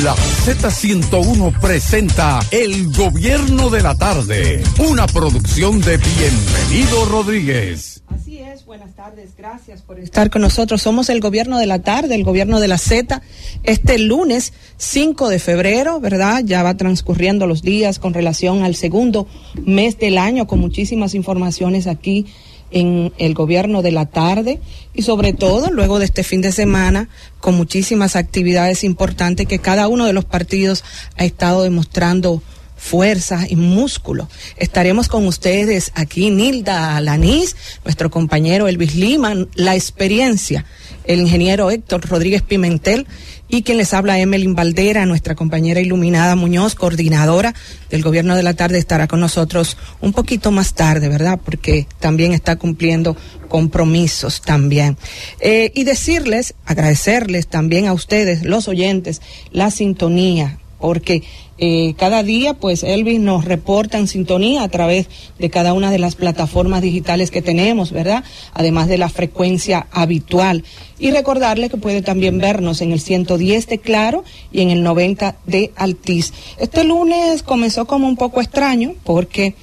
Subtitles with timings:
[0.00, 8.02] La Z101 presenta El Gobierno de la Tarde, una producción de Bienvenido Rodríguez.
[8.08, 10.82] Así es, buenas tardes, gracias por estar con nosotros.
[10.82, 13.22] Somos el Gobierno de la Tarde, el Gobierno de la Z,
[13.62, 16.42] este lunes 5 de febrero, ¿verdad?
[16.44, 19.28] Ya va transcurriendo los días con relación al segundo
[19.64, 22.26] mes del año, con muchísimas informaciones aquí
[22.72, 24.60] en el gobierno de la tarde
[24.94, 27.08] y sobre todo luego de este fin de semana
[27.38, 30.84] con muchísimas actividades importantes que cada uno de los partidos
[31.16, 32.42] ha estado demostrando
[32.82, 34.28] fuerza y músculo.
[34.56, 37.54] Estaremos con ustedes aquí, Nilda Alanís,
[37.84, 40.64] nuestro compañero Elvis Lima, la experiencia,
[41.04, 43.06] el ingeniero Héctor Rodríguez Pimentel
[43.54, 47.54] y quien les habla, Emelin Valdera, nuestra compañera iluminada Muñoz, coordinadora
[47.90, 51.38] del Gobierno de la Tarde, estará con nosotros un poquito más tarde, ¿verdad?
[51.44, 53.14] Porque también está cumpliendo
[53.48, 54.96] compromisos también.
[55.38, 59.20] Eh, y decirles, agradecerles también a ustedes, los oyentes,
[59.50, 61.22] la sintonía, porque
[61.58, 65.06] eh, cada día, pues Elvis nos reporta en sintonía a través
[65.38, 68.24] de cada una de las plataformas digitales que tenemos, ¿verdad?
[68.52, 70.64] Además de la frecuencia habitual.
[70.98, 75.36] Y recordarle que puede también vernos en el 110 de Claro y en el 90
[75.46, 76.32] de Altiz.
[76.58, 79.54] Este lunes comenzó como un poco extraño porque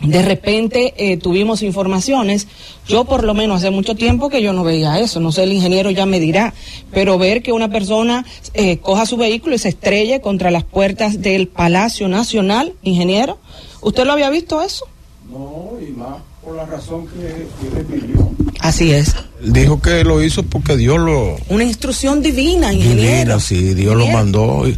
[0.00, 2.46] de repente eh, tuvimos informaciones,
[2.86, 5.52] yo por lo menos hace mucho tiempo que yo no veía eso, no sé, el
[5.52, 6.52] ingeniero ya me dirá,
[6.92, 11.22] pero ver que una persona eh, coja su vehículo y se estrelle contra las puertas
[11.22, 13.38] del Palacio Nacional, ingeniero,
[13.80, 14.86] ¿usted lo había visto eso?
[15.30, 18.30] No, y más por la razón que, que pidió.
[18.60, 19.14] Así es.
[19.42, 21.36] Dijo que lo hizo porque Dios lo...
[21.48, 23.00] Una instrucción divina, ingeniero.
[23.00, 24.68] Divina, sí, Dios lo mandó.
[24.68, 24.76] Y,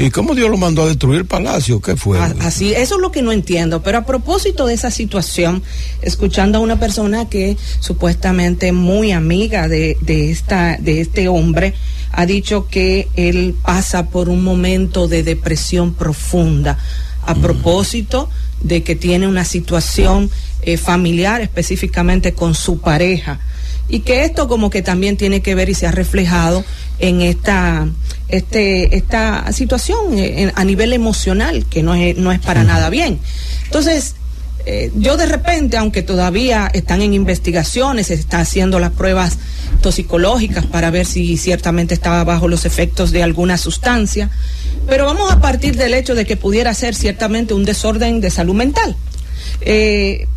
[0.00, 1.80] ¿Y cómo Dios lo mandó a destruir el palacio?
[1.80, 2.18] ¿Qué fue?
[2.40, 3.82] Así, eso es lo que no entiendo.
[3.82, 5.62] Pero a propósito de esa situación,
[6.00, 11.74] escuchando a una persona que supuestamente muy amiga de, de, esta, de este hombre,
[12.12, 16.78] ha dicho que él pasa por un momento de depresión profunda.
[17.26, 17.42] A mm.
[17.42, 18.30] propósito
[18.62, 20.30] de que tiene una situación
[20.62, 23.40] eh, familiar, específicamente con su pareja
[23.90, 26.64] y que esto como que también tiene que ver y se ha reflejado
[27.00, 27.88] en esta
[28.28, 33.18] este esta situación eh, a nivel emocional que no es no es para nada bien
[33.64, 34.14] entonces
[34.66, 39.38] eh, yo de repente, aunque todavía están en investigaciones, se están haciendo las pruebas
[39.80, 44.30] toxicológicas para ver si ciertamente estaba bajo los efectos de alguna sustancia,
[44.86, 48.54] pero vamos a partir del hecho de que pudiera ser ciertamente un desorden de salud
[48.54, 48.96] mental.
[49.62, 50.28] Eh,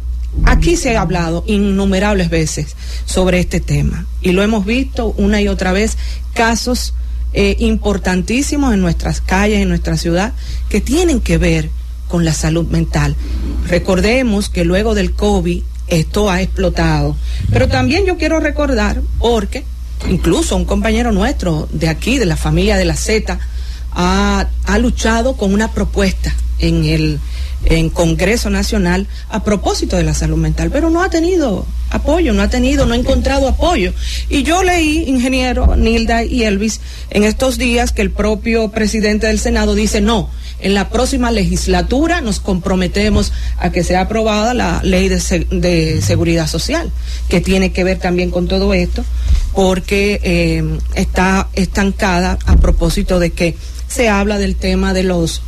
[0.46, 5.48] Aquí se ha hablado innumerables veces sobre este tema y lo hemos visto una y
[5.48, 5.98] otra vez,
[6.34, 6.94] casos
[7.34, 10.34] eh, importantísimos en nuestras calles, en nuestra ciudad,
[10.70, 11.70] que tienen que ver
[12.08, 13.16] con la salud mental.
[13.68, 17.16] Recordemos que luego del COVID esto ha explotado,
[17.52, 19.64] pero también yo quiero recordar, porque
[20.10, 23.40] incluso un compañero nuestro de aquí, de la familia de la Z,
[23.92, 27.20] ha, ha luchado con una propuesta en el
[27.66, 32.42] en Congreso Nacional a propósito de la salud mental, pero no ha tenido apoyo, no
[32.42, 33.94] ha tenido, no ha encontrado apoyo.
[34.30, 39.40] Y yo leí, ingeniero Nilda y Elvis, en estos días que el propio presidente del
[39.40, 40.30] Senado dice, no,
[40.60, 45.20] en la próxima legislatura nos comprometemos a que sea aprobada la ley de,
[45.52, 46.92] de seguridad social,
[47.30, 49.04] que tiene que ver también con todo esto,
[49.54, 50.64] porque eh,
[50.96, 53.56] está estancada a propósito de que
[53.88, 55.42] se habla del tema de los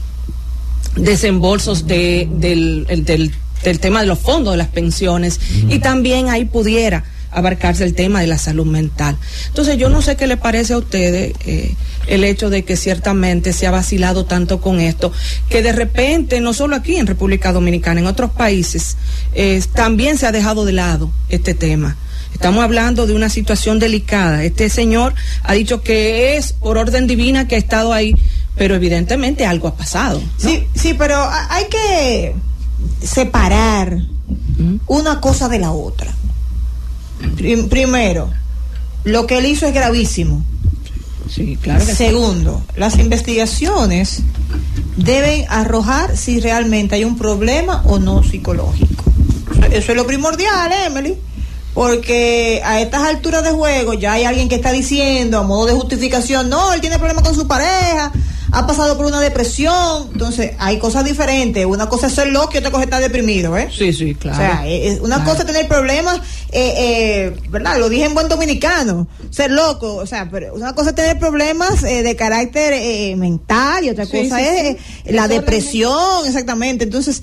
[0.95, 3.31] desembolsos de, del, del,
[3.63, 5.39] del, tema de los fondos de las pensiones
[5.69, 9.17] y también ahí pudiera abarcarse el tema de la salud mental.
[9.47, 11.75] Entonces yo no sé qué le parece a ustedes eh,
[12.07, 15.11] el hecho de que ciertamente se ha vacilado tanto con esto,
[15.49, 18.95] que de repente, no solo aquí en República Dominicana, en otros países,
[19.33, 21.97] eh, también se ha dejado de lado este tema.
[22.35, 24.43] Estamos hablando de una situación delicada.
[24.43, 28.13] Este señor ha dicho que es por orden divina que ha estado ahí
[28.55, 30.21] pero evidentemente algo ha pasado.
[30.37, 31.17] Sí, sí, pero
[31.49, 32.35] hay que
[33.03, 33.99] separar
[34.87, 36.13] una cosa de la otra.
[37.69, 38.31] Primero,
[39.03, 40.43] lo que él hizo es gravísimo.
[41.29, 41.83] Sí, claro.
[41.83, 44.21] Segundo, las investigaciones
[44.95, 49.03] deben arrojar si realmente hay un problema o no psicológico.
[49.71, 51.15] Eso es lo primordial, Emily.
[51.75, 55.73] Porque a estas alturas de juego ya hay alguien que está diciendo a modo de
[55.73, 58.13] justificación, no, él tiene problemas con su pareja,
[58.53, 61.65] ha pasado por una depresión, entonces hay cosas diferentes.
[61.65, 63.67] Una cosa es ser loco y otra cosa es estar deprimido, ¿eh?
[63.77, 64.37] Sí, sí, claro.
[64.37, 66.21] O sea, es una cosa es tener problemas,
[66.53, 67.77] eh, eh, ¿verdad?
[67.77, 71.83] Lo dije en buen dominicano, ser loco, o sea, pero una cosa es tener problemas
[71.83, 76.85] eh, de carácter eh, mental y otra cosa es la depresión, exactamente.
[76.85, 77.21] Entonces,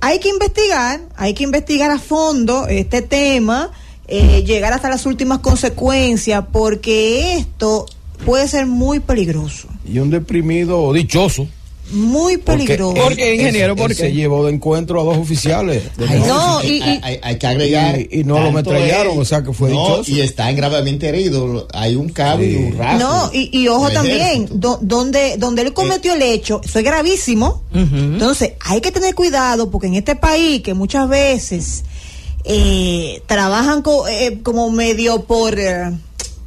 [0.00, 3.72] hay que investigar, hay que investigar a fondo este tema.
[4.08, 7.86] Llegar hasta las últimas consecuencias porque esto
[8.24, 9.68] puede ser muy peligroso.
[9.86, 11.46] y un deprimido dichoso.
[11.90, 12.92] Muy peligroso.
[12.92, 13.72] Porque, ¿Por qué, él- ingeniero?
[13.72, 13.94] él ¿Por qué?
[13.94, 15.84] se llevó de encuentro a dos oficiales.
[16.06, 17.98] Ay, no, y, y- hay, que agregar.
[17.98, 20.10] Y- y no lo metrallaron, o sea que fue no, dichoso.
[20.10, 21.64] Y están gravemente heridos.
[21.72, 22.98] Hay un cabo y un rasgo.
[23.08, 27.62] No, y, y ojo también, do- donde, donde él cometió el hecho, eso es gravísimo.
[27.74, 31.84] Entonces, hay que tener cuidado porque en este país que muchas veces
[32.48, 35.92] eh, trabajan co- eh, como medio por, eh,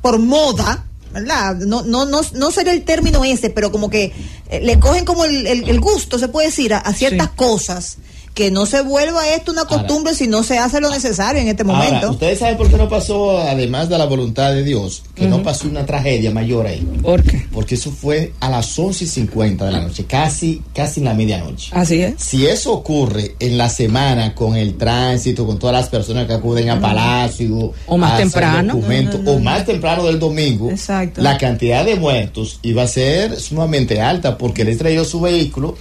[0.01, 0.83] por moda,
[1.13, 1.55] ¿verdad?
[1.55, 4.11] No, no, no, no sería el término ese, pero como que
[4.49, 7.33] eh, le cogen como el, el- el gusto, se puede decir, a, a ciertas Sí.
[7.35, 7.97] cosas.
[8.33, 11.49] Que no se vuelva esto una Ahora- costumbre si no se hace lo necesario en
[11.49, 12.11] este Ahora, momento.
[12.11, 15.67] ustedes saben por qué no pasó, además de la voluntad de Dios, que no pasó
[15.67, 16.79] una tragedia mayor ahí.
[17.01, 17.45] ¿Por qué?
[17.51, 21.13] Porque eso fue a las 11 y 50 de la noche, casi, casi en la
[21.13, 21.71] medianoche.
[21.73, 22.13] Así es.
[22.23, 26.69] Si eso ocurre en la semana con el tránsito, con todas las personas que acuden
[26.69, 28.75] a Palacio, O más a temprano.
[28.75, 31.21] documentos, No, no, no, o más temprano del domingo, Exacto.
[31.21, 35.75] la cantidad de muertos iba a ser sumamente alta porque él estrelló su vehículo.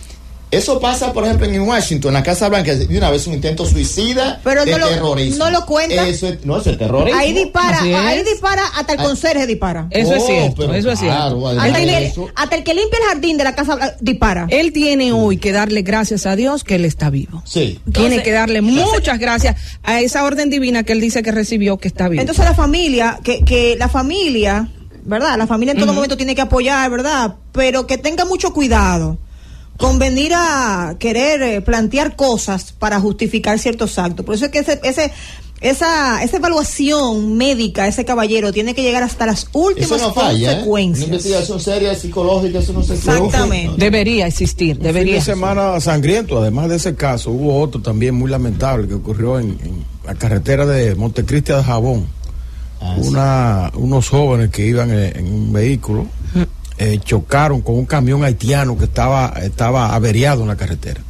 [0.50, 3.64] Eso pasa, por ejemplo, en Washington, en la Casa Blanca, de una vez un intento
[3.64, 5.44] suicida Pero de no lo- terrorismo.
[5.44, 6.08] no lo cuenta.
[6.08, 7.20] Eso es, no, eso es terrorismo.
[7.20, 9.04] Ahí dispara, ahí dispara, hasta el Ah.
[9.04, 9.86] conserje dispara.
[9.90, 11.48] Eso es Oh, cierto, pero eso es claro, cierto.
[11.48, 14.46] además Hasta el, hasta el que limpia el jardín de la casa ah, dispara.
[14.50, 17.42] Él tiene hoy que darle gracias a Dios que él está vivo.
[17.46, 17.78] Sí.
[17.92, 21.86] tiene que darle muchas gracias a esa orden divina que él dice que recibió que
[21.86, 22.20] está vivo.
[22.22, 24.68] Entonces la familia, que, que la familia,
[25.04, 25.38] ¿verdad?
[25.38, 27.36] La familia en todo momento tiene que apoyar, ¿verdad?
[27.52, 29.16] Pero que tenga mucho cuidado
[29.80, 34.24] con venir a querer eh, plantear cosas para justificar ciertos actos.
[34.26, 35.10] Por eso es que ese, ese,
[35.62, 40.36] esa, esa evaluación médica, ese caballero, tiene que llegar hasta las últimas Eso no falla.
[40.38, 40.42] ¿eh?
[40.42, 41.06] Una consecuencias.
[41.08, 43.74] investigación seria, psicológica, eso no se Exactamente.
[43.82, 45.14] debería existir, Fin debería.
[45.14, 49.50] de semana sangriento, además de ese caso, hubo otro también muy lamentable que ocurrió en,
[49.64, 52.06] en la carretera de Montecristi de Jabón.
[52.82, 53.08] Ah, sí.
[53.08, 56.06] Una, unos jóvenes que iban en, en un vehículo
[56.80, 61.00] eh, chocaron con un camión haitiano que estaba, estaba averiado en la carretera.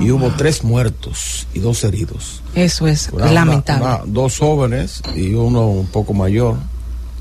[0.00, 2.40] y hubo tres muertos y dos heridos.
[2.54, 3.84] Eso es Una- lamentable.
[3.84, 6.56] una- dos jóvenes y uno un poco mayor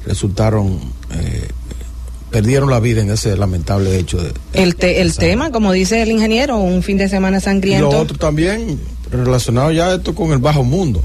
[0.05, 0.79] resultaron,
[1.11, 1.49] eh,
[2.31, 4.17] perdieron la vida en ese lamentable hecho.
[4.23, 7.91] De, el te- el tema, como dice el ingeniero, un fin de semana Y sangriento.
[7.91, 8.79] lo otro también
[9.11, 11.01] relacionado ya esto con el bajo mundo.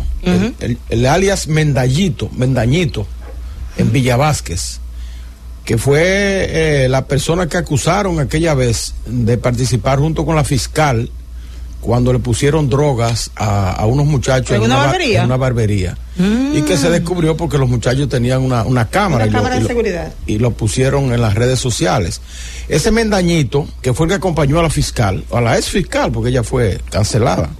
[0.61, 3.05] El, el alias Mendallito, Mendañito,
[3.77, 4.79] en Villa Vázquez,
[5.69, 11.11] que fue eh, la persona que acusaron aquella vez de participar junto con la fiscal
[11.83, 15.19] cuando le pusieron drogas a, a unos muchachos ¿En una ba- barbería?
[15.21, 15.99] en una barbería.
[16.55, 19.27] Y que se descubrió porque los muchachos tenían una, una cámara.
[19.27, 20.13] Una y lo- y de lo- seguridad.
[20.27, 22.23] y lo pusieron en las redes sociales.
[22.71, 26.31] Ese Mendañito, que fue el que acompañó a la fiscal, a la ex fiscal, porque
[26.31, 27.51] ella fue cancelada,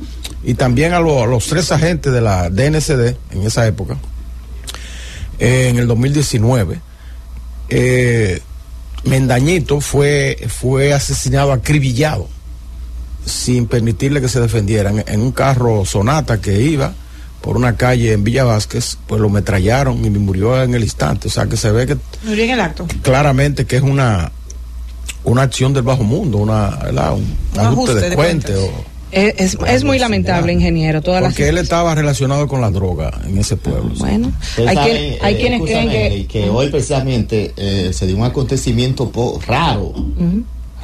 [0.43, 3.99] y también a, lo- a los tres agentes de la DNCD en esa época,
[5.39, 6.81] eh, en el 2019,
[7.69, 8.41] eh,
[9.05, 12.29] Mendañito fue, fue asesinado, acribillado,
[13.25, 16.93] sin permitirle que se defendieran, en un carro Sonata que iba
[17.41, 21.29] por una calle en Villa Vázquez, pues lo metrallaron y murió en el instante.
[21.29, 22.87] O sea que se ve que Murió en el acto.
[23.03, 24.33] claramente que es una
[25.25, 27.13] una acción del bajo mundo, una, ¿verdad?
[27.15, 27.21] un,
[27.55, 28.57] Un ajuste, ajuste de, de cuente.
[28.57, 31.01] o- Es, es- es muy lamentable, ingeniero.
[31.03, 33.95] Todas las porque él estaba relacionado con la droga en ese pueblo.
[33.99, 36.51] Bueno, hay, quien- hay eh, quienes creen que.
[36.51, 39.95] hoy precisamente eh, se dio un acontecimiento po- raro,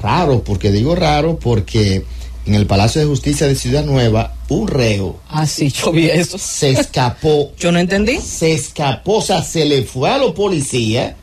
[0.02, 2.04] raro, porque digo raro porque
[2.46, 6.36] en el Palacio de Justicia de Ciudad Nueva un reo Ah, sí, yo vi eso.
[6.38, 8.18] se escapó, Yo no entendí.
[8.18, 11.14] se escapó, o sea, se le fue a los policías,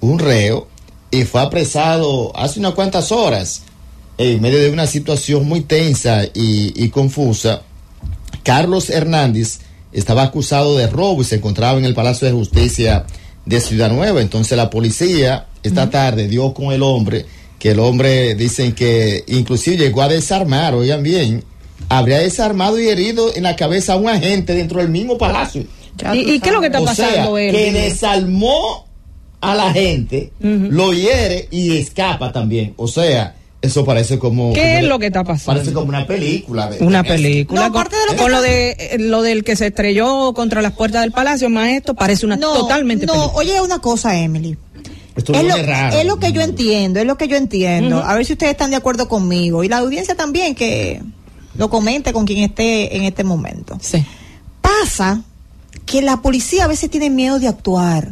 [0.00, 0.68] un reo,
[1.10, 3.62] y fue apresado hace unas cuantas horas
[4.18, 7.62] en medio de una situación muy tensa y, y confusa.
[8.42, 9.60] Carlos Hernández
[9.92, 13.04] estaba acusado de robo y se encontraba en el Palacio de Justicia
[13.46, 14.20] de Ciudad Nueva.
[14.20, 17.26] Entonces la policía esta tarde dio con el hombre,
[17.58, 21.44] que el hombre dicen que inclusive llegó a desarmar, oigan bien,
[21.88, 25.64] habría desarmado y herido en la cabeza a un agente dentro del mismo palacio.
[25.96, 27.52] Ya ¿Y, tú y qué es lo que está O pasando sea, él?
[27.54, 28.86] que desarmó
[29.40, 32.74] a la gente, lo hiere y escapa también.
[32.76, 34.52] O sea, eso parece como...
[34.52, 35.60] ¿Qué como- es lo que está pasando?
[35.60, 36.70] Parece como una película.
[36.70, 37.60] de- Una de- película.
[37.62, 40.32] No, con aparte de lo que con lo, de, eh, lo del que se estrelló
[40.34, 43.34] contra las puertas del palacio, más esto, parece una No, totalmente no, película.
[43.36, 44.56] oye una cosa, Emily.
[45.16, 45.96] Esto Es lo, es raro.
[45.98, 47.98] es lo que yo entiendo, es lo que yo entiendo.
[48.04, 49.64] A ver si ustedes están de acuerdo conmigo.
[49.64, 51.02] Y la audiencia también que
[51.56, 53.76] lo comente con quien esté en este momento.
[53.80, 54.04] Sí.
[54.60, 55.22] Pasa
[55.86, 58.10] que la policía a veces tiene miedo de actuar.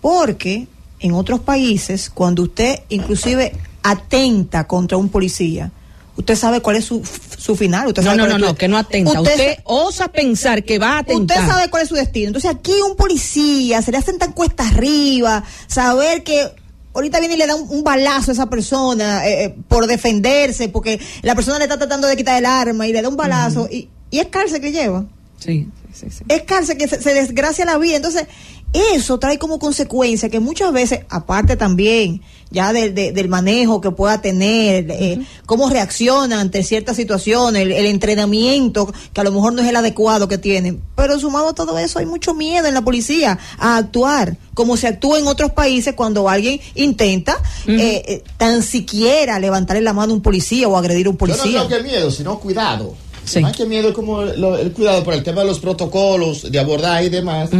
[0.00, 0.66] Porque
[1.00, 3.52] en otros países, cuando usted inclusive
[3.84, 5.70] atenta contra un policía,
[6.16, 7.02] usted sabe cuál es su,
[7.38, 7.88] su final.
[7.88, 9.20] Usted No, sabe no, no, no, que no atenta.
[9.20, 11.38] Usted, osa pensar que va a atentar.
[11.38, 12.28] Usted sabe cuál es su destino.
[12.28, 16.50] Entonces aquí un policía, se le hacen tan cuesta arriba, saber que
[16.94, 20.68] ahorita viene y le da un, un balazo a esa persona eh, eh, por defenderse,
[20.68, 23.68] porque la persona le está tratando de quitar el arma y le da un balazo,
[23.70, 25.04] y, y es cárcel que lleva.
[25.40, 26.24] Sí, sí, sí.
[26.28, 27.96] Es cárcel que se, se desgracia la vida.
[27.96, 28.26] Entonces,
[28.74, 33.90] eso trae como consecuencia que muchas veces, aparte también ya de- de- del manejo que
[33.90, 39.52] pueda tener, eh, cómo reacciona ante ciertas situaciones, el, el entrenamiento que a lo mejor
[39.54, 40.82] no es el adecuado que tienen.
[40.96, 44.86] Pero sumado a todo eso, hay mucho miedo en la policía a actuar como se
[44.88, 50.16] actúa en otros países cuando alguien intenta eh, eh, tan siquiera levantarle la mano a
[50.16, 51.66] un policía o agredir a un Yo no policía.
[51.66, 52.94] creo que miedo, sino cuidado.
[53.24, 53.40] Sí.
[53.40, 56.58] Más que miedo es como lo- el cuidado por el tema de los protocolos de
[56.58, 57.50] abordaje y demás.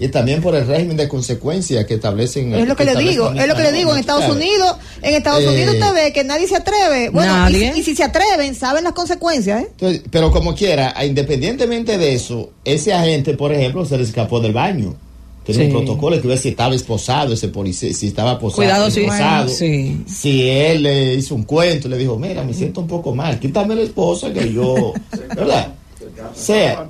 [0.00, 2.52] Y también por el régimen de consecuencias que establecen.
[2.54, 3.92] Es lo que le establecen digo, es lo que le digo.
[3.92, 4.36] En Estados ¿sabes?
[4.36, 7.10] Unidos, en Estados Eh, Unidos usted ve que nadie se atreve.
[7.10, 9.68] Bueno, y y si se atreven, saben las consecuencias, ¿eh?
[9.70, 14.52] Entonces, pero como quiera, independientemente de eso, ese agente, por ejemplo, se le escapó del
[14.52, 14.96] baño.
[15.44, 15.70] Tiene Sí.
[15.70, 19.00] un protocolo que ver si estaba esposado ese policía, si estaba posado, Cuidado, sí.
[19.00, 19.48] esposado.
[19.48, 20.00] Sí.
[20.06, 23.74] Si él le hizo un cuento, le dijo, mira, me siento un poco mal, quítame
[23.74, 24.92] la esposa que yo,
[25.36, 25.74] ¿verdad?
[26.00, 26.86] O sea,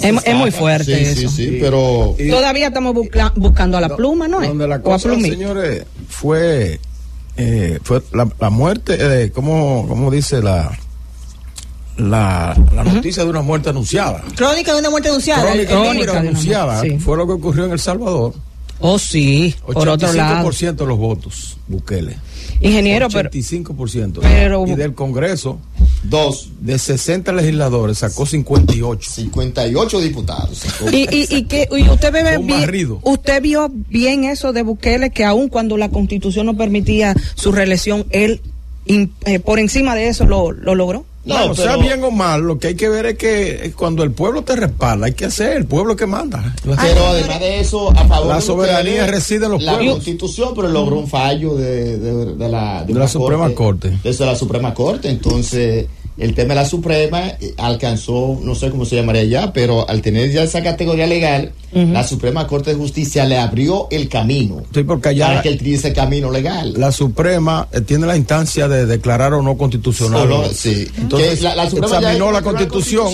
[0.00, 0.84] Es, es muy fuerte
[1.14, 1.28] sí, eso.
[1.30, 4.40] Sí, sí, pero Y- Todavía estamos busca- buscando a la pluma, ¿no?
[4.42, 4.48] es?
[4.48, 6.78] Donde la o a cosa, señores, fue,
[7.36, 10.78] eh, fue la, la muerte, eh, ¿cómo, cómo dice la,
[11.98, 14.22] la, la noticia de una muerte anunciada?
[14.34, 15.52] Crónica de una muerte anunciada.
[15.52, 16.98] el- el Crónica, de una anunciada, muerte, sí.
[16.98, 18.34] fue lo que ocurrió en El Salvador.
[18.78, 20.46] Oh, sí, por otro lado.
[20.50, 22.18] 85% de los votos, Bukele.
[22.60, 24.20] Ingeniero, pero 85%.
[24.20, 25.58] pero- y del Congreso,
[26.02, 29.10] dos, de 60 legisladores, sacó 58.
[29.10, 30.62] 58 diputados.
[30.92, 33.00] Y, y, y que y usted un bien, barrido.
[33.02, 38.04] usted vio bien eso de Bukele que aun cuando la Constitución no permitía su reelección,
[38.10, 38.42] él
[38.84, 41.06] in- eh, por encima de eso lo, lo logró.
[41.26, 43.72] No, bueno, sea pero- bien o mal, lo que hay que ver es que eh,
[43.76, 46.54] cuando el pueblo te respalda, hay que hacer, el pueblo que manda.
[46.64, 49.94] La- Pero además de eso, a favor La soberanía reside en los la pueblos.
[49.96, 53.98] constitución, pero logró un fallo de, de- de la, De la Suprema Corte.
[54.04, 55.08] Desde la Suprema Corte.
[55.10, 55.86] Entonces,
[56.18, 60.00] el tema de la Suprema eh, alcanzó, no sé cómo se llamaría ya, pero al
[60.02, 64.82] tener ya esa categoría legal, la Suprema Corte de Justicia le abrió el camino Sí,
[64.82, 66.72] porque allá para que él tire ese camino legal.
[66.78, 70.22] la Suprema eh, tiene la instancia de declarar o no constitucional.
[70.22, 70.88] Solo- sí.
[70.96, 73.12] Entonces, la- la Suprema ya examinó es la constitución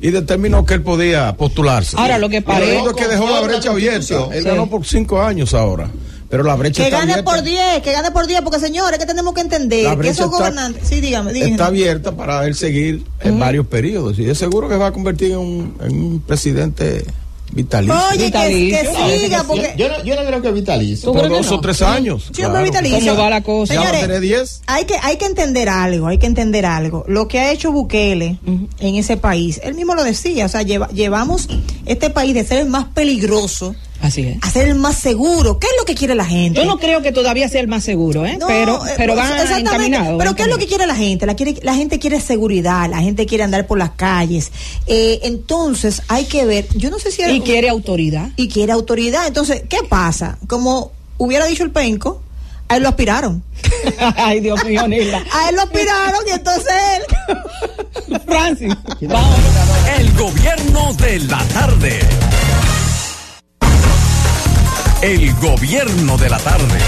[0.00, 1.96] y determinó que él podía postularse.
[1.98, 4.26] Ahora, lo que parece- único que dejó la brecha abierta.
[4.32, 4.48] Él Sí.
[4.48, 5.90] ganó por cinco años ahora.
[6.32, 7.30] Pero la brecha Que está gane abierta.
[7.30, 10.12] por 10, que gane por 10, porque señores, que tenemos que entender La que brecha
[10.12, 10.88] esos está- gobernantes.
[10.88, 11.52] Sí, dígame, dígame.
[11.52, 14.18] Está abierta para él seguir en varios periodos.
[14.18, 17.04] Y es seguro que va a convertir en un, en un presidente
[17.52, 17.94] vitalicio.
[18.08, 18.78] Oye, que, Vitalicio.
[18.78, 19.74] que No, siga, yo- porque.
[19.76, 21.12] yo, no, yo no creo que vitalicio.
[21.12, 21.56] ¿Tú por dos no?
[21.56, 22.24] o tres años.
[22.28, 22.62] Sí, claro.
[22.64, 23.12] vitalicio.
[23.12, 23.74] ¿Cómo va la cosa?
[23.74, 24.62] Ya va a Señores, tener 10.
[24.68, 27.04] Hay que, hay que entender algo, hay que entender algo.
[27.08, 28.38] Lo que ha hecho Bukele
[28.78, 31.46] en ese país, él mismo lo decía, o sea, lleva- llevamos
[31.84, 34.36] este país de ser el más peligroso Así es.
[34.42, 35.58] a ser el más seguro.
[35.58, 36.60] ¿Qué es lo que quiere la gente?
[36.60, 38.36] Yo no creo que todavía sea el más seguro, ¿eh?
[38.38, 39.70] No, pero eh, pero pues, va exactamente.
[39.70, 40.18] encaminado.
[40.18, 41.24] Pero ¿qué es lo que quiere la gente?
[41.24, 44.50] La, quiere, la gente quiere seguridad, la gente quiere andar por las calles.
[44.86, 47.22] Eh, entonces, hay que ver, yo no sé si...
[47.22, 48.30] Y quiere autoridad.
[48.36, 49.26] y quiere autoridad.
[49.26, 50.36] Entonces, ¿qué pasa?
[50.48, 52.20] Como hubiera dicho el penco,
[52.68, 53.42] a él lo aspiraron.
[54.16, 55.18] Ay, Dios mío, Nilda.
[55.32, 58.20] A él lo aspiraron y entonces él...
[58.26, 59.38] Francis, vamos.
[59.98, 62.00] El gobierno de la tarde.
[65.02, 66.78] El gobierno de la tarde.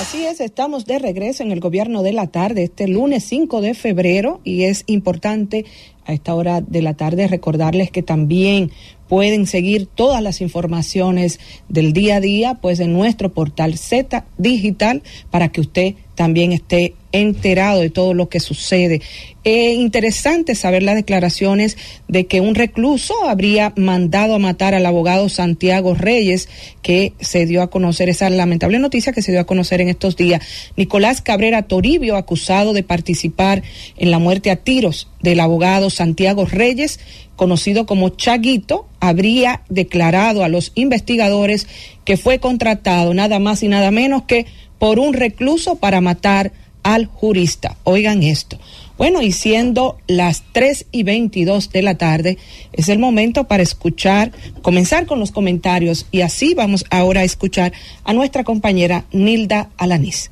[0.00, 3.74] Así es, estamos de regreso en el gobierno de la tarde, este lunes 5 de
[3.74, 5.66] febrero, y es importante
[6.06, 8.72] a esta hora de la tarde recordarles que también
[9.06, 11.38] pueden seguir todas las informaciones
[11.68, 16.94] del día a día, pues en nuestro portal Z Digital, para que usted también esté
[17.12, 19.00] enterado de todo lo que sucede.
[19.44, 21.76] Eh, interesante saber las declaraciones
[22.08, 26.48] de que un recluso habría mandado a matar al abogado Santiago Reyes,
[26.82, 30.16] que se dio a conocer esa lamentable noticia que se dio a conocer en estos
[30.16, 30.42] días.
[30.76, 33.62] Nicolás Cabrera Toribio, acusado de participar
[33.96, 36.98] en la muerte a tiros del abogado Santiago Reyes,
[37.36, 41.68] conocido como Chaguito, habría declarado a los investigadores
[42.04, 44.46] que fue contratado nada más y nada menos que
[44.78, 46.52] por un recluso para matar
[46.82, 47.76] al jurista.
[47.84, 48.58] Oigan esto.
[48.96, 52.38] Bueno, y siendo las 3 y 22 de la tarde,
[52.72, 57.72] es el momento para escuchar, comenzar con los comentarios y así vamos ahora a escuchar
[58.04, 60.30] a nuestra compañera Nilda Alanís.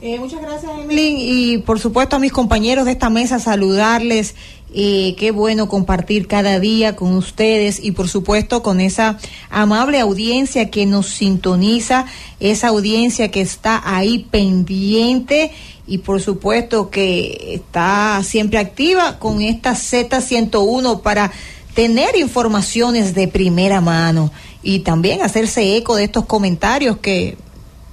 [0.00, 1.16] Eh, muchas gracias, Emily.
[1.18, 4.34] Y por supuesto a mis compañeros de esta mesa saludarles.
[4.74, 9.18] Eh, qué bueno compartir cada día con ustedes y por supuesto con esa
[9.50, 12.06] amable audiencia que nos sintoniza,
[12.40, 15.50] esa audiencia que está ahí pendiente
[15.86, 21.30] y por supuesto que está siempre activa con esta Z101 para
[21.74, 27.36] tener informaciones de primera mano y también hacerse eco de estos comentarios que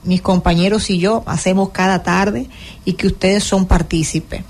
[0.04, 2.48] mis compañeros y yo hacemos cada tarde
[2.86, 4.44] y que ustedes son partícipes.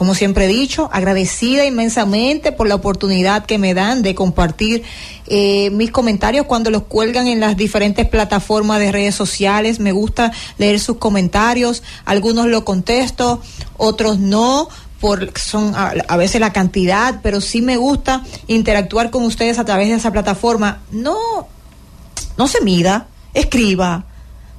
[0.00, 4.82] Como siempre he dicho, agradecida inmensamente por la oportunidad que me dan de compartir
[5.26, 9.78] eh, mis comentarios cuando los cuelgan en las diferentes plataformas de redes sociales.
[9.78, 13.42] Me gusta leer sus comentarios, algunos lo contesto,
[13.76, 19.22] otros no, por son a, a, veces la cantidad, pero sí me gusta interactuar con
[19.24, 20.80] ustedes a través de esa plataforma.
[20.92, 21.46] No,
[22.38, 24.06] no se mida, escriba.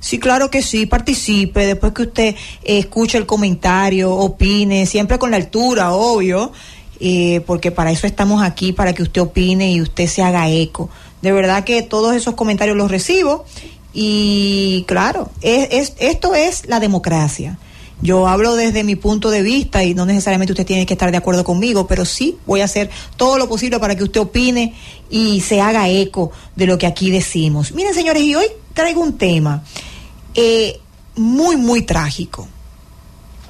[0.01, 5.29] Sí, claro que sí, participe, después que usted eh, escuche el comentario, opine, siempre con
[5.29, 6.51] la altura, obvio,
[7.00, 10.89] eh, porque para eso estamos aquí, para que usted opine y usted se haga eco.
[11.22, 13.46] De verdad que todos esos comentarios los recibo
[13.93, 17.60] y claro, es, es, esto es la democracia.
[18.01, 21.17] Yo hablo desde mi punto de vista y no necesariamente usted tiene que estar de
[21.17, 24.74] acuerdo conmigo, pero sí voy a hacer todo lo posible para que usted opine
[25.12, 27.72] y se haga eco de lo que aquí decimos.
[27.74, 29.63] Miren, señores, y hoy traigo un tema
[30.35, 30.79] eh,
[31.15, 32.47] muy, muy trágico.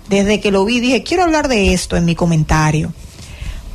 [0.10, 2.94] Desde que lo vi dije, quiero hablar de esto en mi comentario,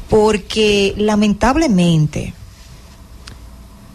[0.09, 2.35] porque lamentablemente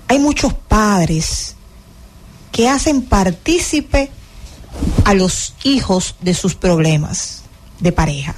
[0.07, 1.55] hay muchos padres
[2.51, 4.11] que hacen partícipe
[5.05, 7.43] a los hijos de sus problemas
[7.79, 8.35] de pareja.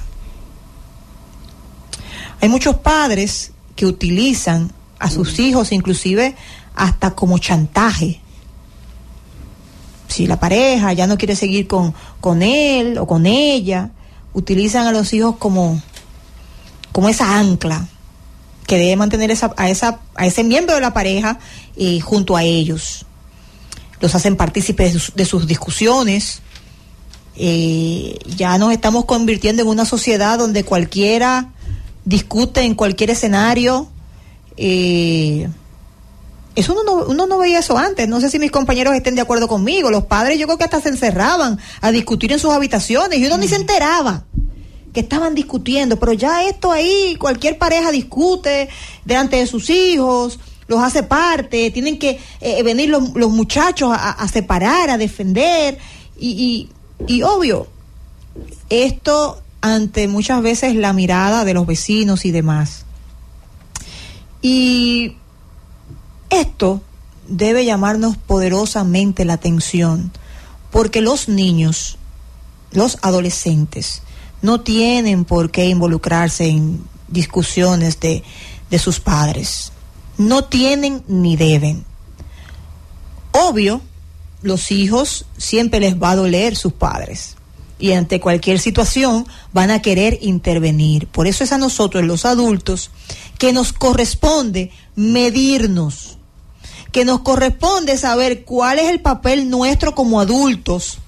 [2.40, 6.36] Hay muchos padres que utilizan a sus hijos inclusive
[6.74, 8.20] hasta como chantaje.
[10.14, 13.90] Si la pareja ya no quiere seguir con, con él o con ella,
[14.32, 15.82] utilizan a los hijos como,
[16.92, 17.88] como esa ancla
[18.68, 21.40] que debe mantener esa, a, esa, a ese miembro de la pareja
[21.76, 23.06] eh, junto a ellos
[24.04, 26.42] los hacen partícipes de sus, discusiones.
[27.36, 31.50] Eh, ya nos estamos convirtiendo en una sociedad donde cualquiera
[32.04, 33.88] discute en cualquier escenario.
[34.56, 35.48] Eh,
[36.54, 38.08] eso uno no, uno no veía eso antes.
[38.08, 39.90] No sé si mis compañeros estén de acuerdo conmigo.
[39.90, 43.38] Los padres yo creo que hasta se encerraban a discutir en sus habitaciones y uno
[43.38, 44.24] ni se enteraba
[44.92, 45.98] que estaban discutiendo.
[45.98, 48.68] Pero ya esto ahí, cualquier pareja discute
[49.04, 54.12] delante de sus hijos los hace parte, tienen que eh, venir los, los muchachos a,
[54.12, 55.78] a, separar, a defender,
[56.18, 56.70] y,
[57.06, 57.66] y, y, obvio,
[58.70, 62.84] esto ante muchas veces la mirada de los vecinos y demás.
[64.40, 65.16] Y
[66.30, 66.82] esto
[67.28, 70.12] debe llamarnos poderosamente la atención,
[70.70, 71.98] porque los niños,
[72.70, 74.02] los adolescentes,
[74.42, 78.22] no tienen por qué involucrarse en discusiones de,
[78.70, 79.72] de sus padres
[80.18, 81.84] no tienen ni deben.
[83.32, 83.80] Obvio,
[84.42, 87.36] los hijos siempre les va a doler sus padres
[87.78, 91.08] y ante cualquier situación van a querer intervenir.
[91.08, 92.90] Por eso es a nosotros, los adultos,
[93.38, 96.18] que nos corresponde medirnos,
[96.92, 100.98] que nos corresponde saber cuál es el papel nuestro como adultos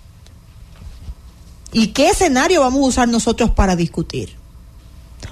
[1.73, 4.35] y qué escenario vamos a usar nosotros para discutir.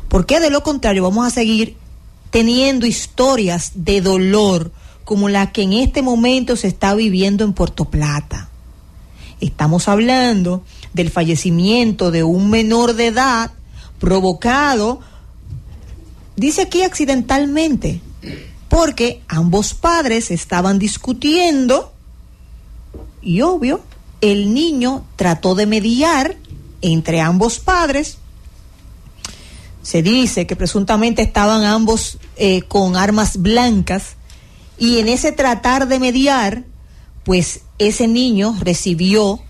[0.09, 1.77] Porque de lo contrario vamos a seguir
[2.31, 4.73] teniendo historias de dolor
[5.05, 8.49] como la que en este momento se está viviendo en Puerto Plata.
[9.41, 10.63] Estamos hablando
[10.93, 13.51] del fallecimiento de un menor de edad
[13.99, 15.01] provocado,
[16.37, 18.01] dice aquí accidentalmente,
[18.69, 21.93] porque ambos padres estaban discutiendo
[23.23, 23.83] y obvio,
[24.21, 26.37] el niño trató de mediar
[26.83, 28.19] entre ambos padres
[29.85, 34.17] se dice que presuntamente estaban ambos eh, con armas blancas
[34.79, 36.65] y en ese tratar de mediar,
[37.23, 39.41] pues ese niño recibió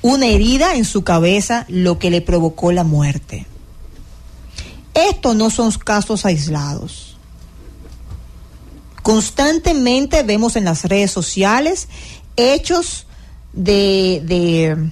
[0.00, 3.46] una herida en su cabeza, lo que le provocó la muerte.
[4.94, 7.15] Estos no son casos aislados.
[9.06, 11.86] Constantemente vemos en las redes sociales
[12.34, 13.06] hechos
[13.52, 14.90] de, de,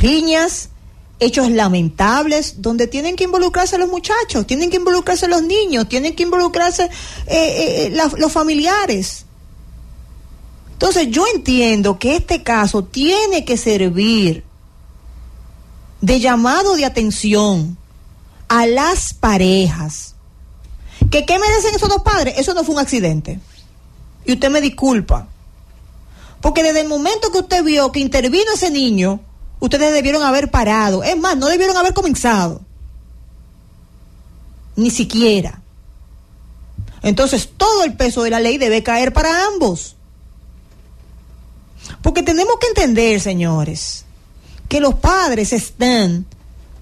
[0.00, 0.68] riñas,
[1.18, 6.22] hechos lamentables donde tienen que involucrarse los muchachos, tienen que involucrarse los niños, tienen que
[6.22, 6.88] involucrarse eh,
[7.26, 9.26] eh, la, los familiares.
[10.74, 14.44] Entonces yo entiendo que este caso tiene que servir
[16.00, 17.76] de llamado de atención
[18.46, 20.15] a las parejas.
[21.10, 22.34] ¿Que qué merecen esos dos padres?
[22.38, 23.38] Eso no fue un accidente.
[24.24, 25.28] Y usted me disculpa.
[26.40, 29.20] Porque desde el momento que usted vio que intervino ese niño,
[29.60, 31.02] ustedes debieron haber parado.
[31.02, 32.60] Es más, no debieron haber comenzado.
[34.74, 35.60] Ni siquiera.
[37.02, 39.96] Entonces, todo el peso de la ley debe caer para ambos.
[42.02, 44.04] Porque tenemos que entender, señores,
[44.68, 46.26] que los padres están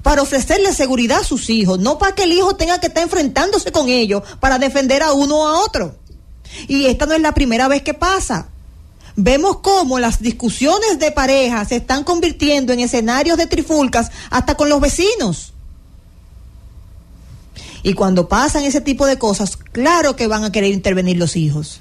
[0.04, 3.72] para ofrecerle seguridad a sus hijos, no para que el hijo tenga que estar enfrentándose
[3.72, 5.96] con ellos para defender a uno o a otro.
[6.68, 8.48] Y esta no es la primera vez que pasa.
[9.16, 14.68] vemos cómo las discusiones de pareja se están convirtiendo en escenarios de trifulcas hasta con
[14.68, 15.54] los vecinos.
[17.82, 21.80] Y cuando pasan ese tipo de cosas, claro que van a querer intervenir los hijos.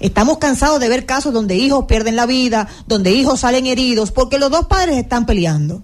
[0.00, 4.38] Estamos cansados de ver casos donde hijos pierden la vida, donde hijos salen heridos, porque
[4.38, 5.82] los dos padres están peleando.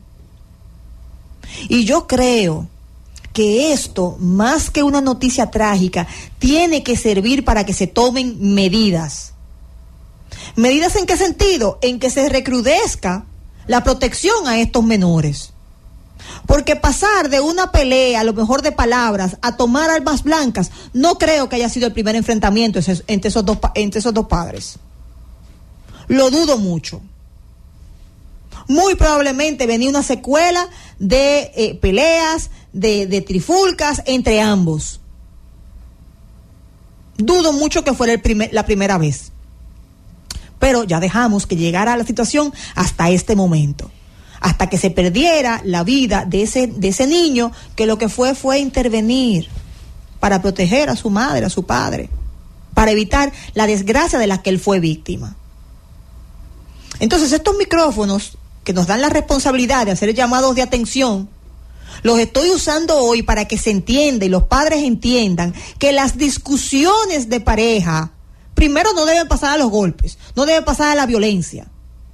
[1.69, 2.69] Y yo creo
[3.33, 6.07] que esto, más que una noticia trágica,
[6.39, 9.35] tiene que servir para que se tomen medidas.
[10.55, 11.79] ¿Medidas en qué sentido?
[11.83, 13.27] En que se recrudezca
[13.67, 15.53] la protección a estos menores.
[16.47, 21.19] Porque pasar de una pelea, a lo mejor de palabras, a tomar armas blancas, no
[21.19, 24.79] creo que haya sido el primer enfrentamiento entre esos dos, entre esos dos padres.
[26.09, 27.01] Lo dudo mucho.
[28.69, 35.01] Muy probablemente venía una secuela de eh, peleas, de, de, trifulcas entre ambos.
[37.17, 39.33] Dudo mucho que fuera el primer, la primera vez.
[40.59, 43.91] Pero ya dejamos que llegara la situación hasta este momento
[44.41, 48.35] hasta que se perdiera la vida de ese, de ese niño que lo que fue
[48.35, 49.49] fue intervenir
[50.21, 52.11] para proteger a su madre, a su padre,
[52.75, 55.37] para evitar la desgracia de la que él fue víctima.
[57.01, 61.31] Entonces estos micrófonos que nos dan la responsabilidad de hacer llamados de atención,
[62.03, 67.29] los estoy usando hoy para que se entienda y los padres entiendan que las discusiones
[67.29, 68.11] de pareja,
[68.55, 71.69] primero no deben pasar a los golpes, no deben pasar a la violencia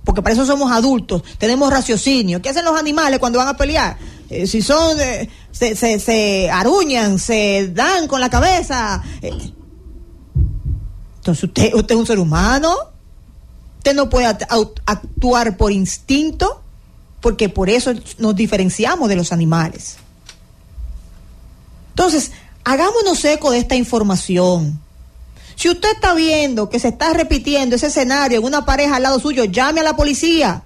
[0.04, 2.42] porque para eso somos adultos, tenemos raciocinio.
[2.42, 3.96] ¿Qué hacen los animales cuando van a pelear?
[4.28, 9.00] Eh, si son, eh, se, se, se, aruñan, se dan con la cabeza.
[9.22, 9.30] Eh.
[11.18, 12.76] Entonces usted, usted es un ser humano,
[13.82, 16.62] usted no puede actuar por instinto,
[17.20, 19.96] porque por eso nos diferenciamos de los animales.
[21.88, 22.30] Entonces,
[22.62, 24.80] hagámonos eco de esta información.
[25.56, 29.18] Si usted está viendo que se está repitiendo ese escenario en una pareja al lado
[29.18, 30.62] suyo, llame a la policía.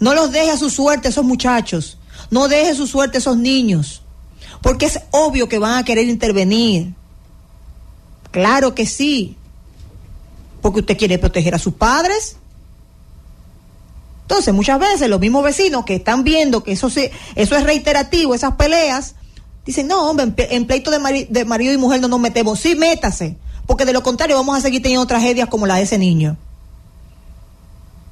[0.00, 1.96] No los deje a su suerte esos muchachos.
[2.30, 4.02] No deje su suerte esos niños.
[4.62, 6.92] Porque es obvio que van a querer intervenir.
[8.32, 9.36] Claro que sí.
[10.62, 12.36] Porque usted quiere proteger a sus padres.
[14.22, 18.34] Entonces, muchas veces los mismos vecinos que están viendo que eso, se, eso es reiterativo,
[18.34, 19.16] esas peleas,
[19.64, 22.58] Dicen, no, hombre, en, pleito de, marido y mujer no nos metemos.
[22.58, 25.98] Sí, métase, porque de lo contrario vamos a seguir teniendo tragedias como la de ese
[25.98, 26.36] niño.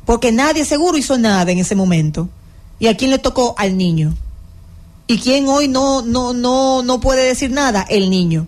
[0.07, 2.29] Porque nadie seguro hizo nada en ese momento.
[2.79, 3.55] ¿Y a quién le tocó?
[3.59, 4.15] Al niño.
[5.07, 7.85] ¿Y quién hoy no, no, no, no puede decir nada?
[7.89, 8.47] El niño.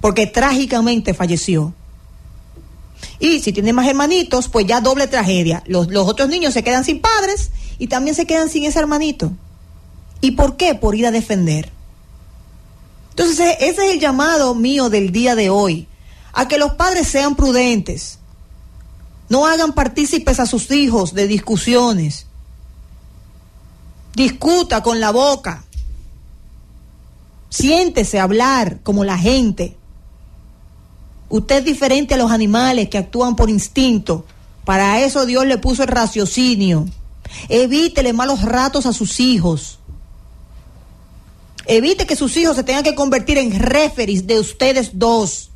[0.00, 1.74] Porque trágicamente falleció.
[3.20, 5.62] Y si tiene más hermanitos, pues ya doble tragedia.
[5.66, 9.32] Los, otros niños se quedan sin padres y también se quedan sin ese hermanito.
[10.20, 10.74] ¿Y por qué?
[10.74, 11.72] Por ir a defender.
[13.10, 15.88] Entonces, ese es el llamado mío del día de hoy,
[16.32, 18.18] a que los padres sean prudentes,
[19.28, 22.26] no hagan partícipes a sus hijos de discusiones,
[24.14, 25.64] discuta con la boca,
[27.48, 29.77] siéntese a hablar como la gente.
[31.28, 34.24] Usted es diferente a los animales que actúan por instinto.
[34.64, 36.86] Para eso Dios le puso el raciocinio.
[37.48, 39.78] Evítele malos ratos a sus hijos.
[41.66, 45.50] Evite que sus hijos se tengan que convertir en referis de ustedes dos.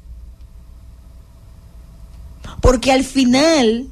[2.61, 3.88] Porque al final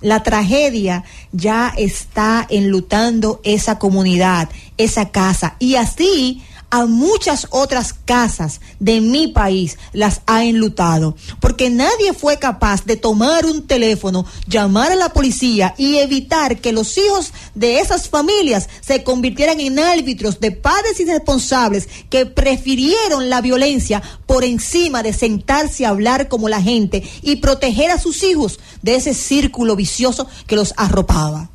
[0.00, 4.48] la tragedia ya está enlutando esa comunidad,
[4.78, 5.56] esa casa.
[5.58, 12.38] Y así a muchas otras casas de mi país las ha enlutado, porque nadie fue
[12.38, 17.80] capaz de tomar un teléfono, llamar a la policía y evitar que los hijos de
[17.80, 25.02] esas familias se convirtieran en árbitros de padres irresponsables que prefirieron la violencia por encima
[25.02, 29.76] de sentarse a hablar como la gente y proteger a sus hijos de ese círculo
[29.76, 31.50] vicioso que los arropaba.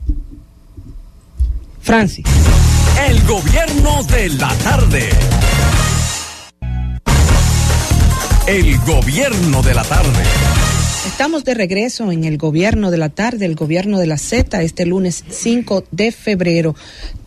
[1.84, 2.26] Francis.
[3.10, 5.10] El gobierno de la tarde.
[8.48, 10.24] El gobierno de la tarde.
[11.06, 14.86] Estamos de regreso en el gobierno de la tarde, el gobierno de la Z, este
[14.86, 16.74] lunes 5 de febrero.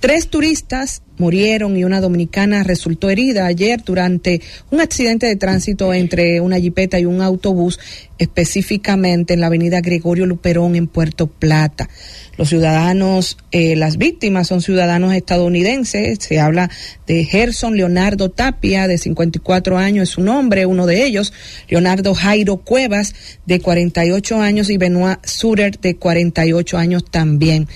[0.00, 6.40] Tres turistas murieron y una dominicana resultó herida ayer durante un accidente de tránsito entre
[6.40, 7.78] una jipeta y un autobús,
[8.18, 11.88] específicamente en la avenida Gregorio Luperón en Puerto Plata.
[12.36, 16.18] Los ciudadanos, eh, las víctimas son ciudadanos estadounidenses.
[16.20, 16.70] Se habla
[17.06, 21.32] de Gerson Leonardo Tapia, de 54 años, es su nombre, uno de ellos.
[21.68, 23.14] Leonardo Jairo Cuevas,
[23.46, 27.68] de 48 años, y Benoit Surer, de 48 años también.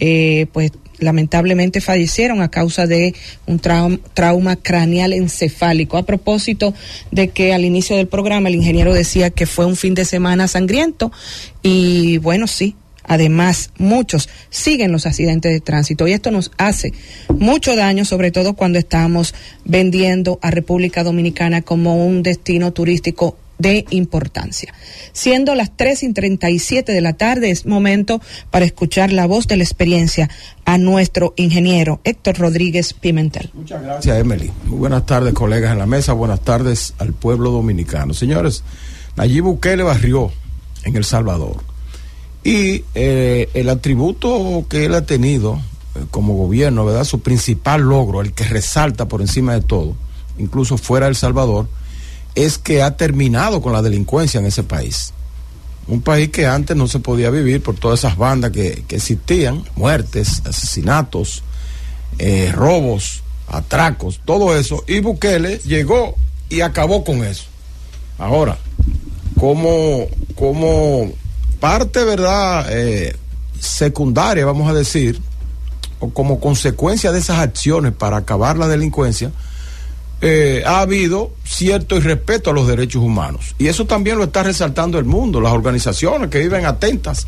[0.00, 3.14] Eh, pues lamentablemente fallecieron a causa de
[3.46, 5.96] un trauma, trauma craneal encefálico.
[5.96, 6.74] A propósito
[7.10, 10.48] de que al inicio del programa el ingeniero decía que fue un fin de semana
[10.48, 11.12] sangriento
[11.62, 12.76] y bueno, sí,
[13.08, 16.92] Además, muchos siguen los accidentes de tránsito y esto nos hace
[17.30, 19.34] mucho daño, sobre todo cuando estamos
[19.64, 24.72] vendiendo a República Dominicana como un destino turístico de importancia.
[25.12, 29.56] Siendo las 3 y 37 de la tarde, es momento para escuchar la voz de
[29.56, 30.30] la experiencia
[30.64, 33.50] a nuestro ingeniero Héctor Rodríguez Pimentel.
[33.54, 34.50] Muchas gracias, Emily.
[34.64, 36.12] Muy buenas tardes, colegas en la mesa.
[36.12, 38.14] Buenas tardes al pueblo dominicano.
[38.14, 38.62] Señores,
[39.16, 40.30] Nayib Bukele barrió
[40.84, 41.56] en El Salvador
[42.44, 45.60] y eh, el atributo que él ha tenido
[45.94, 47.04] eh, como gobierno, ¿verdad?
[47.04, 49.96] Su principal logro, el que resalta por encima de todo,
[50.38, 51.68] incluso fuera de El Salvador,
[52.44, 55.12] es que ha terminado con la delincuencia en ese país.
[55.86, 59.64] Un país que antes no se podía vivir por todas esas bandas que, que existían,
[59.74, 61.42] muertes, asesinatos,
[62.18, 64.84] eh, robos, atracos, todo eso.
[64.86, 66.14] Y Bukele llegó
[66.48, 67.44] y acabó con eso.
[68.18, 68.58] Ahora,
[69.38, 71.10] como, como
[71.60, 72.66] parte, ¿verdad?
[72.70, 73.16] Eh,
[73.58, 75.20] secundaria, vamos a decir,
[76.00, 79.32] o como consecuencia de esas acciones para acabar la delincuencia,
[80.20, 83.54] eh, ha habido cierto irrespeto a los derechos humanos.
[83.58, 87.26] Y eso también lo está resaltando el mundo, las organizaciones que viven atentas,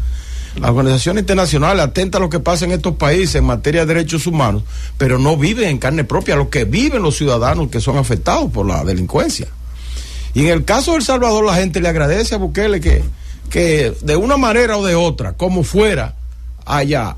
[0.60, 4.26] las organizaciones internacionales atentas a lo que pasa en estos países en materia de derechos
[4.26, 4.64] humanos,
[4.98, 8.66] pero no viven en carne propia lo que viven los ciudadanos que son afectados por
[8.66, 9.46] la delincuencia.
[10.34, 13.02] Y en el caso de El Salvador, la gente le agradece a Bukele que
[13.50, 16.14] que de una manera o de otra, como fuera,
[16.64, 17.16] haya,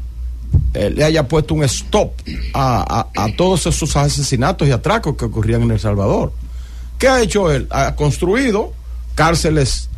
[0.75, 2.13] eh, le haya puesto un stop
[2.55, 6.33] a, todos esos asesinatos y atracos que ocurrían en El Salvador.
[6.99, 7.67] ¿Qué ha hecho él?
[7.71, 8.73] Ha construido
[9.15, 9.89] cárceles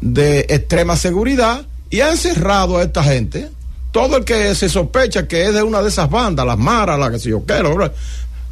[0.00, 3.50] de extrema seguridad y ha encerrado a esta gente.
[3.90, 7.10] Todo el que se sospecha que es de una de esas bandas, las maras, las
[7.10, 7.76] que se yo quiero,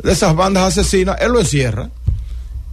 [0.02, 1.90] de esas bandas asesinas, él lo encierra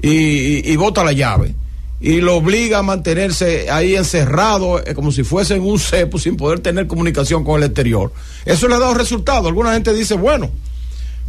[0.02, 1.56] y, y bota la llave
[2.04, 6.36] y lo obliga a mantenerse ahí encerrado eh, como si fuese en un cepo sin
[6.36, 8.12] poder tener comunicación con el exterior.
[8.44, 9.48] Eso le ha dado resultado.
[9.48, 10.52] Alguna gente dice, bueno,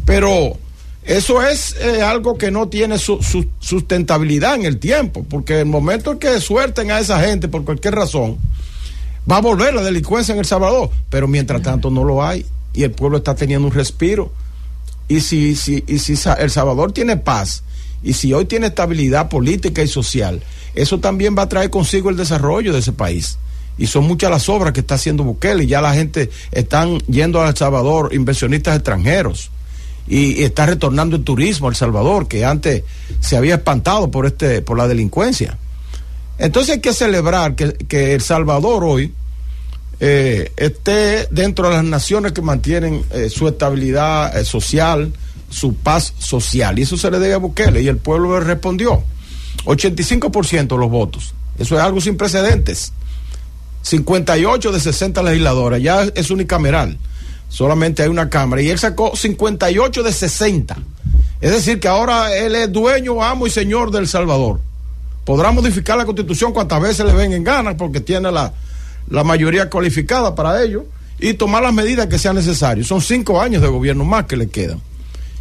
[0.04, 0.58] pero
[1.04, 3.20] eso es eh, algo que no tiene su,
[3.60, 7.94] sustentabilidad en el tiempo, porque el momento en que suelten a esa gente por cualquier
[7.94, 8.36] razón,
[9.30, 12.82] va a volver la delincuencia en El Salvador, pero mientras tanto no lo hay y
[12.82, 14.32] el pueblo está teniendo un respiro.
[15.06, 17.62] Y si, si, y si El Salvador tiene paz,
[18.04, 20.42] y si hoy tiene estabilidad política y social,
[20.74, 23.38] eso también va a traer consigo el desarrollo de ese país.
[23.76, 27.42] Y son muchas las obras que está haciendo Bukele y ya la gente están yendo
[27.42, 29.50] a El Salvador, inversionistas extranjeros.
[30.06, 32.82] Y, está retornando el turismo a El Salvador, que antes
[33.20, 35.56] se había espantado por, este, por la delincuencia.
[36.38, 39.12] Entonces hay que celebrar que, El Salvador hoy
[40.00, 45.12] eh, esté dentro de las naciones que mantienen eh, su estabilidad eh, social,
[45.54, 46.78] su paz social.
[46.78, 49.04] Y eso se le debe a Bukele y el pueblo le respondió.
[49.64, 51.32] 85% de los votos.
[51.58, 52.92] Eso es algo sin precedentes.
[53.82, 56.98] 58 de 60 legisladoras, ya es unicameral.
[57.48, 58.62] Solamente hay una cámara.
[58.62, 60.76] Y él sacó 58 de 60.
[61.40, 64.60] Es decir, que ahora él es dueño, amo y señor del Salvador.
[65.24, 68.52] Podrá modificar la constitución cuantas veces le ven en ganas porque tiene la,
[69.08, 70.84] la mayoría cualificada para ello
[71.20, 72.88] y tomar las medidas que sean necesarias.
[72.88, 74.80] Son cinco años de gobierno más que le quedan.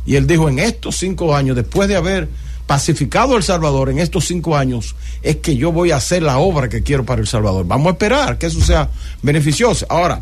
[0.05, 2.27] Y él dijo, en estos cinco años, después de haber
[2.67, 6.69] pacificado El Salvador en estos cinco años, es que yo voy a hacer la obra
[6.69, 7.65] que quiero para El Salvador.
[7.65, 8.89] Vamos a esperar que eso sea
[9.21, 9.85] beneficioso.
[9.89, 10.21] Ahora,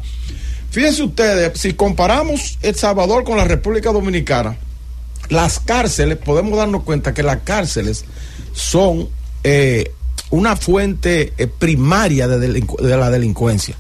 [0.69, 4.57] fíjense ustedes, si comparamos El Salvador con la República Dominicana,
[5.29, 8.05] las cárceles, podemos darnos cuenta que las cárceles
[8.53, 9.07] son
[9.43, 9.91] eh,
[10.29, 13.75] una fuente eh, primaria de, de la delincuencia.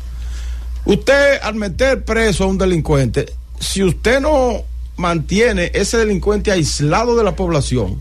[0.85, 4.63] Usted al meter preso a un delincuente, si usted no
[4.97, 7.99] mantiene ese delincuente aislado de la población,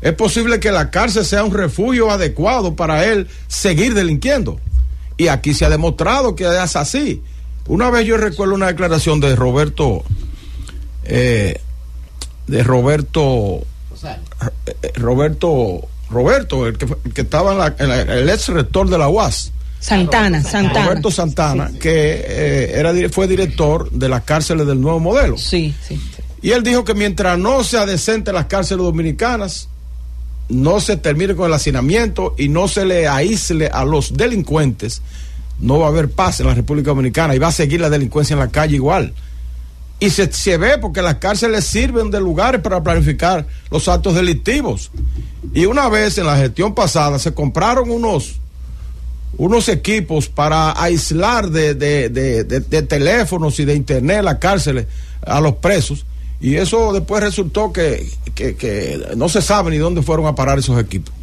[0.00, 4.60] es posible que la cárcel sea un refugio adecuado para él seguir delinquiendo.
[5.16, 7.22] Y aquí se ha demostrado que es así.
[7.66, 10.04] Una vez yo recuerdo una declaración de Roberto,
[11.04, 11.60] eh,
[12.46, 13.62] de Roberto,
[14.04, 19.52] eh, Roberto, Roberto, el que, que estaba en, el ex rector de la UAS.
[19.86, 20.84] Santana, Santana.
[20.84, 25.38] Roberto Santana, que eh, era, fue director de las cárceles del nuevo modelo.
[25.38, 26.00] Sí, sí.
[26.42, 29.68] Y él dijo que mientras no sea decente las cárceles dominicanas,
[30.48, 35.02] no se termine con el hacinamiento y no se le aísle a los delincuentes,
[35.60, 38.34] no va a haber paz en la República Dominicana y va a seguir la delincuencia
[38.34, 39.14] en la calle igual.
[40.00, 44.90] Y se, se ve porque las cárceles sirven de lugares para planificar los actos delictivos.
[45.54, 48.40] Y una vez en la gestión pasada se compraron unos
[49.38, 54.86] unos equipos para aislar de, de, de, de, teléfonos y de internet las cárceles
[55.22, 56.06] a los presos.
[56.40, 60.58] Y eso después resultó que, que, que no se sabe ni dónde fueron a parar
[60.58, 61.14] esos equipos.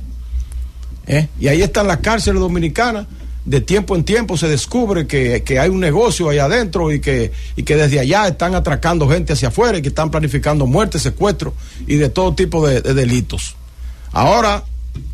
[1.06, 1.28] ¿Eh?
[1.40, 3.08] Y ahí están las cárceles dominicanas.
[3.46, 7.34] De tiempo en tiempo se descubre que, que hay un negocio ahí adentro y que,
[7.58, 11.54] y que desde allá están atracando gente hacia afuera y que están planificando muertes, secuestros
[11.86, 13.58] y de todo tipo de delitos.
[14.14, 14.64] Ahora,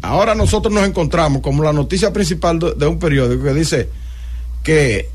[0.02, 3.90] ahora nosotros nos encontramos como la noticia principal de, de un periódico que dice
[4.64, 5.10] que,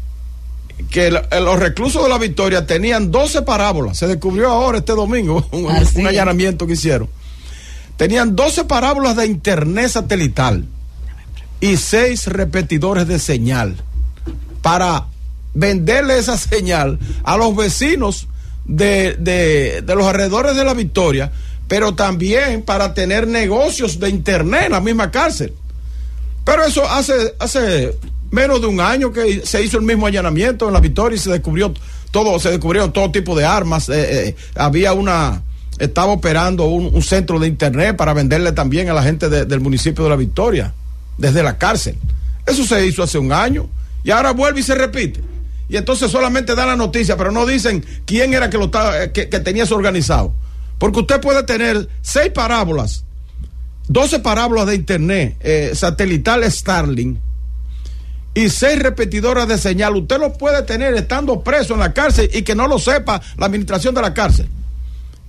[0.91, 3.99] que el, los reclusos de la Victoria tenían 12 parábolas.
[3.99, 7.09] Se descubrió ahora este domingo un, un allanamiento que hicieron.
[7.97, 10.67] Tenían 12 parábolas de internet satelital
[11.61, 13.77] y 6 repetidores de señal
[14.63, 15.07] para
[15.55, 18.27] venderle esa señal a los vecinos
[18.65, 21.31] de, de, de los alrededores de la Victoria
[21.69, 25.53] pero también para tener negocios de internet en la misma cárcel.
[26.45, 27.97] Pero eso hace, hace
[28.31, 31.31] menos de un año que se hizo el mismo allanamiento en la Victoria y se
[31.31, 31.73] descubrió
[32.11, 33.89] todo, se descubrieron todo tipo de armas.
[33.89, 35.43] Eh, eh, había una,
[35.79, 40.05] estaba operando un, centro de internet para venderle también a la gente de, del municipio
[40.05, 40.75] de la Victoria,
[41.17, 41.97] desde la cárcel.
[42.47, 43.69] Eso se hizo hace un año
[44.03, 45.21] y ahora vuelve y se repite.
[45.69, 49.31] Y entonces solamente dan la noticia, pero no dicen quién era que lo estaba, que,
[49.31, 50.35] que tenía eso organizado.
[50.79, 53.05] Porque usted puede tener seis parábolas,
[53.89, 57.19] 12 parábolas de internet eh, satelital Starlink
[58.35, 59.97] y seis repetidoras de señal.
[59.97, 63.47] Usted lo puede tener estando preso en la cárcel y que no lo sepa la
[63.47, 64.49] administración de la cárcel.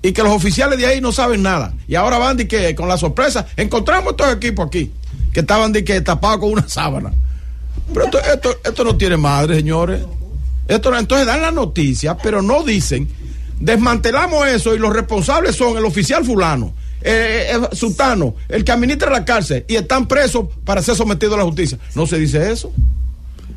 [0.01, 1.73] Y que los oficiales de ahí no saben nada.
[1.88, 4.91] Y ahora van de que con la sorpresa encontramos estos equipos aquí
[5.34, 7.13] que estaban de que tapados con una sábana.
[7.93, 10.01] Pero esto, esto, esto no tiene madre, señores.
[10.67, 13.08] Esto, entonces dan la noticia, pero no dicen
[13.60, 19.12] desmantelamos eso y los responsables son el oficial fulano, eh, eh, sultano, el que administra
[19.12, 21.78] la cárcel y están presos para ser sometidos a la justicia.
[21.96, 22.72] No se dice eso.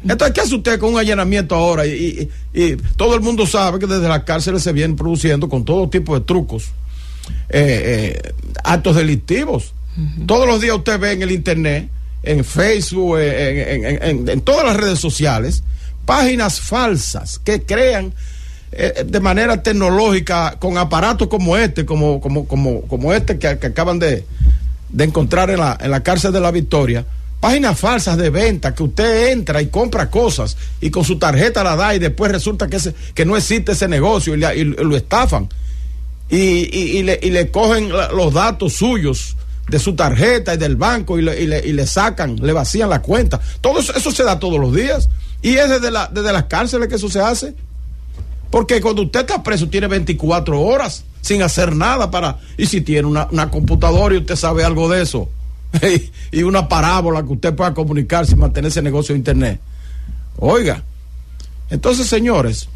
[0.05, 1.85] Entonces, ¿qué hace usted con un allanamiento ahora?
[1.87, 5.65] Y, y, y todo el mundo sabe que desde las cárceles se vienen produciendo con
[5.65, 6.67] todo tipo de trucos
[7.49, 8.33] eh, eh,
[8.63, 9.73] actos delictivos.
[9.97, 10.27] Uh -huh.
[10.27, 11.89] Todos los días usted ve en el internet,
[12.23, 15.65] en Facebook, en, en, en, en todas las redes sociales,
[16.07, 18.13] páginas falsas que crean
[18.73, 23.69] eh, de manera tecnológica con aparatos como este, como, como, como, como este que, que
[23.69, 24.25] acaban de,
[24.91, 27.05] de, encontrar en la, en la cárcel de la Victoria,
[27.41, 31.77] páginas falsas de venta que usted entra y compra cosas y con su tarjeta la
[31.77, 34.97] da y después resulta que, ese, que no existe ese negocio y, le, y lo
[34.97, 35.49] estafan
[36.29, 39.37] y, y, le, y le cogen los datos suyos
[39.69, 43.41] de su tarjeta y del banco y le, le, le sacan, le vacían la cuenta.
[43.61, 45.09] Todo eso, eso se da todos los días.
[45.43, 47.55] Y es desde, la, desde las cárceles que eso se hace.
[48.51, 52.39] Porque cuando usted está preso tiene 24 horas sin hacer nada para...
[52.57, 55.29] Y si tiene una, una computadora y usted sabe algo de eso,
[56.33, 59.61] y una parábola que usted pueda comunicarse y mantener ese negocio de internet.
[60.39, 60.83] Oiga,
[61.71, 62.69] entonces señores,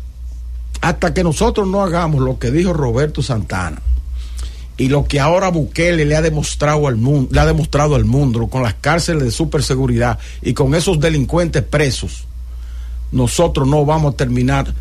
[0.81, 3.81] hasta que nosotros no hagamos lo que dijo Roberto Santana
[4.77, 8.49] y lo que ahora Bukele le ha demostrado al mundo, le ha demostrado al mundo
[8.49, 12.25] con las cárceles de superseguridad y con esos delincuentes presos,
[13.13, 14.75] nosotros no vamos a terminar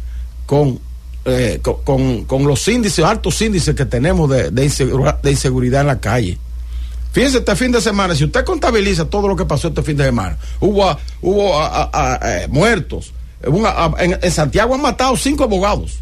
[0.51, 0.81] con,
[1.23, 5.79] eh, con, con, con, los índices, altos índices que tenemos de, de, inseguridad, de, inseguridad,
[5.79, 6.37] en la calle.
[7.13, 10.03] Fíjense, este fin de semana, si usted contabiliza todo lo que pasó este fin de
[10.03, 13.13] semana, hubo, hubo a, a, a, muertos.
[13.41, 15.99] En, en, Santiago han matado cinco abogados.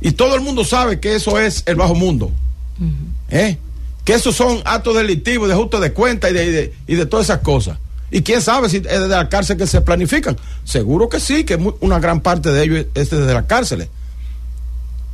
[0.00, 2.32] Y todo el mundo sabe que eso es el bajo mundo.
[2.80, 2.88] Uh -huh.
[3.30, 3.58] ¿Eh?
[4.04, 7.06] Que esos son actos delictivos, de ajuste de cuenta y de, y de, y de
[7.06, 7.78] todas esas cosas.
[8.14, 10.36] Y quién sabe si es desde la cárcel que se planifican.
[10.64, 13.88] Seguro que sí, que una gran parte de ellos es desde las cárceles.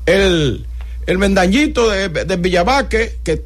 [0.05, 0.67] El,
[1.07, 3.45] el mendañito de, de Villabaque, que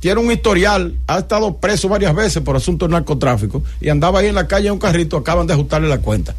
[0.00, 4.28] tiene un historial, ha estado preso varias veces por asuntos de narcotráfico y andaba ahí
[4.28, 6.34] en la calle en un carrito, acaban de ajustarle la cuenta.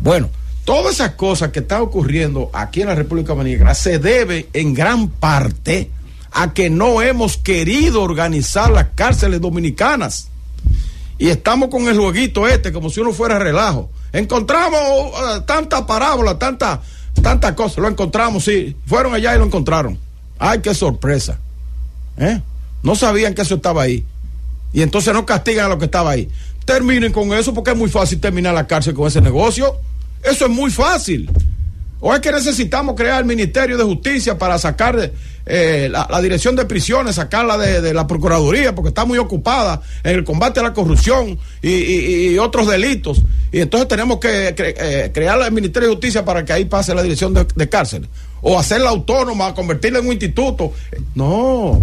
[0.00, 0.30] Bueno,
[0.64, 5.08] todas esas cosas que están ocurriendo aquí en la República Dominicana se debe en gran
[5.08, 5.90] parte
[6.30, 10.28] a que no hemos querido organizar las cárceles dominicanas
[11.18, 13.90] y estamos con el jueguito este como si uno fuera relajo.
[14.12, 16.80] Encontramos uh, tanta parábola, tanta,
[17.20, 17.80] tanta cosa.
[17.80, 18.76] Lo encontramos, sí.
[18.86, 19.98] Fueron allá y lo encontraron.
[20.38, 21.38] Ay, qué sorpresa.
[22.16, 22.40] ¿Eh?
[22.82, 24.04] No sabían que eso estaba ahí.
[24.72, 26.28] Y entonces no castigan a lo que estaba ahí.
[26.64, 29.76] Terminen con eso porque es muy fácil terminar la cárcel con ese negocio.
[30.22, 31.30] Eso es muy fácil.
[32.00, 35.10] ¿O es que necesitamos crear el Ministerio de Justicia para sacar
[35.50, 40.16] eh, la, la, dirección de prisiones, sacarla de, la Procuraduría, porque está muy ocupada en
[40.16, 43.22] el combate a la corrupción y, otros delitos?
[43.50, 46.94] Y entonces tenemos que cre eh, crear el Ministerio de Justicia para que ahí pase
[46.94, 48.10] la dirección de, de cárceles.
[48.42, 50.72] O hacerla autónoma, convertirla en un instituto.
[51.14, 51.82] No,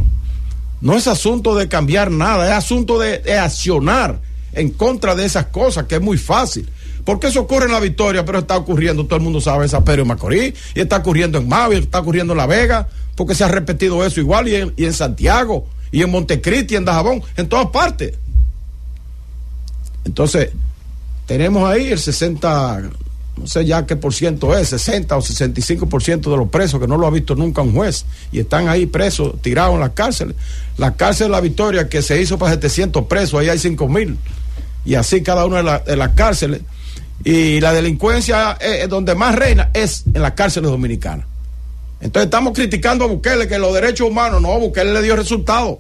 [0.82, 4.20] no es asunto de cambiar nada, es asunto de, de accionar
[4.53, 6.70] en contra de esas cosas, que es muy fácil.
[7.05, 9.84] Porque eso ocurre en la Victoria, pero está ocurriendo, todo el mundo sabe, en San
[9.84, 13.43] Pedro y Macorís, y está ocurriendo en Mavi, está ocurriendo en La Vega, porque se
[13.43, 18.13] ha repetido eso igual, y en, Santiago, y en Montecristi, en Dajabón, en todas partes.
[20.03, 20.49] Entonces,
[21.26, 22.84] tenemos ahí el 60,
[23.38, 26.80] no sé ya qué por ciento es, 60 o 65 por ciento de los presos
[26.80, 29.91] que no lo ha visto nunca un juez y están ahí presos, tirados en las
[29.91, 30.36] cárceles.
[30.78, 34.18] La cárcel de la Victoria que se hizo para 700 presos, ahí hay 5 mil
[34.86, 36.61] y así cada una de las cárceles.
[37.24, 41.26] Y la delincuencia eh, donde más reina es en las cárceles dominicanas.
[42.02, 45.80] Entonces estamos criticando a Bukele que los derechos humanos, no, Bukele le dio resultado.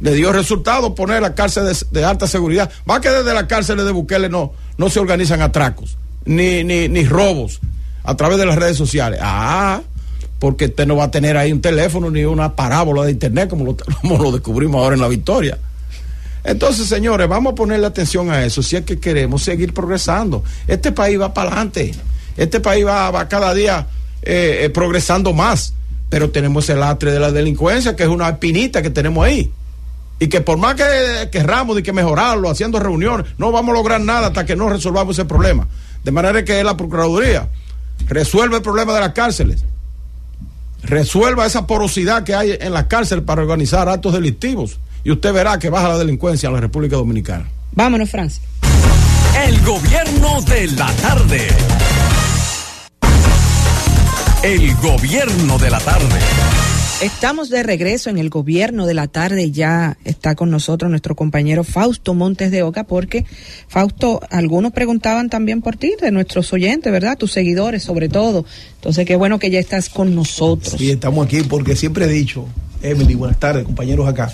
[0.00, 2.70] Le dio resultado poner la cárcel de, alta seguridad.
[2.88, 7.04] Va que desde las cárceles de Bukele no, no se organizan atracos, ni, ni, ni
[7.04, 7.60] robos
[8.02, 9.20] a través de las redes sociales.
[9.22, 9.80] Ah,
[10.38, 13.64] porque usted no va a tener ahí un teléfono ni una parábola de internet como
[13.64, 15.58] lo, como lo descubrimos ahora en la victoria.
[16.42, 20.44] Entonces, señores, vamos a ponerle atención a eso si es que queremos seguir progresando.
[20.66, 21.94] Este país va para adelante.
[22.36, 23.86] Este país va, va cada día
[24.24, 25.74] eh, eh, progresando más.
[26.08, 29.50] Pero tenemos el lastre de la delincuencia, que es una espinita que tenemos ahí.
[30.18, 34.00] Y que por más que querramos y que mejorarlo, haciendo reuniones, no vamos a lograr
[34.00, 35.66] nada hasta que no resolvamos ese problema.
[36.04, 37.48] De manera que la Procuraduría
[38.06, 39.64] resuelva el problema de las cárceles.
[40.82, 44.78] Resuelva esa porosidad que hay en las cárceles para organizar actos delictivos.
[45.02, 47.48] Y usted verá que baja la delincuencia en la República Dominicana.
[47.72, 48.40] Vámonos, Francis.
[49.46, 51.48] El gobierno de la tarde.
[54.44, 56.18] El gobierno de la tarde.
[57.00, 59.50] Estamos de regreso en el gobierno de la tarde.
[59.50, 63.24] Ya está con nosotros nuestro compañero Fausto Montes de Oca, porque
[63.68, 67.16] Fausto, algunos preguntaban también por ti, de nuestros oyentes, ¿verdad?
[67.16, 68.44] Tus seguidores, sobre todo.
[68.74, 70.74] Entonces, qué bueno que ya estás con nosotros.
[70.76, 72.46] Sí, estamos aquí porque siempre he dicho,
[72.82, 74.30] Emily, buenas tardes, compañeros acá,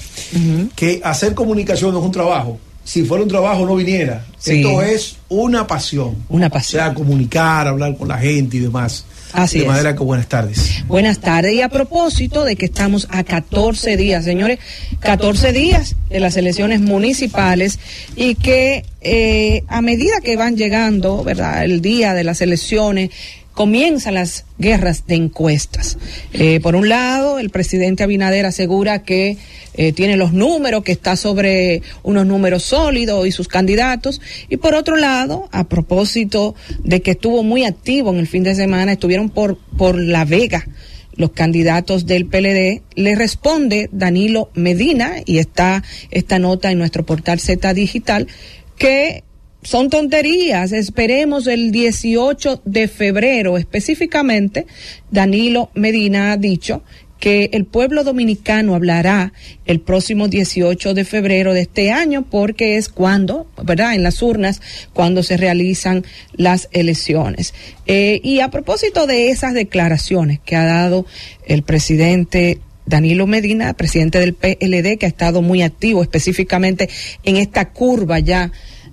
[0.75, 2.59] que hacer comunicación no es un trabajo.
[2.83, 4.27] Si fuera un trabajo no viniera.
[4.39, 4.61] Sí.
[4.61, 6.17] Esto es una pasión.
[6.29, 6.83] Una pasión.
[6.83, 9.05] O sea, comunicar, hablar con la gente y demás.
[9.33, 9.71] Así de es.
[9.71, 10.85] manera que buenas tardes.
[10.87, 11.53] Buenas tardes.
[11.55, 14.59] Y a propósito de que estamos a 14 días, señores,
[15.01, 17.79] 14 días de las elecciones municipales
[18.17, 21.65] y que eh, a medida que van llegando, ¿verdad?
[21.65, 23.11] El día de las elecciones,
[23.61, 25.99] comienzan las guerras de encuestas.
[26.33, 29.37] Eh, por un lado, el presidente Abinader asegura que
[29.75, 34.23] eh, tiene los números, que está sobre unos números sólidos y sus candidatos.
[34.49, 36.55] Y por otro lado, a propósito
[36.85, 40.67] de que estuvo muy activo en el fin de semana, estuvieron por, por La Vega
[41.17, 47.41] los candidatos del PLD, le responde Danilo Medina, y está esta nota en nuestro portal
[47.41, 48.27] Z Digital,
[48.79, 49.23] que
[49.63, 50.73] son tonterías.
[50.73, 54.67] Esperemos el 18 de febrero específicamente.
[55.11, 56.83] Danilo Medina ha dicho
[57.21, 59.35] que el pueblo dominicano hablará
[59.67, 63.95] el próximo 18 de febrero de este año porque es cuando, ¿verdad?
[63.95, 64.63] En las urnas,
[64.95, 67.53] cuando se realizan las elecciones.
[67.87, 71.05] Eh, y a propósito de esas declaraciones que ha dado
[71.47, 76.89] el presidente Danilo Medina, presidente del PLD, que ha estado muy activo específicamente
[77.23, 78.51] en esta curva ya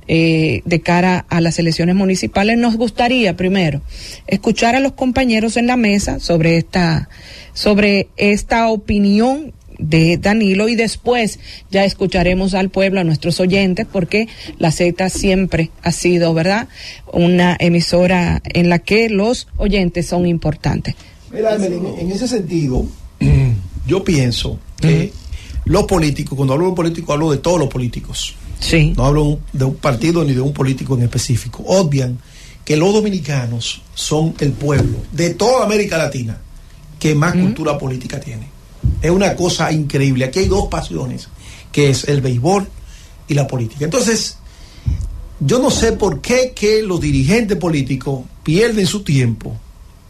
[0.08, 3.82] eh, de cara a las elecciones municipales, nos gustaría primero
[4.28, 7.10] escuchar a los compañeros en la mesa sobre esta,
[7.54, 11.40] sobre esta opinión de Danilo y después
[11.70, 14.28] ya escucharemos al pueblo, a nuestros oyentes, porque
[14.58, 16.68] la Z siempre ha sido, ¿verdad?,
[17.14, 20.96] una emisora en la que los oyentes son importantes.
[21.32, 22.86] Mira, en, en ese sentido,
[23.86, 25.12] yo pienso que
[25.66, 28.36] los políticos, cuando hablo de políticos, hablo de todos los políticos.
[28.60, 28.94] Sí.
[28.96, 31.64] No hablo de un partido ni de un político en específico.
[31.66, 32.18] Obvian
[32.66, 36.38] que los dominicanos son el pueblo de toda América Latina
[37.00, 38.50] que más cultura política tiene.
[39.02, 40.26] Es una cosa increíble.
[40.26, 41.30] Aquí hay dos pasiones,
[41.72, 42.68] que es el béisbol
[43.28, 43.86] y la política.
[43.86, 44.38] Entonces,
[45.40, 49.56] yo no sé por qué que los dirigentes políticos pierden su tiempo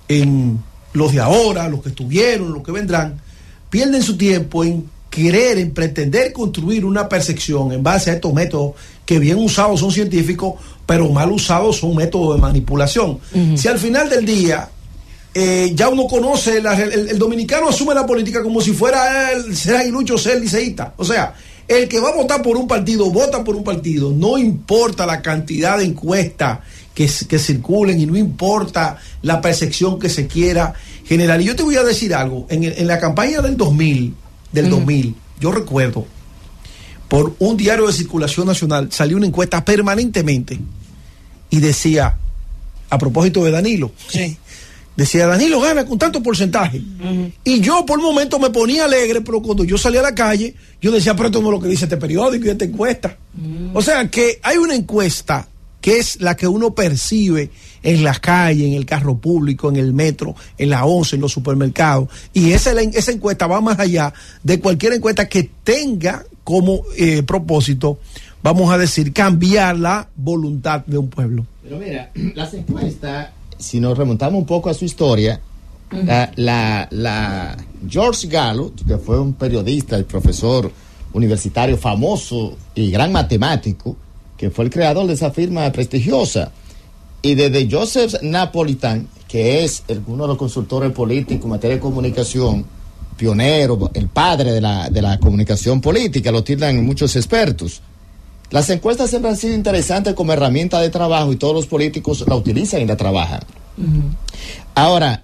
[0.07, 0.59] en
[0.93, 3.21] los de ahora, los que estuvieron, los que vendrán,
[3.69, 8.73] pierden su tiempo en querer, en pretender construir una percepción en base a estos métodos
[9.05, 10.55] que bien usados son científicos,
[10.85, 13.19] pero mal usados son métodos de manipulación.
[13.55, 14.69] Si al final del día
[15.33, 19.55] eh, ya uno conoce, la- el, el dominicano asume la política como si fuera el,
[19.55, 20.93] ser aguilucho, ser liceísta.
[20.97, 21.33] O sea,
[21.67, 25.21] el que va a votar por un partido, vota por un partido, no importa la
[25.21, 26.59] cantidad de encuestas
[26.93, 30.73] que, que circulen y no importa la percepción que se quiera
[31.05, 31.39] generar.
[31.41, 34.15] Y yo te voy a decir algo, en, en la campaña del 2000,
[34.61, 36.05] del 2000, yo recuerdo,
[37.07, 40.59] por un diario de circulación nacional salió una encuesta permanentemente
[41.49, 42.17] y decía,
[42.89, 43.91] a propósito de Danilo,
[44.97, 46.81] decía Danilo gana con tanto porcentaje.
[47.43, 50.55] Y yo por un momento me ponía alegre, pero cuando yo salía a la calle,
[50.81, 53.17] yo decía, pero esto no es lo que dice este periódico y esta encuesta.
[53.73, 55.47] O sea que hay una encuesta
[55.79, 57.51] que es la que uno percibe
[57.87, 61.31] en la calle, en el carro público, en el metro, en la once, en los
[61.31, 62.09] supermercados.
[62.33, 64.13] Y esa, esa encuesta va más allá
[64.43, 67.99] de cualquier encuesta que tenga como eh, propósito,
[68.43, 71.45] vamos a decir, cambiar la voluntad de un pueblo.
[71.63, 75.39] Pero mira, las encuestas si nos remontamos un poco a su historia,
[75.89, 77.57] la, la, la,
[77.87, 80.69] George Gallup, que fue un periodista y profesor
[81.13, 83.95] universitario famoso y gran matemático,
[84.37, 86.51] que fue el creador de esa firma prestigiosa,
[87.21, 92.65] y desde Joseph Napolitan, que es uno de los consultores políticos en materia de comunicación,
[93.17, 97.81] pionero, el padre de la, de la comunicación política, lo tienen muchos expertos.
[98.49, 102.35] Las encuestas siempre han sido interesantes como herramienta de trabajo y todos los políticos la
[102.35, 103.41] utilizan y la trabajan.
[104.73, 105.23] Ahora,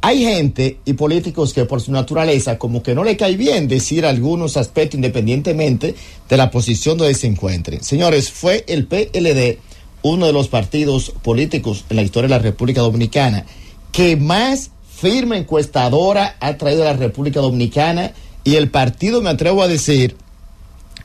[0.00, 4.04] hay gente y políticos que por su naturaleza como que no le cae bien decir
[4.04, 5.94] algunos aspectos independientemente
[6.28, 7.82] de la posición donde se encuentren.
[7.82, 9.58] Señores, fue el PLD
[10.04, 13.46] uno de los partidos políticos en la historia de la República Dominicana
[13.90, 18.12] que más firma encuestadora ha traído a la República Dominicana
[18.44, 20.16] y el partido, me atrevo a decir,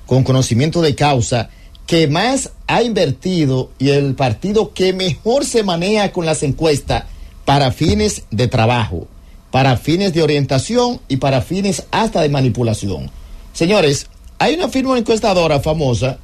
[0.06, 1.50] con conocimiento de causa,
[1.88, 7.06] que más ha invertido y el partido que mejor se maneja con las encuestas
[7.45, 9.08] para fines de trabajo,
[9.50, 13.10] para fines de orientación y para fines hasta de manipulación.
[13.54, 14.08] Señores,
[14.39, 16.20] hay una firma encuestadora famosa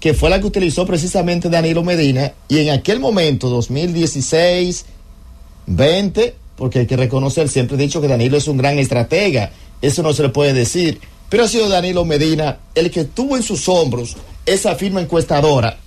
[0.00, 4.86] que fue la que utilizó precisamente Danilo Medina y en aquel momento, 2016,
[5.66, 10.02] 20, porque hay que reconocer, siempre he dicho que Danilo es un gran estratega, eso
[10.02, 13.68] no se le puede decir, pero ha sido Danilo Medina el que tuvo en sus
[13.68, 15.78] hombros esa firma encuestadora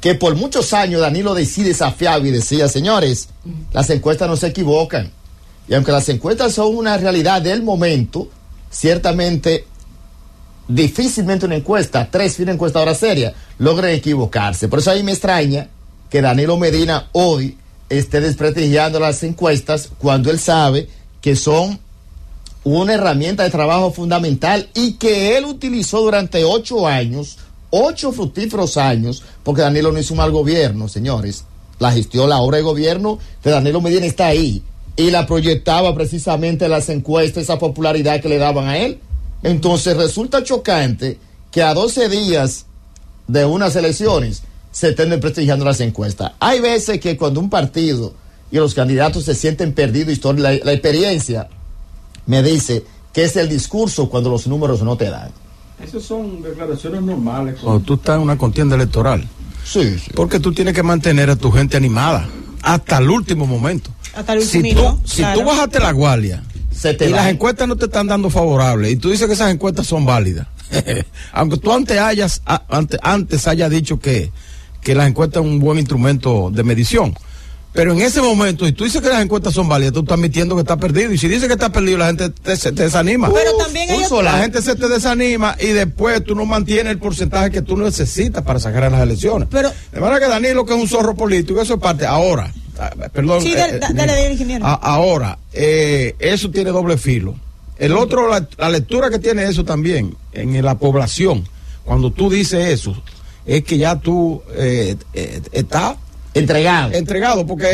[0.00, 3.28] que por muchos años Danilo decide desafiaba y decía, señores,
[3.72, 5.12] las encuestas no se equivocan.
[5.68, 8.28] Y aunque las encuestas son una realidad del momento,
[8.70, 9.66] ciertamente
[10.70, 14.68] difícilmente una encuesta, tres firmas encuestadoras serias, logren equivocarse.
[14.68, 15.68] Por eso ahí me extraña
[16.08, 17.56] que Danilo Medina hoy
[17.88, 20.88] esté desprestigiando las encuestas cuando él sabe
[21.20, 21.78] que son
[22.64, 27.38] una herramienta de trabajo fundamental y que él utilizó durante ocho años,
[27.70, 31.44] ocho fructíferos años, porque Danilo no hizo un mal gobierno, señores.
[31.78, 34.62] La gestión, la obra de gobierno de Danilo Medina está ahí
[34.96, 39.00] y la proyectaba precisamente en las encuestas, esa popularidad que le daban a él.
[39.42, 41.18] Entonces resulta chocante
[41.50, 42.66] que a 12 días
[43.26, 46.32] de unas elecciones se estén prestigiando las encuestas.
[46.40, 48.14] Hay veces que cuando un partido
[48.50, 51.48] y los candidatos se sienten perdidos, la, la experiencia
[52.26, 55.30] me dice que es el discurso cuando los números no te dan.
[55.82, 57.58] Esas son declaraciones normales.
[57.60, 59.26] Cuando tú estás en una contienda electoral.
[59.64, 60.10] Sí, sí.
[60.14, 62.28] Porque tú tienes que mantener a tu gente animada
[62.62, 63.90] hasta el último momento.
[64.14, 66.42] Hasta el último si tú, si tú bajaste la guardia
[66.84, 70.04] y las encuestas no te están dando favorables y tú dices que esas encuestas son
[70.04, 70.46] válidas,
[71.32, 74.30] aunque tú antes hayas antes, antes hayas dicho que,
[74.80, 77.14] que las encuestas son un buen instrumento de medición
[77.72, 80.56] pero en ese momento, si tú dices que las encuestas son válidas, tú estás admitiendo
[80.56, 81.12] que está perdido.
[81.12, 83.30] Y si dices que está perdido, la gente te, te desanima.
[83.32, 87.50] Pero también hay La gente se te desanima y después tú no mantienes el porcentaje
[87.50, 89.46] que tú necesitas para sacar a las elecciones.
[89.50, 92.06] Pero, de manera que Danilo, que es un zorro político, eso es parte.
[92.06, 92.69] Ahora, ah,
[93.12, 93.42] perdón.
[93.42, 94.66] Sí, eh, dale, ingeniero.
[94.66, 97.34] ahora, eh, eso tiene doble filo.
[97.78, 101.46] El otro, la, lectura que tiene eso también en la población,
[101.84, 102.94] cuando tú dices eso,
[103.46, 105.96] es que ya tú eh, eh estás
[106.32, 106.92] Entregado.
[106.92, 107.66] Entregado, porque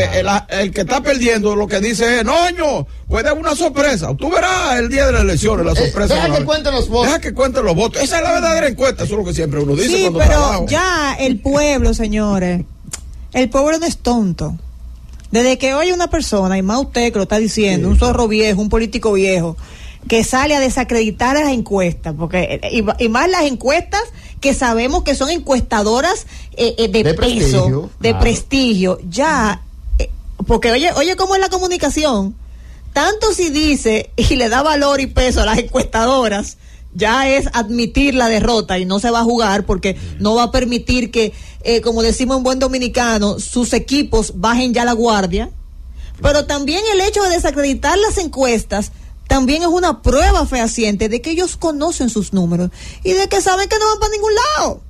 [0.48, 4.14] el, que está perdiendo lo que dice es, no, puede haber una sorpresa.
[4.16, 6.14] Tú verás el día de las elecciones la eh, sorpresa.
[6.14, 7.06] deja que cuenten los votos.
[7.06, 8.02] Deja que cuenten los votos.
[8.02, 9.88] Esa es la verdadera encuesta, eso es lo que siempre uno dice.
[9.88, 12.64] Sí, pero ya el pueblo, señores,
[13.34, 14.56] el pueblo no es tonto.
[15.36, 18.58] Desde que oye una persona, y más usted que lo está diciendo, un zorro viejo,
[18.58, 19.54] un político viejo,
[20.08, 22.58] que sale a desacreditar a las encuestas, porque
[22.98, 24.00] y más las encuestas
[24.40, 26.26] que sabemos que son encuestadoras
[26.56, 29.60] eh, eh, de, peso, de prestigio, ya,
[29.98, 30.08] eh,
[30.46, 32.34] porque oye, oye cómo es la comunicación,
[32.94, 36.56] tanto si dice y le da valor y peso a las encuestadoras,
[36.96, 40.50] ya es admitir la derrota y no se va a jugar porque no va a
[40.50, 41.32] permitir que,
[41.84, 45.50] como decimos en buen dominicano, sus equipos bajen ya la guardia.
[46.22, 48.92] Pero también el hecho de desacreditar las encuestas
[49.26, 52.70] también es una prueba fehaciente de que ellos conocen sus números
[53.02, 54.80] y de que saben que no van para ningún lado.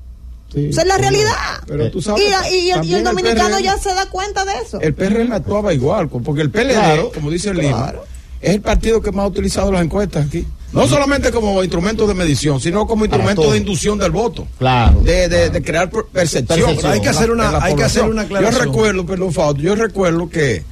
[0.55, 1.33] Esa es la realidad.
[1.67, 4.81] Pero tú sabes, y, el, dominicano ya se da cuenta de eso.
[4.81, 8.05] El PRM actuaba igual, porque el PLD, como dice el libro,
[8.41, 10.47] es el partido que más ha utilizado las encuestas aquí.
[10.77, 14.47] No solamente como instrumento de medición, sino como instrumento de inducción del voto.
[14.59, 15.01] Claro.
[15.01, 16.77] De, de, crear percepción.
[16.85, 18.53] hay que hacer una, hay que hacer una aclaración.
[18.53, 20.63] Yo recuerdo, perdón, Fausto, yo recuerdo que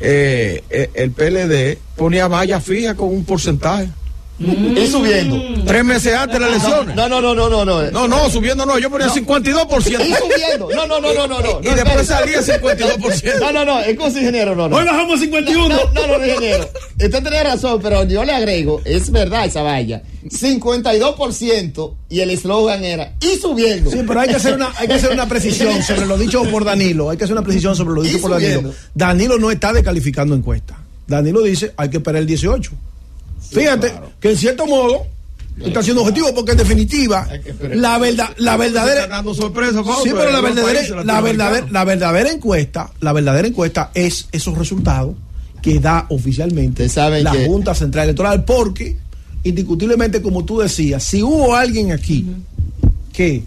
[0.00, 3.88] eh, el PLD ponía valla fija con un porcentaje.
[4.42, 5.40] Y subiendo.
[5.64, 6.96] Tres meses antes de las elecciones.
[6.96, 7.90] No, no, no, no, no, no.
[7.90, 9.78] No, no, subiendo no, yo ponía 52%.
[9.86, 10.68] Y subiendo.
[10.74, 11.40] No, no, no, no, no.
[11.40, 11.60] no.
[11.62, 13.40] Y después salía 52%.
[13.40, 14.76] No, no, no, es con su ingeniero, no, no.
[14.76, 15.68] Hoy bajamos a 51.
[15.68, 16.68] No, no, no, no, ingeniero.
[16.90, 20.02] Usted tiene razón, pero yo le agrego, es verdad esa valla.
[20.24, 23.90] 52% y el eslogan era y subiendo.
[23.90, 26.64] Sí, pero hay que hacer una, hay que hacer una precisión sobre lo dicho por
[26.64, 27.10] Danilo.
[27.10, 28.72] Hay que hacer una precisión sobre lo dicho Y por Danilo.
[28.94, 30.78] Danilo no está descalificando encuesta.
[31.06, 32.72] Danilo dice hay que esperar el 18.
[33.52, 35.06] Fíjate que en cierto modo
[35.62, 37.28] está siendo objetivo porque en definitiva
[37.74, 41.72] la verdad, la verdadera dando sorpresa, Sí, pero la verdadera, la verdadera, latinoamericanos.
[41.72, 45.14] la verdadera encuesta, la verdadera encuesta es esos resultados
[45.60, 48.96] que da oficialmente saben la que- Junta Central Electoral, porque
[49.44, 52.26] indiscutiblemente, como tú decías, si hubo alguien aquí
[53.12, 53.44] que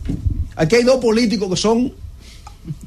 [0.55, 1.91] aquí hay dos políticos que son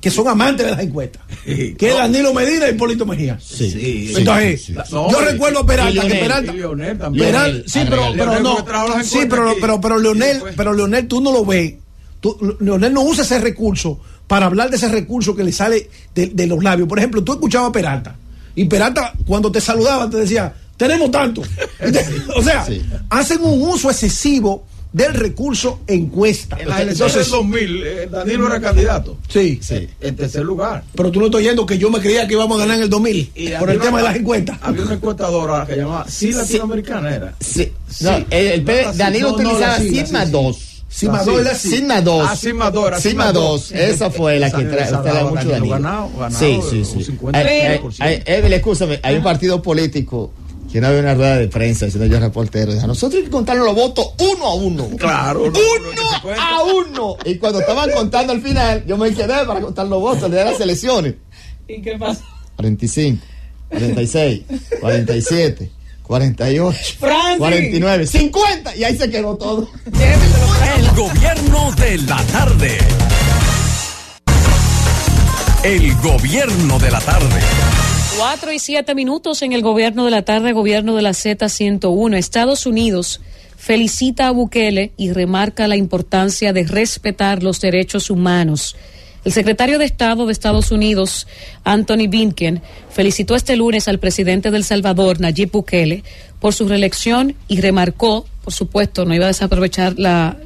[0.01, 3.39] que son amantes de las encuestas, que es Danilo Medina y Hipólito Mejía.
[3.41, 4.91] Sí, Entonces, sí, sí.
[4.91, 7.27] yo recuerdo a Peralta, que Peralta, y Leonel también.
[7.27, 8.57] Peralta- Leonel, sí, pero, pero no,
[9.05, 11.75] sí, pero, pero, pero Y Leonel, pero Leonel, tú no lo ves.
[12.21, 16.27] Tú- Leonel no usa ese recurso para hablar de ese recurso que le sale de,
[16.27, 16.89] de los labios.
[16.89, 18.17] Por ejemplo, tú escuchabas a Peralta
[18.55, 21.43] y Peralta cuando te saludaba te decía, tenemos tanto.
[22.37, 22.67] o sea,
[23.11, 26.57] hacen un uso excesivo del recurso encuesta.
[26.59, 29.17] En las elecciones del 2000, eh, Danilo era candidato.
[29.29, 29.89] sí, Sí.
[30.01, 30.83] En tercer lugar.
[30.95, 32.89] pero tú no estás oyendo que yo me creía que íbamos a ganar en el
[32.91, 34.59] 2000 Y por el tema de las encuestas.
[34.63, 37.35] Había una encuestadora que llamaba Sí Latinoamericana era.
[37.41, 37.73] Sí.
[38.01, 40.33] No, el, el P- No, Danilo no, utilizaba la Sigma sí, sí.
[40.33, 40.65] 2.
[40.91, 41.41] Sigma Ah, dos sí.
[41.43, 41.69] era así.
[41.69, 42.27] Sigma 2.
[42.31, 43.45] Ah, Sigma dos, era Sigma Sigma 2.
[43.51, 43.73] dos.
[43.73, 45.69] Esa fue la que trae mucho Danilo Danilo.
[45.75, 47.13] ganado, ganado, sí, sí, sí.
[47.13, 47.31] 50%.
[47.35, 50.33] Ay, ay, ay, Evel, escúchame, hay un partido político
[50.71, 52.73] que no había una rueda de prensa diciendo yo reportero.
[52.73, 54.89] dijo, Nosotros hay que contar los votos uno a uno.
[54.97, 57.17] Claro, no, no, no Uno a uno.
[57.25, 60.61] Y cuando estaban contando al final, yo me quedé para contar los votos de las
[60.61, 61.15] elecciones.
[61.67, 62.23] ¿Y qué pasa?
[62.57, 63.25] 45,
[63.71, 64.43] 46,
[64.81, 65.71] 47,
[66.03, 67.39] 48, Francis.
[67.39, 68.77] 49, 50.
[68.77, 69.69] Y ahí se quedó todo.
[69.87, 72.79] El gobierno de la tarde.
[75.65, 77.41] El gobierno de la tarde.
[78.19, 82.17] Cuatro y siete minutos en el gobierno de la tarde, gobierno de la Z101.
[82.17, 83.21] Estados Unidos
[83.57, 88.75] felicita a Bukele y remarca la importancia de respetar los derechos humanos.
[89.25, 91.29] El secretario de Estado de Estados Unidos,
[91.63, 92.61] Anthony Blinken,
[92.91, 96.03] felicitó este lunes al presidente del Salvador, Nayib Bukele,
[96.41, 100.37] por su reelección y remarcó, por supuesto, no iba a desaprovechar la,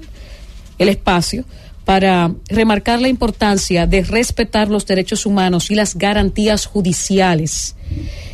[0.76, 1.46] el espacio
[1.84, 7.74] para remarcar la importancia de respetar los derechos humanos y las garantías judiciales.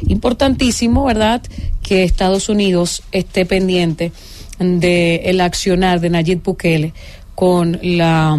[0.06, 1.42] Importantísimo, ¿verdad?,
[1.82, 4.12] que Estados Unidos esté pendiente
[4.58, 6.92] del el accionar de Nayib Bukele
[7.34, 8.38] con la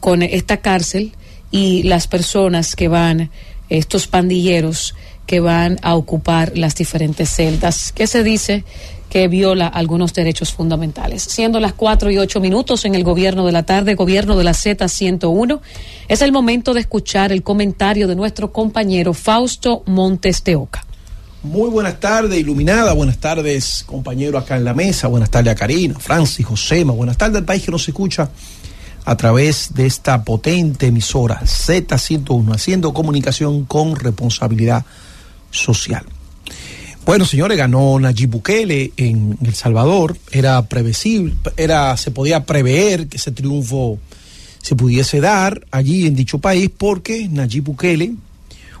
[0.00, 1.12] con esta cárcel
[1.50, 3.30] y las personas que van,
[3.70, 4.94] estos pandilleros
[5.26, 7.92] que van a ocupar las diferentes celdas.
[7.92, 8.64] ¿Qué se dice?
[9.14, 11.22] Que viola algunos derechos fundamentales.
[11.22, 14.50] Siendo las cuatro y ocho minutos en el gobierno de la tarde, gobierno de la
[14.50, 15.60] Z101,
[16.08, 20.84] es el momento de escuchar el comentario de nuestro compañero Fausto Montes de Oca.
[21.44, 22.92] Muy buenas tardes, iluminada.
[22.92, 25.06] Buenas tardes, compañero acá en la mesa.
[25.06, 26.92] Buenas tardes a Karina, Francis, Josema.
[26.92, 28.28] Buenas tardes al país que nos escucha
[29.04, 34.84] a través de esta potente emisora Z101, haciendo comunicación con responsabilidad
[35.52, 36.04] social.
[37.06, 40.16] Bueno, señores, ganó Nayib Bukele en El Salvador.
[40.32, 43.98] Era previsible, era, se podía prever que ese triunfo
[44.62, 48.14] se pudiese dar allí en dicho país porque Nayib Bukele,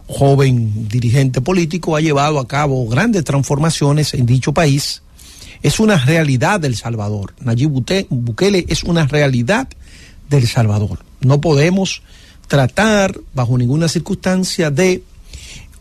[0.06, 5.02] joven dirigente político, ha llevado a cabo grandes transformaciones en dicho país.
[5.62, 7.34] Es una realidad del Salvador.
[7.40, 9.68] Nayib Bukele es una realidad
[10.30, 11.00] del Salvador.
[11.20, 12.00] No podemos
[12.48, 15.02] tratar bajo ninguna circunstancia de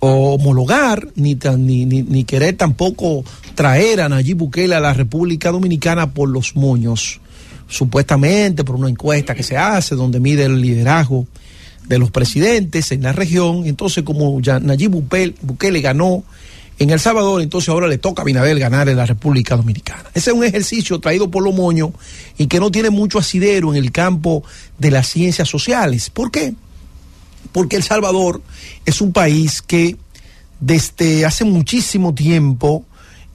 [0.03, 3.23] homologar ni, ni, ni, querer tampoco
[3.55, 7.21] traer a Nayib Bukele a la República Dominicana por los moños,
[7.69, 11.25] supuestamente por una encuesta que se hace donde mide el liderazgo
[11.87, 13.65] de los presidentes en la región.
[13.65, 16.23] Entonces, como ya Nayib Bukele, Bukele ganó
[16.79, 20.03] en El Salvador, entonces ahora le toca a Binader ganar en la República Dominicana.
[20.13, 21.91] Ese es un ejercicio traído por los moños
[22.37, 24.43] y que no tiene mucho asidero en el campo
[24.79, 26.09] de las ciencias sociales.
[26.09, 26.55] ¿Por qué?
[27.51, 28.41] Porque El Salvador
[28.85, 29.97] es un país que
[30.59, 32.85] desde hace muchísimo tiempo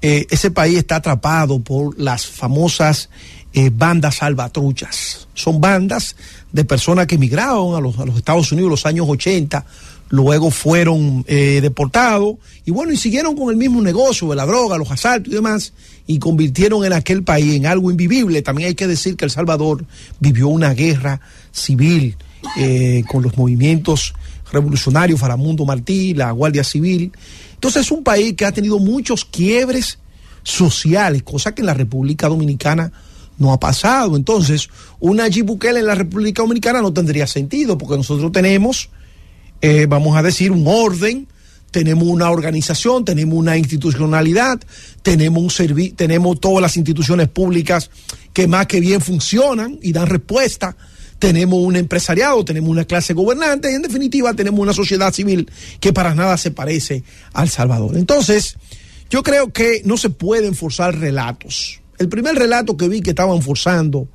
[0.01, 3.11] eh, ese país está atrapado por las famosas
[3.53, 5.27] eh, bandas salvatruchas.
[5.35, 6.17] Son bandas
[6.53, 9.67] de personas que emigraron a los, Estados Unidos en los años 80,
[10.11, 14.79] luego fueron eh, deportados y bueno, y siguieron con el mismo negocio de la droga,
[14.79, 15.73] los asaltos y demás,
[16.07, 18.43] y convirtieron en aquel país en algo invivible.
[18.43, 19.85] También hay que decir que El Salvador
[20.21, 22.17] vivió una guerra civil
[22.57, 24.15] eh, con los movimientos
[24.53, 27.13] revolucionario Faramundo Martí, la Guardia Civil.
[27.55, 29.99] Entonces es un país que ha tenido muchos quiebres
[30.43, 32.93] sociales, cosa que en la República Dominicana
[33.39, 34.17] no ha pasado.
[34.17, 34.69] Entonces,
[35.01, 38.91] una Nayib Bukele en la República Dominicana no tendría sentido, porque nosotros tenemos,
[39.61, 41.29] eh, vamos a decir, un orden,
[41.71, 44.59] tenemos una organización, tenemos una institucionalidad,
[45.03, 47.91] tenemos un servi tenemos todas las instituciones públicas
[48.33, 50.77] que más que bien funcionan y dan respuesta,
[51.19, 55.51] tenemos un empresariado, tenemos una clase gobernante y en definitiva tenemos una sociedad civil
[55.81, 57.03] que para nada se parece
[57.33, 57.97] al Salvador.
[57.97, 58.57] Entonces,
[59.11, 61.81] yo creo que no se pueden forzar relatos.
[61.99, 64.07] El primer relato que vi que estaban forzando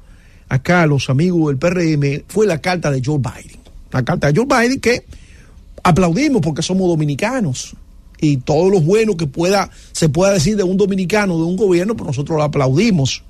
[0.48, 3.60] acá los amigos del PRM fue la carta de Joe Biden.
[3.92, 5.06] La carta de Joe Biden que
[5.84, 7.76] aplaudimos porque somos dominicanos
[8.20, 11.96] y todo lo bueno que pueda se pueda decir de un dominicano, de un gobierno,
[11.96, 13.24] pues nosotros lo aplaudimos.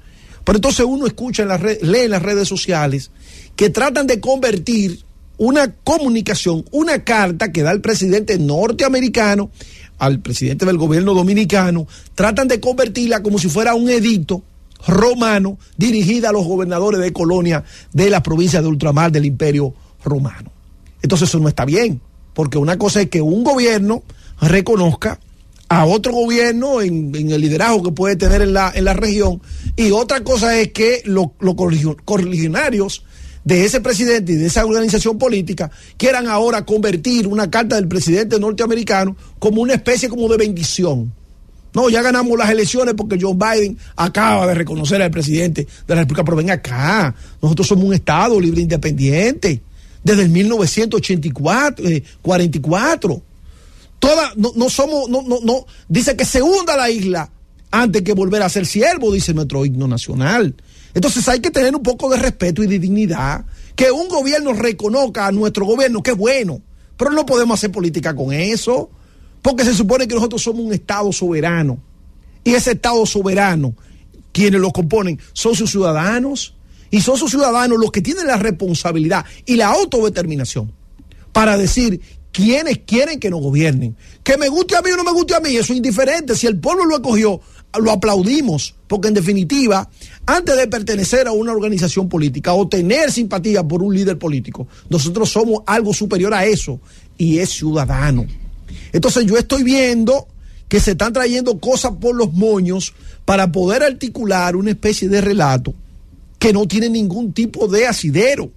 [0.44, 3.10] Pero entonces uno escucha en las lee en las redes sociales
[3.56, 5.04] que tratan de convertir
[5.38, 9.52] una comunicación, una carta que da el presidente norteamericano
[10.00, 14.44] al presidente del gobierno dominicano, tratan de convertirla como si fuera un edicto
[14.88, 19.74] romano dirigida a los gobernadores de colonia de la provincia de ultramar del imperio
[20.04, 20.52] romano.
[21.02, 22.02] Entonces eso no está bien,
[22.34, 24.04] porque una cosa es que un gobierno
[24.42, 25.20] reconozca
[25.70, 29.42] a otro gobierno en, el liderazgo que puede tener en la, en la región,
[29.76, 31.28] y otra cosa es que los
[32.06, 33.04] correligionarios
[33.44, 38.40] de ese presidente y de esa organización política quieran ahora convertir una carta del presidente
[38.40, 41.14] norteamericano como una especie como de bendición.
[41.74, 46.02] No, ya ganamos las elecciones porque Joe Biden acaba de reconocer al presidente de la
[46.02, 49.62] República, pero ven acá, nosotros somos un Estado libre e independiente
[50.04, 51.86] desde el 1984,
[52.22, 53.14] 44.
[53.14, 53.22] Eh,
[53.98, 57.32] Toda, no, no somos, no, no, no, dice que se hunda la isla
[57.72, 60.54] antes que volver a ser siervo, dice nuestro himno nacional.
[60.94, 63.46] Entonces hay que tener un poco de respeto y de dignidad.
[63.76, 66.62] Que un gobierno reconozca a nuestro gobierno, que es bueno,
[66.98, 68.90] pero no podemos hacer política con eso,
[69.42, 71.80] porque se supone que nosotros somos un Estado soberano.
[72.44, 73.74] Y ese Estado soberano,
[74.32, 76.56] quienes lo componen, son sus ciudadanos.
[76.92, 80.72] Y son sus ciudadanos los que tienen la responsabilidad y la autodeterminación
[81.32, 82.00] para decir
[82.32, 83.98] quiénes quieren que nos gobiernen.
[84.24, 86.36] Que me guste a mí o no me guste a mí, eso es indiferente.
[86.36, 87.42] Si el pueblo lo escogió,
[87.80, 89.90] lo aplaudimos, porque en definitiva,
[90.26, 95.30] antes de pertenecer a una organización política o tener simpatía por un líder político, nosotros
[95.30, 96.80] somos algo superior a eso
[97.18, 98.26] y es ciudadano.
[98.92, 100.28] Entonces yo estoy viendo
[100.68, 102.94] que se están trayendo cosas por los moños
[103.26, 105.74] para poder articular una especie de relato
[106.40, 108.52] que no tiene ningún tipo de asidero.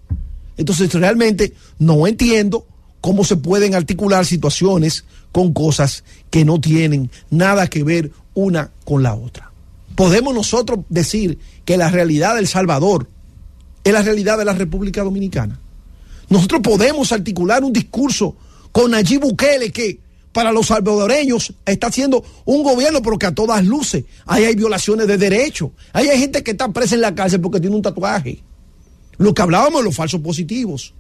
[0.57, 2.67] Entonces realmente no entiendo
[3.01, 9.03] cómo se pueden articular situaciones con cosas que no tienen nada que ver una con
[9.03, 9.51] la otra.
[9.97, 13.09] Podemos nosotros decir que la realidad del Salvador
[13.83, 15.59] es la realidad de la República Dominicana.
[16.29, 18.37] Nosotros podemos articular un discurso
[18.73, 20.01] con Nayib Bukele que
[20.33, 25.07] para los salvadoreños está haciendo un gobierno, pero que a todas luces ahí hay violaciones
[25.07, 25.71] de derechos.
[25.95, 28.43] Ahí hay gente que está presa en la cárcel porque tiene un tatuaje.
[29.17, 30.93] Lo que hablábamos de los falsos positivos.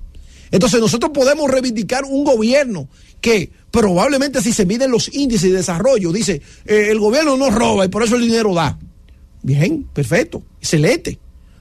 [0.51, 2.89] Entonces nosotros podemos reivindicar un gobierno
[3.21, 7.85] que probablemente si se miden los índices de desarrollo, dice, eh, el gobierno no roba
[7.85, 8.79] y por eso el dinero da.
[9.43, 11.19] Bien, perfecto, excelente.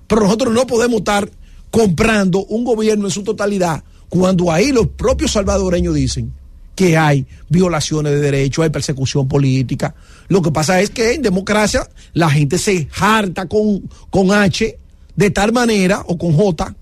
[0.08, 1.30] Pero nosotros no podemos estar
[1.72, 6.32] comprando un gobierno en su totalidad cuando ahí los propios salvadoreños dicen
[6.76, 9.96] que hay violaciones de derechos, hay persecución política.
[10.28, 14.78] Lo que pasa es que en democracia la gente se harta con, con H
[15.16, 16.76] de tal manera, o con J,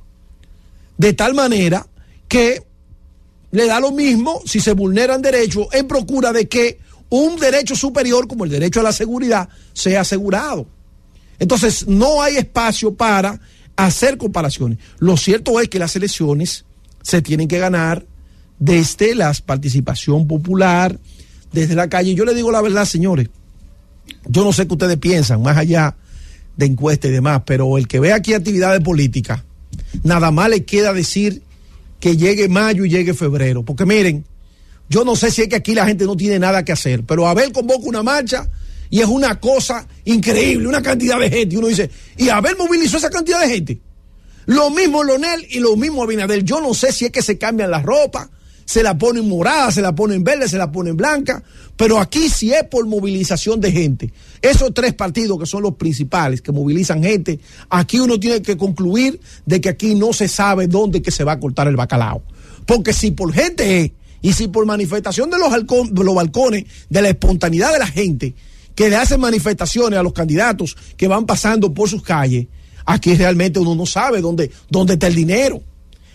[0.97, 1.85] de tal manera
[2.33, 2.63] que
[3.51, 6.79] le da lo mismo si se vulneran derechos en procura de que
[7.09, 10.65] un derecho superior como el derecho a la seguridad sea asegurado.
[11.37, 13.39] Entonces, no hay espacio para
[13.75, 14.79] hacer comparaciones.
[14.97, 16.65] Lo cierto es que las elecciones
[17.03, 18.03] se tienen que ganar
[18.57, 20.99] desde la participación popular,
[21.51, 22.15] desde la calle.
[22.15, 23.29] Yo le digo la verdad, señores,
[24.25, 25.95] yo no sé qué ustedes piensan, más allá
[26.57, 29.43] de encuestas y demás, pero el que ve aquí actividades políticas,
[30.01, 31.43] nada más le queda decir
[32.03, 33.63] que llegue mayo y llegue febrero.
[33.63, 34.25] Porque miren,
[34.89, 37.25] yo no sé si es que aquí la gente no tiene nada que hacer, pero
[37.29, 38.45] Abel convoca una marcha
[38.89, 41.57] y es una cosa increíble, una cantidad de gente.
[41.57, 43.79] Uno dice, ¿y Abel movilizó esa cantidad de gente?
[44.47, 46.43] Lo mismo Lonel y lo mismo Abinader.
[46.43, 48.27] Yo no sé si es que se cambian las ropas,
[48.65, 51.43] se la ponen morada, se la ponen verde, se la ponen blanca,
[51.75, 54.13] pero aquí sí es por movilización de gente.
[54.41, 57.39] Esos tres partidos que son los principales, que movilizan gente,
[57.69, 61.33] aquí uno tiene que concluir de que aquí no se sabe dónde que se va
[61.33, 62.23] a cortar el bacalao.
[62.65, 63.91] Porque si por gente es,
[64.21, 65.51] y si por manifestación de los,
[65.91, 68.33] los balcones, de la espontaneidad de la gente,
[68.73, 72.47] que le hacen manifestaciones a los candidatos que van pasando por sus calles,
[72.85, 75.61] aquí realmente uno no sabe dónde, dónde está el dinero.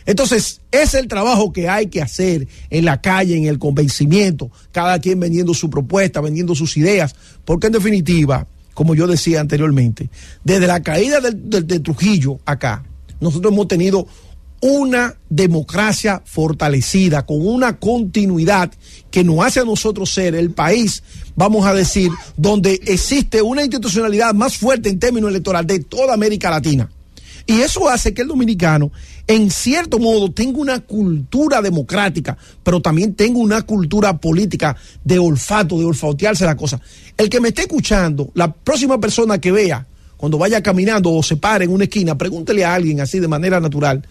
[0.08, 4.98] Entonces, es el trabajo que hay que hacer en la calle, en el convencimiento, cada
[5.00, 10.08] quien vendiendo su propuesta, vendiendo sus ideas, porque en definitiva, como yo decía anteriormente,
[10.42, 12.84] desde la caída del- de Trujillo acá,
[13.20, 14.06] nosotros hemos tenido
[14.62, 18.72] una democracia fortalecida, con una continuidad
[19.10, 21.02] que nos hace a nosotros ser el país,
[21.36, 26.48] vamos a decir, donde existe una institucionalidad más fuerte en términos electorales de toda América
[26.50, 26.90] Latina.
[27.46, 28.90] Y eso hace que el dominicano,
[29.28, 35.78] en cierto modo, tenga una cultura democrática, pero también tenga una cultura política de olfato,
[35.78, 36.80] de olfatearse la cosa.
[37.16, 41.36] El que me esté escuchando, la próxima persona que vea, cuando vaya caminando o se
[41.36, 44.04] pare en una esquina, pregúntele a alguien así de manera natural,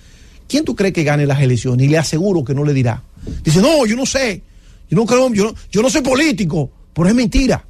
[0.48, 1.86] ¿quién tú crees que gane las elecciones?
[1.86, 3.04] Y le aseguro que no le dirá.
[3.44, 4.42] Dice, no, yo no sé,
[4.90, 7.66] yo no creo, yo no, yo no soy político, pero es mentira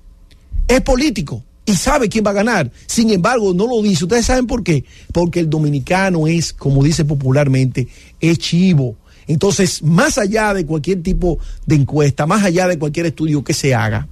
[0.67, 2.71] es político y sabe quién va a ganar.
[2.87, 4.05] Sin embargo, no lo dice.
[4.05, 4.85] ¿Ustedes saben por qué?
[5.11, 7.89] Porque el dominicano es, como dice popularmente,
[8.21, 8.95] es chivo.
[9.27, 13.75] Entonces, más allá de cualquier tipo de encuesta, más allá de cualquier estudio que se
[13.75, 14.07] haga,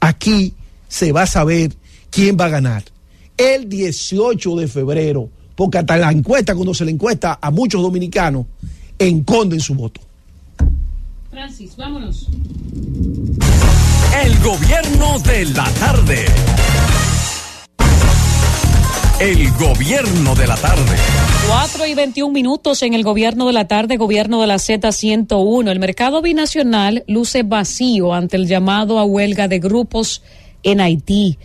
[0.00, 0.54] aquí
[0.88, 1.76] se va a saber
[2.08, 2.82] quién va a ganar.
[3.36, 8.46] El 18 de febrero, porque hasta la encuesta, cuando se le encuesta a muchos dominicanos,
[8.98, 10.00] enconden su voto.
[11.30, 12.26] Francis, vámonos.
[14.24, 16.24] El gobierno de la tarde.
[19.20, 20.96] El gobierno de la tarde.
[21.48, 25.70] 4 y 21 minutos en el gobierno de la tarde, gobierno de la Z101.
[25.70, 30.22] El mercado binacional luce vacío ante el llamado a huelga de grupos
[30.62, 31.38] en Haití.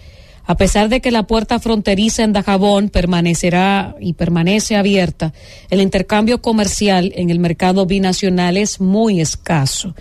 [0.45, 5.33] A pesar de que la puerta fronteriza en Dajabón permanecerá y permanece abierta,
[5.69, 9.93] el intercambio comercial en el mercado binacional es muy escaso.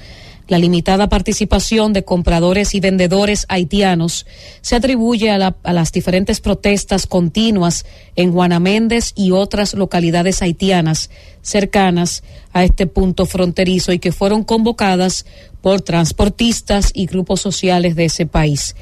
[0.51, 4.26] La limitada participación de compradores y vendedores haitianos
[4.62, 7.86] se atribuye a, la- a las diferentes protestas continuas
[8.16, 11.09] en Juana Méndez y otras localidades haitianas
[11.40, 15.24] cercanas a este punto fronterizo y que fueron convocadas
[15.62, 18.74] por transportistas y grupos sociales de ese país.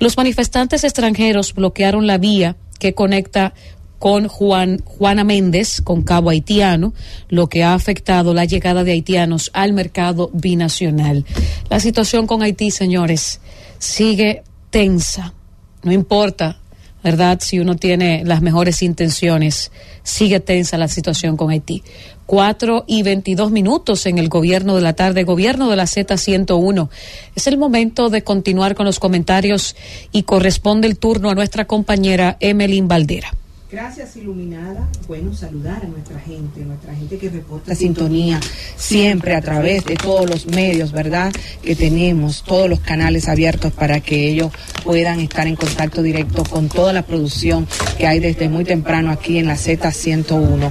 [0.00, 3.54] Los manifestantes extranjeros bloquearon la vía que conecta
[3.98, 6.92] con Juan, Juana Méndez, con Cabo Haitiano,
[7.28, 11.24] lo que ha afectado la llegada de haitianos al mercado binacional.
[11.70, 13.40] La situación con Haití, señores,
[13.78, 15.34] sigue tensa.
[15.82, 16.58] No importa,
[17.02, 17.38] ¿verdad?
[17.42, 19.70] Si uno tiene las mejores intenciones,
[20.02, 21.82] sigue tensa la situación con Haití.
[22.26, 26.88] Cuatro y veintidós minutos en el gobierno de la tarde, gobierno de la Z101.
[27.36, 29.76] Es el momento de continuar con los comentarios
[30.10, 33.32] y corresponde el turno a nuestra compañera Emeline Valdera.
[33.74, 34.88] Gracias, Iluminada.
[35.08, 38.38] Bueno, saludar a nuestra gente, nuestra gente que reporta sintonía
[38.76, 41.32] siempre a través de todos los medios, ¿verdad?
[41.60, 44.52] Que tenemos, todos los canales abiertos para que ellos
[44.84, 47.66] puedan estar en contacto directo con toda la producción
[47.98, 50.70] que hay desde muy temprano aquí en la Z101.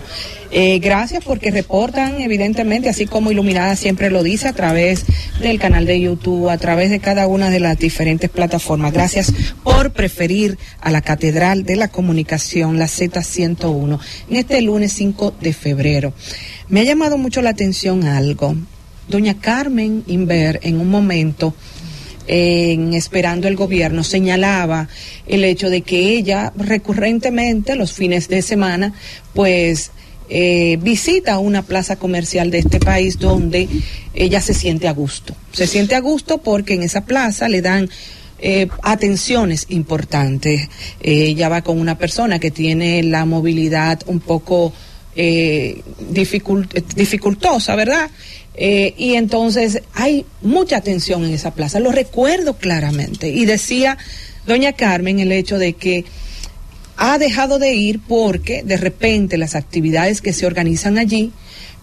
[0.56, 5.04] Eh, gracias porque reportan, evidentemente, así como Iluminada siempre lo dice, a través
[5.42, 8.94] del canal de YouTube, a través de cada una de las diferentes plataformas.
[8.94, 9.34] Gracias
[9.64, 14.00] por preferir a la Catedral de la Comunicación, la Z101,
[14.30, 16.14] en este lunes 5 de febrero.
[16.70, 18.56] Me ha llamado mucho la atención algo.
[19.08, 21.56] Doña Carmen Inver, en un momento,
[22.28, 24.88] en Esperando el Gobierno señalaba
[25.26, 28.94] el hecho de que ella recurrentemente los fines de semana
[29.34, 29.92] pues
[30.30, 33.68] eh, visita una plaza comercial de este país donde
[34.14, 35.36] ella se siente a gusto.
[35.52, 37.90] Se siente a gusto porque en esa plaza le dan
[38.40, 40.70] eh, atenciones importantes.
[41.02, 44.74] Eh, ella va con una persona que tiene la movilidad un poco
[45.16, 48.10] eh, dificult- dificultosa, ¿verdad?
[48.56, 53.30] Y entonces hay mucha atención en esa plaza, lo recuerdo claramente.
[53.30, 53.98] Y decía
[54.46, 56.06] doña Carmen el hecho de que
[56.98, 61.32] ha dejado de ir porque de repente las actividades que se organizan allí,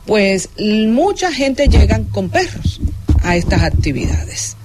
[0.06, 2.80] pues mucha gente llegan con perros
[3.22, 4.56] a estas actividades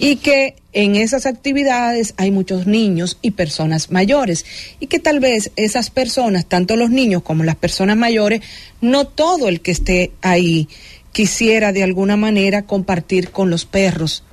[0.00, 4.46] y que en esas actividades hay muchos niños y personas mayores
[4.80, 8.40] y que tal vez esas personas, tanto los niños como las personas mayores,
[8.80, 10.68] no todo el que esté ahí
[11.12, 14.24] quisiera de alguna manera compartir con los perros.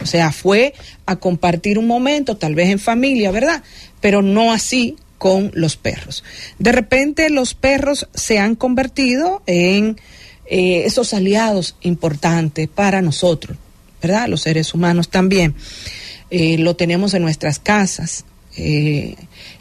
[0.00, 0.74] O sea, fue
[1.06, 3.62] a compartir un momento, tal vez en familia, ¿verdad?
[4.00, 6.22] Pero no así con los perros.
[6.58, 9.98] De repente los perros se han convertido en
[10.46, 13.56] eh, esos aliados importantes para nosotros,
[14.02, 14.28] ¿verdad?
[14.28, 15.54] Los seres humanos también.
[16.30, 18.24] Eh, lo tenemos en nuestras casas,
[18.56, 19.16] eh,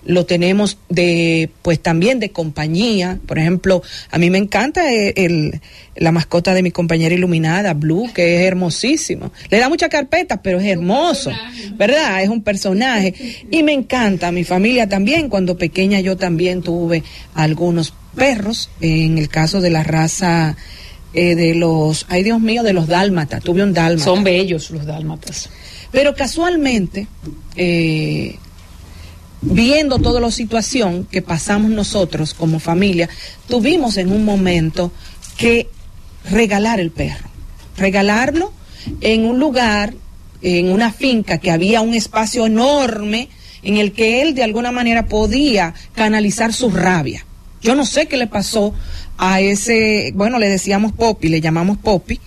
[0.05, 3.19] lo tenemos de, pues también de compañía.
[3.25, 3.81] Por ejemplo,
[4.11, 5.61] a mí me encanta el, el-
[5.97, 9.31] la mascota de mi compañera iluminada, Blue, que es hermosísimo.
[9.49, 11.31] Le da mucha carpeta, pero es hermoso,
[11.77, 12.21] ¿verdad?
[12.21, 13.13] Es un personaje.
[13.49, 15.29] Y me encanta, mi familia también.
[15.29, 17.01] Cuando pequeña yo también tuve
[17.33, 20.57] algunos perros, en el caso de la raza
[21.13, 23.41] eh, de los, ay Dios mío, de los dálmatas.
[23.41, 24.03] Tuve un dálmata.
[24.03, 25.49] Son bellos los dálmatas.
[25.91, 27.07] Pero casualmente,
[27.55, 28.35] eh,
[29.45, 33.09] viendo toda la situación que pasamos nosotros como familia,
[33.47, 34.91] tuvimos en un momento
[35.37, 35.69] que
[36.29, 37.29] regalar el perro,
[37.77, 38.51] regalarlo
[39.01, 39.93] en un lugar,
[40.41, 43.29] en una finca que había un espacio enorme
[43.63, 47.25] en el que él de alguna manera podía canalizar su rabia.
[47.61, 48.73] Yo no sé qué le pasó
[49.17, 52.19] a ese, bueno, le decíamos Poppy, le llamamos Poppy,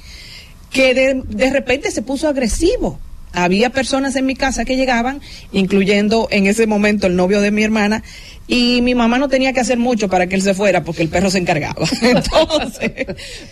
[0.70, 2.98] que de, de repente se puso agresivo.
[3.32, 5.20] Había personas en mi casa que llegaban,
[5.52, 8.02] incluyendo en ese momento el novio de mi hermana,
[8.46, 11.08] y mi mamá no tenía que hacer mucho para que él se fuera porque el
[11.08, 11.86] perro se encargaba.
[12.02, 13.06] Entonces,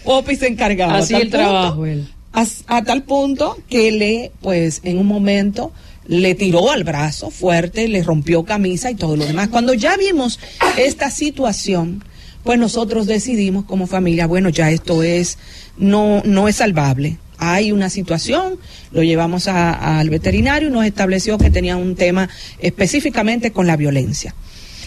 [0.05, 0.99] Poppy se encargaba.
[0.99, 2.09] Hacía A tal el trabajo él.
[2.33, 5.73] A, a tal punto que le, pues, en un momento
[6.09, 9.49] le tiró al brazo fuerte, le rompió camisa y todo lo demás.
[9.49, 10.39] Cuando ya vimos
[10.77, 12.05] esta situación,
[12.45, 15.37] pues nosotros decidimos como familia, bueno, ya esto es,
[15.77, 17.19] no, no es salvable.
[17.39, 18.59] Hay una situación,
[18.93, 22.29] lo llevamos a- al veterinario y nos estableció que tenía un tema
[22.59, 24.35] específicamente con la violencia.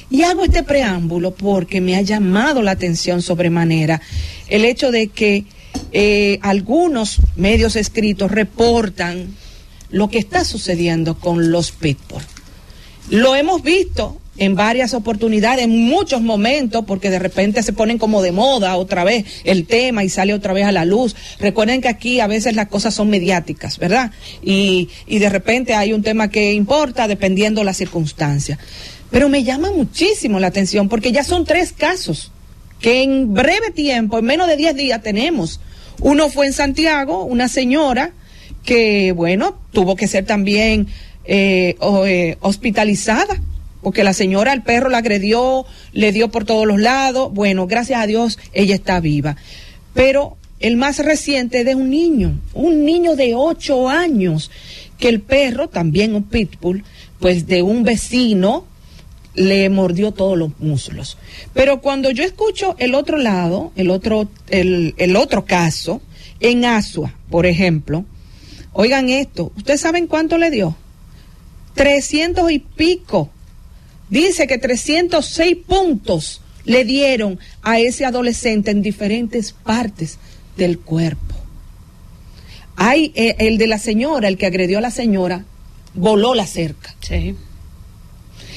[0.10, 4.02] Y hago este preámbulo porque me ha llamado la atención sobremanera
[4.48, 5.46] el hecho de que
[5.92, 9.36] eh, algunos medios escritos reportan
[9.92, 12.24] lo que está sucediendo con los pitbull.
[13.12, 18.22] Lo hemos visto en varias oportunidades, en muchos momentos, porque de repente se ponen como
[18.22, 21.16] de moda otra vez el tema y sale otra vez a la luz.
[21.40, 24.12] Recuerden que aquí a veces las cosas son mediáticas, ¿verdad?
[24.42, 28.58] Y, y de repente hay un tema que importa dependiendo la circunstancia.
[29.12, 32.32] Pero me llama muchísimo la atención porque ya son tres casos
[32.80, 35.60] que en breve tiempo, en menos de 10 días tenemos.
[36.00, 38.12] Uno fue en Santiago, una señora
[38.64, 40.88] que, bueno, tuvo que ser también
[41.26, 41.76] eh,
[42.06, 43.42] eh, hospitalizada,
[43.82, 47.34] porque la señora, el perro la agredió, le dio por todos los lados.
[47.34, 49.38] Bueno, gracias a Dios, ella está viva.
[49.94, 54.52] Pero el más reciente es de un niño, un niño de 8 años,
[54.98, 56.84] que el perro, también un pitbull,
[57.20, 58.66] pues de un vecino,
[59.36, 61.18] le mordió todos los muslos.
[61.54, 66.02] Pero cuando yo escucho el otro lado, el otro, el, otro caso,
[66.42, 68.04] en Asua, por ejemplo,
[68.74, 70.76] oigan esto, ¿ustedes saben cuánto le dio?
[71.76, 73.30] 300 y pico.
[74.10, 80.18] Dice que 306 puntos le dieron a ese adolescente en diferentes partes
[80.58, 81.36] del cuerpo.
[82.76, 85.46] Hay eh, el de la señora, el que agredió a la señora,
[85.94, 86.96] voló la cerca.
[87.02, 87.36] Sí.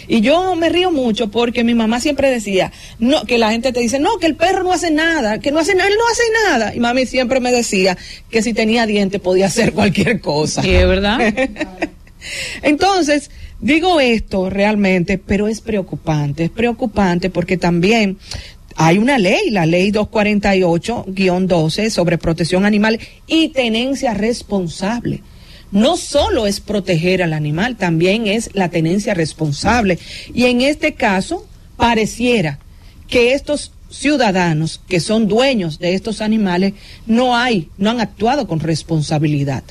[0.08, 3.80] Y yo me río mucho porque mi mamá siempre decía, no, que la gente te
[3.80, 6.22] dice, no, que el perro no hace nada, que no hace nada, él no hace
[6.48, 6.74] nada.
[6.74, 7.96] Y mami siempre me decía
[8.30, 10.62] que si tenía dientes podía hacer cualquier cosa.
[10.62, 11.20] Sí, es verdad.
[12.62, 13.30] Entonces,
[13.62, 18.18] digo esto realmente, pero es preocupante, es preocupante porque también
[18.76, 25.22] hay una ley, la ley 248-12 sobre protección animal y tenencia responsable.
[25.70, 29.98] No solo es proteger al animal, también es la tenencia responsable.
[30.34, 31.46] Y en este caso,
[31.76, 32.58] pareciera
[33.08, 36.74] que estos ciudadanos que son dueños de estos animales
[37.06, 39.62] no hay, no han actuado con responsabilidad.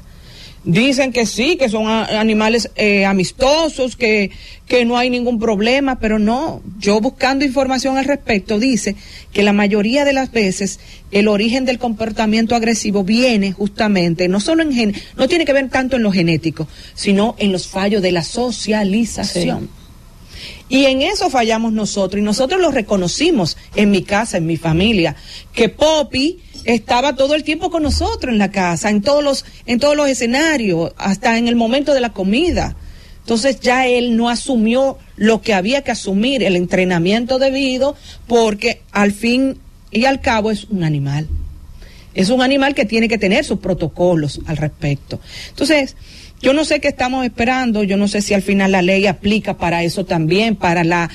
[0.63, 4.29] Dicen que sí, que son animales eh, amistosos, que,
[4.67, 6.61] que no hay ningún problema, pero no.
[6.77, 8.95] Yo buscando información al respecto dice
[9.33, 10.79] que la mayoría de las veces
[11.11, 15.67] el origen del comportamiento agresivo viene justamente, no solo en gen, no tiene que ver
[15.69, 19.67] tanto en lo genético, sino en los fallos de la socialización.
[20.69, 25.15] Y en eso fallamos nosotros, y nosotros lo reconocimos en mi casa, en mi familia,
[25.53, 29.79] que Poppy estaba todo el tiempo con nosotros en la casa, en todos los, en
[29.79, 32.75] todos los escenarios, hasta en el momento de la comida.
[33.19, 37.95] Entonces ya él no asumió lo que había que asumir, el entrenamiento debido,
[38.27, 39.59] porque al fin
[39.91, 41.27] y al cabo es un animal.
[42.13, 45.19] Es un animal que tiene que tener sus protocolos al respecto.
[45.49, 45.95] Entonces,
[46.41, 49.57] yo no sé qué estamos esperando, yo no sé si al final la ley aplica
[49.57, 51.09] para eso también, para la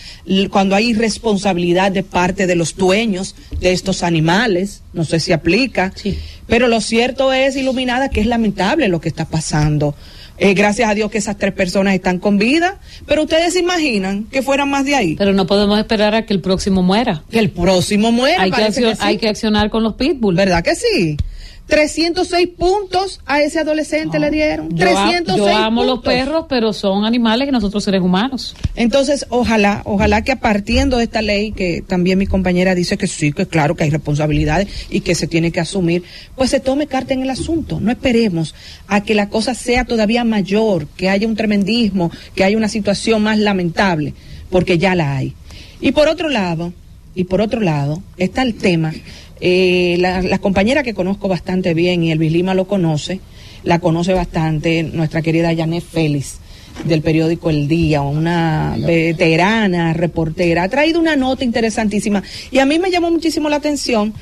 [0.51, 5.93] cuando hay irresponsabilidad de parte de los dueños de estos animales, no sé si aplica,
[5.95, 6.19] Sí.
[6.47, 9.95] pero lo cierto es, iluminada, que es lamentable lo que está pasando.
[10.39, 14.25] Eh, gracias a Dios que esas tres personas están con vida, pero ustedes se imaginan
[14.25, 17.23] que fueran más de ahí, Pero no podemos esperar a que el próximo muera.
[17.31, 18.43] que el próximo muera.
[18.43, 18.83] Hay que, sí.
[19.01, 20.35] hay que accionar con los pitbull.
[20.37, 21.17] ¿Verdad que sí?
[21.67, 24.69] 306 puntos a ese adolescente le dieron.
[24.71, 28.55] Yo, a- 306 yo amo los perros, pero son animales que nosotros seres humanos.
[28.77, 33.09] Entonces, ojalá, ojalá que a partiendo de esta ley, que también mi compañera dice que
[33.09, 36.05] sí, que claro que hay responsabilidades y que se tiene que asumir,
[36.37, 37.81] pues se tome carta en el asunto.
[37.81, 38.55] No esperemos
[38.87, 43.23] a que la cosa sea todavía mayor, que haya un tremendismo, que haya una situación
[43.25, 44.15] más lamentable,
[44.51, 45.35] porque ya la hay.
[45.81, 46.73] Y por otro lado,
[47.15, 48.93] y por otro lado, está el tema,
[49.41, 53.21] eh, la, compañera que conozco bastante bien y Elvis Lima lo conoce,
[53.65, 56.39] la conoce bastante, nuestra querida Janet Félix
[56.85, 62.79] del periódico El Día, una veterana reportera, ha traído una nota interesantísima y a mí
[62.79, 64.13] me llamó muchísimo la atención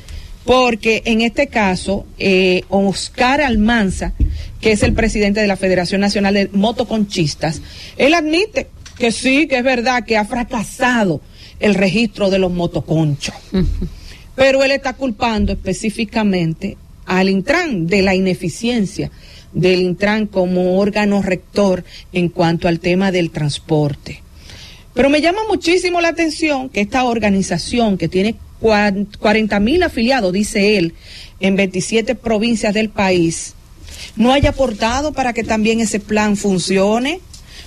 [0.44, 4.12] porque en este caso eh, Oscar Almanza,
[4.60, 7.60] que es el presidente de la Federación Nacional de Motoconchistas,
[7.96, 11.20] él admite que sí, que es verdad que ha fracasado
[11.60, 13.34] el registro de los motoconchos.
[14.34, 16.76] Pero él está culpando específicamente
[17.06, 19.10] al Intran de la ineficiencia
[19.52, 24.22] del Intran como órgano rector en cuanto al tema del transporte.
[24.94, 30.78] Pero me llama muchísimo la atención que esta organización que tiene 40 mil afiliados, dice
[30.78, 30.94] él,
[31.40, 33.54] en 27 provincias del país,
[34.16, 37.20] no haya aportado para que también ese plan funcione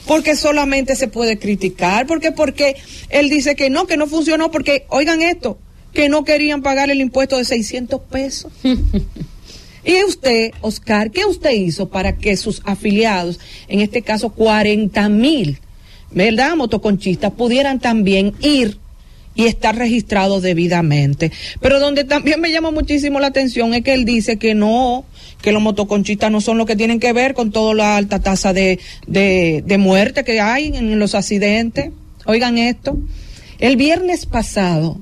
[0.07, 2.78] porque solamente se puede criticar, porque porque
[3.09, 5.57] él dice que no, que no funcionó, porque oigan esto,
[5.93, 8.51] que no querían pagar el impuesto de 600 pesos.
[9.85, 15.59] y usted, Oscar, ¿qué usted hizo para que sus afiliados, en este caso 40 mil,
[16.11, 16.55] ¿verdad?
[16.55, 18.77] Motoconchistas, pudieran también ir
[19.38, 21.31] y estar registrados debidamente.
[21.61, 25.05] Pero donde también me llama muchísimo la atención es que él dice que no,
[25.41, 28.51] que los motoconchistas no son lo que tienen que ver con toda la alta tasa
[28.51, 31.91] de, de, de muerte que hay en los accidentes.
[32.25, 32.97] Oigan esto,
[33.59, 34.99] el viernes pasado,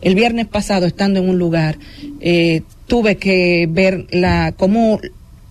[0.00, 1.78] el viernes pasado estando en un lugar,
[2.20, 5.00] eh, tuve que ver la cómo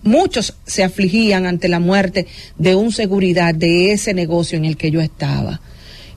[0.02, 2.26] muchos se afligían ante la muerte
[2.58, 5.60] de un seguridad de ese negocio en el que yo estaba.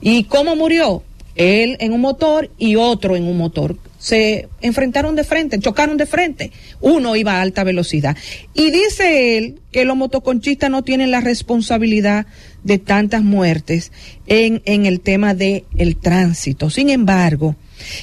[0.02, 1.04] ¿Y cómo murió?
[1.36, 3.78] Él en un motor y otro en un motor.
[3.98, 6.52] Se enfrentaron de frente, chocaron de frente.
[6.82, 8.18] Uno iba a alta velocidad.
[8.54, 12.26] Y dice él que los motoconchistas no tienen la responsabilidad
[12.64, 13.92] de tantas muertes
[14.28, 16.70] en, en el tema del el tránsito.
[16.70, 17.56] Sin embargo,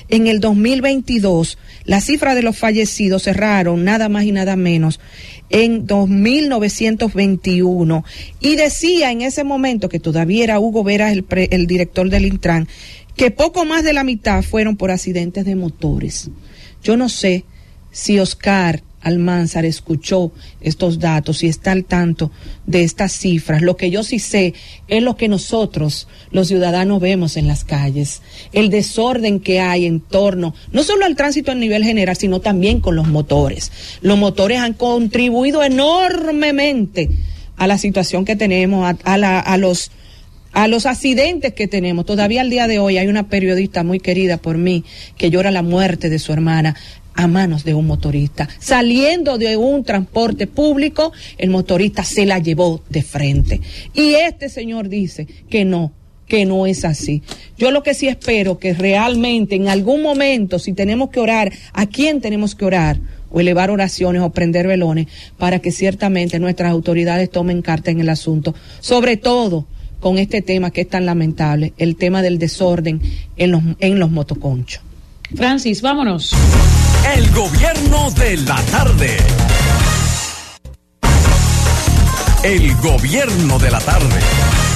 [0.09, 4.99] en el 2022, la cifra de los fallecidos cerraron nada más y nada menos
[5.51, 8.05] en 2921
[8.41, 12.27] y decía en ese momento que todavía era Hugo Vera el, pre, el director del
[12.27, 12.69] Intran
[13.17, 16.31] que poco más de la mitad fueron por accidentes de motores.
[16.83, 17.45] Yo no sé
[17.91, 22.31] si Oscar Almanzar escuchó estos datos y está al tanto
[22.67, 23.63] de estas cifras.
[23.63, 24.55] Lo que yo sí sé
[24.89, 28.21] es lo que nosotros, los ciudadanos, vemos en las calles.
[28.53, 32.81] El desorden que hay en torno, no solo al tránsito a nivel general, sino también
[32.81, 33.73] con los motores.
[34.03, 37.09] Los motores han contribuido enormemente
[37.57, 39.91] a la situación que tenemos, a, a, los
[40.53, 42.07] a los accidentes que tenemos.
[42.07, 44.85] Todavía al día de hoy hay una periodista muy querida por mí
[45.17, 46.75] que llora la muerte de su hermana
[47.15, 48.49] a manos de un motorista.
[48.59, 53.61] Saliendo de un transporte público, el motorista se la llevó de frente.
[53.95, 55.93] Y este señor dice que no,
[56.27, 57.23] que no es así.
[57.59, 61.87] Yo lo que sí espero que realmente en algún momento, si tenemos que orar, ¿a
[61.87, 63.01] quién tenemos que orar?
[63.33, 65.07] o elevar oraciones o prender velones
[65.39, 68.55] para que ciertamente nuestras autoridades tomen carta en el asunto.
[68.81, 69.67] Sobre todo,
[70.01, 73.01] con este tema que es tan lamentable, el tema del desorden
[73.37, 74.83] en los, en los motoconchos.
[75.35, 76.33] Francis, vámonos.
[77.07, 79.17] El gobierno de la tarde.
[82.45, 84.21] El gobierno de la tarde.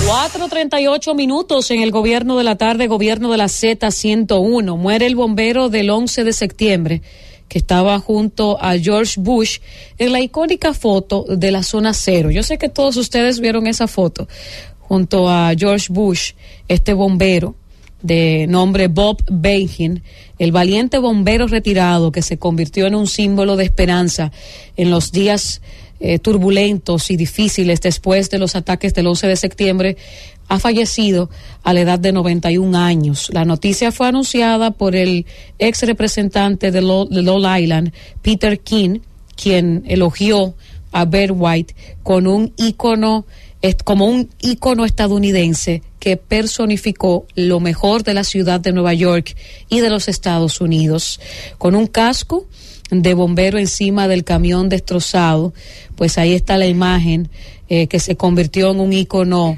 [0.07, 4.77] 4.38 minutos en el gobierno de la tarde, gobierno de la Z101.
[4.77, 7.03] Muere el bombero del 11 de septiembre
[7.49, 9.59] que estaba junto a George Bush
[9.99, 12.31] en la icónica foto de la zona cero.
[12.31, 14.27] Yo sé que todos ustedes vieron esa foto
[14.81, 16.33] junto a George Bush,
[16.69, 17.55] este bombero
[18.05, 20.03] de nombre Bob Behin,
[20.39, 24.31] el valiente bombero retirado que se convirtió en un símbolo de esperanza
[24.77, 25.63] en los días
[26.01, 29.97] eh, turbulentos y difíciles después de los ataques del 11 de septiembre,
[30.49, 31.31] ha fallecido
[31.63, 33.31] a la edad de 91 años.
[33.33, 35.25] La noticia fue anunciada por el
[35.59, 38.99] ex representante de Long Island, Peter King,
[39.35, 40.55] quien elogió
[40.93, 43.25] a Bear White con un ícono
[43.85, 49.35] como un ícono estadounidense que personificó lo mejor de la ciudad de Nueva York
[49.71, 51.19] y de los Estados Unidos.
[51.57, 52.47] Con un casco
[52.91, 55.55] de bombero encima del camión destrozado,
[55.97, 57.31] pues ahí está la imagen
[57.71, 59.57] eh, que se convirtió en un ícono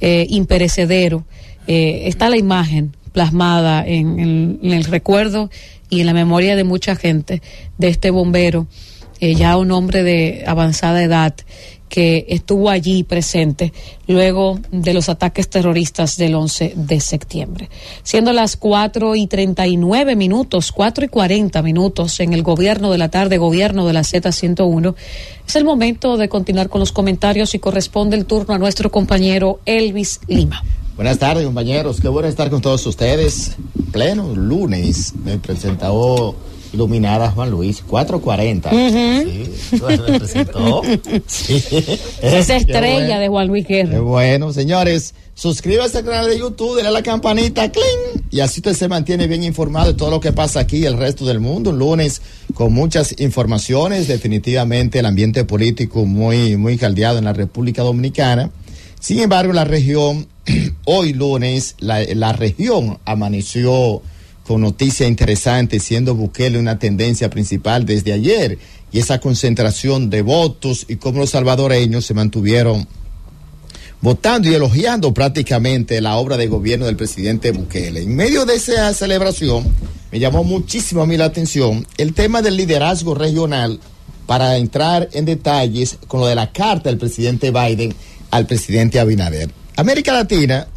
[0.00, 1.24] eh, imperecedero.
[1.66, 5.50] Eh, está la imagen plasmada en, el recuerdo
[5.90, 7.42] y en la memoria de mucha gente
[7.76, 8.68] de este bombero
[9.20, 11.34] ya un hombre de avanzada edad,
[11.88, 13.72] que estuvo allí presente
[14.06, 17.68] luego de los ataques terroristas del 11 de septiembre.
[18.02, 23.08] Siendo las 4 y 39 minutos, 4 y 40 minutos en el gobierno de la
[23.08, 24.94] tarde, gobierno de la Z101,
[25.46, 29.60] es el momento de continuar con los comentarios y corresponde el turno a nuestro compañero
[29.64, 30.62] Elvis Lima.
[30.96, 32.00] Buenas tardes, compañeros.
[32.00, 33.52] Qué bueno estar con todos ustedes.
[33.92, 36.34] Pleno lunes me presentó
[36.72, 38.70] iluminada Juan Luis, 440.
[38.70, 40.82] Sí, me presentó.
[41.26, 41.62] Sí.
[42.22, 43.20] Esa estrella bueno.
[43.20, 44.00] de Juan Luis Guerra.
[44.00, 45.14] Bueno, señores.
[45.38, 48.24] Suscríbase al canal de YouTube, dale a la campanita, ¡cling!
[48.28, 50.98] Y así usted se mantiene bien informado de todo lo que pasa aquí y el
[50.98, 51.70] resto del mundo.
[51.70, 52.20] Un lunes
[52.54, 54.08] con muchas informaciones.
[54.08, 58.50] Definitivamente el ambiente político muy, muy caldeado en la República Dominicana.
[58.98, 60.26] Sin embargo, la región,
[60.84, 64.02] hoy lunes, la, la región amaneció
[64.48, 68.58] con noticias interesantes, siendo Bukele una tendencia principal desde ayer,
[68.90, 72.88] y esa concentración de votos y cómo los salvadoreños se mantuvieron
[74.00, 78.00] votando y elogiando prácticamente la obra de gobierno del presidente Bukele.
[78.00, 79.70] En medio de esa celebración,
[80.10, 83.78] me llamó muchísimo a mí la atención el tema del liderazgo regional
[84.26, 87.94] para entrar en detalles con lo de la carta del presidente Biden
[88.30, 89.50] al presidente Abinader.
[89.76, 90.68] América Latina,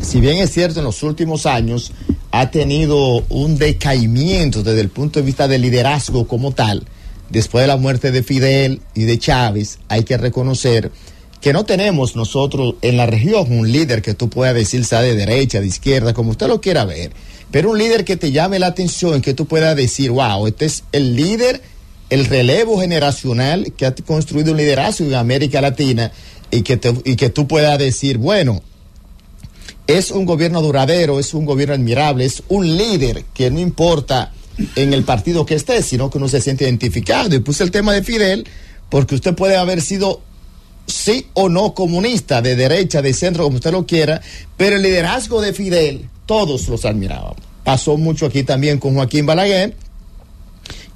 [0.00, 1.92] si bien es cierto en los últimos años,
[2.30, 6.84] ha tenido un decaimiento desde el punto de vista del liderazgo como tal.
[7.30, 10.90] Después de la muerte de Fidel y de Chávez, hay que reconocer
[11.40, 15.14] que no tenemos nosotros en la región un líder que tú puedas decir sea de
[15.14, 17.12] derecha, de izquierda, como usted lo quiera ver,
[17.50, 20.84] pero un líder que te llame la atención, que tú puedas decir, wow, este es
[20.92, 21.62] el líder,
[22.10, 26.10] el relevo generacional que ha construido un liderazgo en América Latina
[26.50, 28.62] y que, y que tú puedas decir, bueno,
[29.88, 34.32] es un gobierno duradero, es un gobierno admirable, es un líder que no importa
[34.76, 37.34] en el partido que esté, sino que uno se siente identificado.
[37.34, 38.46] Y puse el tema de Fidel,
[38.90, 40.20] porque usted puede haber sido
[40.86, 44.20] sí o no comunista, de derecha, de centro, como usted lo quiera,
[44.58, 47.38] pero el liderazgo de Fidel, todos los admirábamos.
[47.64, 49.74] Pasó mucho aquí también con Joaquín Balaguer,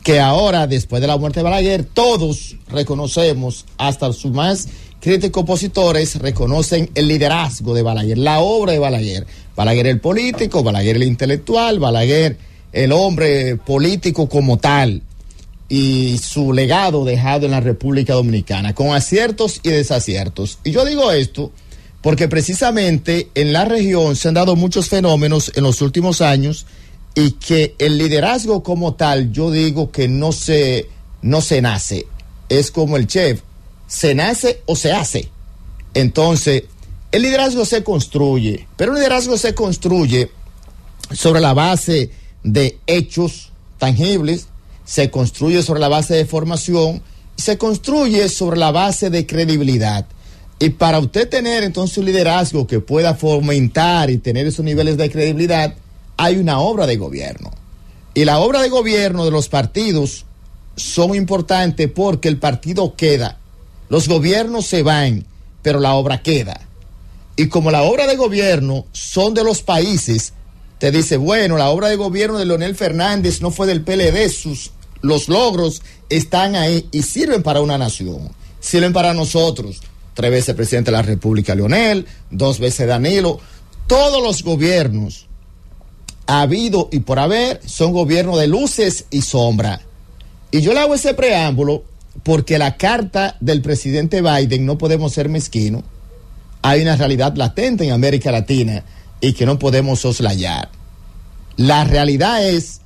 [0.03, 4.69] que ahora, después de la muerte de Balaguer, todos reconocemos, hasta sus más
[5.03, 9.27] críticos opositores, reconocen el liderazgo de Balaguer, la obra de Balaguer.
[9.57, 12.39] Balaguer el político, Balaguer el intelectual, Balaguer
[12.73, 15.03] el hombre político como tal
[15.69, 20.61] y su legado dejado en la República Dominicana, con aciertos y desaciertos.
[20.63, 21.51] Y yo digo esto
[22.01, 26.65] porque precisamente en la región se han dado muchos fenómenos en los últimos años
[27.17, 30.87] y que el liderazgo como tal, yo digo que no se,
[31.23, 32.07] no se nace,
[32.49, 33.41] es como el chef,
[33.93, 35.29] se nace o se hace.
[35.93, 36.65] Entonces,
[37.13, 40.31] el liderazgo se construye, pero el liderazgo se construye
[41.13, 42.11] sobre la base
[42.43, 44.47] de hechos tangibles,
[44.87, 47.03] se construye sobre la base de formación,
[47.37, 50.07] se construye sobre la base de credibilidad.
[50.59, 55.11] Y para usted tener entonces un liderazgo que pueda fomentar y tener esos niveles de
[55.11, 55.75] credibilidad,
[56.17, 57.51] hay una obra de gobierno.
[58.15, 60.25] Y la obra de gobierno de los partidos
[60.77, 63.39] son importantes porque el partido queda.
[63.93, 65.27] Los gobiernos se van,
[65.61, 66.59] pero la obra queda.
[67.37, 70.33] Y como la obra de gobierno son de los países,
[70.79, 74.71] te dice, bueno, la obra de gobierno de Leonel Fernández no fue del PLD, sus,
[75.03, 79.83] los logros están ahí y sirven para una nación, sirven para nosotros.
[80.15, 83.41] Tres veces presidente de la República Leonel, dos veces Danilo,
[83.89, 85.27] todos los gobiernos
[86.27, 89.83] ha habido y por haber son gobiernos de luces y sombra.
[90.51, 91.92] Y yo le hago ese preámbulo
[92.23, 95.83] porque la carta del presidente Biden no podemos ser mezquinos.
[96.63, 98.85] Hay una realidad latente en América Latina
[99.21, 100.69] y que no podemos soslayar.
[101.57, 102.81] La realidad es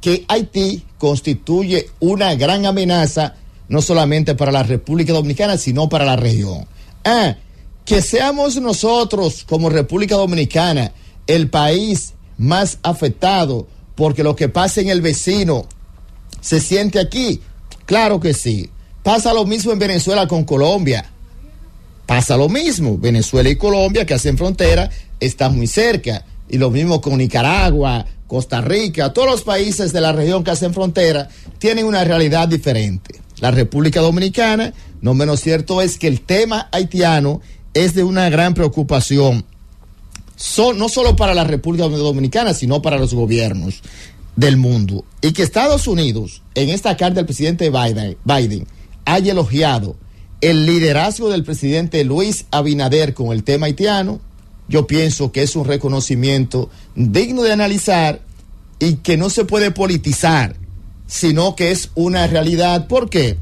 [0.00, 3.34] que Haití constituye una gran amenaza
[3.68, 6.66] no solamente para la República Dominicana, sino para la región.
[7.04, 7.36] Ah,
[7.84, 10.92] que seamos nosotros como República Dominicana
[11.26, 15.66] el país más afectado porque lo que pasa en el vecino
[16.40, 17.40] se siente aquí.
[17.86, 18.70] Claro que sí.
[19.02, 21.10] Pasa lo mismo en Venezuela con Colombia.
[22.06, 22.98] Pasa lo mismo.
[22.98, 26.24] Venezuela y Colombia, que hacen frontera, están muy cerca.
[26.48, 30.74] Y lo mismo con Nicaragua, Costa Rica, todos los países de la región que hacen
[30.74, 31.28] frontera
[31.58, 33.20] tienen una realidad diferente.
[33.40, 37.40] La República Dominicana, no menos cierto es que el tema haitiano
[37.74, 39.44] es de una gran preocupación,
[40.76, 43.82] no solo para la República Dominicana, sino para los gobiernos
[44.36, 45.04] del mundo.
[45.20, 48.66] Y que Estados Unidos, en esta carta del presidente Biden, Biden
[49.04, 49.96] haya elogiado
[50.40, 54.20] el liderazgo del presidente Luis Abinader con el tema haitiano,
[54.68, 58.22] yo pienso que es un reconocimiento digno de analizar
[58.78, 60.56] y que no se puede politizar.
[61.06, 62.86] sino que es una realidad.
[62.86, 63.36] ¿Por qué?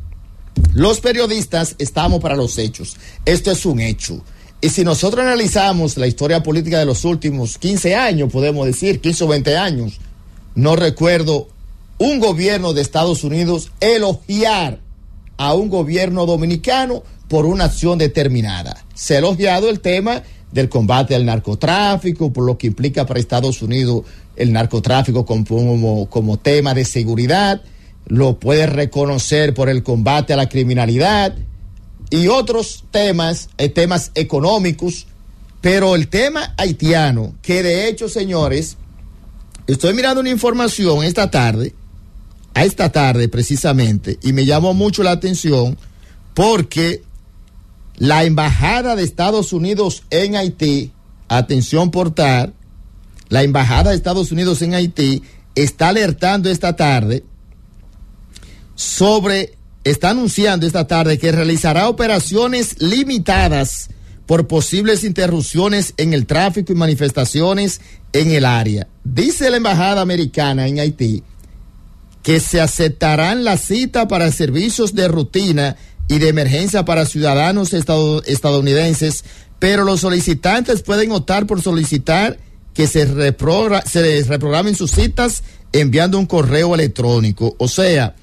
[0.75, 2.97] Los periodistas estamos para los hechos.
[3.25, 4.25] Esto es un hecho.
[4.61, 9.25] Y si nosotros analizamos la historia política de los últimos 15 años, podemos decir 15
[9.25, 10.01] o 20 años,
[10.55, 11.49] no recuerdo
[11.99, 14.81] un gobierno de Estados Unidos elogiar
[15.37, 18.85] a un gobierno dominicano por una acción determinada.
[18.95, 20.23] Se ha elogiado el tema
[20.53, 24.05] del combate al narcotráfico, por lo que implica para Estados Unidos
[24.37, 27.63] el narcotráfico como, como, tema de seguridad,
[28.07, 31.35] lo puede reconocer por el combate a la criminalidad
[32.09, 35.07] y otros temas, eh, temas económicos,
[35.61, 38.77] pero el tema haitiano, que de hecho, señores,
[39.73, 41.75] estoy mirando una información esta tarde,
[42.55, 45.77] a esta tarde precisamente, y me llamó mucho la atención
[46.35, 47.03] porque
[47.97, 50.93] la Embajada de Estados Unidos en Haití,
[51.29, 52.55] atención portal,
[53.29, 55.23] la Embajada de Estados Unidos en Haití
[55.55, 57.25] está alertando esta tarde
[58.75, 63.91] sobre, está anunciando esta tarde que realizará operaciones limitadas
[64.31, 67.81] por posibles interrupciones en el tráfico y manifestaciones
[68.13, 68.87] en el área.
[69.03, 71.25] Dice la Embajada Americana en Haití
[72.23, 75.75] que se aceptarán la cita para servicios de rutina
[76.07, 79.25] y de emergencia para ciudadanos estadounidenses,
[79.59, 82.39] pero los solicitantes pueden optar por solicitar
[82.73, 85.43] que se, se reprogramen sus citas
[85.73, 87.57] enviando un correo electrónico.
[87.59, 88.15] O sea,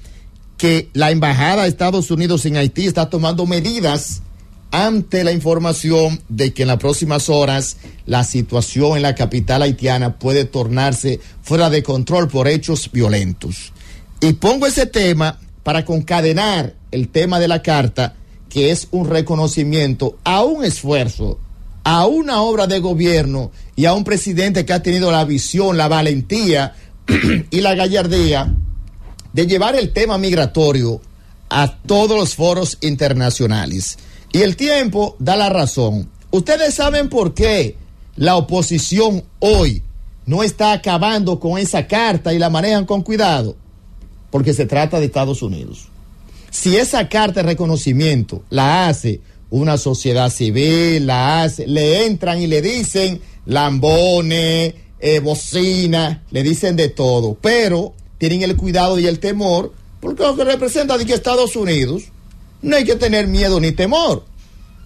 [0.56, 4.22] que la Embajada de Estados Unidos en Haití está tomando medidas
[4.70, 7.76] ante la información de que en las próximas horas
[8.06, 13.72] la situación en la capital haitiana puede tornarse fuera de control por hechos violentos.
[14.20, 18.16] Y pongo ese tema para concadenar el tema de la carta,
[18.48, 21.38] que es un reconocimiento a un esfuerzo,
[21.84, 25.88] a una obra de gobierno y a un presidente que ha tenido la visión, la
[25.88, 26.74] valentía
[27.50, 28.54] y la gallardía
[29.32, 31.00] de llevar el tema migratorio
[31.48, 33.98] a todos los foros internacionales.
[34.32, 36.10] Y el tiempo da la razón.
[36.30, 37.76] Ustedes saben por qué
[38.16, 39.82] la oposición hoy
[40.26, 43.56] no está acabando con esa carta y la manejan con cuidado.
[44.30, 45.88] Porque se trata de Estados Unidos.
[46.50, 52.46] Si esa carta de reconocimiento la hace una sociedad civil, la hace, le entran y
[52.46, 59.20] le dicen lambones, eh, bocina, le dicen de todo, pero tienen el cuidado y el
[59.20, 62.04] temor, porque lo que representa de que Estados Unidos
[62.62, 64.24] no hay que tener miedo ni temor.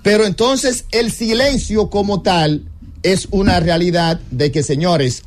[0.02, 2.64] Pero entonces el silencio como tal
[3.02, 5.22] es una realidad de que, señores,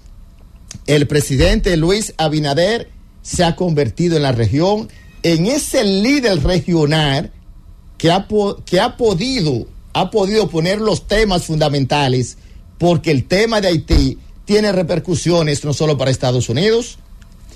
[0.88, 2.90] el presidente Luis Abinader
[3.22, 4.90] se ha convertido en la región
[5.24, 7.32] en ese líder regional
[7.98, 8.28] que ha,
[8.66, 12.38] que ha podido ha podido poner los temas fundamentales
[12.78, 16.98] porque el tema de Haití tiene repercusiones no solo para Estados Unidos.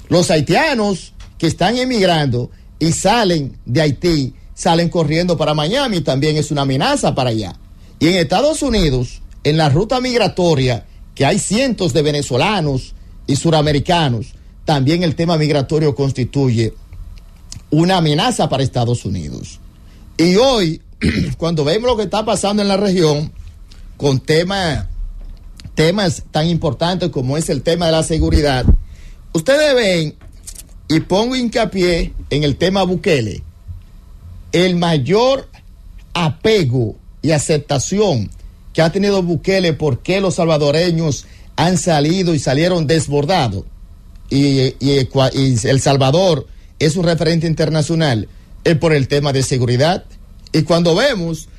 [0.08, 2.50] Los haitianos que están emigrando
[2.80, 7.56] y salen de Haití, salen corriendo para Miami, también es una amenaza para allá.
[7.98, 12.94] Y en Estados Unidos, en la ruta migratoria, que hay cientos de venezolanos
[13.26, 14.34] y suramericanos,
[14.66, 16.74] también el tema migratorio constituye
[17.70, 19.62] una amenaza para Estados Unidos.
[20.18, 20.82] Y hoy,
[21.38, 23.32] cuando vemos lo que está pasando en la región,
[23.96, 24.88] con temas
[25.74, 28.66] temas tan importantes como es el tema de la seguridad,
[29.32, 30.16] ustedes ven,
[30.90, 33.44] y pongo hincapié en el tema Bukele,
[34.52, 35.50] el mayor
[36.14, 38.30] apego y aceptación
[38.74, 43.66] que ha tenido Bukele porque los salvadoreños han salido y salieron desbordados.
[44.30, 46.48] y El Salvador
[46.80, 48.28] es un referente internacional
[48.64, 50.06] es por el tema de seguridad.
[50.52, 51.50] Y cuando vemos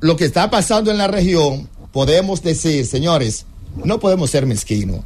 [0.00, 3.46] lo que está pasando en la región, podemos decir, señores,
[3.84, 5.00] no podemos ser mezquinos.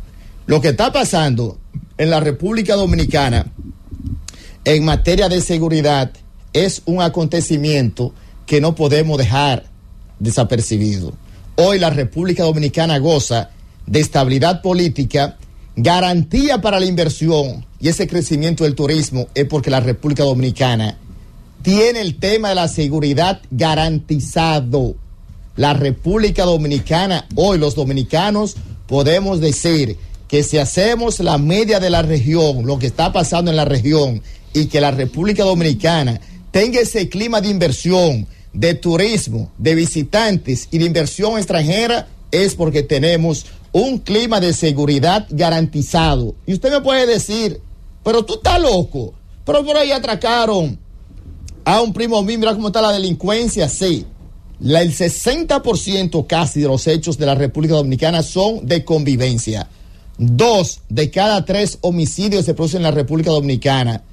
[0.47, 1.59] Lo que está pasando
[1.97, 3.47] en la República Dominicana
[4.65, 6.13] en materia de seguridad
[6.55, 8.15] es un acontecimiento
[8.47, 9.65] que no podemos dejar
[10.19, 11.13] desapercibido.
[11.57, 13.51] Hoy la República Dominicana goza
[13.87, 15.37] de estabilidad política
[15.77, 20.97] garantía para la inversión y ese crecimiento del turismo es porque la República Dominicana
[21.63, 24.95] tiene el tema de la seguridad garantizado.
[25.57, 28.57] La República Dominicana, hoy los dominicanos
[28.87, 29.97] podemos decir
[30.29, 34.23] que si hacemos la media de la región, lo que está pasando en la región,
[34.55, 36.21] y que la República Dominicana
[36.55, 42.85] tenga ese clima de inversión, de turismo, de visitantes y de inversión extranjera, es porque
[42.85, 46.37] tenemos un clima de seguridad garantizado.
[46.47, 47.61] Y usted me puede decir,
[48.05, 49.15] pero tú estás loco,
[49.45, 50.79] pero por ahí atracaron
[51.65, 54.07] a un primo mío, mira cómo está la delincuencia, sí.
[54.61, 59.69] La, el 60% casi de los hechos de la República Dominicana son de convivencia.
[60.19, 64.05] Dos de cada tres homicidios se producen en la República Dominicana.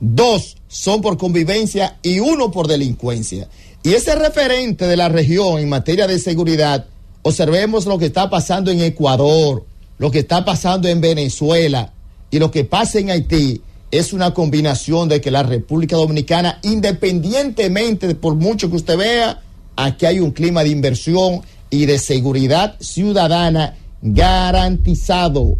[0.00, 3.48] Dos son por convivencia y uno por delincuencia.
[3.82, 6.86] Y ese referente de la región en materia de seguridad,
[7.22, 9.64] observemos lo que está pasando en Ecuador,
[9.98, 11.92] lo que está pasando en Venezuela
[12.30, 13.62] y lo que pasa en Haití.
[13.90, 19.40] Es una combinación de que la República Dominicana, independientemente de por mucho que usted vea,
[19.76, 25.56] aquí hay un clima de inversión y de seguridad ciudadana garantizado.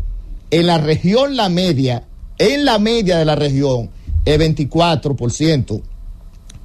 [0.50, 2.04] En la región, la media,
[2.38, 3.90] en la media de la región,
[4.28, 5.80] es 24%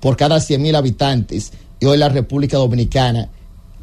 [0.01, 1.53] por cada 100 mil habitantes.
[1.79, 3.29] Y hoy la República Dominicana,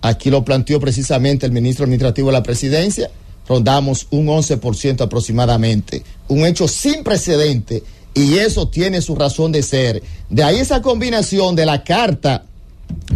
[0.03, 3.11] aquí lo planteó precisamente el ministro administrativo de la presidencia,
[3.49, 6.03] rondamos un 11% aproximadamente.
[6.29, 7.83] Un hecho sin precedente
[8.13, 10.03] y eso tiene su razón de ser.
[10.29, 12.45] De ahí esa combinación de la carta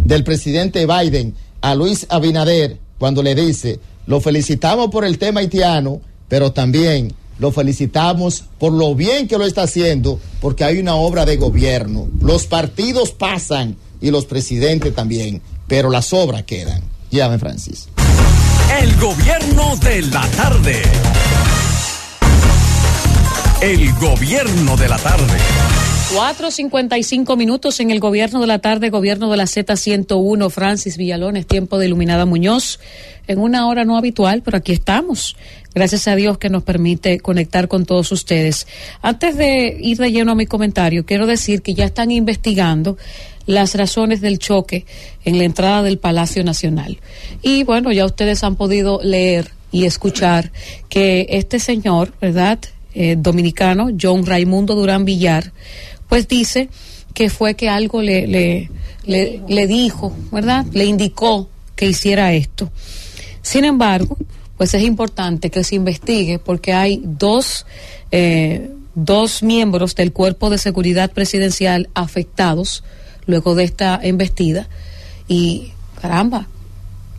[0.03, 6.01] del presidente Biden a Luis Abinader cuando le dice, lo felicitamos por el tema haitiano,
[6.27, 11.25] pero también lo felicitamos por lo bien que lo está haciendo, porque hay una obra
[11.25, 12.07] de gobierno.
[12.21, 16.81] Los partidos pasan y los presidentes también, pero las obras quedan.
[17.11, 17.87] Llame, Francis.
[18.81, 20.81] El gobierno de la tarde.
[23.61, 25.37] El gobierno de la tarde.
[26.13, 31.79] 4.55 minutos en el gobierno de la tarde, gobierno de la Z101, Francis Villalones, tiempo
[31.79, 32.79] de Iluminada Muñoz,
[33.27, 35.35] en una hora no habitual, pero aquí estamos.
[35.75, 38.65] Gracias a Dios que nos permite conectar con todos ustedes.
[39.01, 42.97] Antes de ir de lleno a mi comentario, quiero decir que ya están investigando
[43.45, 44.85] las razones del choque
[45.25, 46.99] en la entrada del Palacio Nacional.
[47.41, 50.53] Y bueno, ya ustedes han podido leer y escuchar
[50.87, 52.59] que este señor, ¿verdad?
[52.93, 55.51] Eh, dominicano, John Raimundo Durán Villar,
[56.07, 56.69] pues dice
[57.13, 58.69] que fue que algo le, le,
[59.05, 60.65] le, le dijo, ¿verdad?
[60.71, 62.71] Le indicó que hiciera esto.
[63.41, 64.17] Sin embargo,
[64.57, 67.65] pues es importante que se investigue porque hay dos,
[68.11, 72.83] eh, dos miembros del cuerpo de seguridad presidencial afectados
[73.25, 74.67] luego de esta embestida
[75.27, 75.71] y
[76.01, 76.47] caramba,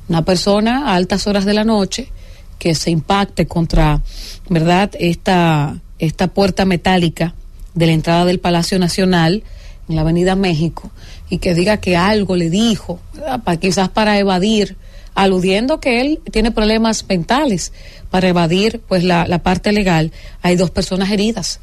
[0.08, 2.10] una persona a altas horas de la noche
[2.58, 4.02] que se impacte contra,
[4.48, 4.90] ¿verdad?
[4.98, 7.34] Esta, esta puerta metálica
[7.74, 9.42] de la entrada del Palacio Nacional
[9.88, 10.90] en la Avenida México
[11.28, 13.00] y que diga que algo le dijo,
[13.44, 14.76] para, quizás para evadir,
[15.16, 17.72] aludiendo que él tiene problemas mentales,
[18.10, 20.12] para evadir pues la, la parte legal,
[20.42, 21.58] hay dos personas heridas.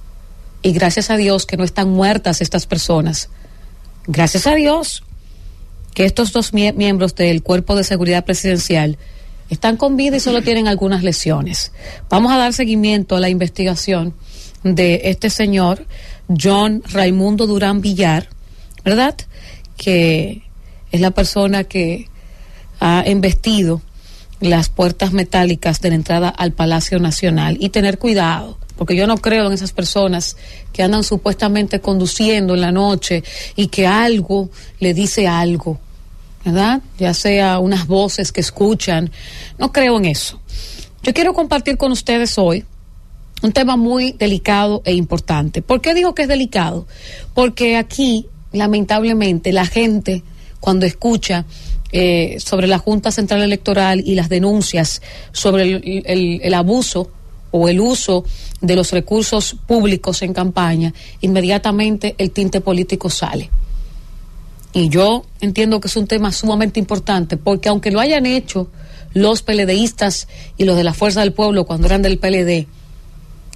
[0.61, 3.30] Y gracias a Dios que no están muertas estas personas.
[4.07, 5.03] Gracias a Dios
[5.93, 8.97] que estos dos mie miembros del Cuerpo de Seguridad Presidencial
[9.49, 11.71] están con vida y solo tienen algunas lesiones.
[12.09, 14.15] Vamos a dar seguimiento a la investigación
[14.63, 15.85] de este señor,
[16.41, 18.30] John Raimundo Durán Villar,
[18.84, 19.15] ¿verdad?
[19.77, 20.43] Que
[20.91, 22.09] es la persona que
[22.84, 23.81] ha embestido
[24.41, 29.18] las puertas metálicas de la entrada al Palacio Nacional y tener cuidado, porque yo no
[29.18, 30.35] creo en esas personas
[30.73, 33.23] que andan supuestamente conduciendo en la noche
[33.55, 34.49] y que algo
[34.81, 35.80] le dice algo,
[36.43, 36.81] ¿verdad?
[36.99, 39.10] Ya sea unas voces que escuchan,
[39.57, 40.41] no creo en eso.
[41.03, 42.65] Yo quiero compartir con ustedes hoy
[43.43, 45.61] un tema muy delicado e importante.
[45.61, 46.85] ¿Por qué digo que es delicado?
[47.34, 50.22] Porque aquí, lamentablemente, la gente,
[50.60, 51.45] cuando escucha
[51.95, 54.99] eh, sobre la Junta Central Electoral y las denuncias
[55.32, 57.11] sobre el, abuso
[57.52, 58.26] o el uso
[58.61, 60.91] de los recursos públicos en campaña,
[61.22, 63.52] inmediatamente el tinte político sale.
[64.74, 68.70] Y yo entiendo que es un tema sumamente importante, porque aunque lo hayan hecho
[69.14, 72.65] los PLDistas y los de la Fuerza del Pueblo cuando eran del PLD,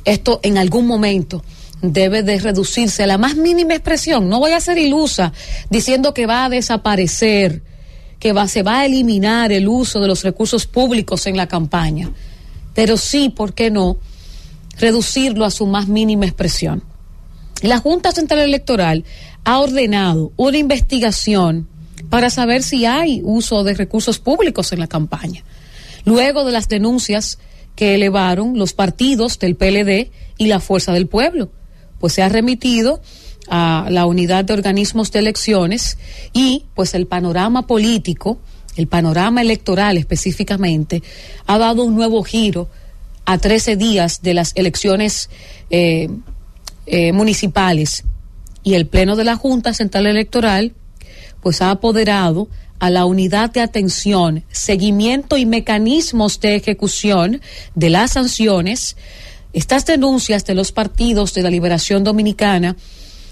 [0.06, 1.44] esto en algún momento
[1.82, 4.30] debe de reducirse a la más mínima expresión.
[4.30, 5.34] No voy a ser ilusa
[5.72, 7.64] diciendo que va a desaparecer,
[8.20, 12.12] que se va a eliminar el uso de los recursos públicos en la campaña,
[12.74, 13.98] pero sí, ¿por qué no?,
[14.80, 16.84] reducirlo a su más mínima expresión.
[17.62, 19.04] La Junta Central Electoral
[19.44, 21.68] ha ordenado una investigación
[22.10, 25.44] para saber si hay uso de recursos públicos en la campaña.
[26.06, 27.40] Luego de las denuncias
[27.76, 31.50] que elevaron los partidos del PLD y la Fuerza del Pueblo.
[32.00, 33.02] Pues se ha remitido
[33.50, 35.98] a la unidad de organismos de elecciones
[36.34, 38.40] y pues el panorama político,
[38.76, 41.02] el panorama electoral específicamente,
[41.46, 42.70] ha dado un nuevo giro
[43.26, 45.30] a 13 días de las elecciones
[45.70, 46.10] eh,
[46.86, 48.04] eh, municipales.
[48.64, 50.74] Y el Pleno de la Junta Central Electoral
[51.42, 52.48] pues ha apoderado
[52.80, 57.42] a la unidad de atención, seguimiento y mecanismos de ejecución
[57.76, 58.98] de las sanciones,
[59.54, 62.76] estas denuncias de los partidos de la Liberación Dominicana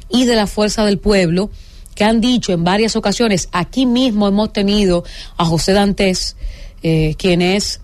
[0.09, 1.49] y de la Fuerza del Pueblo,
[1.95, 5.03] que han dicho en varias ocasiones, aquí mismo hemos tenido
[5.37, 6.35] a José Dantes,
[6.83, 7.79] eh, quien es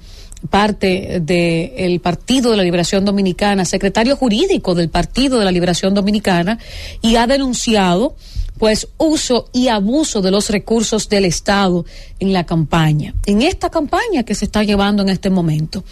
[0.50, 6.58] parte del Partido de la Liberación Dominicana, secretario jurídico del Partido de la Liberación Dominicana,
[7.02, 8.16] y ha denunciado
[8.62, 11.84] pues uso y abuso de los recursos del Estado
[12.20, 15.84] en la campaña, en esta campaña que se está llevando en este momento.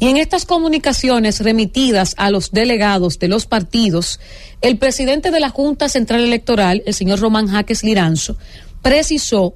[0.00, 4.18] Y en estas comunicaciones remitidas a los delegados de los partidos,
[4.60, 8.36] el presidente de la Junta Central Electoral, el señor Román Jaques Liranzo,
[8.82, 9.54] precisó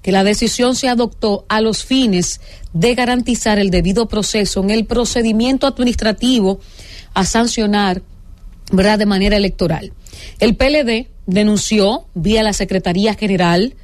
[0.00, 2.40] que la decisión se adoptó a los fines
[2.72, 6.60] de garantizar el debido proceso en el procedimiento administrativo
[7.12, 8.02] a sancionar
[8.70, 9.00] ¿verdad?
[9.00, 9.92] de manera electoral.
[10.38, 13.74] El PLD denunció vía la Secretaría General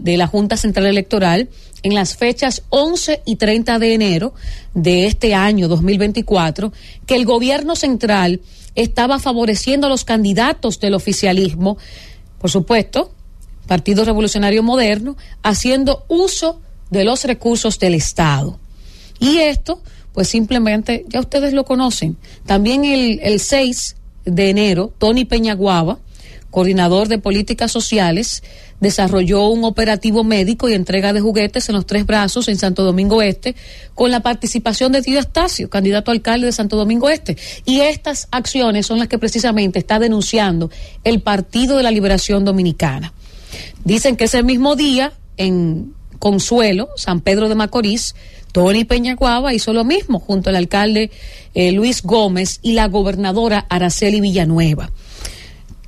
[0.00, 1.48] de la Junta Central Electoral
[1.82, 4.34] en las fechas 11 y 30 de enero
[4.74, 6.72] de este año 2024
[7.06, 8.40] que el gobierno central
[8.74, 11.78] estaba favoreciendo a los candidatos del oficialismo,
[12.40, 13.12] por supuesto,
[13.66, 16.60] Partido Revolucionario Moderno, haciendo uso
[16.90, 18.58] de los recursos del Estado.
[19.20, 19.82] Y esto,
[20.12, 22.16] pues simplemente, ya ustedes lo conocen.
[22.46, 25.98] También el, el 6 de enero, Tony Peñaguaba,
[26.50, 28.42] coordinador de políticas sociales,
[28.80, 33.22] desarrolló un operativo médico y entrega de juguetes en los tres brazos en Santo Domingo
[33.22, 33.54] Este,
[33.94, 37.36] con la participación de Tío Estacio, candidato a alcalde de Santo Domingo Este.
[37.64, 40.70] Y estas acciones son las que precisamente está denunciando
[41.04, 43.12] el Partido de la Liberación Dominicana.
[43.84, 48.14] Dicen que ese mismo día, en Consuelo, San Pedro de Macorís,
[48.52, 51.10] Tony Peñaguaba hizo lo mismo junto al alcalde
[51.54, 54.90] eh, Luis Gómez y la gobernadora Araceli Villanueva.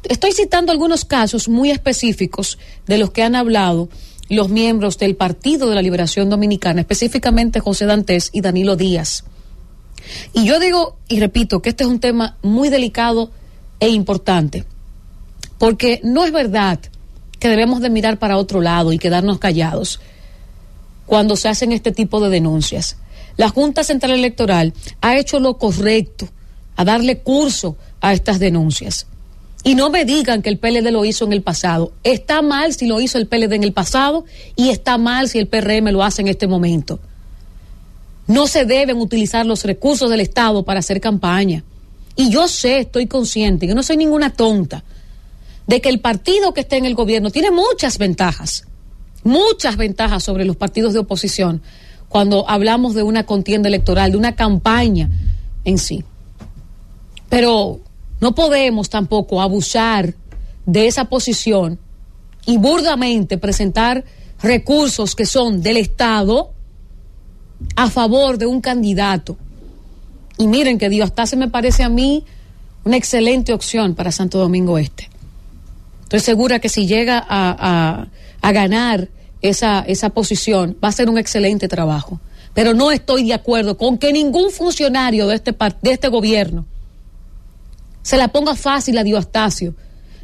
[0.05, 3.89] Estoy citando algunos casos muy específicos de los que han hablado
[4.28, 9.24] los miembros del Partido de la Liberación Dominicana, específicamente José Dantes y Danilo Díaz.
[10.32, 13.31] Y yo digo y repito que este es un tema muy delicado
[13.81, 14.64] e importante,
[15.59, 16.78] porque no es verdad
[17.39, 20.01] que debemos de mirar para otro lado y quedarnos callados
[21.06, 22.97] cuando se hacen este tipo de denuncias.
[23.36, 26.28] La Junta Central Electoral ha hecho lo correcto
[26.77, 29.06] a darle curso a estas denuncias.
[29.62, 31.93] Y no me digan que el PLD lo hizo en el pasado.
[32.03, 34.24] Está mal si lo hizo el PLD en el pasado
[34.57, 36.99] y está mal si el PRM lo hace en este momento.
[38.27, 41.65] No se deben utilizar los recursos del Estado para hacer campaña.
[42.16, 44.82] Y yo sé, estoy consciente, yo no soy ninguna tonta,
[45.66, 48.66] de que el partido que esté en el gobierno tiene muchas ventajas,
[49.24, 51.62] muchas ventajas sobre los partidos de oposición
[52.09, 55.11] cuando hablamos de una contienda electoral, de una campaña
[55.65, 56.03] en sí.
[57.28, 57.81] Pero
[58.20, 60.14] no podemos tampoco abusar
[60.66, 61.78] de esa posición
[62.47, 64.05] y burdamente presentar
[64.42, 66.52] recursos que son del Estado
[67.76, 69.36] a favor de un candidato.
[70.38, 72.24] Y miren que Dios hasta se me parece a mí
[72.84, 75.10] una excelente opción para Santo Domingo Este.
[76.05, 78.06] Estoy segura que si llega a,
[78.40, 79.09] a ganar
[79.42, 82.20] esa, esa posición va a ser un excelente trabajo.
[82.55, 86.66] Pero no estoy de acuerdo con que ningún funcionario de este, de este gobierno
[88.02, 89.74] se la ponga fácil a Diostacio,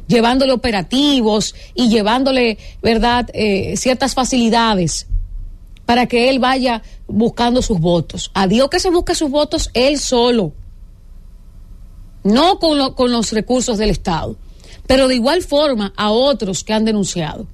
[0.07, 5.07] llevándole operativos y llevándole, ¿verdad?, eh, ciertas facilidades
[5.85, 8.31] para que él vaya buscando sus votos.
[8.33, 10.53] A Dios que se busque sus votos él solo,
[12.23, 14.37] no con, con los recursos del Estado,
[14.85, 17.47] pero de igual forma a otros que han denunciado.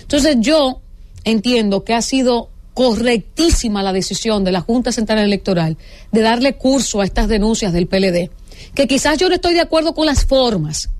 [0.00, 0.80] Entonces yo
[1.24, 5.76] entiendo que ha sido correctísima la decisión de la Junta Central Electoral
[6.12, 8.30] de darle curso a estas denuncias del PLD
[8.74, 10.90] que quizás yo no estoy de acuerdo con las formas,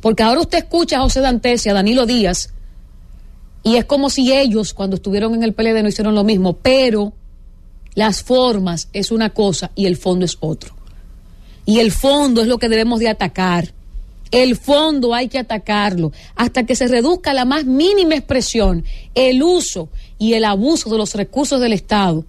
[0.00, 2.52] porque ahora usted escucha a José Dantes y a Danilo Díaz,
[3.62, 7.12] y es como si ellos cuando estuvieron en el PLD no hicieron lo mismo, pero
[7.94, 10.74] las formas es una cosa y el fondo es otro.
[11.66, 13.74] Y el fondo es lo que debemos de atacar.
[14.30, 18.84] El fondo hay que atacarlo hasta que se reduzca la más mínima expresión
[19.14, 19.88] el uso
[20.18, 22.24] y el abuso de los recursos del Estado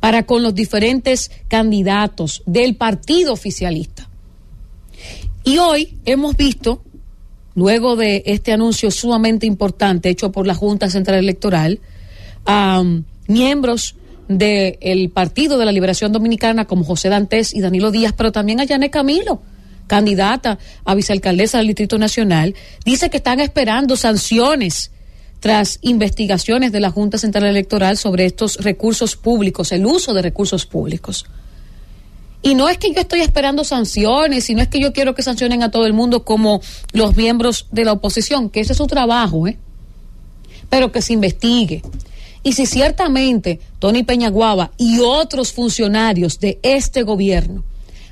[0.00, 4.08] para con los diferentes candidatos del partido oficialista.
[5.44, 6.82] Y hoy hemos visto,
[7.54, 11.80] luego de este anuncio sumamente importante hecho por la Junta Central Electoral,
[12.44, 12.82] a
[13.26, 13.94] miembros
[14.28, 18.64] del Partido de la Liberación Dominicana como José Dantes y Danilo Díaz, pero también a
[18.64, 19.40] Yané Camilo,
[19.86, 22.54] candidata a vicealcaldesa del Distrito Nacional,
[22.84, 24.90] dice que están esperando sanciones
[25.40, 30.66] tras investigaciones de la Junta Central Electoral sobre estos recursos públicos, el uso de recursos
[30.66, 31.26] públicos.
[32.42, 35.22] Y no es que yo estoy esperando sanciones, y no es que yo quiero que
[35.22, 36.60] sancionen a todo el mundo como
[36.92, 39.58] los miembros de la oposición, que ese es su trabajo, ¿eh?
[40.70, 41.82] Pero que se investigue.
[42.42, 47.64] Y si ciertamente Tony Peñaguaba y otros funcionarios de este gobierno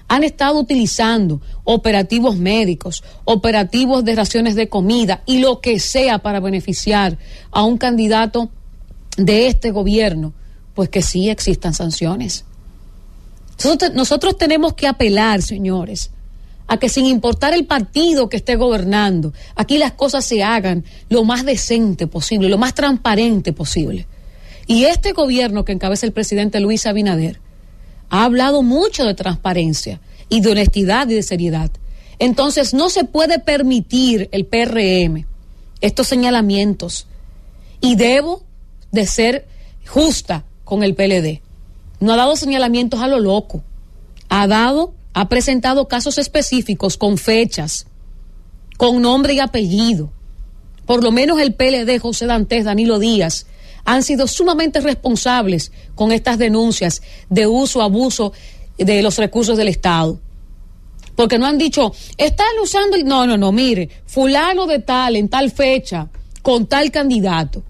[0.09, 6.41] han estado utilizando operativos médicos, operativos de raciones de comida y lo que sea para
[6.41, 7.19] beneficiar
[7.51, 8.51] a un candidato
[9.17, 10.33] de este gobierno,
[10.75, 12.45] pues que sí existan sanciones.
[13.95, 16.11] Nosotros, tenemos que apelar, señores,
[16.69, 21.25] a que sin importar el partido que esté gobernando, aquí las cosas se hagan lo
[21.25, 24.07] más decente posible, lo más transparente posible.
[24.67, 27.41] Y este gobierno que encabeza el presidente Luis Abinader
[28.11, 31.71] ha hablado mucho de transparencia y de honestidad y de seriedad.
[32.19, 35.27] Entonces no se puede permitir el PRM
[35.81, 37.07] estos señalamientos
[37.81, 38.43] y debo
[38.93, 39.47] de ser
[39.87, 41.43] justa con el PLD.
[42.01, 43.63] No ha dado señalamientos a lo loco.
[44.29, 47.87] Ha dado, ha presentado casos específicos con fechas,
[48.77, 50.11] con nombre y apellido.
[50.85, 53.47] Por lo menos el PLD, José Dantes, Danilo Díaz,
[53.87, 57.01] han sido sumamente responsables con estas denuncias
[57.31, 58.33] de uso, abuso
[58.77, 60.19] de los recursos del Estado.
[61.15, 65.51] Porque no han dicho, están usando, no, no, no, mire, fulano de tal, en tal
[65.51, 66.09] fecha,
[66.43, 67.63] con tal candidato.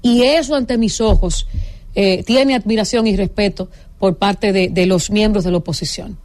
[0.00, 1.46] Y eso ante mis ojos
[1.94, 3.68] eh, tiene admiración y respeto
[3.98, 6.16] por parte de, de los miembros de la oposición.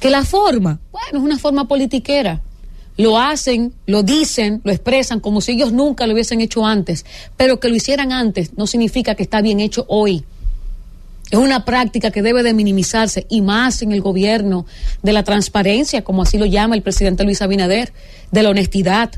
[0.00, 2.40] Que la forma, bueno, es una forma politiquera
[2.96, 7.06] lo hacen, lo dicen, lo expresan como si ellos nunca lo hubiesen hecho antes,
[7.36, 10.24] pero que lo hicieran antes no significa que está bien hecho hoy.
[11.30, 14.66] Es una práctica que debe de minimizarse y más en el gobierno
[15.02, 17.94] de la transparencia, como así lo llama el presidente Luis Abinader,
[18.30, 19.10] de la honestidad.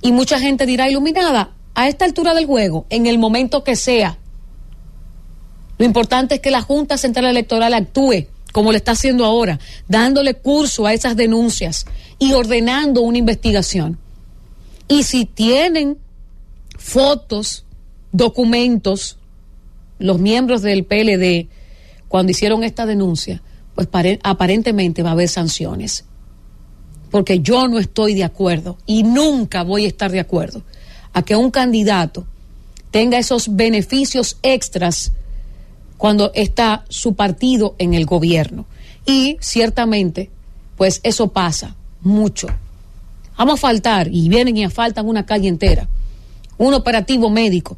[0.00, 4.16] Y mucha gente dirá, iluminada, a esta altura del juego, en el momento que sea,
[5.76, 10.32] lo importante es que la Junta Central Electoral actúe como lo está haciendo ahora, dándole
[10.32, 11.84] curso a esas denuncias
[12.18, 13.98] y ordenando una investigación.
[14.88, 15.98] Y si tienen
[16.78, 17.66] fotos,
[18.12, 19.18] documentos,
[19.98, 21.48] los miembros del PLD,
[22.08, 23.42] cuando hicieron esta denuncia,
[23.74, 23.88] pues
[24.22, 26.06] aparentemente va a haber sanciones.
[27.10, 30.62] Porque yo no estoy de acuerdo y nunca voy a estar de acuerdo
[31.12, 32.26] a que un candidato
[32.90, 35.12] tenga esos beneficios extras
[35.96, 38.66] cuando está su partido en el gobierno.
[39.04, 40.30] Y ciertamente,
[40.76, 42.48] pues eso pasa mucho.
[43.36, 45.88] Vamos a faltar, y vienen y faltan una calle entera,
[46.58, 47.76] un operativo médico,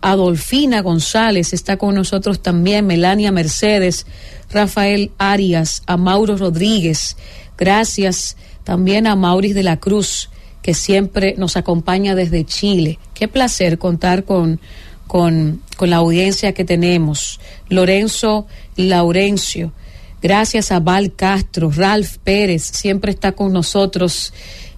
[0.00, 4.06] Adolfina González está con nosotros también, Melania Mercedes,
[4.50, 7.18] Rafael Arias, a Mauro Rodríguez,
[7.58, 10.30] gracias también a Mauris de la Cruz,
[10.62, 12.98] que siempre nos acompaña desde Chile.
[13.12, 14.58] Qué placer contar con,
[15.06, 17.40] con, con la audiencia que tenemos.
[17.68, 18.46] Lorenzo
[18.76, 19.72] Laurencio,
[20.22, 24.32] gracias a Val Castro, Ralph Pérez, siempre está con nosotros,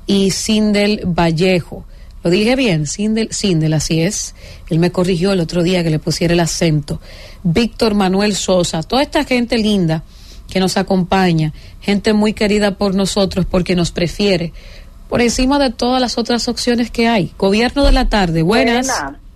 [0.08, 1.84] y Sindel Vallejo.
[2.26, 4.34] Lo dije bien, Sindel, Sindel, así es.
[4.68, 7.00] Él me corrigió el otro día que le pusiera el acento.
[7.44, 10.02] Víctor Manuel Sosa, toda esta gente linda
[10.50, 14.52] que nos acompaña, gente muy querida por nosotros porque nos prefiere,
[15.08, 17.32] por encima de todas las otras opciones que hay.
[17.38, 18.88] Gobierno de la tarde, buenas.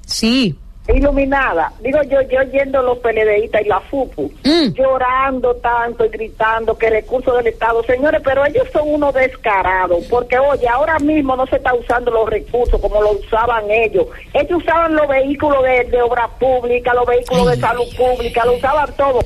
[0.04, 0.56] Sí
[0.88, 1.72] iluminada.
[1.80, 4.72] Digo yo, yo oyendo los PLDistas y la FUPU, mm.
[4.74, 10.38] llorando tanto y gritando que recursos del Estado, señores, pero ellos son unos descarados, porque
[10.38, 14.06] oye, ahora mismo no se está usando los recursos como lo usaban ellos.
[14.32, 19.20] Ellos usaban los vehículos de, obra pública, los vehículos de salud pública, lo usaban todo.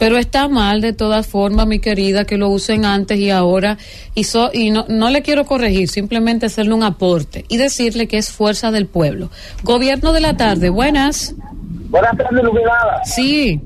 [0.00, 3.76] Pero está mal de todas formas, mi querida, que lo usen antes y ahora.
[4.14, 4.24] Y,
[4.54, 8.70] y no, no le quiero corregir, simplemente hacerle un aporte y decirle que es fuerza
[8.70, 9.28] del pueblo.
[9.62, 11.34] Gobierno de la tarde, buenas.
[11.90, 13.04] Buenas tardes, Iluminada.
[13.04, 13.60] Sí.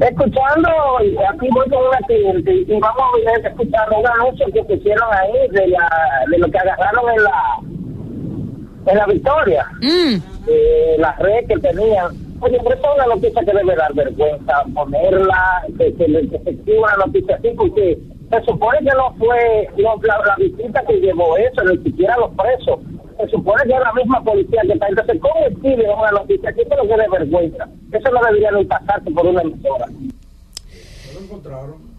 [0.00, 5.08] Escuchando, aquí voy con una cliente y vamos a ver, escuchando un anuncio que pusieron
[5.12, 5.88] ahí de, la,
[6.30, 9.66] de lo que agarraron en la, en la victoria.
[9.82, 10.46] Mm.
[10.46, 15.62] De la red que tenían Oye, pero es una noticia que debe dar vergüenza ponerla,
[15.78, 17.96] que, que, se una noticia así, porque
[18.30, 22.80] se supone que no fue la, la, visita que llevó eso, ni siquiera los presos.
[23.20, 24.88] Se supone que es la misma policía que está.
[24.88, 26.62] Entonces, ¿cómo escribe una noticia así?
[26.68, 27.68] Pero que vergüenza.
[27.92, 29.86] Eso no debería ni pasarse por una emisora.
[29.86, 31.91] ¿No lo encontraron?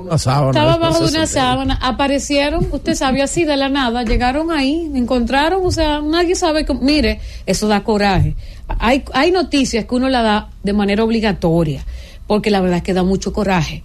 [0.00, 0.50] Una sábana.
[0.50, 5.60] Estaba bajo de una sábana, aparecieron, usted sabe, así de la nada, llegaron ahí, encontraron,
[5.64, 8.34] o sea, nadie sabe, cómo- mire, eso da coraje.
[8.78, 11.84] Hay, hay noticias que uno la da de manera obligatoria,
[12.26, 13.82] porque la verdad es que da mucho coraje.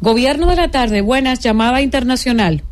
[0.00, 2.62] Gobierno de la tarde, buenas, llamada internacional.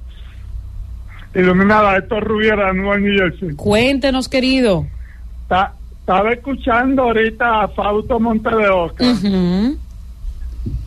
[1.34, 3.54] Iluminada, esto es Rubiera, Nueva New Jersey.
[3.56, 4.86] Cuéntenos, querido.
[5.48, 9.76] Ta- Estaba escuchando ahorita a Fausto Monte de Oca Ujú.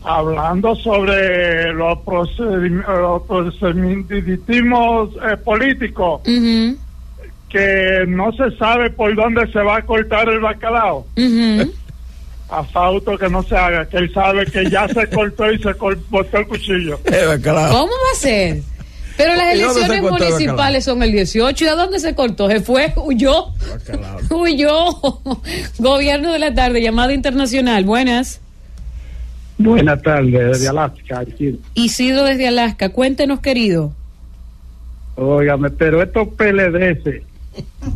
[0.04, 6.20] Hablando sobre los, procedim- los procedimientos eh, políticos,
[7.48, 11.06] que no se sabe por dónde se va a cortar el bacalao.
[11.16, 11.72] ujú.
[12.50, 15.72] A Fausto que no se haga, que él sabe que ya se cortó y se
[15.74, 17.00] cor- cortó el cuchillo.
[17.28, 17.70] Bacalao.
[17.72, 18.60] ¿Cómo va a ser?
[19.16, 21.64] Pero las ¿Y dónde se elecciones municipales son el 18.
[21.64, 22.50] ¿Y a dónde se cortó?
[22.50, 23.46] Se fue, huyó.
[23.70, 24.18] Bacalao.
[24.30, 25.20] Huyó.
[25.78, 27.84] Gobierno de la tarde, llamada internacional.
[27.86, 28.42] Buenas.
[29.70, 31.20] Buenas tardes, desde Alaska.
[31.20, 31.58] aquí.
[31.74, 32.88] Isidro desde Alaska.
[32.90, 33.92] Cuéntenos, querido.
[35.16, 37.22] Óigame, pero estos PLDS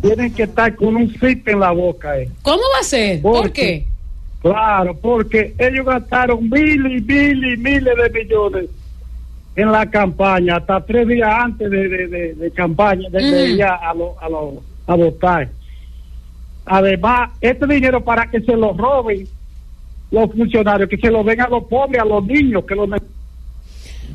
[0.01, 2.17] tienen que estar con un zip en la boca.
[2.19, 2.29] Eh.
[2.43, 3.21] ¿Cómo va a ser?
[3.21, 3.85] ¿Por ¿Por qué?
[4.41, 8.65] Claro, porque ellos gastaron miles y miles y miles de millones
[9.55, 13.91] en la campaña, hasta tres días antes de, de, de- de campaña, de, ir a,
[13.95, 15.49] lo- a, lo- a votar.
[16.65, 19.27] Además, este dinero para que se lo roben
[20.11, 22.89] los funcionarios, que se lo den a los pobres, a los niños, que los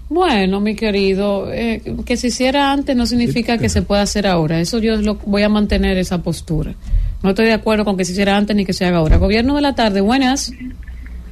[0.08, 4.60] Bueno, mi querido, eh, que se hiciera antes no significa que se pueda hacer ahora.
[4.60, 6.74] Eso yo lo, voy a mantener esa postura.
[7.22, 9.16] No estoy de acuerdo con que se hiciera antes ni que se haga ahora.
[9.18, 10.52] Gobierno de la tarde, buenas.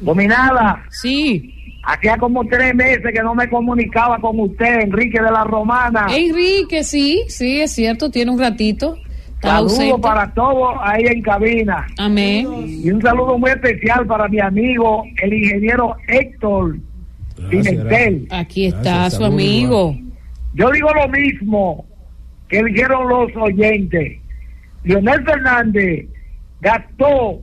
[0.00, 1.54] Dominada, Sí.
[1.82, 6.06] hacía como tres meses que no me comunicaba con usted, Enrique de la Romana.
[6.14, 8.98] Enrique, sí, sí, es cierto, tiene un ratito.
[9.40, 11.86] Saludos para todos ahí en cabina.
[11.98, 12.46] Amén.
[12.66, 16.76] Y un saludo muy especial para mi amigo, el ingeniero Héctor
[17.48, 18.28] Pimentel.
[18.30, 19.96] Aquí está Gracias, su amigo.
[20.54, 21.86] Yo digo lo mismo
[22.48, 24.18] que dijeron los oyentes.
[24.84, 26.06] Leonel Fernández
[26.60, 27.40] gastó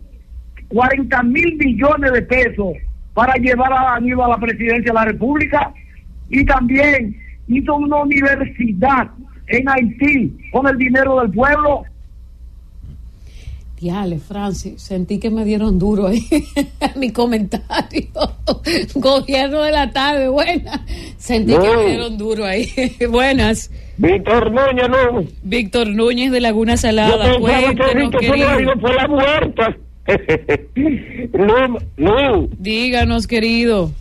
[0.67, 2.73] 40 mil millones de pesos
[3.13, 5.73] para llevar a Danilo a la presidencia de la República
[6.29, 7.15] y también
[7.47, 9.09] hizo una universidad
[9.47, 11.83] en Haití con el dinero del pueblo.
[13.79, 16.25] Diale, Francis, sentí que me dieron duro ahí
[16.95, 18.07] mi comentario.
[18.95, 20.81] Gobierno de la tarde, buenas.
[21.17, 22.67] Sentí que me dieron duro ahí.
[23.09, 23.69] buenas.
[23.97, 25.23] Víctor Núñez, no.
[25.43, 28.73] Víctor Núñez de Laguna Salada, cuéntenos, querido.
[28.79, 29.77] por la muerta.
[31.33, 32.47] no, no.
[32.57, 33.91] Díganos, querido.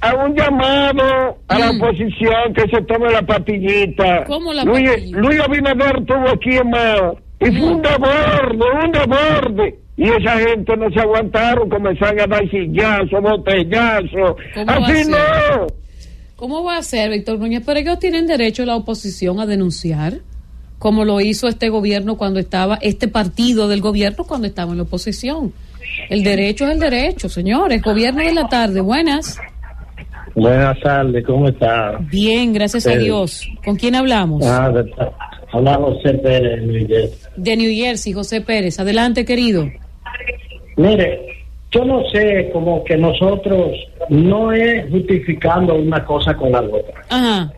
[0.00, 1.76] A un llamado a la Mm.
[1.82, 4.24] oposición que se tome la patillita.
[4.24, 5.10] ¿Cómo la Luis?
[5.12, 9.78] Luis Abinader estuvo aquí en Mao y fue un desborde, un desborde.
[9.96, 14.36] Y esa gente no se aguantaron, comenzaron a dar sillazos, botellazos.
[14.54, 15.66] ¿Cómo va a Así no.
[16.36, 17.62] ¿Cómo va a ser, Víctor Núñez?
[17.66, 20.20] Pero ellos tienen derecho la oposición a denunciar,
[20.78, 24.84] como lo hizo este gobierno cuando estaba, este partido del gobierno cuando estaba en la
[24.84, 25.52] oposición.
[26.08, 27.82] El derecho es el derecho, señores.
[27.82, 29.38] Gobierno de la tarde, buenas.
[30.34, 31.98] Buenas tardes, ¿cómo está?
[32.10, 32.98] Bien, gracias a Sí.
[32.98, 33.48] Dios.
[33.64, 34.44] ¿Con quién hablamos?
[34.46, 34.72] Ah,
[35.52, 37.10] habla José Pérez Miguel.
[37.36, 38.78] De New Jersey, José Pérez.
[38.78, 39.68] Adelante, querido.
[40.76, 41.20] Mire,
[41.72, 43.72] yo no sé, como que nosotros
[44.08, 47.02] no es justificando una cosa con la otra.
[47.08, 47.52] Ajá.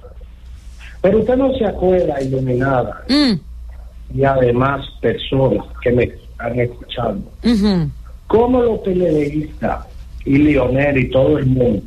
[1.03, 7.91] Pero usted no se acuerda, iluminada, Mm, y además personas que me están escuchando, ujú.
[8.29, 9.87] cómo los PLDistas
[10.25, 11.83] y Lionel y todo el mundo,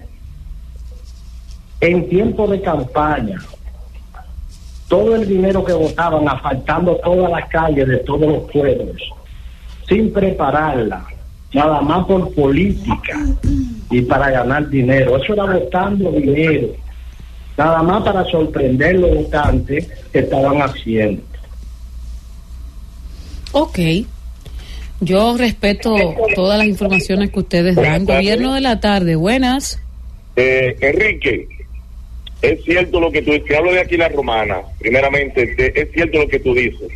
[1.82, 3.38] en tiempo de campaña,
[4.88, 9.02] todo el dinero que votaban, asfaltando todas las calles de todos los pueblos,
[9.88, 11.06] sin prepararla,
[11.54, 13.20] nada más por política
[13.90, 15.18] y para ganar dinero.
[15.18, 16.70] Eso era votando dinero,
[17.58, 21.22] nada más para sorprender los votantes que estaban haciendo.
[23.52, 23.80] Ok.
[25.02, 25.94] Yo respeto
[26.36, 28.06] todas las informaciones que ustedes dan.
[28.06, 29.80] Gobierno de la tarde, buenas.
[30.36, 31.48] Eh, Enrique,
[32.42, 36.20] es cierto lo que tú dices, hablo de aquí la romana, primeramente, te- es cierto
[36.20, 36.92] lo que tú dices,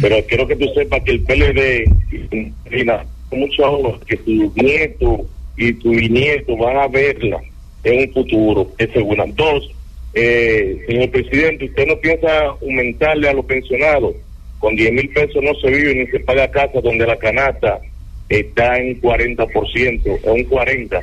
[0.00, 5.26] pero quiero que tú sepas que el PLD, mira, mucho ahora que tu nieto
[5.56, 7.40] y tu bisnieto van a verla
[7.84, 9.24] en un futuro, es segura.
[9.34, 9.70] Dos,
[10.14, 14.14] eh, señor presidente, ¿usted no piensa aumentarle a los pensionados?
[14.58, 17.80] Con 10 mil pesos no se vive ni se paga casa donde la canasta
[18.28, 21.02] está en 40%, o un 40%.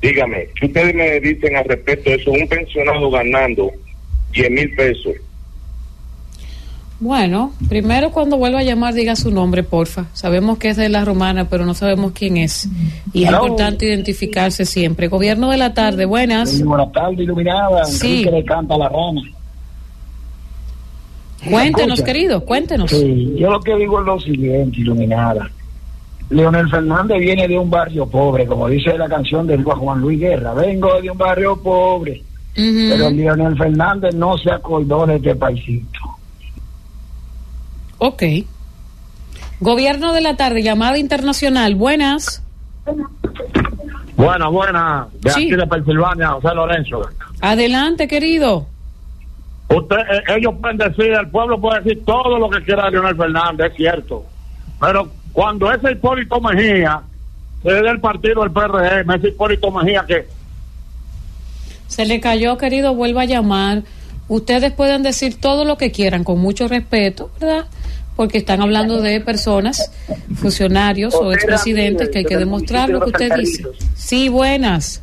[0.00, 2.30] Dígame, ¿qué ustedes me dicen al respecto de eso?
[2.30, 3.72] Un pensionado ganando
[4.32, 5.14] 10 mil pesos.
[7.00, 10.06] Bueno, primero cuando vuelva a llamar diga su nombre, porfa.
[10.14, 12.68] Sabemos que es de la romana, pero no sabemos quién es.
[13.12, 13.42] Y es Hello.
[13.42, 15.06] importante identificarse siempre.
[15.06, 16.50] Gobierno de la tarde, buenas.
[16.50, 17.84] Sí, buenas tardes, iluminada.
[17.84, 18.22] Sí.
[18.22, 19.22] Enrique le canta a la rama.
[21.48, 22.90] Cuéntenos, querido, cuéntenos.
[22.90, 25.48] Sí, yo lo que digo es lo siguiente, iluminada.
[26.30, 30.52] Leonel Fernández viene de un barrio pobre, como dice la canción de Juan Luis Guerra.
[30.54, 32.22] Vengo de un barrio pobre.
[32.54, 36.00] Pero Leonel Fernández no se acordó de este paisito.
[37.98, 38.22] Ok.
[39.60, 42.42] Gobierno de la tarde, llamada internacional, buenas.
[44.16, 45.08] Buena, buena.
[45.20, 45.46] De Sí.
[45.46, 47.02] aquí de Pensilvania, José Lorenzo.
[47.40, 48.66] Adelante, querido.
[49.68, 53.16] Usted, eh, ellos pueden decir, el pueblo puede decir todo lo que quiera de Leonel
[53.16, 54.24] Fernández, es cierto.
[54.80, 57.00] Pero cuando ese Hipólito Mejía,
[57.64, 60.26] es del partido del PRM, ese Hipólito Mejía que
[61.88, 63.82] Se le cayó, querido, vuelva a llamar.
[64.28, 67.66] Ustedes pueden decir todo lo que quieran, con mucho respeto, ¿verdad?
[68.14, 69.90] Porque están hablando de personas,
[70.34, 73.64] funcionarios o expresidentes que hay que demostrar lo que usted dice.
[73.94, 75.00] Sí, buenas.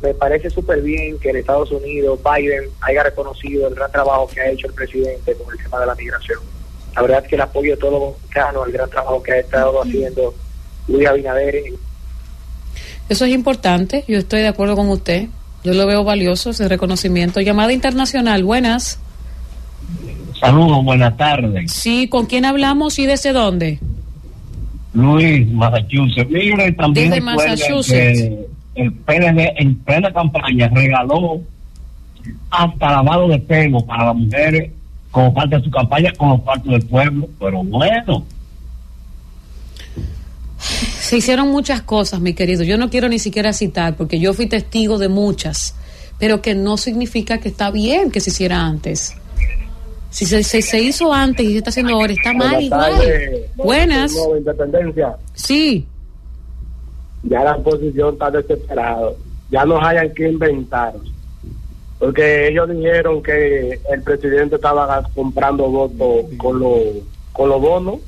[0.00, 4.40] me parece súper bien que en Estados Unidos Biden haya reconocido el gran trabajo que
[4.40, 6.55] ha hecho el presidente con el tema de la migración.
[6.96, 9.38] La verdad es que el apoyo de todos los mexicanos, el gran trabajo que ha
[9.38, 10.34] estado haciendo
[10.88, 11.54] Luis Abinader,
[13.10, 15.28] Eso es importante, yo estoy de acuerdo con usted.
[15.62, 17.40] Yo lo veo valioso, ese reconocimiento.
[17.40, 18.98] Llamada internacional, buenas.
[20.40, 21.70] Saludos, buenas tardes.
[21.72, 23.78] Sí, ¿con quién hablamos y desde dónde?
[24.94, 26.30] Luis, Massachusetts.
[26.30, 28.20] Mire, también Desde Massachusetts.
[28.20, 28.46] que
[28.76, 31.40] el PLD en plena campaña regaló
[32.50, 34.70] hasta lavado de pelo para las mujeres
[35.16, 37.26] como parte de su campaña, como parte del pueblo.
[37.40, 38.26] Pero bueno,
[40.58, 42.64] Se hicieron muchas cosas, mi querido.
[42.64, 45.74] Yo no quiero ni siquiera citar, porque yo fui testigo de muchas,
[46.18, 49.14] pero que no significa que está bien que se hiciera antes.
[50.10, 52.92] Si se, se, se hizo antes y se está haciendo ahora, está mal igual.
[53.56, 54.12] Buenas.
[54.36, 55.16] Independencia.
[55.32, 55.86] Sí.
[57.22, 59.12] Ya la oposición está desesperada.
[59.50, 60.92] Ya no hayan que inventar.
[61.98, 66.80] Porque ellos dijeron que el presidente estaba comprando votos con los
[67.32, 68.00] con los bonos.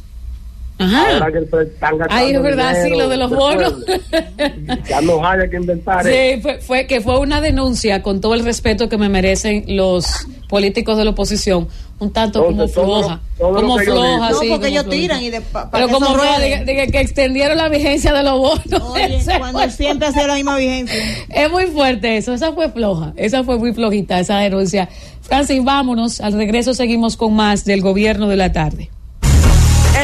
[0.79, 1.13] Ajá.
[1.15, 3.75] Ahora que se están gastando Ay, es verdad, sí, lo de los bonos.
[4.89, 6.07] Ya no haya que inventar.
[6.07, 6.35] ¿eh?
[6.37, 10.07] Sí, fue, fue que fue una denuncia con todo el respeto que me merecen los
[10.49, 11.69] políticos de la oposición,
[11.99, 14.83] un tanto como Entonces, todo lo- floja, todo como floja, sí, No, porque como ellos
[14.85, 14.97] floja.
[14.97, 17.69] tiran y de, pa- pa Pero que como floja, de, de que- que extendieron la
[17.69, 18.83] vigencia de los bonos.
[18.93, 20.97] Oye, cuando fue- siempre ha sido la misma vigencia.
[21.29, 24.89] Es muy fuerte eso, esa fue floja, esa fue muy flojita, esa denuncia.
[25.23, 28.91] Francis, vámonos, al regreso seguimos con más del gobierno de la tarde.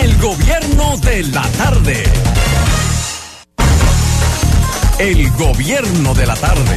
[0.02, 2.02] El gobierno de la tarde.
[4.98, 6.74] El gobierno de la tarde.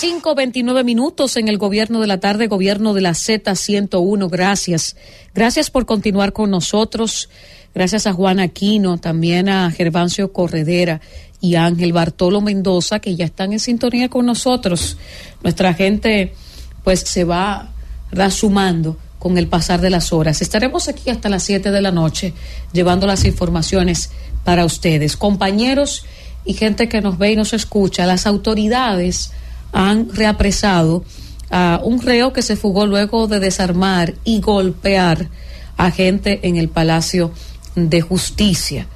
[0.00, 4.30] 5.29 minutos en el gobierno de la tarde, gobierno de la Z101.
[4.30, 4.96] Gracias.
[5.34, 7.28] Gracias por continuar con nosotros.
[7.74, 11.00] Gracias a Juan Aquino, también a Gervancio Corredera
[11.40, 14.96] y a Ángel Bartolo Mendoza, que ya están en sintonía con nosotros.
[15.42, 16.34] Nuestra gente,
[16.84, 17.72] pues, se va
[18.12, 20.42] rasumando con el pasar de las horas.
[20.42, 22.34] Estaremos aquí hasta las 7 de la noche
[22.72, 24.10] llevando las informaciones
[24.42, 25.16] para ustedes.
[25.16, 26.04] Compañeros
[26.44, 29.30] y gente que nos ve y nos escucha, las autoridades
[29.70, 31.04] han reapresado
[31.52, 35.28] a un reo que se fugó luego de desarmar y golpear
[35.76, 37.30] a gente en el Palacio
[37.76, 38.88] de Justicia.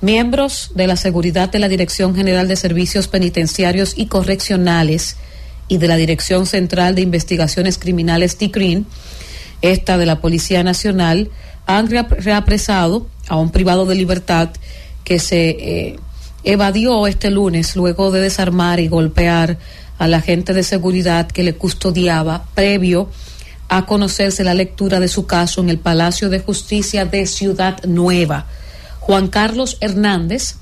[0.00, 5.16] Miembros de la seguridad de la Dirección General de Servicios Penitenciarios y Correccionales
[5.66, 8.86] y de la Dirección Central de Investigaciones Criminales TICRIN,
[9.62, 11.30] esta de la Policía Nacional,
[11.66, 14.50] han rea- reapresado a un privado de libertad
[15.04, 15.96] que se eh,
[16.44, 19.58] evadió este lunes luego de desarmar y golpear
[19.98, 23.08] al agente de seguridad que le custodiaba previo
[23.68, 28.46] a conocerse la lectura de su caso en el Palacio de Justicia de Ciudad Nueva.
[28.98, 30.56] Juan Carlos Hernández,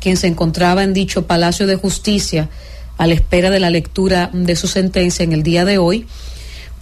[0.00, 2.48] quien se encontraba en dicho Palacio de Justicia
[2.98, 6.06] a la espera de la lectura de su sentencia en el día de hoy,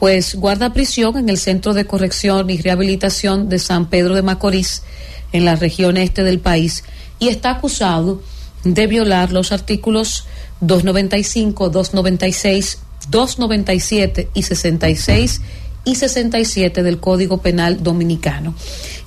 [0.04, 4.82] pues guarda prisión en el Centro de Corrección y Rehabilitación de San Pedro de Macorís,
[5.32, 6.84] en la región este del país,
[7.18, 8.20] y está acusado
[8.64, 10.26] de violar los artículos
[10.60, 15.40] 295, 296, 297 y 66
[15.86, 18.54] y 67 del Código Penal Dominicano.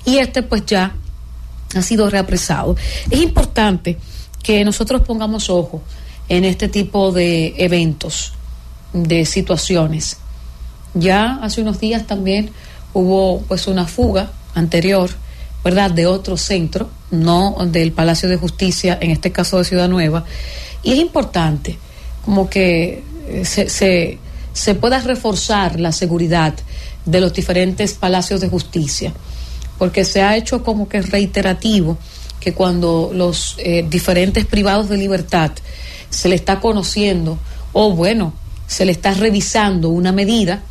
[0.04, 0.96] Y este pues ya
[1.76, 2.74] ha sido reapresado.
[3.08, 3.98] Es importante
[4.42, 5.80] que nosotros pongamos ojo
[6.28, 8.32] en este tipo de eventos,
[8.92, 10.16] de situaciones.
[10.98, 12.50] Ya hace unos días también
[12.92, 15.10] hubo pues una fuga anterior,
[15.62, 20.24] ¿verdad?, de otro centro, no del Palacio de Justicia, en este caso de Ciudad Nueva,
[20.82, 21.78] y es importante
[22.24, 24.18] como que eh, se,
[24.52, 26.54] se, pueda reforzar la seguridad
[27.04, 29.12] de los diferentes palacios de justicia,
[29.78, 31.98] porque se ha hecho como que reiterativo
[32.40, 35.52] que cuando los eh, diferentes privados de libertad
[36.10, 37.38] se le está conociendo
[37.72, 38.32] o bueno,
[38.66, 40.62] se le está revisando una medida,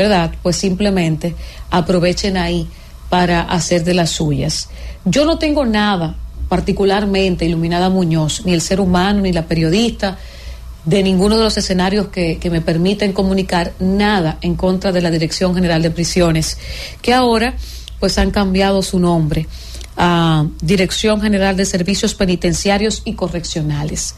[0.00, 0.32] ¿verdad?
[0.42, 1.34] Pues simplemente
[1.70, 2.66] aprovechen ahí
[3.10, 4.70] para hacer de las suyas.
[5.04, 6.16] Yo no tengo nada
[6.48, 10.16] particularmente Iluminada Muñoz, ni el ser humano, ni la periodista,
[10.86, 15.10] de ninguno de los escenarios que, que, me permiten comunicar nada en contra de la
[15.10, 16.56] Dirección General de Prisiones,
[17.02, 17.54] que ahora
[17.98, 19.46] pues han cambiado su nombre
[19.98, 24.14] a Dirección General de Servicios Penitenciarios y Correccionales.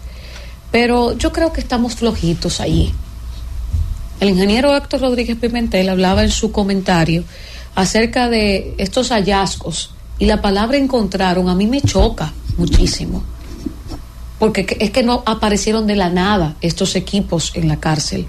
[0.70, 2.94] Pero yo creo que estamos flojitos allí.
[4.22, 7.24] El ingeniero Héctor Rodríguez Pimentel hablaba en su comentario
[7.74, 9.90] acerca de estos hallazgos
[10.20, 13.24] y la palabra encontraron a mí me choca muchísimo
[14.38, 18.28] porque es que no aparecieron de la nada estos equipos en la cárcel.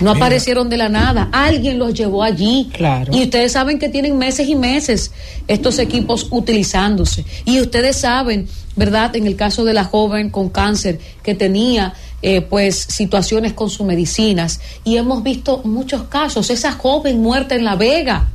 [0.00, 0.26] No Mira.
[0.26, 2.68] aparecieron de la nada, alguien los llevó allí.
[2.72, 3.14] Claro.
[3.14, 5.12] Y ustedes saben que tienen meses y meses
[5.46, 7.24] estos equipos utilizándose.
[7.44, 9.14] Y ustedes saben, ¿verdad?
[9.14, 13.86] En el caso de la joven con cáncer que tenía eh, pues situaciones con sus
[13.86, 14.60] medicinas.
[14.84, 18.28] Y hemos visto muchos casos, esa joven muerta en La Vega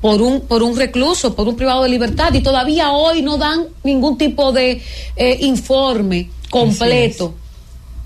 [0.00, 3.66] por un, por un recluso, por un privado de libertad, y todavía hoy no dan
[3.82, 4.82] ningún tipo de
[5.16, 7.34] eh, informe completo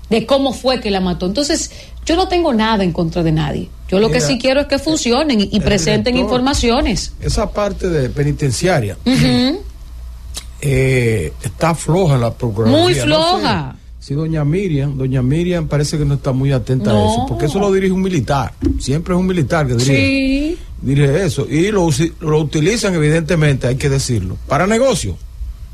[0.09, 1.25] de cómo fue que la mató.
[1.25, 1.71] Entonces,
[2.05, 3.69] yo no tengo nada en contra de nadie.
[3.89, 7.11] Yo lo que sí quiero es que funcionen y, presenten director- informaciones.
[7.19, 8.97] Esa parte de penitenciaria
[10.61, 12.83] eh, está floja la Procuraduría.
[12.83, 13.39] Muy No
[13.73, 13.78] sé
[14.09, 17.59] si doña Miriam, doña Miriam parece que no está muy atenta a eso, porque eso
[17.59, 18.53] lo dirige un militar.
[18.79, 20.57] Siempre es un militar que dirige, Sí.
[20.81, 21.45] dirige eso.
[21.47, 21.87] Y lo,
[22.21, 25.15] lo utilizan, evidentemente, hay que decirlo, para negocio.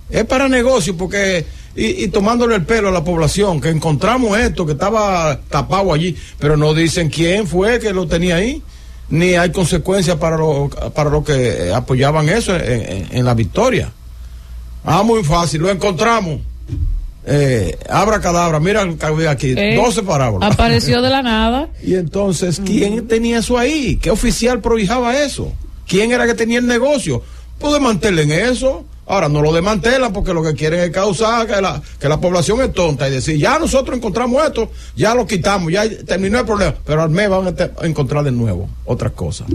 [0.09, 1.45] Es para negocio porque,
[1.77, 6.13] y, y tomándole el pelo a la población, que encontramos esto, que estaba tapado allí,
[6.37, 8.61] pero no dicen quién fue que lo tenía ahí,
[9.09, 13.93] ni hay consecuencias para los para los que apoyaban eso en, en- en la victoria.
[14.83, 16.41] Ah, muy fácil, lo encontramos.
[17.27, 20.53] Eh, abra cadabra, mira el que había aquí, Eh, 12 parábolas.
[20.53, 21.69] Apareció de la nada.
[21.83, 23.97] Y entonces, ¿quién tenía eso ahí?
[23.97, 25.51] ¿Qué oficial prohijaba eso?
[25.87, 27.23] ¿Quién era que tenía el negocio?
[27.59, 28.85] Pues desmantelen eso.
[29.07, 32.59] Ahora no lo desmantelan porque lo que quieren es causar que la, que la población
[32.61, 36.73] es tonta y decir, ya nosotros encontramos esto, ya lo quitamos, ya terminó el problema.
[36.83, 39.47] Pero al mes van a encontrar de nuevo otras cosas.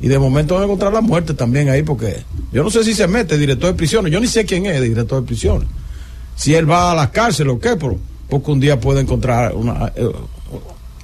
[0.00, 2.22] Y de momento van a encontrar la muerte también ahí porque
[2.52, 4.84] yo no sé si se mete director de prisiones, yo ni sé quién es el
[4.84, 5.68] director de prisiones.
[6.40, 7.98] Si él va a la cárcel o qué, pero
[8.28, 10.08] porque un día puede encontrar una, eh,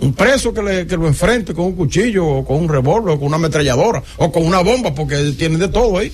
[0.00, 3.18] un preso que, le, que lo enfrente con un cuchillo o con un revólver o
[3.18, 6.10] con una ametralladora o con una bomba porque tienen de todo ahí.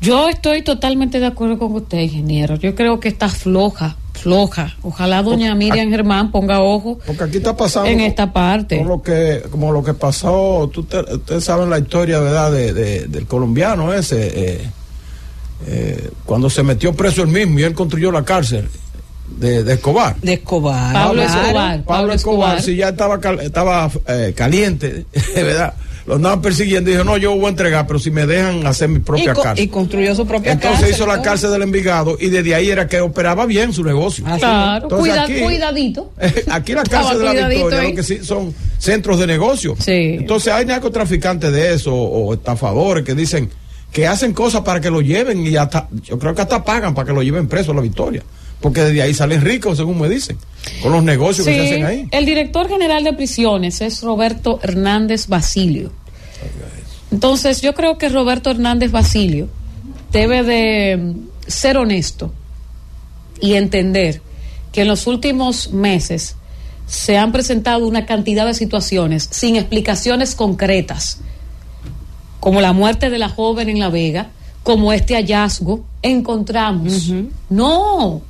[0.00, 2.54] Yo estoy totalmente de acuerdo con usted, ingeniero.
[2.56, 4.76] Yo creo que está floja, floja.
[4.82, 8.78] Ojalá doña Miriam Germán ponga ojo Porque aquí está pasando en esta parte.
[8.78, 13.26] con lo que, como lo que pasó, ustedes saben la historia, ¿verdad?, de, de- del
[13.26, 14.70] colombiano ese, eh,
[15.66, 18.68] eh, cuando se metió preso él mismo y él construyó la cárcel
[19.38, 20.16] de, de Escobar.
[20.22, 20.92] De Escobar.
[20.92, 21.22] Pablo.
[21.22, 21.84] Escobar.
[21.84, 25.04] Pablo Escobar, si ya estaba, cal- estaba eh, caliente,
[25.34, 25.74] ¿verdad?
[26.06, 28.88] Lo andaban persiguiendo y dijo, no, yo voy a entregar, pero si me dejan hacer
[28.88, 29.62] mi Y, propia co- cárcel.
[29.66, 32.86] y construyó su propia Entonces cárcel, hizo la cárcel del Envigado y desde ahí era
[32.88, 34.24] que operaba bien su negocio.
[34.24, 36.12] Claro, Entonces, cuida- aquí- cuidadito.
[36.50, 37.90] Aquí la cárcel de la Victoria ahí.
[37.90, 39.76] lo que sí son centros de negocio.
[39.78, 40.16] Sí.
[40.18, 43.50] Entonces hay narcotraficantes de eso o estafadores que dicen
[43.92, 47.06] que hacen cosas para que lo lleven y hasta, yo creo que hasta pagan para
[47.06, 48.22] que lo lleven preso a la Victoria.
[48.60, 50.36] Porque desde ahí salen ricos, según me dicen,
[50.82, 52.08] con los negocios que se hacen ahí.
[52.10, 55.92] el director general de prisiones es Roberto Hernández Basilio.
[57.12, 59.48] Entonces, yo creo que Roberto Hernández Basilio
[60.12, 62.32] debe de mm, ser honesto
[63.40, 64.20] y entender
[64.72, 66.36] que en los últimos meses
[66.86, 71.18] se han presentado una cantidad de situaciones sin explicaciones concretas,
[72.40, 74.28] como la muerte de la joven en La Vega,
[74.62, 77.10] como este hallazgo, encontramos.
[77.50, 78.20] No,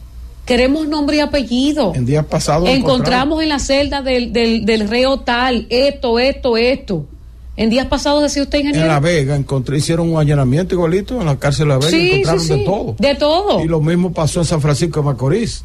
[0.45, 1.93] queremos nombre y apellido.
[1.95, 7.07] En días pasados Encontramos en la celda del, del, del reo tal, esto, esto, esto.
[7.57, 8.87] En días pasados decía usted, ingeniero.
[8.87, 12.11] En La Vega encontré, hicieron un allanamiento igualito en la cárcel de La Vega, Sí,
[12.13, 12.65] encontraron sí, de sí.
[12.65, 12.97] todo.
[12.99, 13.65] De todo.
[13.65, 15.65] Y lo mismo pasó en San Francisco de Macorís.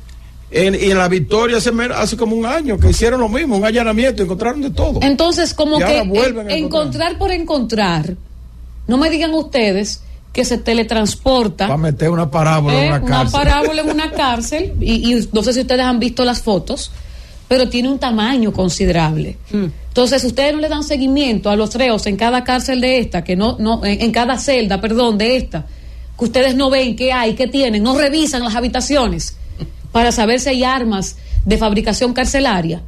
[0.50, 4.24] En- y en la Victoria hace, como un año que hicieron lo mismo, un allanamiento,
[4.24, 5.00] encontraron de todo.
[5.04, 6.00] Entonces, como Y que
[6.58, 8.16] encontrar por encontrar,
[8.88, 10.02] no me digan ustedes
[10.32, 13.40] que se teletransporta Para meter una parábola eh, en una una cárcel.
[13.40, 16.92] parábola en una cárcel y, y no sé si ustedes han visto las fotos,
[17.48, 19.38] pero tiene un tamaño considerable.
[19.52, 19.66] Hmm.
[19.90, 23.36] Entonces, ustedes no le dan seguimiento a los reos en cada cárcel de esta, que
[23.36, 25.68] no, no, en, en cada celda, perdón, de esta,
[26.18, 29.38] que ustedes no ven qué hay, qué tienen, no revisan las habitaciones
[29.92, 32.82] para saber si hay armas de fabricación carcelaria.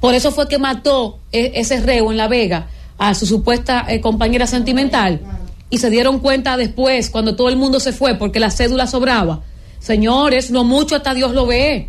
[0.00, 2.68] Por eso fue que mató e- ese reo en La Vega
[2.98, 5.20] a su supuesta eh, compañera sentimental.
[5.70, 9.42] Y se dieron cuenta después, cuando todo el mundo se fue, porque la cédula sobraba.
[9.78, 11.88] Señores, no mucho hasta Dios lo ve.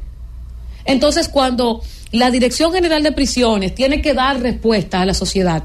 [0.86, 1.82] Entonces, cuando
[2.12, 5.64] la Dirección General de Prisiones tiene que dar respuesta a la sociedad,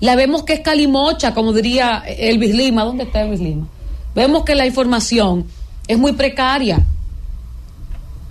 [0.00, 2.84] la vemos que es calimocha, como diría Elvis Lima.
[2.84, 3.66] ¿Dónde está Elvis Lima?
[4.14, 5.46] Vemos que la información
[5.88, 6.84] es muy precaria.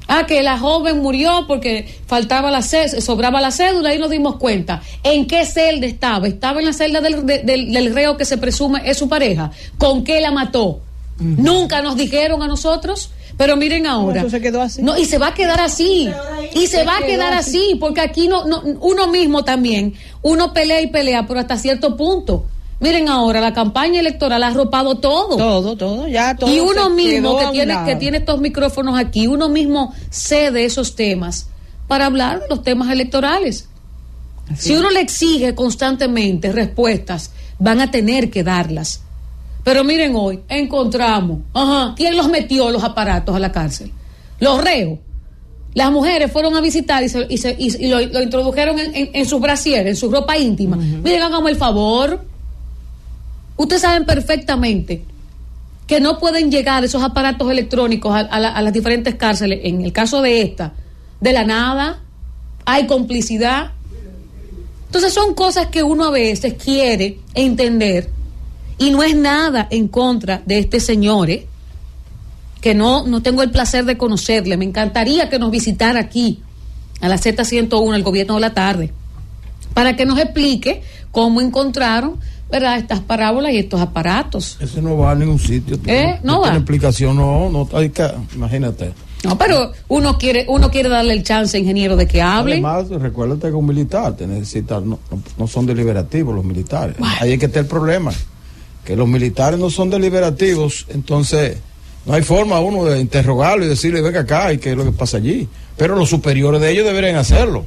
[0.08, 4.82] Ah, que la joven murió porque faltaba la sobraba la cédula y nos dimos cuenta.
[5.04, 6.28] ¿En qué celda estaba?
[6.28, 9.52] ¿Estaba en la celda del, de- del- del reo que se presume es su pareja?
[9.78, 10.80] ¿Con qué la mató?
[11.20, 13.10] Nunca nos dijeron a nosotros.
[13.38, 14.22] Pero miren ahora.
[14.22, 14.82] eso se quedó así.
[14.82, 16.10] No, y se va a quedar así.
[16.56, 17.58] Y se se va a quedar así.
[17.68, 19.94] así, porque aquí no, no, uno mismo también,
[20.24, 22.46] uno pelea y pelea, pero hasta cierto punto.
[22.80, 25.36] Miren ahora, la campaña electoral ha arropado todo.
[25.36, 26.54] Todo, todo, ya todo.
[26.54, 31.48] Y uno mismo que tiene, que tiene estos micrófonos aquí, uno mismo cede esos temas
[31.88, 33.68] para hablar de los temas electorales.
[34.56, 39.02] si uno le exige constantemente respuestas, van a tener que darlas.
[39.64, 43.92] Pero miren hoy, encontramos, ajá, ¿quién los metió los aparatos a la cárcel?
[44.40, 45.00] Los reos.
[45.74, 49.10] Las mujeres fueron a visitar y, se- y se- y- lo, lo introdujeron en, en,
[49.14, 50.76] en sus brasieres, en su ropa íntima.
[50.78, 52.24] Miren, háganme el favor.
[53.58, 55.04] Ustedes saben perfectamente
[55.88, 59.62] que no pueden llegar esos aparatos electrónicos a, a la- a las diferentes cárceles.
[59.64, 60.74] En el caso de esta,
[61.22, 62.02] de la nada,
[62.66, 63.72] hay complicidad.
[64.86, 68.10] Entonces son cosas que uno a veces quiere entender
[68.78, 71.48] y no es nada en contra de este señor, ¿eh?
[72.62, 74.56] que no, no tengo el placer de conocerle.
[74.58, 76.42] Me encantaría que nos visitara aquí,
[77.02, 78.92] a la Z101, el gobierno de la tarde,
[79.74, 80.82] para que nos explique
[81.12, 82.20] cómo encontraron
[82.50, 82.78] ¿verdad?
[82.78, 84.58] estas parábolas y estos aparatos.
[84.60, 85.78] Ese no va a ningún sitio.
[85.86, 86.20] ¿Eh?
[86.24, 86.44] No va.
[86.48, 88.92] tiene explicación, no, no, hay que, imagínate.
[89.24, 92.54] No, pero uno quiere, uno quiere darle el chance, ingeniero, de que hable.
[92.54, 96.96] Además, recuérdate que un militar te necesita, no, no- no son deliberativos los militares.
[97.20, 98.12] Ahí es que está el problema,
[98.86, 101.58] que los militares no son deliberativos, entonces
[102.06, 104.92] no hay forma uno de interrogarlo y decirle, venga acá y qué es lo que
[104.92, 105.48] pasa allí.
[105.76, 107.66] Pero los superiores de ellos deberían hacerlo.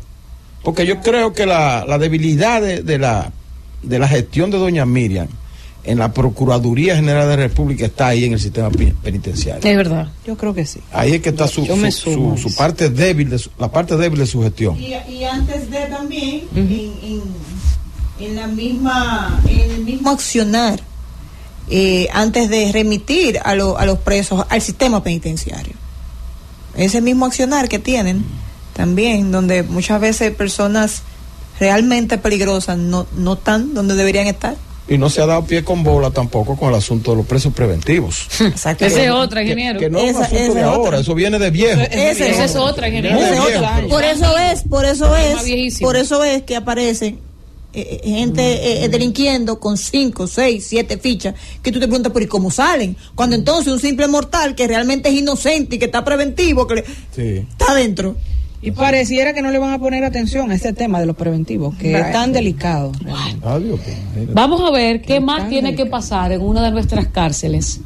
[0.62, 3.32] Porque yo creo que la, la debilidad de, de la,
[3.82, 5.28] de la gestión de doña Miriam
[5.82, 8.68] en la Procuraduría General de la República está ahí en el sistema
[9.02, 9.66] penitenciario.
[9.68, 10.08] Es verdad.
[10.26, 10.80] Yo creo que sí.
[10.92, 14.42] Ahí es que está su, su- parte débil, de su- la parte débil de su
[14.42, 14.76] gestión.
[14.78, 17.22] Y, y antes de también, en, en-
[18.26, 20.80] en la misma, en el mismo accionar,
[21.70, 25.72] eh, antes de remitir a, lo- a los presos al sistema penitenciario.
[26.76, 28.24] Ese mismo accionar que tienen
[28.74, 31.02] también, donde muchas veces personas
[31.60, 34.56] realmente peligrosas no, no están donde deberían estar.
[34.88, 37.52] Y no se ha dado pie con bola tampoco con el asunto de los presos
[37.54, 38.26] preventivos.
[38.40, 38.84] Exacto.
[38.86, 39.78] Esa es otra, ingeniero.
[39.78, 40.98] Que no es un asunto de ahora, otra.
[40.98, 41.80] eso viene de viejo.
[41.80, 43.16] Esa Esa es otra, ingeniero.
[43.20, 43.88] Es.
[43.88, 47.20] Por eso es, por eso es, por eso es que aparecen
[47.72, 52.20] eh, eh, gente eh, delinquiendo con cinco, seis, siete fichas que tú te preguntas por
[52.22, 52.96] ¿y cómo salen?
[53.14, 56.84] Cuando entonces un simple mortal que realmente es inocente y que está preventivo, que le-
[57.14, 57.46] Sí.
[57.48, 58.16] está adentro.
[58.62, 61.74] Y pareciera que no le van a poner atención a este tema de los preventivos,
[61.76, 62.06] que Right.
[62.06, 62.92] es tan delicado.
[63.00, 63.46] imagínate.
[64.34, 67.80] Vamos a ver qué más tiene que pasar en una de nuestras cárceles.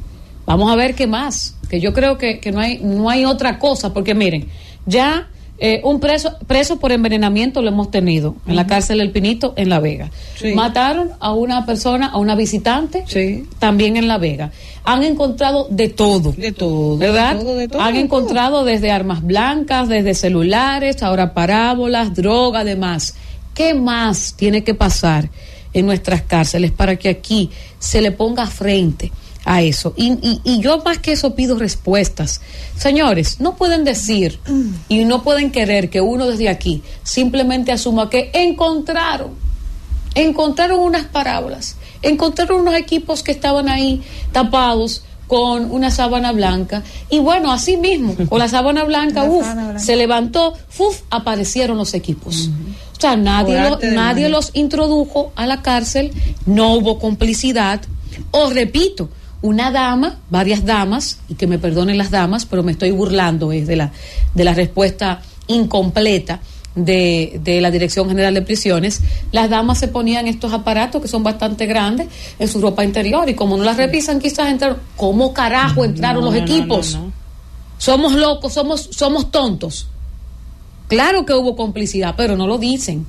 [0.46, 1.54] Vamos a ver qué más.
[1.68, 4.48] Que yo creo que, que no, hay, no hay otra cosa, porque miren,
[4.84, 5.28] ya
[5.66, 9.70] eh, un preso, preso por envenenamiento lo hemos tenido en la cárcel El Pinito, en
[9.70, 10.10] La Vega.
[10.36, 10.52] Sí.
[10.52, 13.48] Mataron a una persona, a una visitante, Sí.
[13.58, 14.50] también en La Vega.
[14.84, 16.32] Han encontrado de todo.
[16.32, 16.98] De todo.
[16.98, 17.36] ¿Verdad?
[17.36, 22.60] De todo, de todo, Han de encontrado desde armas blancas, desde celulares, ahora parábolas, droga,
[22.60, 23.14] además.
[23.54, 25.30] ¿Qué más tiene que pasar
[25.72, 29.12] en nuestras cárceles para que aquí se le ponga frente
[29.44, 29.92] a eso?
[29.96, 32.40] Y, y- y yo más que eso pido respuestas.
[32.76, 34.38] Señores, no pueden decir
[34.88, 39.42] y no pueden querer que uno desde aquí simplemente asuma que encontraron
[40.14, 44.02] encontraron unas parábolas, encontraron unos equipos que estaban ahí
[44.32, 49.42] tapados con una sábana blanca y bueno, así mismo, con la sábana blanca, La uf,
[49.44, 49.80] sábana blanca.
[49.80, 52.48] se levantó, uf, aparecieron los equipos.
[52.96, 56.12] O sea, nadie, lo- nadie los introdujo a la cárcel,
[56.46, 57.80] no hubo complicidad,
[58.30, 59.08] o repito,
[59.44, 63.66] una dama, varias damas, y que me perdonen las damas, pero me estoy burlando es
[63.66, 63.92] de la,
[64.34, 66.40] de la respuesta incompleta
[66.74, 69.02] de, de la Dirección General de Prisiones,
[69.32, 72.08] las damas se ponían estos aparatos que son bastante grandes
[72.38, 76.30] en su ropa interior y como no las revisan quizás entraron, ¿cómo carajo entraron No,
[76.30, 76.94] los no, equipos?
[76.94, 77.12] no.
[77.76, 79.88] Somos locos, somos, somos tontos.
[80.88, 83.04] Claro que hubo complicidad, pero no lo dicen,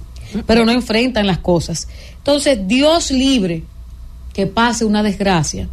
[0.46, 1.88] pero no enfrentan las cosas.
[2.18, 3.64] Entonces, Dios libre
[4.34, 5.70] que pase una desgracia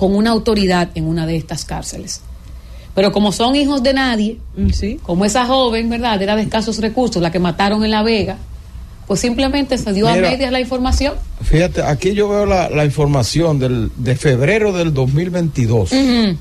[0.00, 2.22] con una autoridad en una de estas cárceles.
[2.94, 4.38] Pero como son hijos de nadie,
[4.72, 4.98] Sí.
[5.02, 6.20] como esa joven, ¿verdad?
[6.22, 8.38] Era de escasos recursos, la que mataron en La Vega,
[9.06, 10.26] pues simplemente se dio Mira.
[10.28, 11.14] a medias la información.
[11.42, 16.38] Fíjate, aquí yo veo la, la información del, de febrero del 2022, Ujú.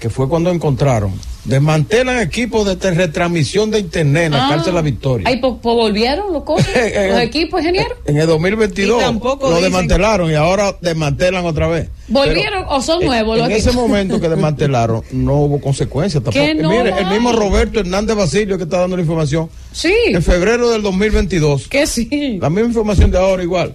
[0.00, 1.12] Que fue cuando encontraron.
[1.44, 4.48] Desmantelan equipos de retransmisión de internet en la Ah.
[4.50, 5.28] cárcel La Victoria.
[5.28, 7.94] Ahí pues, pues, volvieron los cosas, Eh, los equipos, ingeniero.
[8.06, 11.88] En el 2022 Y tampoco lo dicen- desmantelaron y ahora desmantelan otra vez.
[12.08, 16.46] ¿Volvieron o son nuevos en, los en ese momento que desmantelaron no hubo consecuencias tampoco.
[16.62, 17.32] No Mire, el mismo.
[17.32, 19.48] Roberto Hernández Basilio que está dando la información.
[19.72, 19.94] Sí.
[20.06, 21.68] En febrero del 2022.
[21.68, 22.38] Que sí.
[22.40, 23.74] La misma información de ahora igual.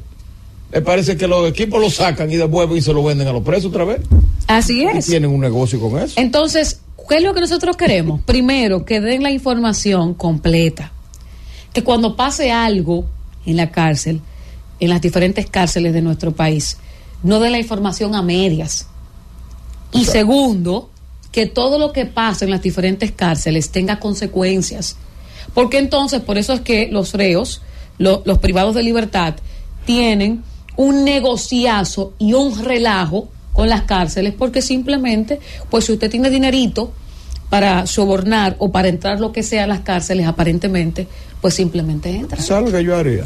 [0.72, 3.44] Me parece que los equipos lo sacan y devuelven y se lo venden a los
[3.44, 4.02] presos otra vez.
[4.48, 5.06] Así Y es.
[5.08, 6.14] tienen un negocio con eso.
[6.20, 8.22] Entonces, ¿qué es lo que nosotros queremos?
[8.26, 10.92] Primero, que den la información completa.
[11.74, 13.06] Que cuando pase algo
[13.46, 14.22] en la cárcel,
[14.80, 16.78] en las diferentes cárceles de nuestro país,
[17.24, 18.88] no den la información a medias.
[19.92, 20.90] Y segundo,
[21.32, 24.96] que todo lo que pasa en las diferentes cárceles tenga consecuencias.
[25.54, 27.62] Porque entonces, por eso es que los reos,
[27.98, 29.36] lo- los privados de libertad,
[29.86, 30.44] tienen
[30.78, 36.92] un negociazo y un relajo con las cárceles, porque simplemente, pues si usted tiene dinerito
[37.50, 41.08] para sobornar o para entrar lo que sea a las cárceles, aparentemente,
[41.42, 42.42] pues simplemente entra.
[42.42, 43.24] ¿Sabes lo que yo haría?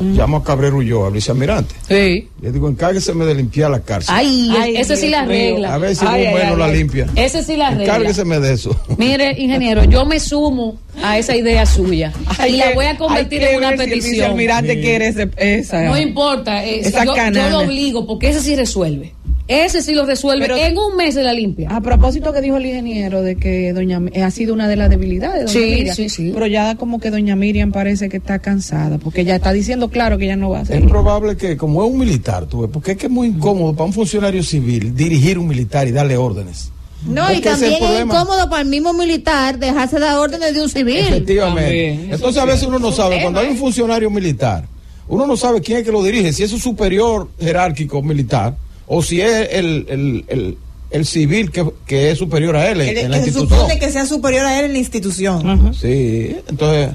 [0.00, 1.74] Llamo a Cabrero yo, a Luis Almirante.
[1.86, 2.26] Sí.
[2.40, 4.12] Le digo, encárgueseme de limpiar la cárcel.
[4.16, 5.32] Ay, Ay, ese sí la mío.
[5.34, 5.74] arregla.
[5.74, 7.06] A ver si Ay, un ay, la limpia.
[7.14, 7.84] Ese sí la arregla.
[7.84, 8.74] Encárgueseme de eso.
[8.96, 12.10] Mire, ingeniero, yo me sumo a esa idea suya
[12.48, 14.12] y la voy a convertir en una ver si el petición.
[14.14, 15.82] vicealmirante quiere ese- esa.
[15.82, 19.12] No importa, eh, Esa yo, yo lo obligo porque ese sí resuelve.
[19.52, 20.46] Ese sí lo resuelve.
[20.46, 21.68] Pero- en un mes se la limpia.
[21.70, 24.88] A propósito que dijo el ingeniero de que doña Mi- ha sido una de las
[24.90, 26.30] debilidades de doña Sí, Miriam, sí, sí.
[26.34, 30.18] pero ya como que doña Miriam parece que está cansada, porque ya está diciendo claro
[30.18, 30.88] que ya no va a Es seguir.
[30.88, 33.84] probable que, como es un militar, tú ves, porque es que es muy incómodo para
[33.86, 36.70] un funcionario civil dirigir un militar y darle órdenes.
[37.06, 40.62] No, Es y es también es incómodo para el mismo militar dejarse dar órdenes de
[40.62, 40.98] un civil.
[40.98, 41.62] Efectivamente.
[41.96, 42.12] También.
[42.14, 44.66] Entonces a veces uno no sabe, cuando hay un funcionario militar,
[45.08, 48.54] uno no sabe quién es que lo dirige, si es su superior jerárquico militar
[48.94, 50.58] o si es el, el, el,
[50.90, 53.58] el civil que, que es superior a él en, El- en la que se institución.
[53.60, 55.48] supone que sea superior a él en la institución.
[55.48, 55.72] Ajá.
[55.72, 56.90] Sí, entonces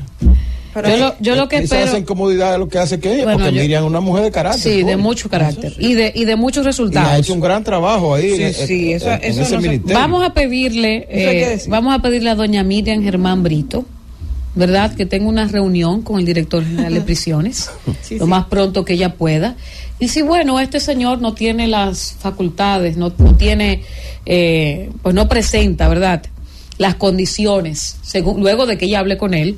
[0.74, 1.86] Pero yo, lo, yo lo que esa, espero.
[1.88, 4.24] esa incomodidad es lo que hace que ella, Bueno, porque yo- Miriam es una mujer
[4.26, 4.62] de carácter.
[4.62, 7.20] Sí, de mucho carácter y de, y de muchos Y ha resultados.
[7.20, 9.68] hecho un gran trabajo ahí Sí, en, sí, en- eso- en eso ese no se-
[9.70, 9.98] ministerio.
[10.00, 13.86] Vamos a pedirle, eh, vamos a pedirle a doña Miriam Germán Brito,
[14.54, 14.94] ¿verdad?
[14.96, 17.72] Que tenga una reunión con el director general de prisiones,
[18.04, 18.30] Sí, lo sí.
[18.30, 19.56] más pronto que ella pueda.
[20.00, 23.84] Y si, bueno, este señor no tiene las facultades, no, no tiene,
[24.26, 26.24] eh, pues no presenta, ¿verdad?
[26.78, 29.58] Las condiciones, según, luego de que ella hable con él.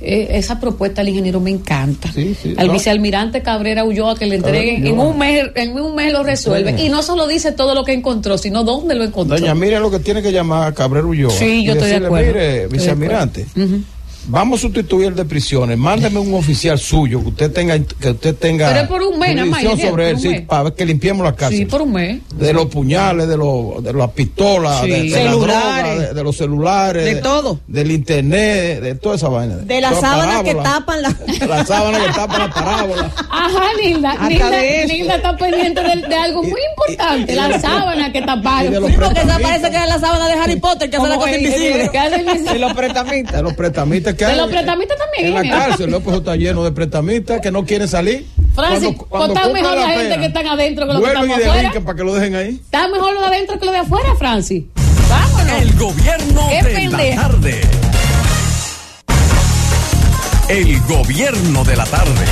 [0.00, 2.12] eh, esa propuesta al ingeniero me encanta.
[2.12, 2.72] Sí, sí, al no.
[2.74, 6.76] vicealmirante Cabrera Ulloa que le Cabrera entreguen en un mes, en un mes lo resuelve.
[6.76, 6.86] Sí.
[6.86, 9.38] Y no solo dice todo lo que encontró, sino dónde lo encontró.
[9.38, 11.30] Doña Miriam lo que tiene que llamar a Cabrero Ulloa.
[11.32, 12.26] Sí, yo estoy de acuerdo.
[12.26, 13.46] Mire, Estoy de vicealmirante.
[14.28, 15.76] Vamos a sustituir el de prisiones.
[15.78, 19.80] Mándeme un oficial suyo que usted tenga que usted tenga Pero es por un mes,
[19.80, 21.58] sobre él, sí, para que limpiemos la cárcel.
[21.60, 22.20] Sí, por un mes.
[22.34, 24.90] De los puñales, de, los, de las pistolas, Sí.
[24.90, 25.84] de, de la Celulares.
[25.94, 27.60] droga, de, de los celulares, De todo.
[27.66, 29.56] del internet, de toda esa vaina.
[29.56, 31.14] De las sábanas que tapan la...
[31.46, 33.10] Las sábanas que tapan la parábola.
[33.30, 34.28] Ajá, Nilda.
[34.28, 34.50] Nilda.
[34.86, 38.72] Nilda está pendiente de, de algo muy importante, y de la los- sábana que taparon.
[38.74, 39.42] los Sí, porque esa pretamitas.
[39.42, 41.66] parece que es la sábana de Harry Potter que hace la cosa el invisible.
[41.68, 41.92] ingeniero.
[41.92, 43.32] ¿Qué hace el De vice- los pretamistas.
[43.36, 45.68] De los pretamistas De los en- pretamistas también, En la ingeniero.
[45.68, 48.26] cárcel, López está lleno de pretamistas que no quieren salir.
[48.54, 51.72] Francis, Cuando- cuando mejor la gente pena, que están adentro que los que y afuera.
[51.84, 52.48] para que lo dejen ahí.
[52.64, 54.64] Está mejor lo de adentro que lo de afuera, Francis.
[55.08, 55.62] Vámonos.
[55.62, 57.60] El gobierno Qué de la tarde.
[60.48, 62.24] El gobierno de la tarde.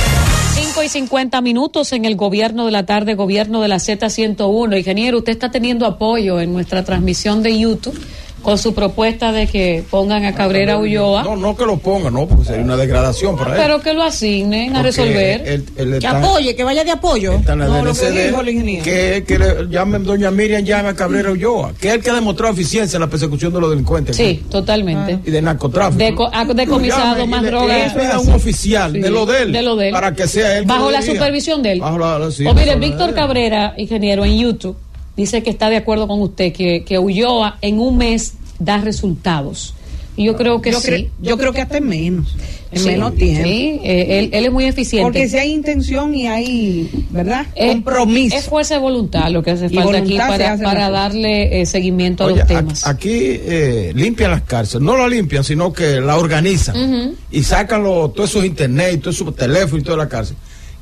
[0.55, 4.77] 5 y 50 minutos en el gobierno de la tarde, gobierno de la Z101.
[4.77, 7.99] Ingeniero, usted está teniendo apoyo en nuestra transmisión de YouTube
[8.45, 12.27] con su propuesta de que pongan a Cabrera Ulloa, No, no que lo pongan, no,
[12.27, 13.57] porque sería una degradación para él.
[13.59, 15.41] pero que lo asignen a resolver.
[15.47, 17.33] él- él Que apoye, que vaya de apoyo.
[17.33, 18.83] está en la No, lo que dijo el ingeniero.
[18.83, 22.13] que, que le llamen, doña Miriam llame a Cabrera Ulloa, que es el que ha
[22.13, 24.15] demostrado eficiencia en la persecución de los delincuentes.
[24.15, 25.17] Sí, totalmente.
[25.25, 25.97] Y de narcotráfico.
[26.03, 27.79] De co- ha decomisado llame más y le- droga.
[27.79, 29.51] y le pida a un oficial Sí, de lo de él.
[29.53, 29.91] de lo de él.
[29.93, 30.65] Para que sea él.
[30.65, 31.79] Bajo la supervisión de él.
[31.79, 34.77] Bajo la, la- sí, o mire, Víctor Cabrera, ingeniero, en YouTube,
[35.17, 39.73] dice que está de acuerdo con usted, que, que Ulloa en un mes da resultados.
[40.17, 40.89] Y yo creo que yo, sí.
[40.91, 42.37] cre- yo creo que hasta en menos,
[42.71, 43.43] en Sí, menos tiempo.
[43.49, 45.03] sí, eh, él, él es muy eficiente.
[45.03, 47.45] Porque si hay intención y hay, ¿verdad?
[47.53, 48.33] Eh, Compromiso.
[48.37, 52.23] Es fuerza de voluntad lo que hace Y falta aquí para, para darle eh, seguimiento
[52.23, 52.87] a Oye, los a- temas.
[52.87, 58.13] Aquí eh, limpian las cárceles, no la limpian, sino que la organizan y sacan los-
[58.13, 60.37] todos esos internet y todos esos teléfonos y toda la cárcel.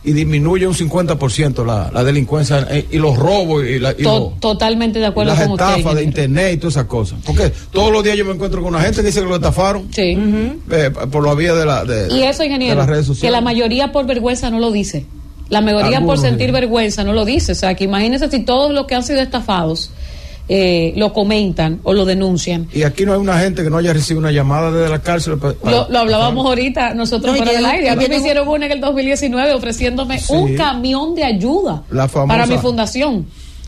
[0.05, 4.19] Y disminuye un 50% la, la delincuencia eh, y los robos y, la, y To-
[4.31, 5.65] los- totalmente de y las con usted.
[5.77, 7.19] estafas de internet y todas esas cosas.
[7.25, 9.87] Porque todos los días yo me encuentro con una gente que dice que lo estafaron
[9.93, 10.17] Sí.
[10.71, 13.15] eh, por la vía de, la, de, Y eso, de ingeniero, las redes que la
[13.15, 13.43] sociales.
[13.43, 15.05] mayoría por vergüenza no lo dice.
[15.49, 16.51] La mayoría Algunos por sentir sí.
[16.51, 17.51] vergüenza no lo dice.
[17.51, 19.91] O sea, que imagínense si todos los que han sido estafados
[20.49, 22.67] eh, lo comentan o lo denuncian.
[22.73, 25.39] Y aquí no hay una gente que no haya recibido una llamada desde la cárcel.
[25.63, 27.89] Lo, lo hablábamos ahorita nosotros No, fuera del aire.
[27.89, 30.33] A mí me hicieron una en el 2019 ofreciéndome Sí.
[30.33, 33.25] un camión de ayuda La famosa- para mi fundación.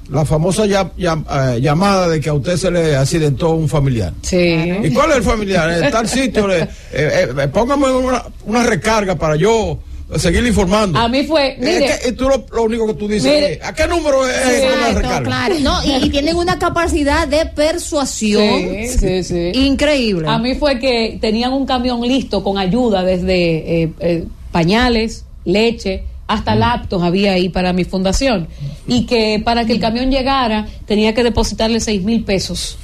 [0.10, 1.18] La famosa ya- ya-
[1.56, 4.14] eh, llamada de que a usted se le accidentó un familiar.
[4.22, 4.38] Sí.
[4.38, 5.68] ¿Y cuál es el familiar?
[5.84, 9.80] En tal sitio, le, eh, eh, póngame una, una recarga para yo
[10.18, 10.98] seguirle informando.
[11.00, 13.54] A mí fue, mire, Es que, y tú lo, lo único que tú dices Mire.
[13.54, 15.24] es, ¿a qué número es Sí, Exacto, recarga?
[15.24, 15.56] claro.
[15.62, 18.44] No, y, y tienen una capacidad de persuasión
[18.88, 19.52] Sí, sí, sí.
[19.56, 20.28] increíble.
[20.30, 26.04] A mí fue que tenían un camión listo con ayuda desde eh, eh, pañales, leche,
[26.28, 28.48] hasta laptops había ahí para mi fundación.
[28.88, 32.78] Y que para que el camión llegara tenía que depositarle seis mil pesos.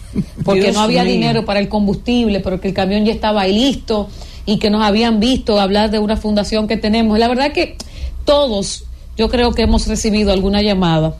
[0.43, 1.13] Porque Dios no había mío.
[1.13, 4.09] dinero para el combustible, pero que el camión ya estaba ahí listo
[4.45, 7.17] y que nos habían visto hablar de una fundación que tenemos.
[7.19, 7.77] La verdad que
[8.25, 8.85] todos,
[9.17, 11.15] yo creo que hemos recibido alguna llamada,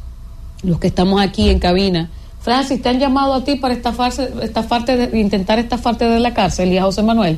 [0.63, 2.09] los que estamos aquí en cabina.
[2.41, 6.71] Francis, ¿te han llamado a ti para estafarse, estafarte, de- intentar estafarte de la cárcel
[6.73, 7.37] y a José Manuel?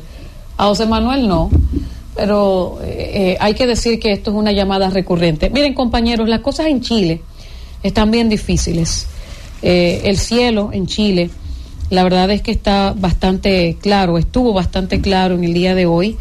[0.56, 1.50] A José Manuel no,
[2.16, 5.50] pero eh, eh, hay que decir que esto es una llamada recurrente.
[5.50, 7.20] Miren compañeros, las cosas en Chile
[7.82, 9.06] están bien difíciles.
[9.62, 11.28] Eh, el cielo en Chile,
[11.94, 16.16] la verdad es que está bastante claro, estuvo bastante claro en el día de hoy.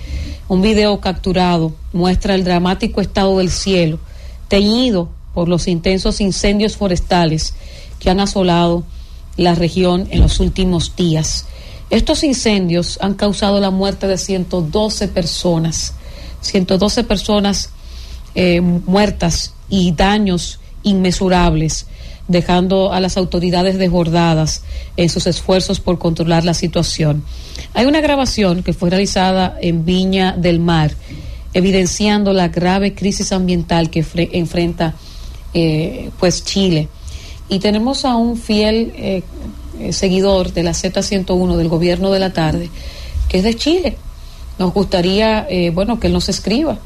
[0.48, 4.00] Un video capturado muestra el dramático estado del cielo,
[4.48, 7.56] teñido por los intensos incendios forestales
[8.00, 8.84] que han asolado
[9.36, 11.46] la región en los últimos días.
[11.90, 15.94] Estos incendios han causado la muerte de 112 personas,
[16.42, 17.70] 112 personas
[18.36, 21.88] eh, muertas y daños inmesurables,
[22.28, 24.64] dejando a las autoridades desbordadas
[24.98, 27.24] en sus esfuerzos por controlar la situación.
[27.74, 30.92] Hay una grabación que fue realizada en Viña del Mar,
[31.54, 34.96] evidenciando la grave crisis ambiental que fre- enfrenta
[35.54, 36.88] eh, pues Chile.
[37.50, 39.22] Y tenemos a un fiel eh,
[39.92, 42.70] seguidor de la Z101 del gobierno de la tarde,
[43.28, 43.98] que es de Chile.
[44.58, 46.80] Nos gustaría, eh, bueno, que él nos escriba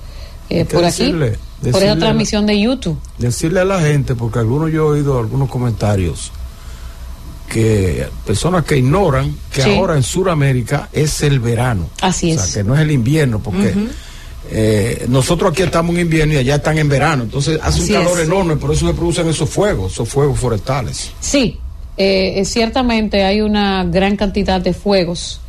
[0.50, 1.38] eh, por aquí, decirle-
[1.72, 2.98] por esa transmisión de YouTube.
[3.18, 6.32] Decirle a la gente, porque algunos yo he oído algunos comentarios,
[7.50, 9.76] que personas que ignoran que Sí.
[9.76, 11.90] ahora en Sudamérica es el verano.
[12.02, 12.54] Así O sea, es.
[12.56, 13.74] que no es el invierno, porque
[14.50, 17.24] eh, nosotros aquí estamos en invierno y allá están en verano.
[17.24, 18.26] Entonces hace Así un calor es.
[18.28, 21.12] enorme, por eso se producen esos fuegos, esos fuegos forestales.
[21.22, 21.58] Sí,
[21.96, 25.40] eh, ciertamente hay una gran cantidad de fuegos,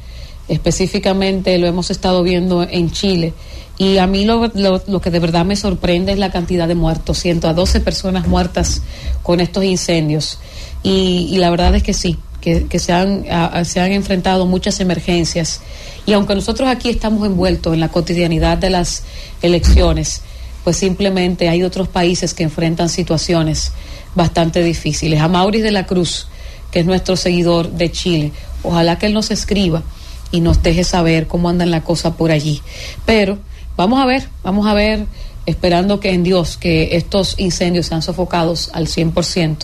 [0.48, 3.32] específicamente lo hemos estado viendo en Chile.
[3.78, 6.74] Y a mí lo, lo- lo que de verdad me sorprende es la cantidad de
[6.74, 8.82] muertos, 112 personas muertas
[9.22, 10.38] con estos incendios.
[10.82, 13.24] Y, la verdad es que sí, que, que se, han,
[13.64, 15.60] se han enfrentado muchas emergencias.
[16.06, 19.04] Y aunque nosotros aquí estamos envueltos en la cotidianidad de las
[19.42, 20.22] elecciones,
[20.64, 23.72] pues simplemente hay otros países que enfrentan situaciones
[24.14, 25.20] bastante difíciles.
[25.20, 26.26] A Maurice de la Cruz,
[26.72, 29.82] que es nuestro seguidor de Chile, ojalá que él nos escriba
[30.30, 32.60] y nos deje saber cómo andan la cosa por allí.
[33.06, 33.38] Pero
[33.76, 35.06] vamos a ver, vamos a ver,
[35.46, 39.56] esperando que en Dios que estos incendios sean sofocados al 100%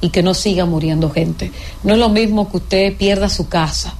[0.00, 1.52] y que no siga muriendo gente.
[1.82, 3.94] No es lo mismo que usted pierda su casa,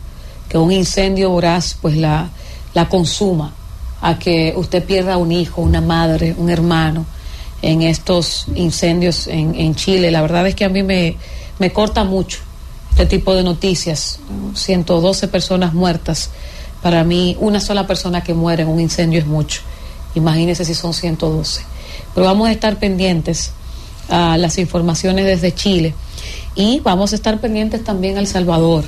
[0.49, 2.31] que un incendio voraz pues la,
[2.75, 3.55] la consuma,
[4.01, 7.05] a que usted pierda un hijo, una madre, un hermano
[7.63, 10.11] en estos incendios en, en Chile.
[10.11, 11.17] La verdad es que a mí me,
[11.59, 12.41] me corta mucho
[12.91, 14.21] este tipo de noticias.
[14.55, 16.31] 112 personas muertas.
[16.83, 19.63] Para mí, una sola persona que muere en un incendio es mucho.
[20.15, 21.63] Imagínense si son 112.
[22.15, 23.53] Pero vamos a estar pendientes
[24.09, 25.95] a las informaciones desde Chile
[26.55, 28.85] y vamos a estar pendientes también a El Salvador.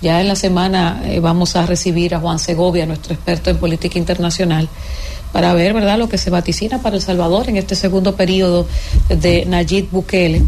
[0.00, 3.98] Ya en la semana eh, vamos a recibir a Juan Segovia, nuestro experto en política
[3.98, 4.68] internacional,
[5.32, 8.66] para ver verdad lo que se vaticina para El Salvador en este segundo periodo
[9.08, 10.42] de Nayib Bukele,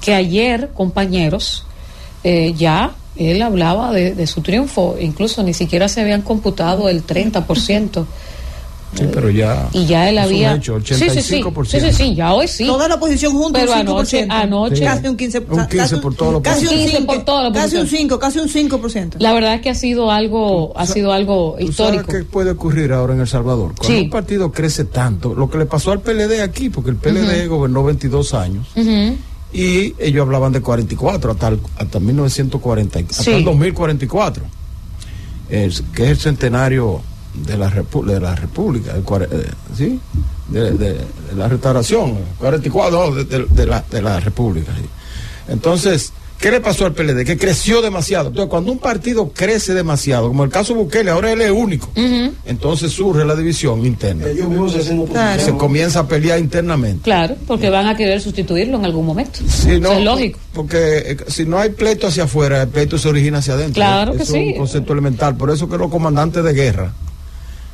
[0.00, 1.64] que ayer, compañeros,
[2.24, 7.06] eh, ya él hablaba de, de su triunfo, incluso ni siquiera se habían computado el
[7.06, 8.04] 30%.
[8.92, 9.68] Sí, pero ya.
[9.72, 10.54] Y ya él había.
[10.54, 11.40] hecho, sí, sí, sí.
[11.42, 11.64] 85%.
[11.66, 12.66] Sí, sí, sí, ya hoy sí.
[12.66, 14.32] Toda la oposición junta Pero un anoche, 5%.
[14.32, 14.84] anoche.
[14.84, 15.44] Casi un 15%.
[15.48, 18.00] Un 15 por todo lo casi un 15 5, por toda la Casi un oposición.
[18.08, 19.14] 5, casi un 5%.
[19.20, 22.10] La verdad es que ha sido algo, ha sido algo ¿Tú sabes histórico.
[22.12, 23.74] qué puede ocurrir ahora en El Salvador?
[23.78, 24.04] Cuando Sí.
[24.06, 27.84] un partido crece tanto, lo que le pasó al PLD aquí, porque el PLD gobernó
[27.84, 28.66] 22 años.
[29.52, 33.30] Y ellos hablaban de 44 hasta, el- hasta 1940, hasta Sí.
[33.32, 34.44] el 2044,
[35.48, 37.00] es- que es el centenario
[37.34, 40.00] de la, repu- de la República, cuare- eh, ¿sí?
[40.48, 44.72] De, de- de la restauración, 44 no, de, de- de la, de la República.
[44.76, 44.84] sí.
[45.48, 47.24] Entonces, ¿qué le pasó al PLD?
[47.24, 48.28] Que creció demasiado.
[48.28, 51.90] Entonces, cuando un partido crece demasiado, como el caso Bukele, ahora él es único,
[52.44, 54.26] entonces surge la división interna.
[54.26, 54.80] Ellos mismos se.
[55.40, 57.02] Se comienza a pelear internamente.
[57.02, 59.40] Claro, porque van a querer sustituirlo en algún momento.
[59.46, 60.38] Sí, no, es lógico.
[60.52, 63.74] Porque eh, si no hay pleito hacia afuera, el pleito se origina hacia adentro.
[63.74, 64.38] Claro que Eso sí.
[64.40, 65.36] Es un concepto elemental.
[65.36, 66.92] Por eso que los comandantes de guerra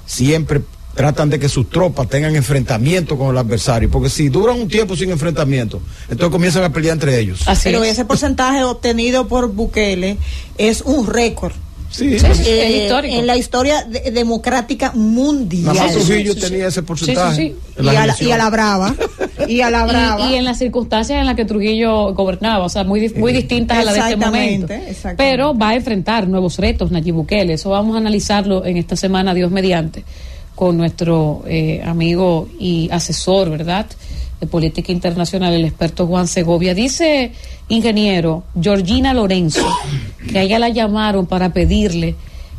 [0.06, 0.60] siempre
[0.96, 3.90] tratan de que sus tropas tengan enfrentamiento con el adversario.
[3.90, 7.40] Porque si duran un tiempo sin enfrentamiento, entonces comienzan a pelear entre ellos.
[7.62, 10.16] Pero ese porcentaje obtenido por Bukele
[10.58, 11.52] es un récord.
[11.88, 13.14] Sí, Sí, sí, sí, Eh, es histórico.
[13.14, 15.66] en la historia de- democrática mundial.
[15.66, 16.46] Nada más Trujillo sí, sí.
[16.50, 17.36] tenía ese porcentaje.
[17.36, 17.54] sí, sí.
[17.78, 18.94] en Y a, la, y a la brava.
[19.46, 20.28] Y a la brava.
[20.28, 23.78] Y, y en las circunstancias en las que Trujillo gobernaba, o sea, muy, muy distintas
[23.78, 24.72] a las de este momento.
[24.72, 25.14] exactamente.
[25.16, 27.52] Pero va a enfrentar nuevos retos Nayib Bukele.
[27.54, 30.04] Eso vamos a analizarlo en esta semana, Dios mediante,
[30.56, 33.86] con nuestro eh, amigo y asesor, ¿verdad?
[34.40, 36.74] De política internacional, el experto Juan Segovia.
[36.74, 37.30] Dice,
[37.68, 39.66] ingeniero, Georgina Lorenzo,
[40.28, 42.16] que a ella la llamaron para pedirle,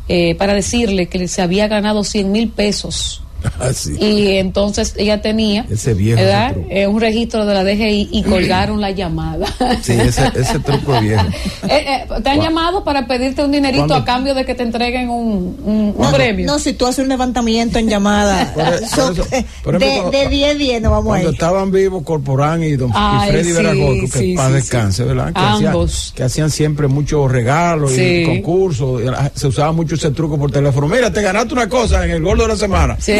[0.08, 3.22] eh, para decirle que se había ganado 100 mil pesos
[3.60, 3.96] Ah, sí.
[4.00, 6.52] y entonces ella tenía Ese viejo, ¿verdad?
[6.56, 6.82] ese.
[6.82, 9.46] Eh, un registro de la DGI y colgaron la llamada.
[9.82, 11.24] Sí, ese, ese truco es viejo.
[11.68, 14.54] Eh, eh, te han Cuando- llamado para pedirte un dinerito Cuando- a cambio de que
[14.54, 16.46] te entreguen un, un- un No, premio.
[16.46, 20.00] No, si tú haces un levantamiento en llamada Por son- por eso- por ejemplo, de
[20.00, 21.34] cuando- de 10 10 no vamos a Cuando ir.
[21.34, 25.04] estaban vivos Corporán y don y Ay, Freddy sí, que sí, sí, descanse.
[25.04, 25.32] ¿verdad?
[25.32, 26.12] Que hacían, Ambos.
[26.14, 28.02] que hacían siempre muchos regalos Sí.
[28.22, 29.02] y concursos.
[29.02, 30.88] y Se usaba mucho ese truco por teléfono.
[30.88, 32.96] Mira, te ganaste una cosa en el gordo de la semana.
[32.98, 33.12] Sí.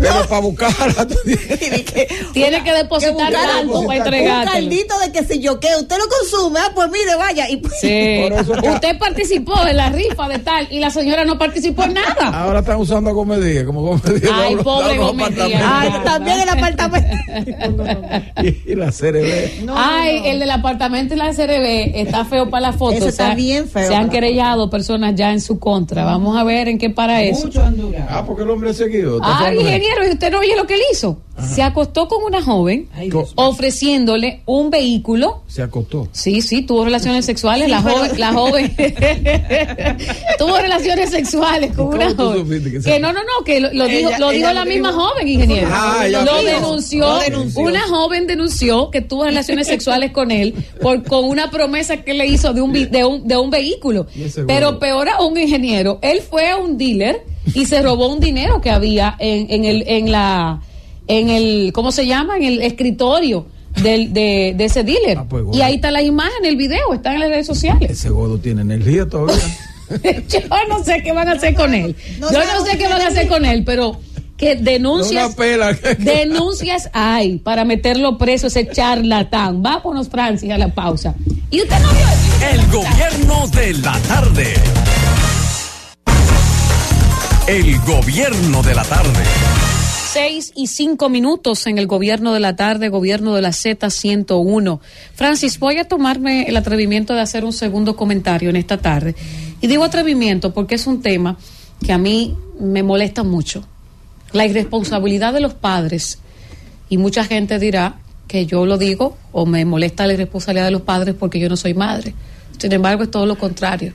[0.00, 1.84] Pero para buscarla, tú tienes-
[2.32, 3.14] Tiene que depositar
[3.64, 4.52] un- para Un entregártelo.
[4.52, 7.48] caldito de que si yo que usted lo consume, ah, pues mire, vaya.
[7.48, 7.88] Y, Sí.
[8.34, 11.94] Eso que- Usted participó en la rifa de tal y la señora no participó en
[11.94, 12.28] nada.
[12.42, 14.30] Ahora están usando a Gomedía, como Gomedía.
[14.32, 14.98] Ay, pobre.
[15.64, 17.08] Ay, también el apartamento.
[18.42, 19.68] Y, y la CRB.
[19.74, 22.96] Ay, el del apartamento y la CRB está feo para la foto.
[22.96, 26.04] Ese o sea, está bien feo Se han la querellado personas ya en su contra.
[26.04, 27.48] Vamos a ver en qué para eso.
[28.08, 29.18] Ah, porque el hombre es seguido.
[29.22, 31.20] Ah, ingeniero, ¿y usted no oye lo que él hizo?
[31.52, 32.88] Se acostó con una joven
[33.34, 35.42] ofreciéndole un vehículo.
[35.48, 36.08] Se acostó.
[36.12, 37.64] Sí, sí, tuvo relaciones sexuales.
[37.66, 38.74] Sí, la, pero- joven, la joven
[40.38, 42.82] tuvo relaciones sexuales con ¿Y una joven.
[42.82, 45.00] que no, no, no, que lo, lo dijo, Ella- lo dijo la misma dijo.
[45.00, 45.68] joven, ingeniero.
[45.72, 47.62] Ah, lo denunció, Lo denunció.
[47.62, 52.26] Una joven denunció que tuvo relaciones sexuales con él por con una promesa que le
[52.26, 54.06] hizo de un, de un, de un vehículo.
[54.46, 58.70] Pero peor aún, ingeniero, él fue a un dealer y se robó un dinero que
[58.70, 60.60] había en, en el, en la,
[61.06, 62.36] en el, ¿cómo se llama?
[62.36, 63.46] En el escritorio
[63.82, 65.18] del, de, de ese dealer.
[65.18, 67.90] Ah, pues, y ahí está la imagen, el video, está en las redes sociales.
[67.90, 69.42] Ese gordo tiene energía todavía.
[70.28, 71.94] Yo no sé qué van a hacer con él.
[72.18, 74.00] No Yo no sé qué van a hacer con él, pero
[74.36, 75.72] que denuncias, pela.
[75.98, 79.62] denuncias hay para meterlo preso ese charlatán.
[79.62, 81.14] Vámonos, Francis, a la pausa.
[81.50, 82.50] Y usted no vio.
[82.50, 84.54] El gobierno de la tarde.
[87.46, 89.22] El gobierno de la tarde.
[90.10, 94.80] Seis y cinco minutos en el gobierno de la tarde, gobierno de la Z101.
[95.14, 99.14] Francis, voy a tomarme el atrevimiento de hacer un segundo comentario en esta tarde.
[99.60, 101.36] Y digo atrevimiento porque es un tema
[101.84, 103.62] que a mí me molesta mucho.
[104.32, 106.20] La irresponsabilidad de los padres.
[106.88, 107.96] Y mucha gente dirá
[108.26, 111.58] que yo lo digo o me molesta la irresponsabilidad de los padres porque yo no
[111.58, 112.14] soy madre.
[112.56, 113.92] Sin embargo, es todo lo contrario.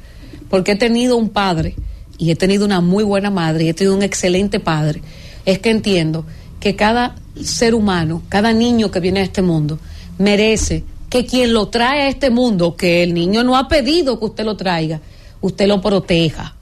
[0.52, 1.74] Porque he tenido un padre
[2.20, 5.02] y he tenido una muy buena madre y he tenido un excelente padre.
[5.46, 6.26] Es que entiendo
[6.60, 9.80] que cada ser humano, cada niño que viene a este mundo,
[10.18, 14.26] merece que quien lo trae a este mundo, que el niño no ha pedido que
[14.26, 15.00] usted lo traiga,
[15.42, 16.56] usted lo proteja.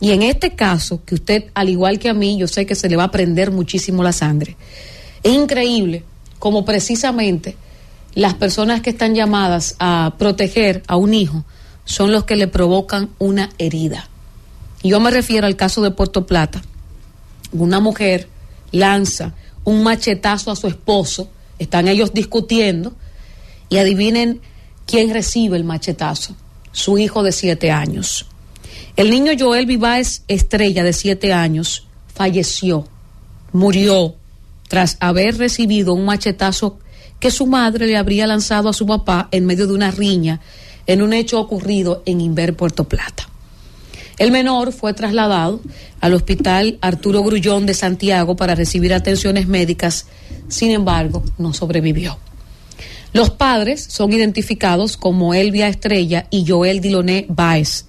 [0.00, 2.88] Y en este caso, que usted, al igual que a mí, yo sé que se
[2.88, 4.56] le va a prender muchísimo la sangre.
[5.22, 6.02] Es increíble
[6.40, 7.56] como precisamente
[8.14, 11.44] las personas que están llamadas a proteger a un hijo
[11.84, 14.08] son los que le provocan una herida.
[14.82, 16.62] Yo me refiero al caso de Puerto Plata.
[17.52, 18.28] Una mujer
[18.72, 19.34] lanza
[19.64, 21.28] un machetazo a su esposo,
[21.58, 22.94] están ellos discutiendo,
[23.68, 24.40] y adivinen
[24.86, 26.36] quién recibe el machetazo,
[26.72, 28.26] su hijo de siete años.
[28.96, 32.86] El niño Joel Viváez Estrella, de siete años, falleció,
[33.52, 34.14] murió,
[34.68, 36.78] tras haber recibido un machetazo
[37.20, 40.40] que su madre le habría lanzado a su papá en medio de una riña
[40.86, 43.28] en un hecho ocurrido en Inver, Puerto Plata.
[44.18, 45.60] El menor fue trasladado
[46.00, 50.06] al hospital Arturo Grullón de Santiago para recibir atenciones médicas,
[50.48, 52.18] sin embargo, no sobrevivió.
[53.12, 57.86] Los padres son identificados como Elvia Estrella y Joel Diloné Báez,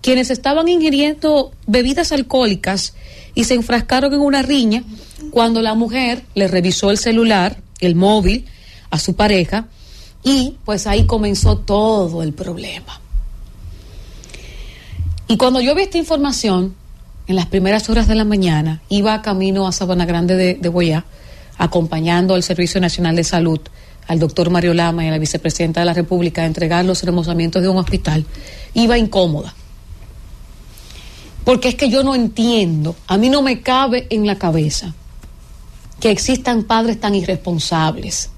[0.00, 2.94] quienes estaban ingiriendo bebidas alcohólicas
[3.34, 4.82] y se enfrascaron en una riña
[5.30, 8.46] cuando la mujer le revisó el celular, el móvil,
[8.90, 9.66] a su pareja
[10.24, 13.00] y pues ahí comenzó todo el problema.
[15.28, 16.74] Y cuando yo vi esta información,
[17.26, 21.04] en las primeras horas de la mañana, iba camino a Sabana Grande de, de Boyá,
[21.58, 23.60] acompañando al Servicio Nacional de Salud,
[24.06, 27.60] al doctor Mario Lama y a la vicepresidenta de la República a entregar los remozamientos
[27.60, 28.24] de un hospital,
[28.72, 29.54] iba incómoda.
[31.44, 34.94] Porque es que yo no entiendo, a mí no me cabe en la cabeza
[36.00, 38.30] que existan padres tan irresponsables.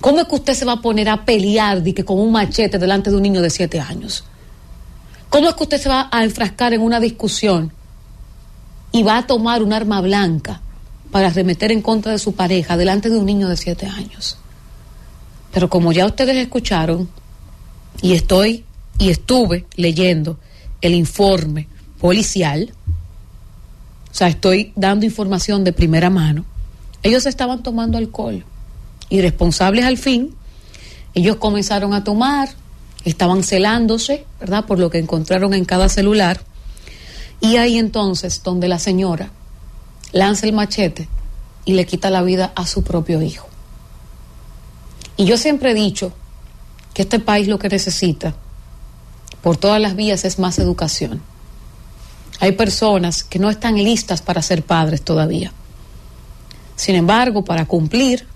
[0.00, 2.78] ¿Cómo es que usted se va a poner a pelear de que con un machete
[2.78, 4.24] delante de un niño de siete años?
[5.34, 7.72] ¿Cómo es que usted se va a enfrascar en una discusión
[8.92, 10.60] y va a tomar un arma blanca
[11.10, 14.38] para arremeter en contra de su pareja delante de un niño de siete años?
[15.52, 17.08] Pero como ya ustedes escucharon,
[18.00, 18.64] y estoy
[19.00, 20.38] y estuve leyendo
[20.80, 21.66] el informe
[21.98, 22.72] policial,
[24.12, 26.44] o sea, estoy dando información de primera mano,
[27.02, 28.44] ellos estaban tomando alcohol.
[29.08, 30.32] Irresponsables al fin,
[31.12, 32.50] ellos comenzaron a tomar,
[33.04, 34.64] estaban celándose, ¿verdad?
[34.64, 36.40] Por lo que encontraron en cada celular.
[37.40, 39.30] Y ahí entonces donde la señora
[40.12, 41.08] lanza el machete
[41.64, 43.46] y le quita la vida a su propio hijo.
[45.16, 46.12] Y yo siempre he dicho
[46.92, 48.34] que este país lo que necesita
[49.42, 51.20] por todas las vías es más educación.
[52.40, 55.52] Hay personas que no están listas para ser padres todavía.
[56.76, 58.26] Sin embargo, para cumplir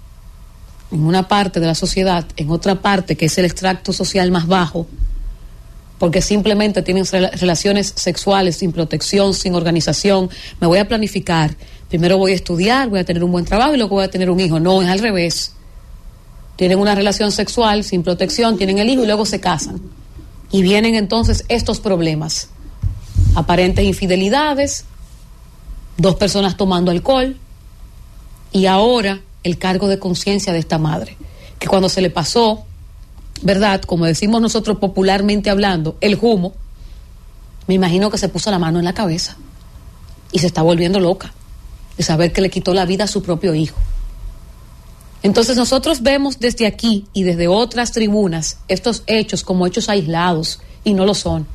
[0.90, 4.46] en una parte de la sociedad, en otra parte que es el extracto social más
[4.46, 4.86] bajo,
[5.98, 11.56] porque simplemente tienen rela- relaciones sexuales sin protección, sin organización, me voy a planificar,
[11.88, 14.30] primero voy a estudiar, voy a tener un buen trabajo y luego voy a tener
[14.30, 14.60] un hijo.
[14.60, 15.52] No, es al revés.
[16.56, 19.80] Tienen una relación sexual sin protección, tienen el hijo y luego se casan.
[20.50, 22.48] Y vienen entonces estos problemas.
[23.34, 24.84] Aparentes infidelidades,
[25.96, 27.36] dos personas tomando alcohol
[28.52, 31.16] y ahora el cargo de conciencia de esta madre,
[31.58, 32.64] que cuando se le pasó,
[33.42, 33.82] ¿verdad?
[33.82, 36.54] Como decimos nosotros popularmente hablando, el humo,
[37.66, 39.36] me imagino que se puso la mano en la cabeza
[40.32, 41.32] y se está volviendo loca
[41.96, 43.78] de saber que le quitó la vida a su propio hijo.
[45.22, 50.94] Entonces nosotros vemos desde aquí y desde otras tribunas estos hechos como hechos aislados y
[50.94, 51.46] no lo son.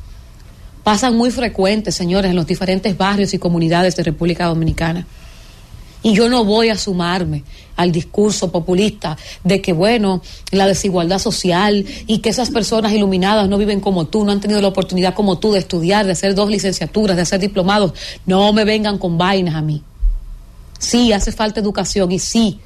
[0.82, 5.06] Pasan muy frecuentes, señores, en los diferentes barrios y comunidades de República Dominicana.
[6.02, 7.42] Y yo no voy a sumarme
[7.76, 13.58] al discurso populista de que, bueno, la desigualdad social y que esas personas iluminadas no
[13.58, 16.50] viven como tú, no han tenido la oportunidad como tú de estudiar, de hacer dos
[16.50, 17.92] licenciaturas, de hacer diplomados.
[18.26, 19.82] No me vengan con vainas a mí.
[20.78, 22.60] Sí, hace falta educación y sí,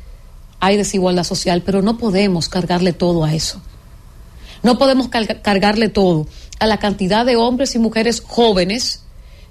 [0.61, 3.61] hay desigualdad social, pero no podemos cargarle todo a eso.
[4.63, 6.27] No podemos car- cargarle todo
[6.59, 9.03] a la cantidad de hombres y mujeres jóvenes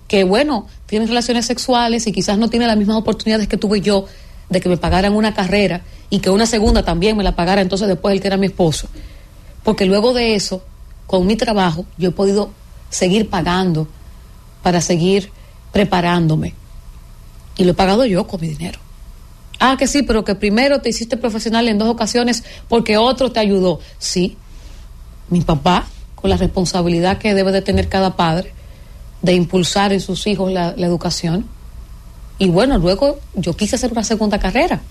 [0.10, 4.06] que, bueno, tienen relaciones sexuales y quizás no tienen las mismas oportunidades que tuve yo
[4.50, 7.88] de que me pagaran una carrera y que una segunda también me la pagara entonces
[7.88, 8.88] después el que era mi esposo.
[9.64, 10.64] Porque luego de eso,
[11.06, 12.52] con mi trabajo, yo he podido
[12.90, 13.88] seguir pagando
[14.64, 15.32] para seguir
[15.72, 16.54] preparándome.
[17.58, 18.80] Y lo he pagado yo con mi dinero.
[19.60, 23.40] Ah, que sí, pero que primero te hiciste profesional en dos ocasiones porque otro te
[23.40, 23.80] ayudó.
[23.98, 24.38] Sí,
[25.30, 28.54] mi papá, con la responsabilidad que debe de tener cada padre
[29.22, 31.48] de impulsar en sus hijos la, la educación.
[32.40, 34.82] Y bueno, luego yo quise hacer una segunda carrera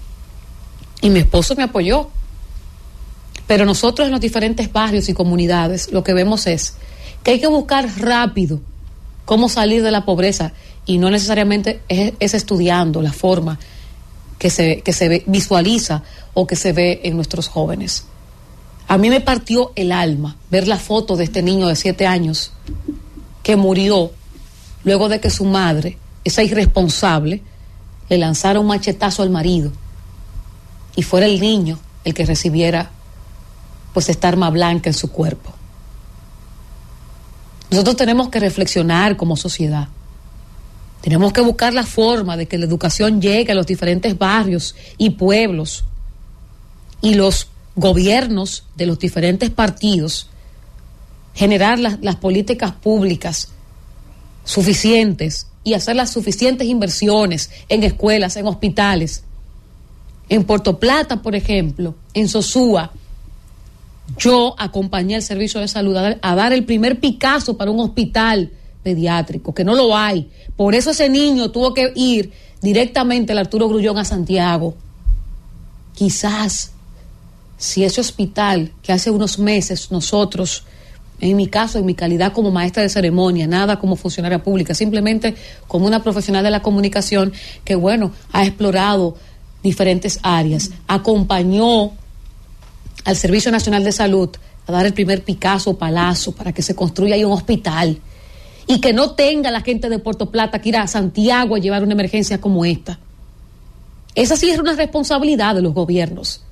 [1.01, 2.09] y mi esposo me apoyó.
[3.47, 6.75] Pero nosotros en los diferentes barrios y comunidades lo que vemos es
[7.23, 8.61] que hay que buscar rápido
[9.25, 10.53] cómo salir de la pobreza
[10.85, 13.59] y no necesariamente es, es estudiando la forma
[14.39, 16.03] que se, que se ve- visualiza
[16.35, 18.05] o que se ve en nuestros jóvenes.
[18.89, 22.53] A mí me partió el alma ver la foto de este niño de siete años
[23.43, 24.11] que murió
[24.85, 27.41] luego de que su madre, esa irresponsable,
[28.09, 29.71] le lanzara un machetazo al marido
[30.97, 32.91] y fuera el niño el que recibiera
[33.95, 35.53] pues esta arma blanca en su cuerpo.
[37.71, 39.89] Nosotros tenemos que reflexionar como sociedad.
[41.01, 45.11] Tenemos que buscar la forma de que la educación llegue a los diferentes barrios y
[45.11, 45.85] pueblos
[47.03, 50.29] y los gobiernos de los diferentes partidos
[51.35, 53.51] generar las, las políticas públicas
[54.45, 59.25] suficientes y hacer las suficientes inversiones en escuelas, en hospitales.
[60.29, 62.93] En Puerto Plata, por ejemplo, en Sosúa,
[64.17, 68.53] yo acompañé al servicio de salud a dar, el primer Picasso para un hospital
[68.85, 70.31] pediátrico, que no lo hay.
[70.55, 72.31] Por eso ese niño tuvo que ir
[72.63, 74.77] directamente al Arturo Grullón a Santiago.
[75.97, 76.71] Quizás
[77.59, 80.63] si ese hospital que hace unos meses nosotros
[81.21, 85.35] en mi caso, en mi calidad como maestra de ceremonia, nada como funcionaria pública, simplemente
[85.67, 87.33] como una profesional de la comunicación
[87.65, 89.17] que, bueno, ha explorado
[89.63, 91.93] diferentes áreas, acompañó
[93.05, 94.31] al Servicio Nacional de Salud
[94.67, 97.99] a dar el primer Picasso palazo para que se construya ahí un hospital
[98.67, 101.83] y que no tenga la gente de Puerto Plata que ir a Santiago a llevar
[101.85, 102.99] una emergencia como esta.
[104.15, 106.43] Esa sí es una responsabilidad de los gobiernos,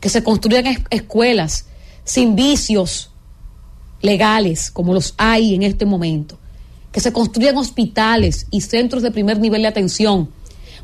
[0.00, 1.66] que se construyan es- escuelas
[2.04, 3.10] sin vicios
[4.00, 6.38] legales como los hay en este momento,
[6.92, 10.28] que se construyan hospitales y centros de primer nivel de atención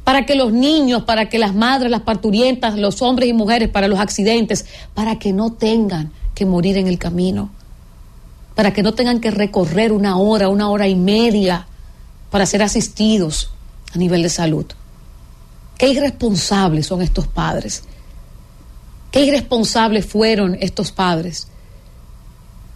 [0.05, 3.89] para que los niños, para que las madres, las parturientas, los hombres y mujeres, para
[3.89, 7.51] los accidentes, para que no tengan que morir en el camino,
[8.55, 11.66] para que no tengan que recorrer una hora, una hora y media
[12.31, 13.51] para ser asistidos
[13.95, 14.66] a nivel de salud.
[15.78, 17.85] Qué irresponsables son estos padres.
[19.11, 21.49] Qué irresponsables fueron estos padres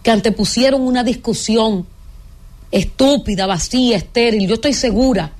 [0.03, 1.85] que antepusieron una discusión
[2.71, 4.47] estúpida, vacía, estéril.
[4.47, 5.31] Yo estoy segura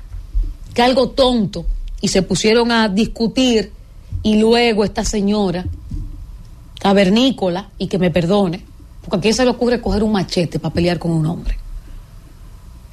[0.74, 1.66] que algo tonto
[2.02, 3.72] y se pusieron a discutir
[4.24, 5.66] y luego esta señora
[6.80, 8.64] cavernícola y que me perdone,
[9.02, 11.58] porque a quién se le ocurre coger un machete para pelear con un hombre.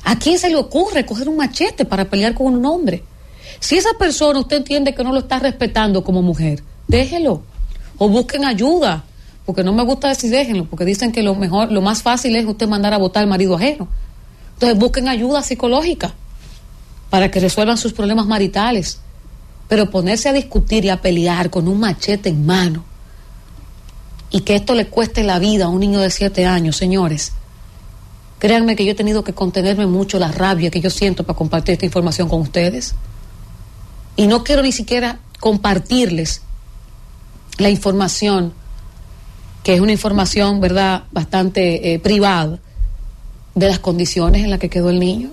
[0.04, 3.02] ¿A quién se le ocurre coger un machete para pelear con un hombre?
[3.60, 7.42] Si esa persona usted entiende que no lo está respetando como mujer, déjelo
[7.98, 9.04] o busquen ayuda,
[9.46, 12.44] porque no me gusta decir déjenlo, porque dicen que lo mejor, lo más fácil es
[12.44, 13.88] usted mandar a votar al marido ajeno.
[14.54, 16.14] Entonces busquen ayuda psicológica
[17.10, 19.00] para que resuelvan sus problemas maritales.
[19.68, 22.84] Pero ponerse a discutir y a pelear con un machete en mano
[24.30, 27.32] y que esto le cueste la vida a un niño de siete años, señores,
[28.38, 31.74] créanme que yo he tenido que contenerme mucho la rabia que yo siento para compartir
[31.74, 32.94] esta información con ustedes.
[34.16, 36.42] Y no quiero ni siquiera compartirles
[37.58, 38.52] la información,
[39.66, 42.60] que es una información, ¿verdad?, bastante eh, privada,
[43.56, 45.30] de las condiciones en las que quedó el niño,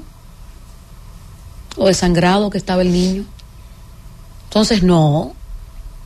[1.78, 3.26] o desangrado que estaba el niño.
[4.46, 5.36] Entonces, no,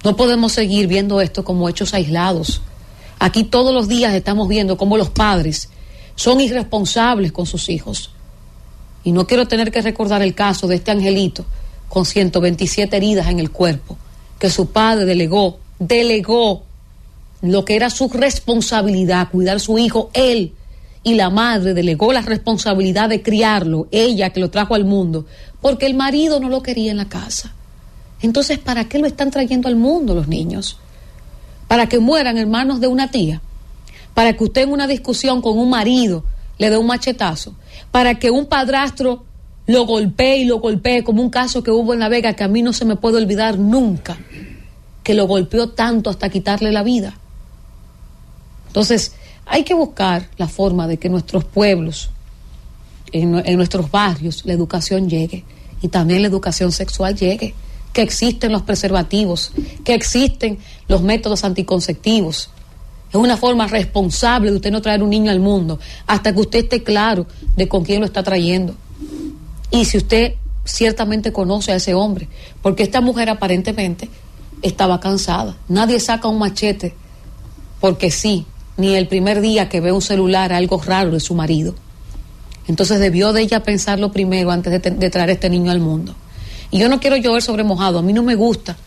[0.04, 2.62] no podemos seguir viendo esto como hechos aislados.
[3.18, 5.70] Aquí todos los días estamos viendo cómo los padres
[6.16, 8.12] son irresponsables con sus hijos.
[9.06, 11.46] Y no quiero tener que recordar el caso de este angelito
[11.88, 13.98] con 127 heridas en el cuerpo,
[14.38, 16.67] que su padre delegó, delegó
[17.42, 20.54] lo que era su responsabilidad, cuidar su hijo, él,
[21.04, 25.26] y la madre delegó la responsabilidad de criarlo, ella que lo trajo al mundo,
[25.62, 27.54] porque el marido no lo quería en la casa.
[28.22, 30.78] Entonces, ¿para qué lo están trayendo al mundo los niños?
[31.68, 33.42] Para que mueran hermanos de una tía,
[34.14, 36.24] para que usted en una discusión con un marido
[36.58, 37.56] le dé un machetazo,
[37.92, 39.24] para que un padrastro
[39.68, 42.48] lo golpee y lo golpee, como un caso que hubo en La Vega que a
[42.48, 44.18] mí no se me puede olvidar nunca,
[45.04, 47.18] que lo golpeó tanto hasta quitarle la vida.
[48.78, 49.14] Entonces,
[49.48, 52.12] hay que buscar la forma de que nuestros pueblos,
[53.12, 55.44] en, en nuestros barrios, la educación llegue
[55.82, 57.56] y también la educación sexual llegue,
[57.92, 59.52] que existen los preservativos,
[59.84, 62.52] que existen los métodos anticonceptivos.
[63.10, 66.60] Es una forma responsable de usted no traer un niño al mundo hasta que usted
[66.60, 67.26] esté claro
[67.56, 68.76] de con quién lo está trayendo.
[69.72, 70.36] Y si usted
[70.66, 72.28] ciertamente conoce a ese hombre,
[72.62, 74.08] porque esta mujer aparentemente
[74.62, 75.58] estaba cansada.
[75.68, 76.94] Nadie saca un machete
[77.80, 78.46] porque sí,
[78.78, 81.76] ni el primer día que ve un celular algo raro de su marido.
[82.68, 86.16] Entonces debió de ella pensarlo primero antes de, traer a este niño al mundo.
[86.70, 88.78] Y yo no quiero llover sobre mojado, a mí no me gusta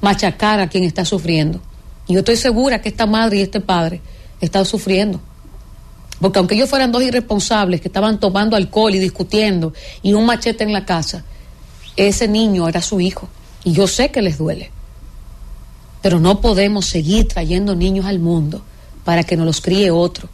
[0.00, 1.60] machacar a quien está sufriendo.
[2.06, 4.00] Y yo estoy segura que esta madre y este padre
[4.40, 5.20] están sufriendo.
[6.20, 9.72] Porque aunque ellos fueran dos irresponsables que estaban tomando alcohol y discutiendo
[10.02, 11.24] y un machete en la casa,
[11.96, 13.28] ese niño era su hijo.
[13.64, 14.70] Y yo sé que les duele.
[16.02, 18.62] Pero no podemos seguir trayendo niños al mundo
[19.04, 20.28] para que nos los críe otro.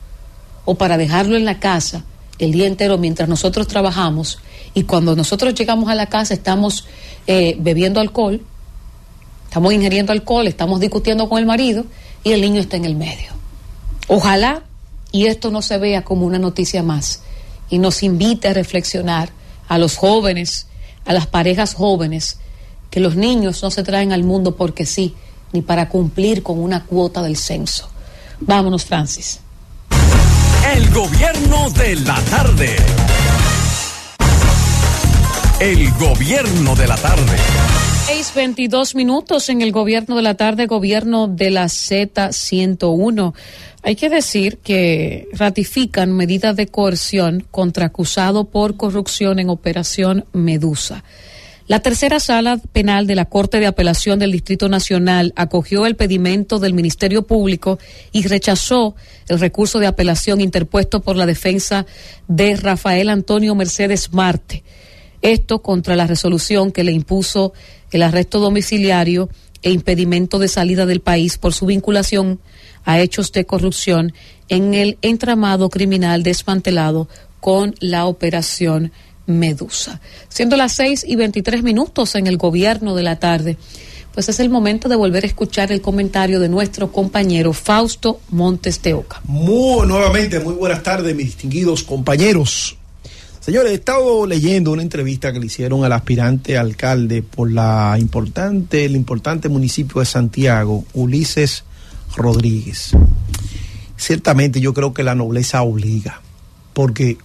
[0.64, 2.04] O para dejarlo en la casa
[2.38, 4.38] el día entero mientras nosotros trabajamos.
[4.74, 6.86] Y cuando nosotros llegamos a la casa estamos
[7.26, 8.40] eh, bebiendo alcohol,
[9.44, 11.84] estamos ingiriendo alcohol, estamos discutiendo con el marido
[12.24, 13.32] y el niño está en el medio.
[14.08, 14.62] Ojalá
[15.12, 17.22] y esto no se vea como una noticia más
[17.68, 19.30] y nos invite a reflexionar
[19.68, 20.66] a los jóvenes,
[21.04, 22.38] a las parejas jóvenes,
[22.90, 25.14] que los niños no se traen al mundo porque sí,
[25.52, 27.88] ni para cumplir con una cuota del censo.
[28.40, 29.40] Vámonos, Francis.
[30.74, 32.76] El gobierno de la tarde.
[35.60, 37.36] El gobierno de la tarde.
[38.06, 43.34] 6:22 minutos en el gobierno de la tarde, gobierno de la Z101.
[43.82, 51.04] Hay que decir que ratifican medidas de coerción contra acusado por corrupción en Operación Medusa.
[51.70, 56.58] La tercera sala penal de la Corte de Apelación del Distrito Nacional acogió el pedimento
[56.58, 57.78] del Ministerio Público
[58.10, 58.96] y rechazó
[59.28, 61.86] el recurso de apelación interpuesto por la defensa
[62.26, 64.64] de Rafael Antonio Mercedes Marte.
[65.22, 67.52] Esto contra la resolución que le impuso
[67.92, 69.28] el arresto domiciliario
[69.62, 72.40] e impedimento de salida del país por su vinculación
[72.84, 74.12] a hechos de corrupción
[74.48, 77.08] en el entramado criminal desmantelado
[77.38, 78.90] con la operación
[79.30, 80.00] Medusa.
[80.28, 83.56] Siendo las 6 y 23 minutos en el gobierno de la tarde,
[84.12, 88.82] pues es el momento de volver a escuchar el comentario de nuestro compañero Fausto Montes
[88.82, 89.20] de Oca.
[89.24, 92.76] Muy nuevamente, muy buenas tardes, mis distinguidos compañeros.
[93.40, 98.84] Señores, he estado leyendo una entrevista que le hicieron al aspirante alcalde por la importante,
[98.84, 101.64] el importante municipio de Santiago, Ulises
[102.16, 102.90] Rodríguez.
[103.96, 106.20] Ciertamente yo creo que la nobleza obliga,
[106.74, 107.16] porque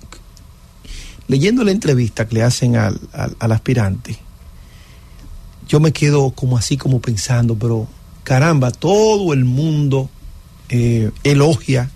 [1.27, 4.17] leyendo la entrevista que le hacen al, al, aspirante,
[5.67, 7.87] yo me quedo como así como pensando, pero
[8.23, 10.09] caramba, todo el mundo
[10.69, 11.89] eh, elogia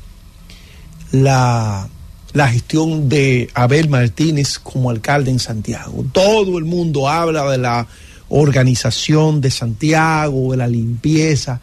[1.12, 1.88] la,
[2.34, 6.06] la gestión de Abel Martínez como alcalde en Santiago.
[6.12, 7.88] Todo el mundo habla de la
[8.30, 11.62] organización de Santiago, de la limpieza.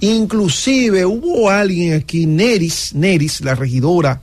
[0.00, 4.22] Inclusive hubo alguien aquí, Neris, Neris, la regidora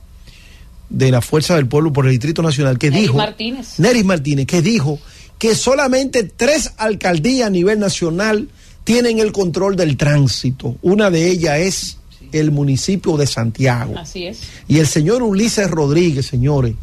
[0.88, 3.78] de la Fuerza del Pueblo por el Distrito Nacional, que Neris dijo, Martínez.
[3.78, 4.98] Neris Martínez, que dijo
[5.38, 8.48] que solamente tres alcaldías a nivel nacional
[8.84, 10.76] tienen el control del tránsito.
[10.82, 11.98] Una de ellas es
[12.32, 13.94] el municipio de Santiago.
[13.98, 14.40] Así es.
[14.68, 16.74] Y el señor Ulises Rodríguez, señores,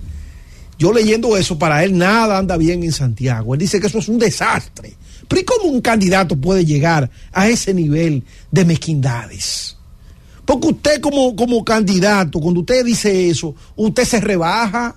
[0.77, 3.53] yo leyendo eso, para él nada anda bien en Santiago.
[3.53, 4.95] Él dice que eso es un desastre.
[5.27, 9.77] Pero ¿y cómo un candidato puede llegar a ese nivel de mezquindades?
[10.53, 14.95] Porque usted como, como candidato, cuando usted dice eso, usted se rebaja,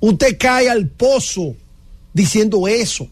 [0.00, 1.54] usted cae al pozo
[2.14, 3.06] diciendo eso.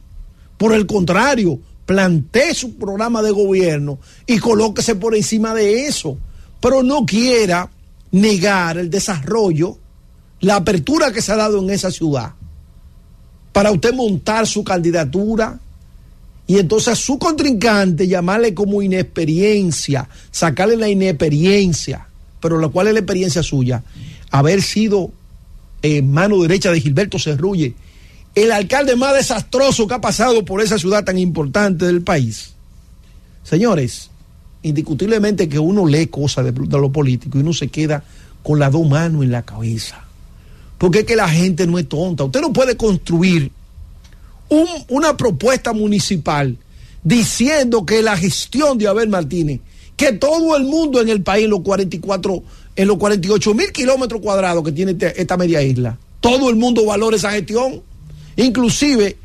[0.57, 6.17] Por el contrario, plantee su programa de gobierno y colóquese por encima de eso.
[6.61, 7.71] Pero no quiera
[8.11, 9.77] negar el desarrollo,
[10.41, 12.33] la apertura que se ha dado en esa ciudad
[13.53, 15.61] para usted montar su candidatura
[16.47, 22.07] y entonces a su contrincante llamarle como inexperiencia, sacarle la inexperiencia,
[22.41, 23.83] pero la cual es la experiencia suya,
[24.31, 25.11] haber sido
[26.03, 27.75] mano derecha de Gilberto Cerrulle,
[28.35, 32.53] el alcalde más desastroso que ha pasado por esa ciudad tan importante del país.
[33.43, 34.11] Señores,
[34.63, 38.03] indiscutiblemente que uno lee cosas de, de lo político y uno se queda
[38.43, 40.05] con las dos manos en la cabeza.
[40.79, 42.25] Porque es que la gente no es tonta.
[42.25, 43.51] Usted no puede construir
[44.49, 46.57] un, una propuesta municipal
[47.03, 49.61] diciendo que la gestión de Abel Martínez,
[49.97, 52.43] que todo el mundo en el país, los 44,
[52.75, 56.85] en los 48 mil kilómetros cuadrados que tiene este- esta media isla, todo el mundo
[56.85, 57.81] valora esa gestión,
[58.37, 59.17] inclusive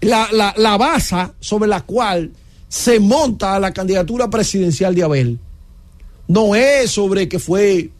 [0.00, 2.30] la, la, base sobre la cual
[2.68, 5.38] se monta la candidatura presidencial de Abel.
[6.28, 7.90] No es sobre que fue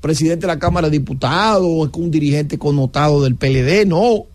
[0.00, 4.26] presidente de la Cámara de Diputados, o es un dirigente connotado del PLD, no.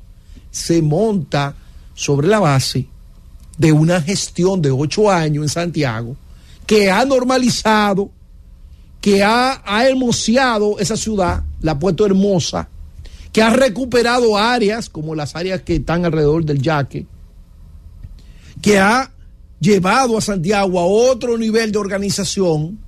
[0.53, 1.53] Se monta
[1.93, 2.87] sobre la base
[3.57, 6.15] de una gestión de ocho años en Santiago
[6.65, 8.09] que ha normalizado,
[9.01, 12.69] que ha, ha hermoseado esa ciudad, la ha puesto hermosa,
[13.33, 17.05] que ha recuperado áreas como las áreas que están alrededor del yaque,
[18.61, 19.11] que ha
[19.59, 22.79] llevado a Santiago a otro nivel de organización,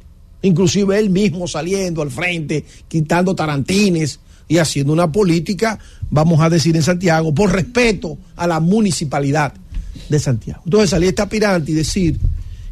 [0.41, 6.75] inclusive él mismo saliendo al frente, quitando tarantines y haciendo una política, vamos a decir
[6.75, 9.53] en Santiago, por respeto a la municipalidad
[10.09, 10.61] de Santiago.
[10.65, 12.19] Entonces salir este aspirante y decir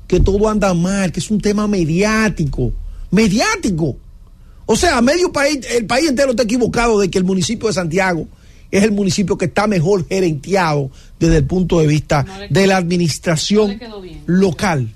[0.08, 2.72] que todo anda mal, que es un tema mediático,
[3.12, 3.98] mediático.
[4.66, 8.28] O sea, medio país, el país entero está equivocado de que el municipio de Santiago
[8.72, 13.80] es el municipio que está mejor gerenteado desde el punto de vista de la administración
[14.26, 14.90] local.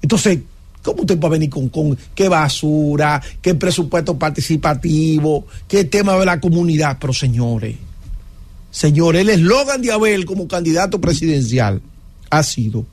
[0.00, 0.38] Entonces,
[0.84, 6.26] ¿cómo usted va a venir con, con qué basura, qué presupuesto participativo, qué tema de
[6.26, 6.98] la comunidad?
[7.00, 7.74] Pero señores,
[8.70, 11.80] señores, el eslogan de Abel como candidato presidencial
[12.30, 12.84] ha sido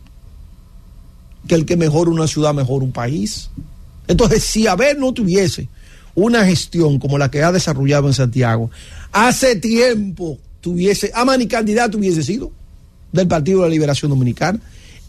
[1.48, 3.50] que el que mejora una ciudad mejora un país.
[4.08, 5.68] Entonces, si Abel no tuviese
[6.16, 8.72] una gestión como la que ha desarrollado en Santiago,
[9.12, 12.52] hace tiempo tuviese, ama ni candidato hubiese sido
[13.12, 14.60] del Partido de la Liberación Dominicana.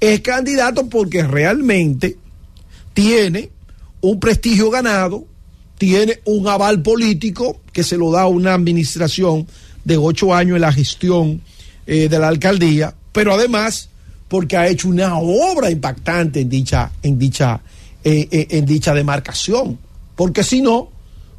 [0.00, 2.16] Es candidato porque realmente
[2.94, 3.50] tiene
[4.00, 5.26] un prestigio ganado,
[5.78, 9.46] tiene un aval político que se lo da una administración
[9.84, 11.40] de ocho años en la gestión
[11.86, 13.88] eh, de la alcaldía, pero además
[14.28, 17.60] porque ha hecho una obra impactante en dicha, en dicha,
[18.02, 19.78] eh, eh, en dicha demarcación.
[20.16, 20.88] Porque si no,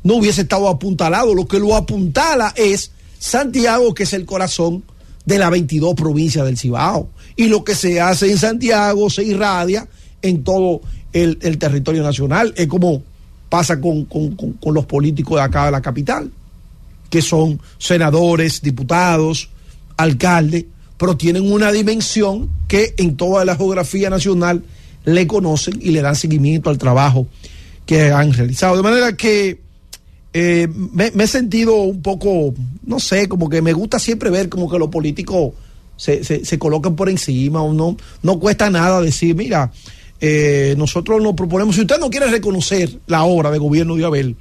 [0.04, 1.34] no hubiese estado apuntalado.
[1.34, 4.84] Lo que lo apuntala es Santiago, que es el corazón
[5.26, 7.10] de las 22 provincias del Cibao.
[7.36, 9.88] Y lo que se hace en Santiago se irradia
[10.22, 10.82] en todo
[11.14, 12.54] el, el territorio nacional.
[12.58, 13.04] Es como
[13.50, 16.32] pasa con, con- con- los políticos de acá de la capital,
[17.10, 19.50] que son senadores, diputados,
[19.96, 20.66] alcaldes,
[20.98, 24.64] pero tienen una dimensión que en toda la geografía nacional
[25.06, 27.28] le conocen y le dan seguimiento al trabajo
[27.86, 28.76] que han realizado.
[28.78, 29.60] De manera que
[30.34, 34.50] eh, me, me he sentido un poco, no sé, como que me gusta siempre ver
[34.50, 35.54] como que los políticos
[35.96, 39.72] se, se, se colocan por encima o no, no cuesta nada decir, mira,
[40.26, 44.38] eh, nosotros nos proponemos, si usted no quiere reconocer la obra de gobierno de Abel,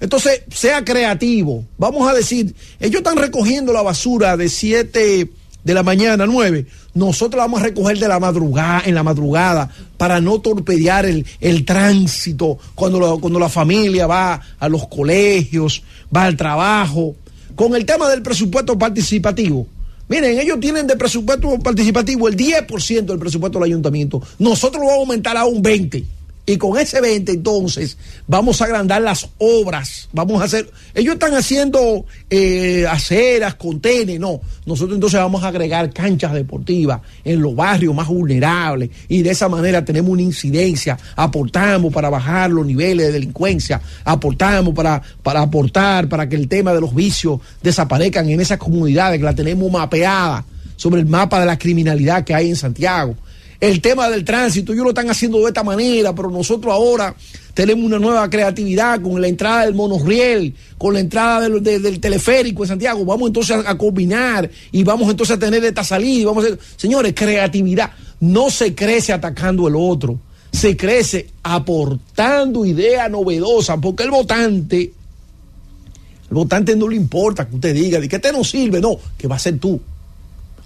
[0.00, 1.62] entonces sea creativo.
[1.76, 5.30] Vamos a decir, ellos están recogiendo la basura de 7
[5.62, 6.64] de la mañana a 9.
[6.94, 11.26] Nosotros la vamos a recoger de la madrugada, en la madrugada, para no torpedear el,
[11.42, 15.82] el tránsito cuando, cuando la familia va a los colegios,
[16.16, 17.14] va al trabajo.
[17.54, 19.66] Con el tema del presupuesto participativo.
[20.08, 24.22] Miren, ellos tienen de presupuesto participativo el 10% del presupuesto del ayuntamiento.
[24.38, 26.04] Nosotros lo vamos a aumentar a un 20%.
[26.48, 30.08] Y con ese 20 entonces vamos a agrandar las obras.
[30.12, 34.40] Vamos a hacer, ellos están haciendo eh, aceras, contenes, no.
[34.64, 39.48] Nosotros entonces vamos a agregar canchas deportivas en los barrios más vulnerables y de esa
[39.48, 46.08] manera tenemos una incidencia, aportamos para bajar los niveles de delincuencia, aportamos para, para aportar
[46.08, 50.44] para que el tema de los vicios desaparezcan en esas comunidades que la tenemos mapeada
[50.76, 53.16] sobre el mapa de la criminalidad que hay en Santiago.
[53.60, 57.14] El tema del tránsito, ellos lo están haciendo de esta manera, pero nosotros ahora
[57.54, 61.98] tenemos una nueva creatividad con la entrada del monorriel, con la entrada del, de- del
[61.98, 63.04] teleférico en Santiago.
[63.06, 66.20] Vamos entonces a, combinar y vamos entonces a tener esta salida.
[66.20, 67.92] Y vamos a señores, creatividad.
[68.20, 70.18] No se crece atacando el otro,
[70.52, 77.74] se crece aportando ideas novedosas, porque el votante, el votante no le importa que usted
[77.74, 79.80] diga, de que este no sirve, no, que va a ser tú.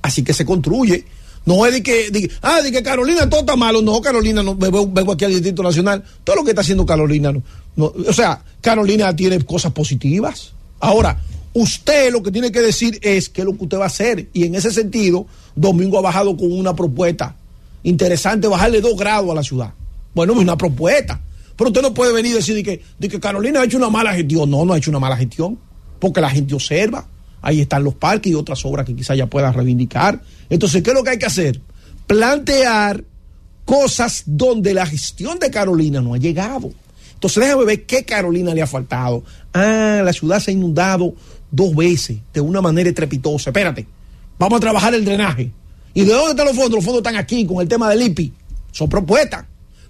[0.02, 1.05] Así que se construye.
[1.47, 3.83] No es de que, ah, de que Carolina todo está malo.
[3.83, 6.05] No, Carolina, no, vengo, aquí al Distrito Nacional.
[6.23, 7.43] Todo lo que está haciendo Carolina, no,
[7.77, 10.52] no, o sea, Carolina tiene cosas positivas.
[10.81, 11.20] Ahora,
[11.52, 14.28] usted lo que tiene que decir es qué es lo que usted va a hacer.
[14.33, 17.36] Y en ese sentido, Domingo ha bajado con una propuesta
[17.83, 19.73] interesante, bajarle dos grados a la ciudad.
[20.15, 21.20] Bueno, es una propuesta.
[21.57, 23.91] Pero usted no puede venir y decir de que, de que Carolina ha hecho una
[23.91, 24.51] mala gestión.
[24.51, 25.59] No, no ha hecho una mala gestión.
[25.99, 27.07] Porque la gente observa.
[27.43, 30.20] Ahí están los parques y otras obras que quizá ya pueda reivindicar.
[30.49, 31.60] Entonces, ¿qué es lo que hay que hacer?
[32.07, 33.05] Plantear
[33.65, 36.70] cosas donde la gestión de Carolina no ha llegado.
[37.15, 39.23] Entonces, déjame ver qué Carolina le ha faltado.
[39.52, 41.15] Ah, la ciudad se ha inundado
[41.51, 43.51] dos veces de una manera estrepitosa.
[43.51, 43.86] Espérate,
[44.39, 45.51] vamos a trabajar el drenaje.
[45.94, 46.77] ¿Y de dónde están los fondos?
[46.77, 48.33] Los fondos están aquí con el tema del IPI.
[48.73, 49.44] Son propuestas.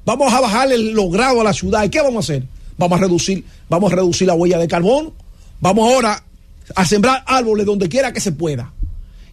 [0.05, 1.85] Vamos a bajarle los grados a la ciudad.
[1.85, 2.47] ¿Y qué vamos a hacer?
[2.79, 5.13] Vamos a reducir, vamos a reducir la huella de carbón.
[5.61, 6.25] Vamos ahora
[6.75, 8.73] a sembrar árboles donde quiera que se pueda.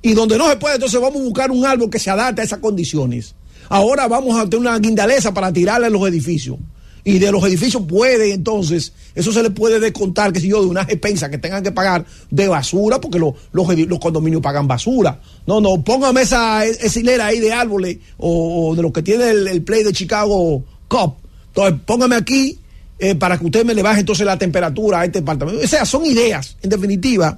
[0.01, 2.43] Y donde no se puede, entonces vamos a buscar un árbol que se adapte a
[2.45, 3.35] esas condiciones.
[3.69, 6.57] Ahora vamos a tener una guindaleza para tirarle a los edificios.
[7.03, 10.67] Y de los edificios puede entonces, eso se le puede descontar, que si yo, de
[10.67, 15.22] una expensa que tengan que pagar de basura, porque lo- los, los condominios pagan basura.
[15.45, 19.48] No, no, póngame esa, hilera ahí de árboles o, o de lo que tiene el,
[19.48, 21.14] el play de Chicago Cup.
[21.48, 22.59] Entonces, póngame aquí
[23.00, 25.61] eh, para que usted me le baje entonces la temperatura a este departamento.
[25.64, 26.58] O sea, son ideas.
[26.61, 27.38] En definitiva,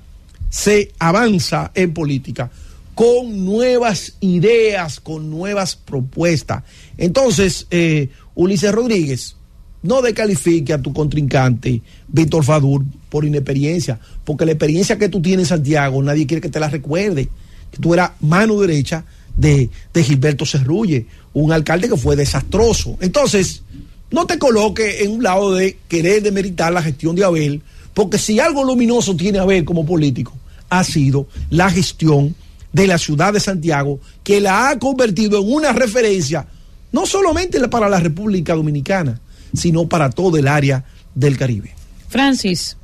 [0.49, 2.49] se avanza en política
[2.95, 6.63] con nuevas ideas, con nuevas propuestas.
[6.97, 9.35] Entonces, eh, Ulises Rodríguez,
[9.83, 15.45] no descalifique a tu contrincante, Víctor Fadur, por inexperiencia, porque la experiencia que tú tienes
[15.45, 17.29] en Santiago, nadie quiere que te la recuerde,
[17.71, 19.05] que tú eras mano derecha
[19.37, 22.97] de, de Gilberto Cerrulle, un alcalde que fue desastroso.
[22.99, 23.63] Entonces,
[24.11, 27.61] no te coloque en un lado de querer demeritar la gestión de Abel,
[27.93, 30.33] porque si algo luminoso tiene Abel como político,
[30.69, 32.35] ha sido la gestión
[32.71, 36.47] de la ciudad de Santiago, que la ha convertido en una referencia,
[36.91, 39.19] no solamente para la República Dominicana,
[39.53, 40.83] sino para todo el área
[41.15, 41.73] del Caribe.
[42.09, 42.77] Francis.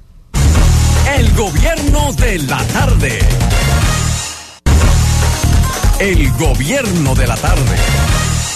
[1.18, 3.20] El gobierno de la tarde.
[6.00, 8.05] El gobierno de la tarde.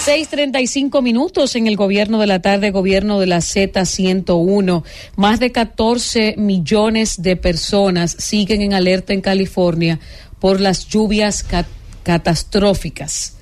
[0.04, 4.82] 6:35 minutos en el gobierno de la tarde, gobierno de la Z101.
[5.16, 10.00] Más de 14 millones de personas siguen en alerta en California
[10.38, 11.66] por las lluvias ca-
[12.02, 13.34] catastróficas.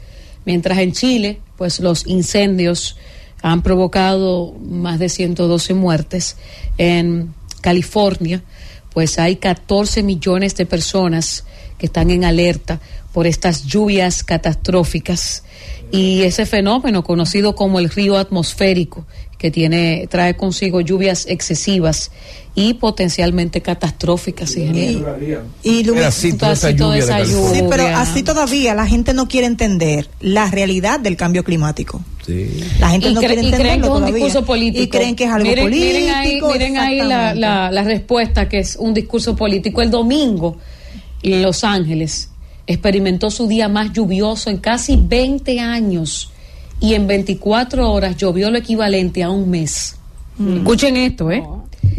[0.46, 2.96] Mientras en Chile, pues los incendios
[3.40, 6.36] han provocado más de 112 muertes.
[6.76, 8.42] En California,
[8.92, 11.44] pues hay 14 millones de personas
[11.78, 12.80] que están en alerta
[13.18, 15.42] por estas lluvias catastróficas
[15.90, 19.06] y ese fenómeno conocido como el río atmosférico
[19.38, 22.12] que tiene trae consigo lluvias excesivas
[22.54, 25.16] y potencialmente catastróficas ingeniero.
[25.64, 26.46] Y Lumi- Un pedacito
[26.92, 27.66] de esa Sí, lluvia.
[27.68, 32.00] pero así todavía la gente no quiere entender la realidad del cambio climático.
[32.78, 34.14] La gente y, no cre- quiere y creen entenderlo que es un todavía.
[34.14, 34.84] discurso político.
[34.84, 35.86] Y creen que es algo miren, político.
[35.92, 36.98] Miren ahí, miren ahí
[37.34, 39.82] la- la respuesta que es un discurso político.
[39.82, 40.56] El domingo,
[41.20, 42.28] en Los Ángeles,
[42.68, 46.30] experimentó su día más lluvioso en casi 20 años
[46.80, 49.96] y en 24 horas llovió lo equivalente a un mes.
[50.38, 51.42] Escuchen esto, ¿eh?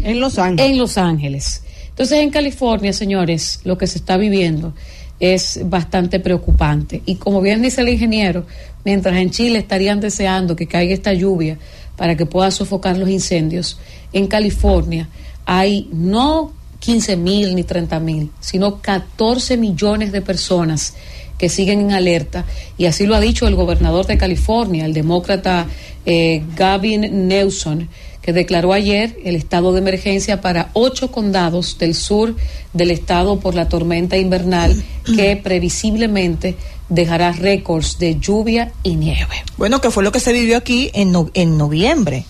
[0.04, 0.72] En Los Ángeles.
[0.72, 1.64] En Los Ángeles.
[1.90, 4.74] Entonces, en California, señores, lo que se está viviendo
[5.20, 7.02] es bastante preocupante.
[7.06, 8.46] Y como bien dice el ingeniero,
[8.86, 11.58] mientras en Chile estarían deseando que caiga esta lluvia
[11.98, 13.80] para que pueda sofocar los incendios,
[14.14, 15.10] en California
[15.46, 20.94] hay no 15 mil ni 30 mil, sino 14 millones de personas
[21.38, 22.46] que siguen en alerta
[22.78, 25.68] y así lo ha dicho el gobernador de California, el demócrata
[26.06, 27.88] eh, Gavin Newsom,
[28.22, 32.36] que declaró ayer el estado de emergencia para ocho condados del sur
[32.74, 34.84] del estado por la tormenta invernal
[35.16, 36.56] que previsiblemente
[36.90, 39.36] dejará récords de lluvia y nieve.
[39.58, 42.26] Bueno, que fue lo que se vivió aquí en, no- en noviembre.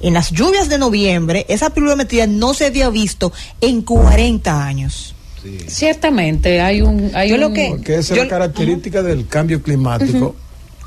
[0.00, 5.14] En las lluvias de noviembre, esa pluviometría no se había visto en 40 años.
[5.66, 10.34] Ciertamente hay un hay un- Porque esa es la característica del cambio climático.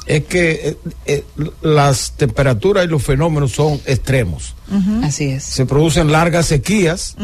[0.07, 1.23] Es que eh, eh,
[1.61, 4.56] las temperaturas y los fenómenos son extremos.
[5.03, 5.43] Así es.
[5.43, 7.15] Se producen largas sequías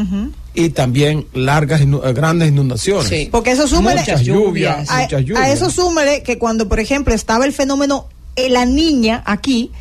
[0.54, 3.06] y también largas, inu- grandes inundaciones.
[3.30, 4.00] Porque eso súmele.
[4.00, 4.88] Muchas lluvias.
[4.90, 5.48] A, muchas a lluvias.
[5.50, 8.06] eso súmele que cuando, por ejemplo, estaba el fenómeno,
[8.48, 9.72] la niña aquí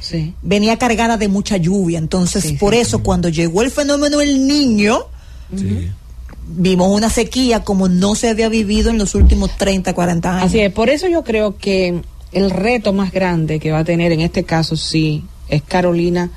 [0.42, 2.00] venía cargada de mucha lluvia.
[2.00, 5.06] Entonces, por eso, cuando llegó el fenómeno el niño,
[6.48, 10.46] vimos una sequía como no se había vivido en los últimos 30, 40 años.
[10.46, 14.12] Así es, por eso yo creo que el reto más grande que va a tener
[14.12, 16.32] en este caso sí es Carolina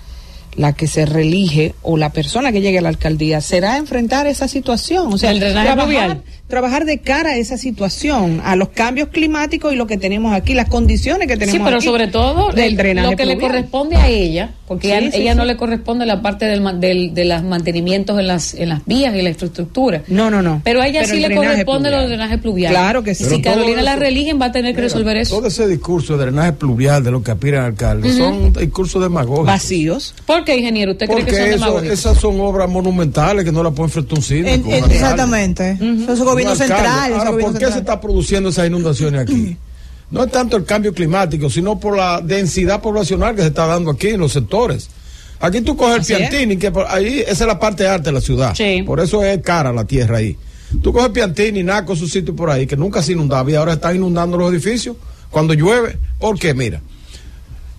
[0.57, 4.49] la que se reelige o la persona que llegue a la alcaldía será enfrentar esa
[4.49, 6.23] situación, o sea, El drenaje trabajar, pluvial.
[6.51, 10.53] Trabajar de cara a esa situación, a los cambios climáticos y lo que tenemos aquí,
[10.53, 13.97] las condiciones que tenemos Sí, pero aquí sobre todo del el- lo que le corresponde
[13.97, 15.39] a ella, porque Sí, ella, sí, ella sí.
[15.39, 18.85] no le corresponde la parte del, ma- del- de los mantenimientos en las, en las
[18.85, 20.03] vías y la infraestructura.
[20.09, 20.61] No, no, no.
[20.65, 21.93] Pero a ella Pero sí el le corresponde pluvial.
[21.93, 22.73] lo del drenaje pluvial.
[22.73, 23.25] Claro que sí.
[23.25, 25.37] Y Pero si Carolina la eso- religen va a tener que resolver eso.
[25.37, 28.23] Todo ese discurso de drenaje pluvial de lo que aspiran alcaldes Ujú.
[28.25, 29.47] son discursos demagógicos.
[29.47, 30.15] Vacíos.
[30.27, 30.93] ¿Por qué, ingeniero?
[30.93, 31.99] ¿Usted cree que son eso- demagógicos?
[31.99, 34.49] esas son obras monumentales que no las puede enfrentar un síndico.
[34.55, 34.95] En- un en- alcalde.
[34.97, 35.71] exactamente.
[35.81, 37.13] Eso es gobierno central.
[37.13, 39.57] Ahora, es gobierno ¿por qué se está produciendo esas inundaciones aquí?
[40.11, 43.93] No es tanto el cambio climático, sino por la densidad poblacional que se está dando
[43.93, 44.91] aquí en los sectores.
[45.39, 48.15] Aquí tú coges Así el Piantini, que por ahí esa es la parte alta de
[48.15, 48.55] la ciudad.
[48.85, 50.37] Por eso es cara la tierra ahí.
[50.83, 53.97] Tú coges Piantini, Naco, su sitio por ahí, que nunca se inundaba y ahora están
[53.97, 54.97] inundando los edificios
[55.31, 55.97] cuando llueve.
[56.19, 56.55] ¿Por qué?
[56.55, 56.81] Mira,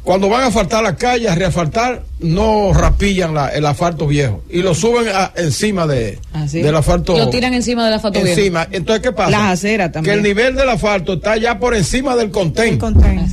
[0.03, 4.61] cuando van a asfaltar las calles, a reasfaltar, no rapillan la- el asfalto viejo y
[4.61, 6.17] lo suben a- encima de,
[6.63, 7.15] del asfalto.
[7.17, 8.67] Lo tiran encima de la foto Encima.
[8.71, 9.30] Entonces, ¿qué pasa?
[9.31, 10.13] Las aceras también.
[10.13, 12.80] Que el nivel del asfalto está ya por encima del contén.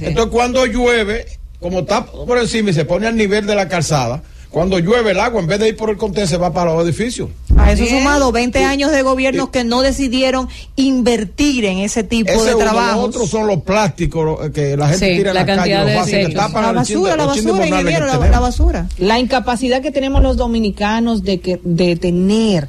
[0.09, 1.27] Entonces, cuando llueve,
[1.61, 5.21] como está por encima y se pone al nivel de la calzada, cuando llueve el
[5.21, 7.29] agua, en vez de ir por el contén, se va para los edificios.
[7.57, 12.51] A eso sumado 20 años de gobiernos que no decidieron invertir en ese tipo Ese
[12.51, 13.05] de trabajos.
[13.09, 15.95] otros son los plásticos lo- que la gente Sí, tira en la la, calle, los
[15.95, 18.89] vasos que tapan La el chin de- basura, la basura, ingeniero, la- la basura.
[18.99, 22.69] La incapacidad que tenemos los dominicanos de que de tener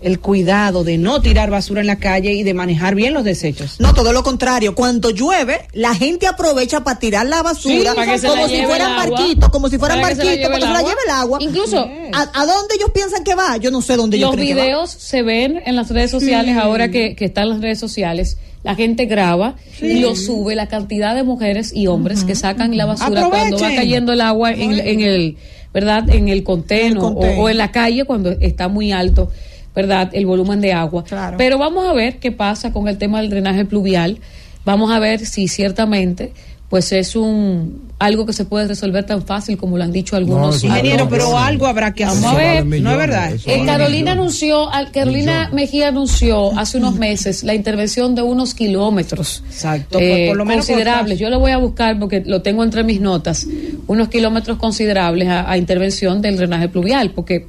[0.00, 3.80] el cuidado de no tirar basura en la calle y de manejar bien los desechos.
[3.80, 4.74] No, todo lo contrario.
[4.76, 8.96] Cuando llueve, la gente aprovecha para tirar la basura Sí, como la si fueran el
[9.10, 10.88] barquitos, como si fueran barquitos, lleve para que el se la agua.
[10.90, 11.38] lleve el agua.
[11.40, 13.56] Incluso- ¿A, a dónde ellos piensan que va?
[13.56, 14.66] Yo no sé dónde ellos Los creen que va.
[14.66, 16.60] videos se ven en las redes sociales, Sí.
[16.60, 18.38] ahora que, que están las redes sociales.
[18.62, 22.86] La gente graba y lo sube, la cantidad de mujeres y hombres que sacan la
[22.86, 25.36] basura cuando va cayendo el agua en, en el,
[25.72, 26.08] ¿verdad?
[26.10, 27.38] En el conteno o, contén.
[27.40, 29.30] o en la calle cuando está muy alto,
[29.74, 30.10] ¿verdad?
[30.12, 31.04] El volumen de agua.
[31.36, 34.18] Pero vamos a ver qué pasa con el tema del drenaje pluvial.
[34.64, 36.32] Vamos a ver si ciertamente
[36.68, 40.62] pues es un algo que se puede resolver tan fácil como lo han dicho algunos.
[40.62, 42.22] Ingeniero, pero algo habrá que hacer.
[42.22, 42.64] Vamos a ver.
[42.82, 43.32] no es verdad.
[43.46, 49.42] Eh, Carolina anunció, al- Carolina Mejía anunció hace unos meses la intervención de unos kilómetros
[49.48, 51.18] Exacto, eh, por- por lo menos considerables.
[51.18, 53.46] Yo lo voy a buscar porque lo tengo entre mis notas.
[53.86, 57.46] Unos kilómetros considerables a, a intervención del drenaje pluvial, porque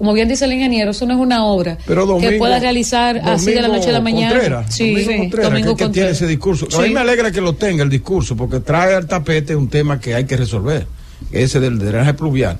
[0.00, 3.18] como bien dice el ingeniero, eso no es una obra Pero que Domingo- pueda realizar
[3.22, 4.30] así de la noche a la mañana.
[4.32, 6.66] Contreras, sí, Domingo sí, Contreras, Domingo que, que tiene ese discurso.
[6.78, 10.00] A mí me alegra que lo tenga el discurso, porque trae al tapete un tema
[10.00, 10.86] que hay que resolver,
[11.32, 12.56] ese del drenaje pluvial.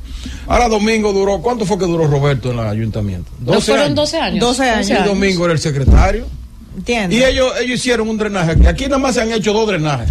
[0.48, 3.30] Ahora Domingo duró, ¿cuánto fue que duró Roberto en el ayuntamiento?
[3.40, 4.40] No, fueron 12 años.
[4.40, 4.90] 12 años.
[4.90, 6.26] Y Domingo era el secretario.
[6.76, 7.18] ¿Entiendes?
[7.18, 8.66] Y ellos, ellos hicieron un drenaje aquí.
[8.66, 10.10] Aquí nada más se han hecho dos drenajes.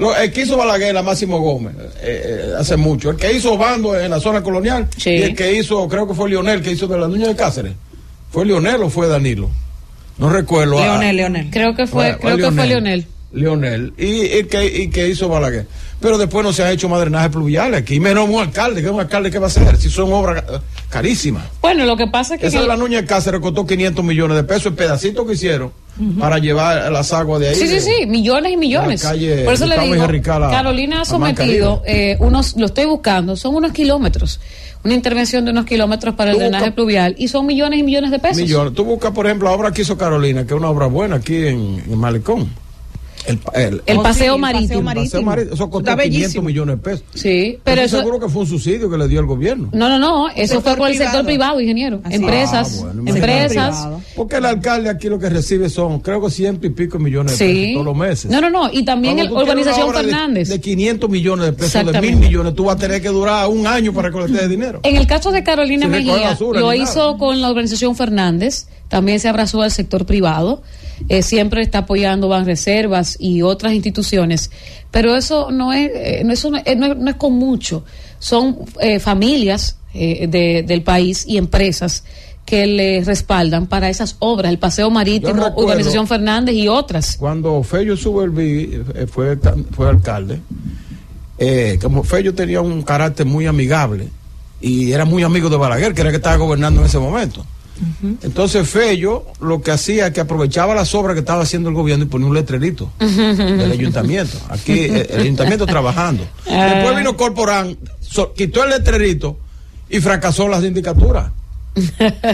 [0.00, 3.10] Lo- el que hizo Balaguer, la Máximo Gómez, eh, eh, hace mucho.
[3.10, 4.88] El que hizo Bando en la zona colonial.
[4.96, 5.10] Sí.
[5.10, 7.72] Y el que hizo, creo que fue Lionel, que hizo de la Nuña de Cáceres.
[8.30, 9.50] ¿Fue Lionel o fue Danilo?
[10.18, 10.78] No recuerdo.
[10.78, 11.50] Ah, Leonel, Leonel.
[11.50, 13.06] Creo que fue, Bueno, creo que fue Leonel.
[13.32, 13.92] Leonel.
[13.96, 15.66] Y, y que, y que hizo Balaguer.
[16.00, 18.00] Pero después no se ha hecho más drenaje pluvial aquí.
[18.00, 18.82] Menos un alcalde.
[18.82, 19.76] que un alcalde qué va a hacer?
[19.76, 21.44] Si son obras eh, carísimas.
[21.60, 22.46] Bueno, lo que pasa es que...
[22.48, 24.66] Esa de la Nuña de Cáceres costó 500 millones de pesos.
[24.66, 25.72] El pedacito que hicieron
[26.18, 27.54] para llevar las aguas de ahí.
[27.54, 29.02] Sí, sí, de- sí, millones y millones.
[29.02, 33.72] Calle Por eso le digo, Carolina ha sometido eh, unos, lo estoy buscando, son unos
[33.72, 34.40] kilómetros,
[34.84, 37.82] una intervención de unos kilómetros para el Tú busca- drenaje pluvial y son millones y
[37.82, 38.38] millones de pesos.
[38.38, 38.74] Millones.
[38.74, 41.36] Tú buscas, por ejemplo, la obra que hizo Carolina, que es una obra buena aquí
[41.46, 42.48] en, en Malecón.
[43.26, 44.68] El, el, El Oh, paseo sí, el marítimo.
[44.68, 45.04] paseo marítimo.
[45.04, 45.54] paseo marítimo.
[45.54, 46.44] Eso costó Está 500 bellísimo.
[46.44, 47.04] millones de pesos.
[47.14, 47.98] Sí, Pero eso...
[47.98, 49.68] seguro que fue un subsidio que le dio el gobierno.
[49.72, 51.60] No, no, no, eso fue por el sector privado.
[51.60, 52.00] ingeniero.
[52.04, 53.88] Así Empresas, Ah, bueno, empresas.
[54.16, 57.46] Porque el alcalde aquí lo que recibe son, creo que ciento y pico millones de
[57.46, 57.52] Sí.
[57.54, 58.30] pesos todos los meses.
[58.30, 60.48] No, no, no, y también el una Urbanización obra de- Fernández.
[60.48, 63.66] De, 500 millones de pesos, de mil millones, tú vas a tener que durar un
[63.66, 64.80] año para recolectar ese dinero.
[64.82, 67.18] En el caso de Carolina Mejía, basura lo hizo nada.
[67.18, 70.62] con la organización Fernández, también se abrazó al sector privado,
[71.08, 74.50] eh, siempre está apoyando Banreservas y otras instituciones,
[74.90, 77.84] pero eso no es, eh, no, eso no, eh, no es, no es con mucho,
[78.18, 82.04] son eh, familias de- del país y empresas
[82.44, 87.16] que le respaldan para esas obras, el Paseo Marítimo, Urbanización Fernández y otras.
[87.16, 89.38] Cuando Fello Suberví fue,
[89.72, 90.40] fue alcalde,
[91.38, 94.08] eh, como Fello tenía un carácter muy amigable
[94.60, 97.46] y era muy amigo de Balaguer, que era el que estaba gobernando en ese momento.
[98.22, 102.04] Entonces Fello lo que hacía es que aprovechaba las obras que estaba haciendo el gobierno
[102.04, 104.38] y ponía un letrerito del ayuntamiento.
[104.48, 106.24] Aquí eh, el ayuntamiento trabajando.
[106.50, 106.74] Ah.
[106.74, 109.38] Después vino Corporán, so- quitó el letrerito
[109.88, 111.32] y fracasó la sindicatura.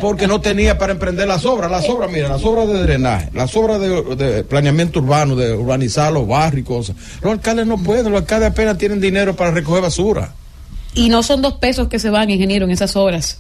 [0.01, 1.71] Porque no tenía para emprender las obras.
[1.71, 6.11] Las obras, mira, las obras de drenaje, las obras de, de planeamiento urbano, de urbanizar
[6.13, 6.97] los barrios y cosas.
[7.21, 10.33] Los alcaldes no pueden, los alcaldes apenas tienen dinero para recoger basura.
[10.95, 13.39] Y no son dos pesos que se van, ingeniero, en esas obras.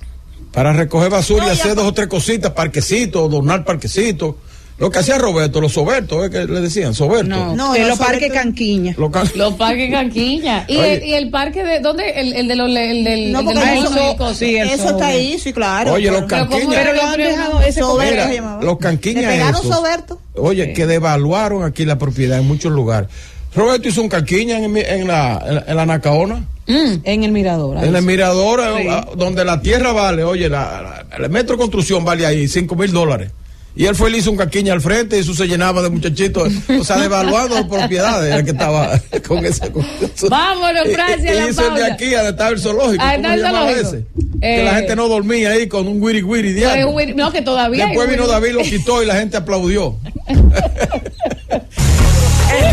[0.56, 4.36] Para recoger basura y hacer dos o tres cositas, parquecitos, donar parquecitos.
[4.78, 6.30] Lo que hacía Roberto, los sobertos, ¿eh?
[6.30, 7.28] que le decían, sobertos.
[7.28, 8.94] No, No, los parques Canquiña.
[8.96, 10.64] Los can- parques Canquilla.
[10.68, 11.80] ¿Y, el, y el parque de.
[11.80, 12.08] ¿Dónde?
[12.10, 12.68] El, el de los.
[12.68, 15.92] El del, No, del eso, sí, el eso está ahí, sí, claro.
[15.92, 16.80] Oye, los Pero ¿cómo canquiñas.
[16.82, 18.62] Pero lo han dejado ese Soberto Mira, se llamaba.
[18.62, 20.18] los canquiñas Le pegaron esos.
[20.36, 23.10] Oye, que devaluaron aquí la propiedad en muchos lugares.
[23.56, 27.32] Roberto hizo un canquiña en, mi- en la, en, la- en la Nacaona, En el
[27.32, 27.82] mirador.
[27.82, 28.88] en el mirador, eh, Sí.
[28.88, 32.76] a- donde la tierra vale, oye, la, la- el metro de construcción vale ahí 5
[32.76, 33.30] mil dólares.
[33.78, 36.50] Y él fue, le hizo un caquiña al frente y eso se llenaba de muchachitos,
[36.80, 39.70] o sea, devaluando propiedades, el que estaba con ese.
[39.70, 40.30] con eso.
[40.30, 43.04] Vámonos, Y- Francia, y la hizo el de aquí, donde estaba el zoológico.
[43.06, 43.88] Ah, ¿Cómo está se el zoológico.
[43.88, 44.06] ese?
[44.40, 46.94] que la Eh, gente no dormía ahí con un wiri wiri No, diario.
[47.16, 47.86] no, que todavía.
[47.86, 49.96] Después vino David, lo quitó y la gente aplaudió.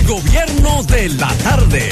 [0.08, 1.90] Gobierno de la tarde.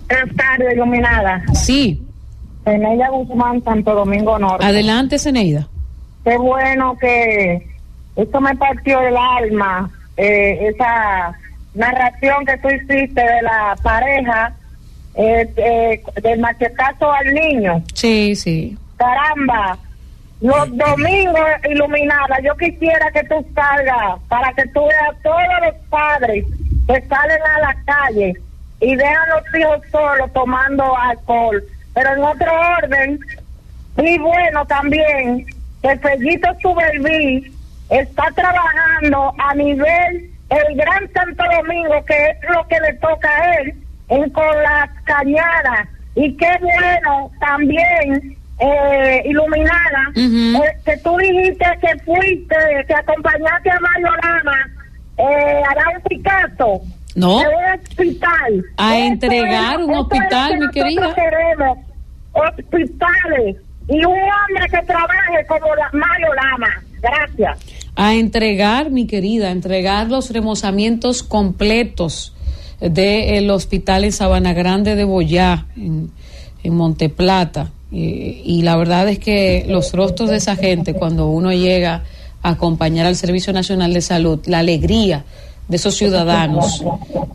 [0.07, 1.43] Buenas tardes, iluminada.
[1.53, 2.01] Sí,
[2.65, 4.65] Enelia Guzmán, Santo Domingo Norte.
[4.65, 5.67] adelante, Zeneida.
[6.23, 7.67] Qué bueno que
[8.15, 11.33] esto me partió el alma, eh, esa
[11.73, 14.53] narración que tú hiciste de la pareja,
[15.15, 17.83] eh, eh, del machetazo al niño.
[17.93, 18.77] Sí, sí.
[18.97, 19.77] Caramba,
[20.42, 26.45] los domingos iluminada, yo quisiera que tú salgas para que tú veas todos los padres
[26.88, 28.34] que salen a la calle
[28.80, 31.61] y dejan a los hijos solos tomando alcohol.
[31.93, 33.19] Pero en otro orden,
[33.98, 35.45] y bueno también,
[35.82, 37.51] que Fellito Suberví
[37.90, 43.56] está trabajando a nivel el Gran Santo Domingo, que es lo que le toca a
[43.56, 43.74] él,
[44.09, 45.88] en con las cañadas.
[46.16, 52.55] Y qué bueno también, eh, iluminada, eh, que tú dijiste que fuiste,
[52.88, 54.69] que acompañaste a Mario Lama
[55.17, 56.81] eh, a dar un Picasso.
[57.15, 57.41] No.
[57.41, 58.65] En un hospital.
[58.77, 61.15] A entregar un hospital, es mi querida.
[61.15, 61.77] queremos
[62.33, 63.57] hospitales
[63.88, 66.83] y un hombre que trabaje como la Mario Lama.
[67.01, 67.59] Gracias.
[67.95, 72.35] A entregar, mi querida, a entregar los remozamientos completos
[72.79, 76.11] del hospital en Sabana Grande de Boyá, en,
[76.63, 77.71] en Monteplata.
[77.92, 82.03] Y, y la verdad es que los rostros de esa gente, cuando uno llega
[82.43, 85.24] a acompañar al Servicio Nacional de Salud, la alegría
[85.68, 86.84] de esos ciudadanos,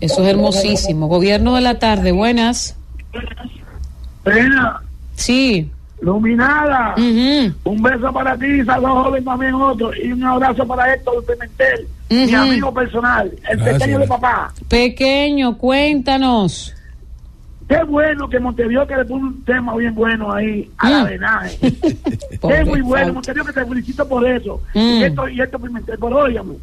[0.01, 1.09] eso es hermosísimo.
[1.09, 2.77] Gobierno de la tarde, buenas.
[4.23, 4.81] Pena,
[5.17, 5.71] Sí.
[6.01, 6.95] Luminada,
[7.65, 12.35] un beso para ti, saludos joven también otro, y un abrazo para Héctor Pimentel, mi
[12.35, 13.79] amigo personal, el Gracias.
[13.79, 14.53] pequeño de papá.
[14.69, 16.75] Pequeño, cuéntanos.
[17.69, 21.59] Qué bueno que Montevideo que le puso un tema bien bueno ahí a la venaje.
[22.43, 24.61] es muy bueno, Montevideo que te felicito por eso.
[24.75, 24.79] Mm.
[24.79, 26.55] Y esto, y esto pero óigame,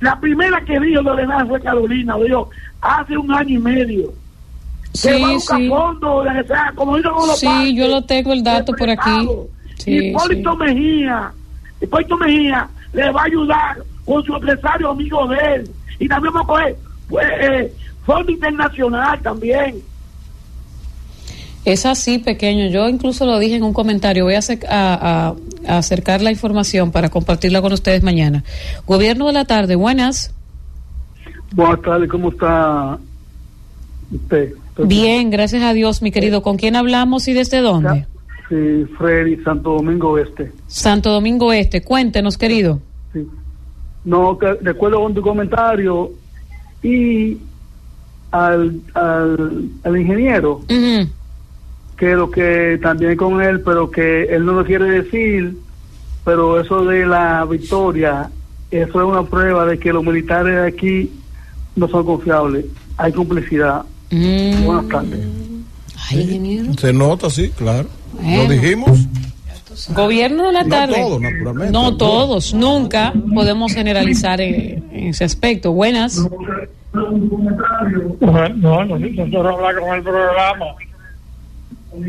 [0.00, 2.48] la primera que dijo lo de venaje fue Carolina, dijo
[2.80, 4.12] hace un año y medio.
[4.92, 5.68] Sí, que va a buscar sí.
[5.68, 8.88] fondos, de que sea, como dicen con los Sí, yo lo tengo el dato por
[8.88, 9.28] aquí.
[9.76, 11.32] Sí, Hipólito Mejía,
[11.80, 15.70] Hipólito Mejía le va a ayudar con su empresario amigo de él.
[15.98, 16.76] Y también va a coger
[17.08, 17.72] pues, eh,
[18.04, 19.76] fondo internacional también.
[21.64, 22.68] Es así, pequeño.
[22.70, 24.24] Yo incluso lo dije en un comentario.
[24.24, 25.34] Voy a, acer- a- a-
[25.72, 28.44] a acercar la información para compartirla con ustedes mañana.
[28.86, 30.32] Gobierno de la tarde, buenas.
[31.52, 32.98] Buenas tardes, ¿cómo está
[34.12, 34.52] usted?
[34.84, 36.42] Bien, gracias a Dios, mi querido.
[36.42, 38.06] ¿Con quién hablamos y desde dónde?
[38.48, 40.50] Sí, Freddy, Santo Domingo Este.
[40.66, 41.82] Santo Domingo Este.
[41.82, 42.80] Cuéntenos, querido.
[44.04, 46.10] No, que de acuerdo con tu comentario
[46.82, 47.36] y
[48.30, 50.62] al, al, al ingeniero,
[52.00, 55.54] que lo que también con él, pero que él no lo quiere decir,
[56.24, 58.30] pero eso de la victoria,
[58.70, 61.12] eso es una prueba de que los militares de aquí
[61.76, 62.64] no son confiables,
[62.96, 63.82] hay complicidad.
[64.10, 64.64] Mm.
[64.64, 65.20] Buenas tardes.
[66.80, 67.88] Se nota, sí, claro.
[68.14, 68.44] Bueno.
[68.44, 69.06] Lo dijimos.
[69.94, 70.94] Gobierno de la No tarde.
[70.94, 71.72] todos, naturalmente.
[71.72, 75.72] No todos, nunca podemos generalizar en, en ese aspecto.
[75.72, 76.18] Buenas.
[76.92, 80.64] No, no, yo quiero hablar con el programa.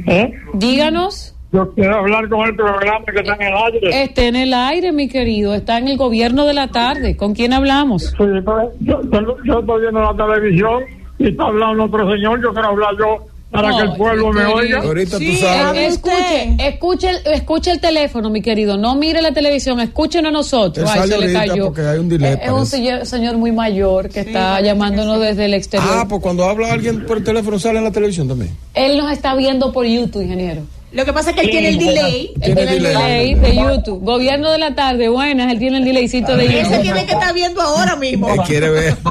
[0.07, 0.33] ¿Eh?
[0.53, 1.35] Díganos.
[1.53, 4.03] Yo quiero hablar con el programa que está en el aire.
[4.03, 5.53] Está en el aire, mi querido.
[5.53, 7.17] Está en el gobierno de la tarde.
[7.17, 8.03] ¿Con quién hablamos?
[8.03, 10.83] Sí, pero yo, yo- yo estoy viendo la televisión
[11.19, 12.41] y está hablando otro señor.
[12.41, 13.17] Yo quiero hablar yo
[13.51, 14.81] para que el pueblo me oiga.
[15.17, 18.77] Sí, eh, escuche, escuche, el- escuche el teléfono, mi querido.
[18.77, 20.89] No mire la televisión, escúchenos a nosotros.
[20.89, 21.65] Ay, sale se le ahorita cayó.
[21.65, 25.45] porque hay un delay, Eh, es un señor, señor muy mayor que está llamándonos desde
[25.45, 25.89] el exterior.
[25.93, 28.55] Ah, pues cuando habla alguien por teléfono sale en la televisión también.
[28.73, 30.61] Él nos está viendo por YouTube, ingeniero.
[30.93, 32.31] Lo que pasa es que él tiene el delay.
[32.41, 34.03] Él tiene el delay de YouTube.
[34.03, 36.81] Gobierno de la tarde, buenas, él tiene el delaycito de Ese YouTube.
[36.81, 38.27] tiene que estar viendo ahora mismo.
[38.33, 38.97] Que quiere ver.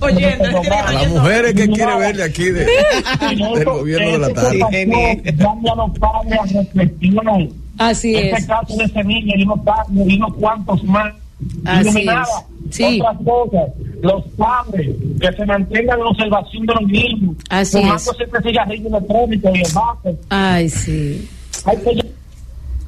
[0.00, 2.66] Oyendo, él tiene que las mujeres que quiere ver de aquí de,
[3.54, 4.58] del gobierno de la tarde.
[5.38, 6.40] Cambia los padres.
[7.78, 8.46] Así este es.
[8.46, 8.88] caso de
[9.64, 11.12] pa- y unos cuantos más.
[11.64, 12.28] Así es.
[12.70, 13.00] Sí.
[13.00, 13.68] Otras cosas,
[14.02, 17.36] los padres que se mantengan en observación de los niños.
[17.48, 20.16] Así fumándose este cigarrillo electrónico y el vape.
[20.28, 21.28] Ay, sí.
[21.64, 22.12] Hay que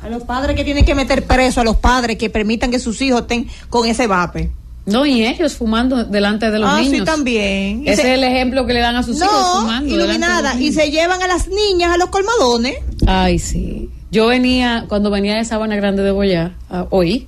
[0.03, 3.01] A los padres que tienen que meter preso, a los padres que permitan que sus
[3.01, 4.51] hijos estén con ese vape.
[4.87, 7.07] No, y ellos fumando delante de los Ah, sí, niños.
[7.07, 7.85] también.
[7.85, 9.65] Y Ese se- es el ejemplo que le dan a sus hijos fumando.
[9.67, 10.55] delante de los iluminada.
[10.57, 10.75] Y niños.
[10.75, 12.75] se llevan a las niñas a los colmadones.
[13.07, 13.89] Ay, sí.
[14.11, 16.53] Yo venía, cuando venía de Sabana Grande de Boyá,
[16.91, 17.27] hoy,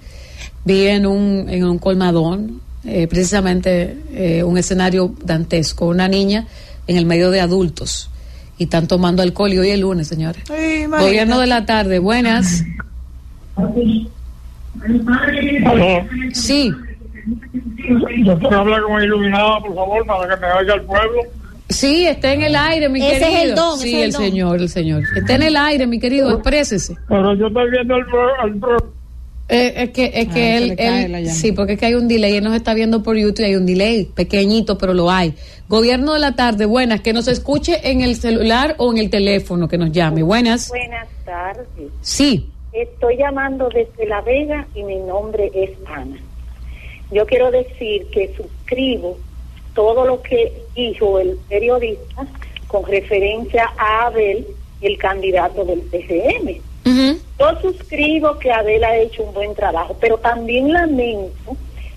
[0.66, 6.46] vi en un, en un colmadón, eh, precisamente eh, un escenario dantesco, una niña
[6.86, 8.10] en el medio de adultos
[8.58, 10.42] y están tomando alcohol y hoy es lunes, señores.
[10.88, 12.64] Gobierno de la tarde, buenas.
[16.32, 16.72] Sí.
[18.24, 21.22] Yo quiero hablar con Iluminada, por favor, para que me oiga el pueblo.
[21.68, 23.42] Sí, está en el aire, mi Ese es querido.
[23.42, 24.22] el don, sí, ese es el el don.
[24.22, 25.02] señor, el señor.
[25.16, 26.96] Está en el aire, mi querido, exprésese.
[27.08, 28.92] Pero yo estoy viendo el, pro- el pro-
[29.48, 32.44] Eh, es que, es que Ah, él, sí, porque es que hay un delay, él
[32.44, 35.34] nos está viendo por YouTube, hay un delay, pequeñito, pero lo hay.
[35.68, 39.68] Gobierno de la tarde, buenas, que nos escuche en el celular o en el teléfono,
[39.68, 40.68] que nos llame, buenas.
[40.68, 41.66] Buenas tardes.
[42.00, 46.18] Sí, Estoy llamando desde La Vega y mi nombre es Ana.
[47.10, 49.16] Yo quiero decir que suscribo
[49.74, 52.26] todo lo que dijo el periodista
[52.66, 54.46] con referencia a Abel,
[54.82, 56.60] el candidato del PCM.
[57.38, 61.56] Yo suscribo que Abel ha hecho un buen trabajo, pero también lamento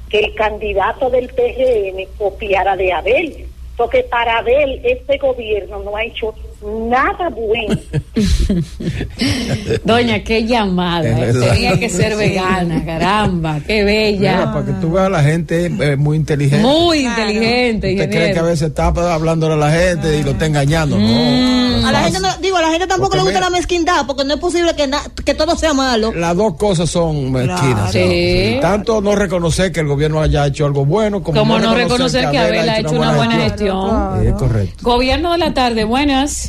[0.09, 6.03] que el candidato del PGM copiara de Abel, porque para Abel este gobierno no ha
[6.03, 7.79] hecho nada bueno.
[9.83, 11.07] Doña, qué llamada.
[11.07, 11.33] Eh.
[11.33, 14.51] Tenía que ser vegana, caramba, qué Mira, bella.
[14.53, 16.65] para que tú veas, la gente es muy inteligente.
[16.65, 20.45] Muy inteligente, Usted cree que a veces está hablándole a la gente y lo está
[20.45, 20.97] engañando.
[20.97, 21.69] No.
[21.88, 24.05] A la gente no, digo, a la gente tampoco Porque le gusta mira- la mezquindad,
[24.05, 26.11] porque no es posible que, na- que todo sea malo.
[26.13, 27.91] Las dos cosas son mezquinas.
[27.91, 28.09] Claro.
[28.09, 28.57] Sí.
[28.61, 32.38] Tanto no reconocer que el gobierno haya hecho algo bueno, como, Como no reconocer que
[32.38, 34.21] Abel ha hecho una buena gestión.
[34.21, 34.75] Sí, es correcto.
[34.81, 36.48] Gobierno de la tarde, buenas.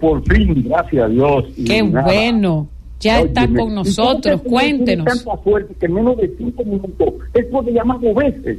[0.00, 1.44] Por fin, gracias a Dios.
[1.56, 2.04] y Qué nada.
[2.06, 2.68] bueno.
[3.00, 4.42] Ya está con ¿y nosotros.
[4.42, 5.06] tiene Cuéntenos.
[5.06, 8.58] tanta suerte que en menos de cinco minutos él puede llamar dos veces.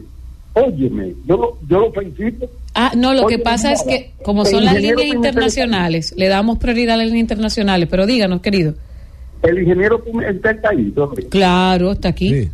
[0.53, 2.47] Óyeme, yo lo, yo lo felicito.
[2.75, 6.27] Ah, no, lo Oye, que pasa mira, es que como son las líneas internacionales, le
[6.27, 8.73] damos prioridad a las líneas internacionales, pero díganos, querido.
[9.41, 10.91] El ingeniero está ahí.
[10.95, 11.27] ¿dónde?
[11.27, 12.49] Claro, está aquí.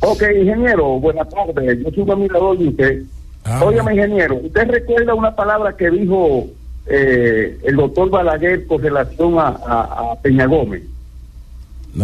[0.00, 1.78] Ok, ingeniero, buenas tardes.
[1.84, 3.02] Yo soy un admirador de usted.
[3.44, 6.46] Ah, Óyeme, ingeniero, ¿usted recuerda una palabra que dijo
[6.86, 10.82] eh, el doctor Balaguer con relación a, a, a Peña Gómez?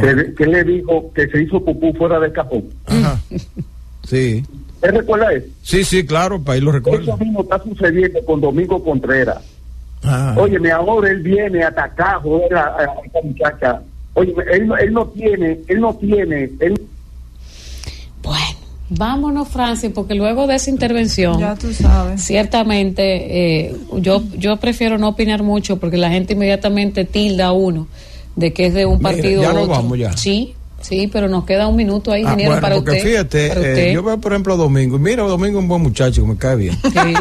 [0.01, 2.65] Que, que le dijo que se hizo pupú fuera del cajón.
[2.87, 3.19] Ajá.
[4.07, 4.45] Sí.
[4.75, 5.47] ¿Usted recuerda eso?
[5.63, 7.03] Sí, sí, claro, país lo recuerda.
[7.03, 9.39] Eso mismo está sucediendo con Domingo Contreras.
[10.05, 10.35] Ah.
[10.39, 13.83] Óyeme, ahora él viene a atacar joder, a, a esta muchacha.
[14.15, 16.81] Óyeme, él, no- él no tiene, él no tiene, él
[18.91, 22.23] Vámonos, Francis, porque luego de esa intervención, Ya tú sabes.
[22.23, 27.87] ciertamente eh, yo, yo prefiero no opinar mucho porque la gente inmediatamente tilda a uno
[28.37, 29.67] de que es de un Mira, partido ya otro.
[29.67, 30.17] vamos ya.
[30.17, 33.05] Sí, sí, pero nos queda un minuto ahí, Ah, ingeniero, bueno, para porque usted.
[33.05, 35.83] fíjate, para eh, yo veo por ejemplo a Domingo, y mira, Domingo es un buen
[35.83, 36.79] muchacho que me cae bien.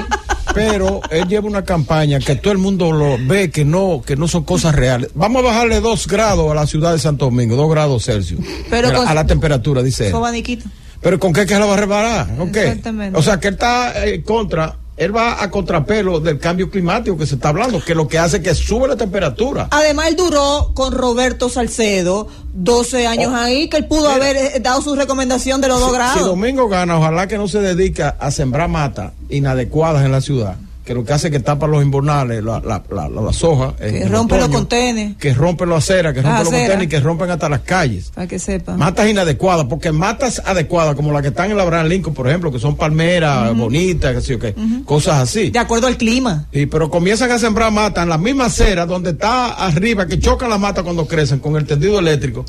[0.54, 4.28] Pero él lleva una campaña que todo el mundo lo ve que no, que no
[4.28, 5.10] son cosas reales.
[5.14, 8.40] Vamos a bajarle dos grados a la ciudad de Santo Domingo, dos grados Celsius.
[8.70, 10.16] Pero a, la- con- a la temperatura, dice él.
[10.16, 10.68] Abaniquito.
[11.02, 12.36] Pero ¿con qué que la va a reparar?
[12.36, 12.68] ¿Con qué?
[12.68, 13.18] Exactamente.
[13.18, 17.26] O sea, que él está eh, contra, él va a contrapelo del cambio climático que
[17.26, 19.68] se está hablando, que lo que hace es que sube la temperatura.
[19.72, 24.82] Además, él duró con Roberto Salcedo 12 años ahí, que él pudo haber eh, dado
[24.82, 26.26] su recomendación de los dos Si grados.
[26.26, 30.56] Domingo gana, ojalá que no se dedique a sembrar matas inadecuadas en la ciudad,
[30.88, 33.74] que lo que hace es que tapa los invernales, la, la, la, la- las hojas.
[33.74, 36.70] que en rompe los contenes, Que rompen las aceras, que Las rompen los aceras.
[36.70, 38.12] contenes y que rompen hasta las calles.
[38.16, 38.78] para que sepa.
[38.78, 42.52] Matas inadecuadas, porque matas adecuadas, como las que están en la Abraham Lincoln, por ejemplo,
[42.54, 45.50] que son palmeras bonitas, que sí, o qué, cosas así.
[45.50, 46.46] De acuerdo al clima.
[46.54, 50.50] Sí, pero comienzan a sembrar matas en la misma acera donde está arriba, que chocan
[50.50, 52.46] las matas cuando crecen con el tendido eléctrico.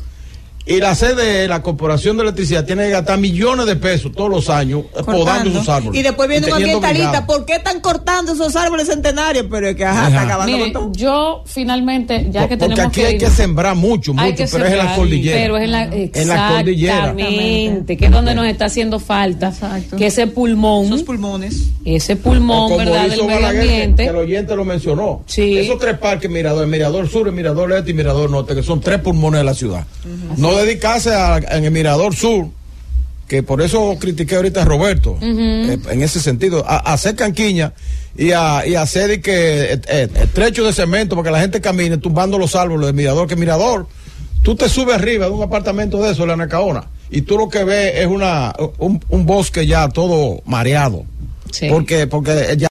[0.69, 4.49] Y la sede, la Corporación de Electricidad, tiene que gastar millones de pesos todos los
[4.49, 5.99] años eh, podando esos árboles.
[5.99, 7.25] Y después viene un ambientalista.
[7.25, 9.47] ¿por qué están cortando esos árboles centenarios?
[9.49, 10.93] Pero es que ajá, está acabando Mire, con todo.
[10.93, 14.43] yo finalmente, ya que Porque tenemos aquí que hay ir- que sembrar mucho, Hay mucho,
[14.51, 15.37] pero es en la cordillera.
[15.39, 16.95] Pero es en la, En la cordillera.
[17.09, 19.51] Exactamente, que es donde nos está haciendo falta.
[19.97, 20.85] Que ese pulmón.
[20.85, 21.63] Esos pulmones.
[21.83, 23.07] Ese pulmón, como ¿verdad?
[23.07, 24.03] hizo Del medio ambiente.
[24.03, 25.23] Que el oyente lo mencionó.
[25.25, 25.57] Sí.
[25.57, 28.79] Esos tres parques, Mirador, el Mirador Sur, el Mirador Este y Mirador Norte, que son
[28.79, 29.85] tres pulmones de la ciudad.
[30.37, 32.47] No dedicarse a- en el Mirador Sur,
[33.27, 37.73] que por eso critiqué ahorita a Roberto, eh, en ese sentido, a, a hacer canquiña
[38.17, 41.61] y a, y a hacer que, eh, eh, estrecho de cemento para que la gente
[41.61, 43.87] camine tumbando los árboles del Mirador, que Mirador,
[44.41, 47.63] tú te subes arriba de un apartamento de eso, la Nacaona, y tú lo que
[47.63, 51.05] ves es una, un, un bosque ya todo mareado.
[51.69, 52.67] Porque, porque ya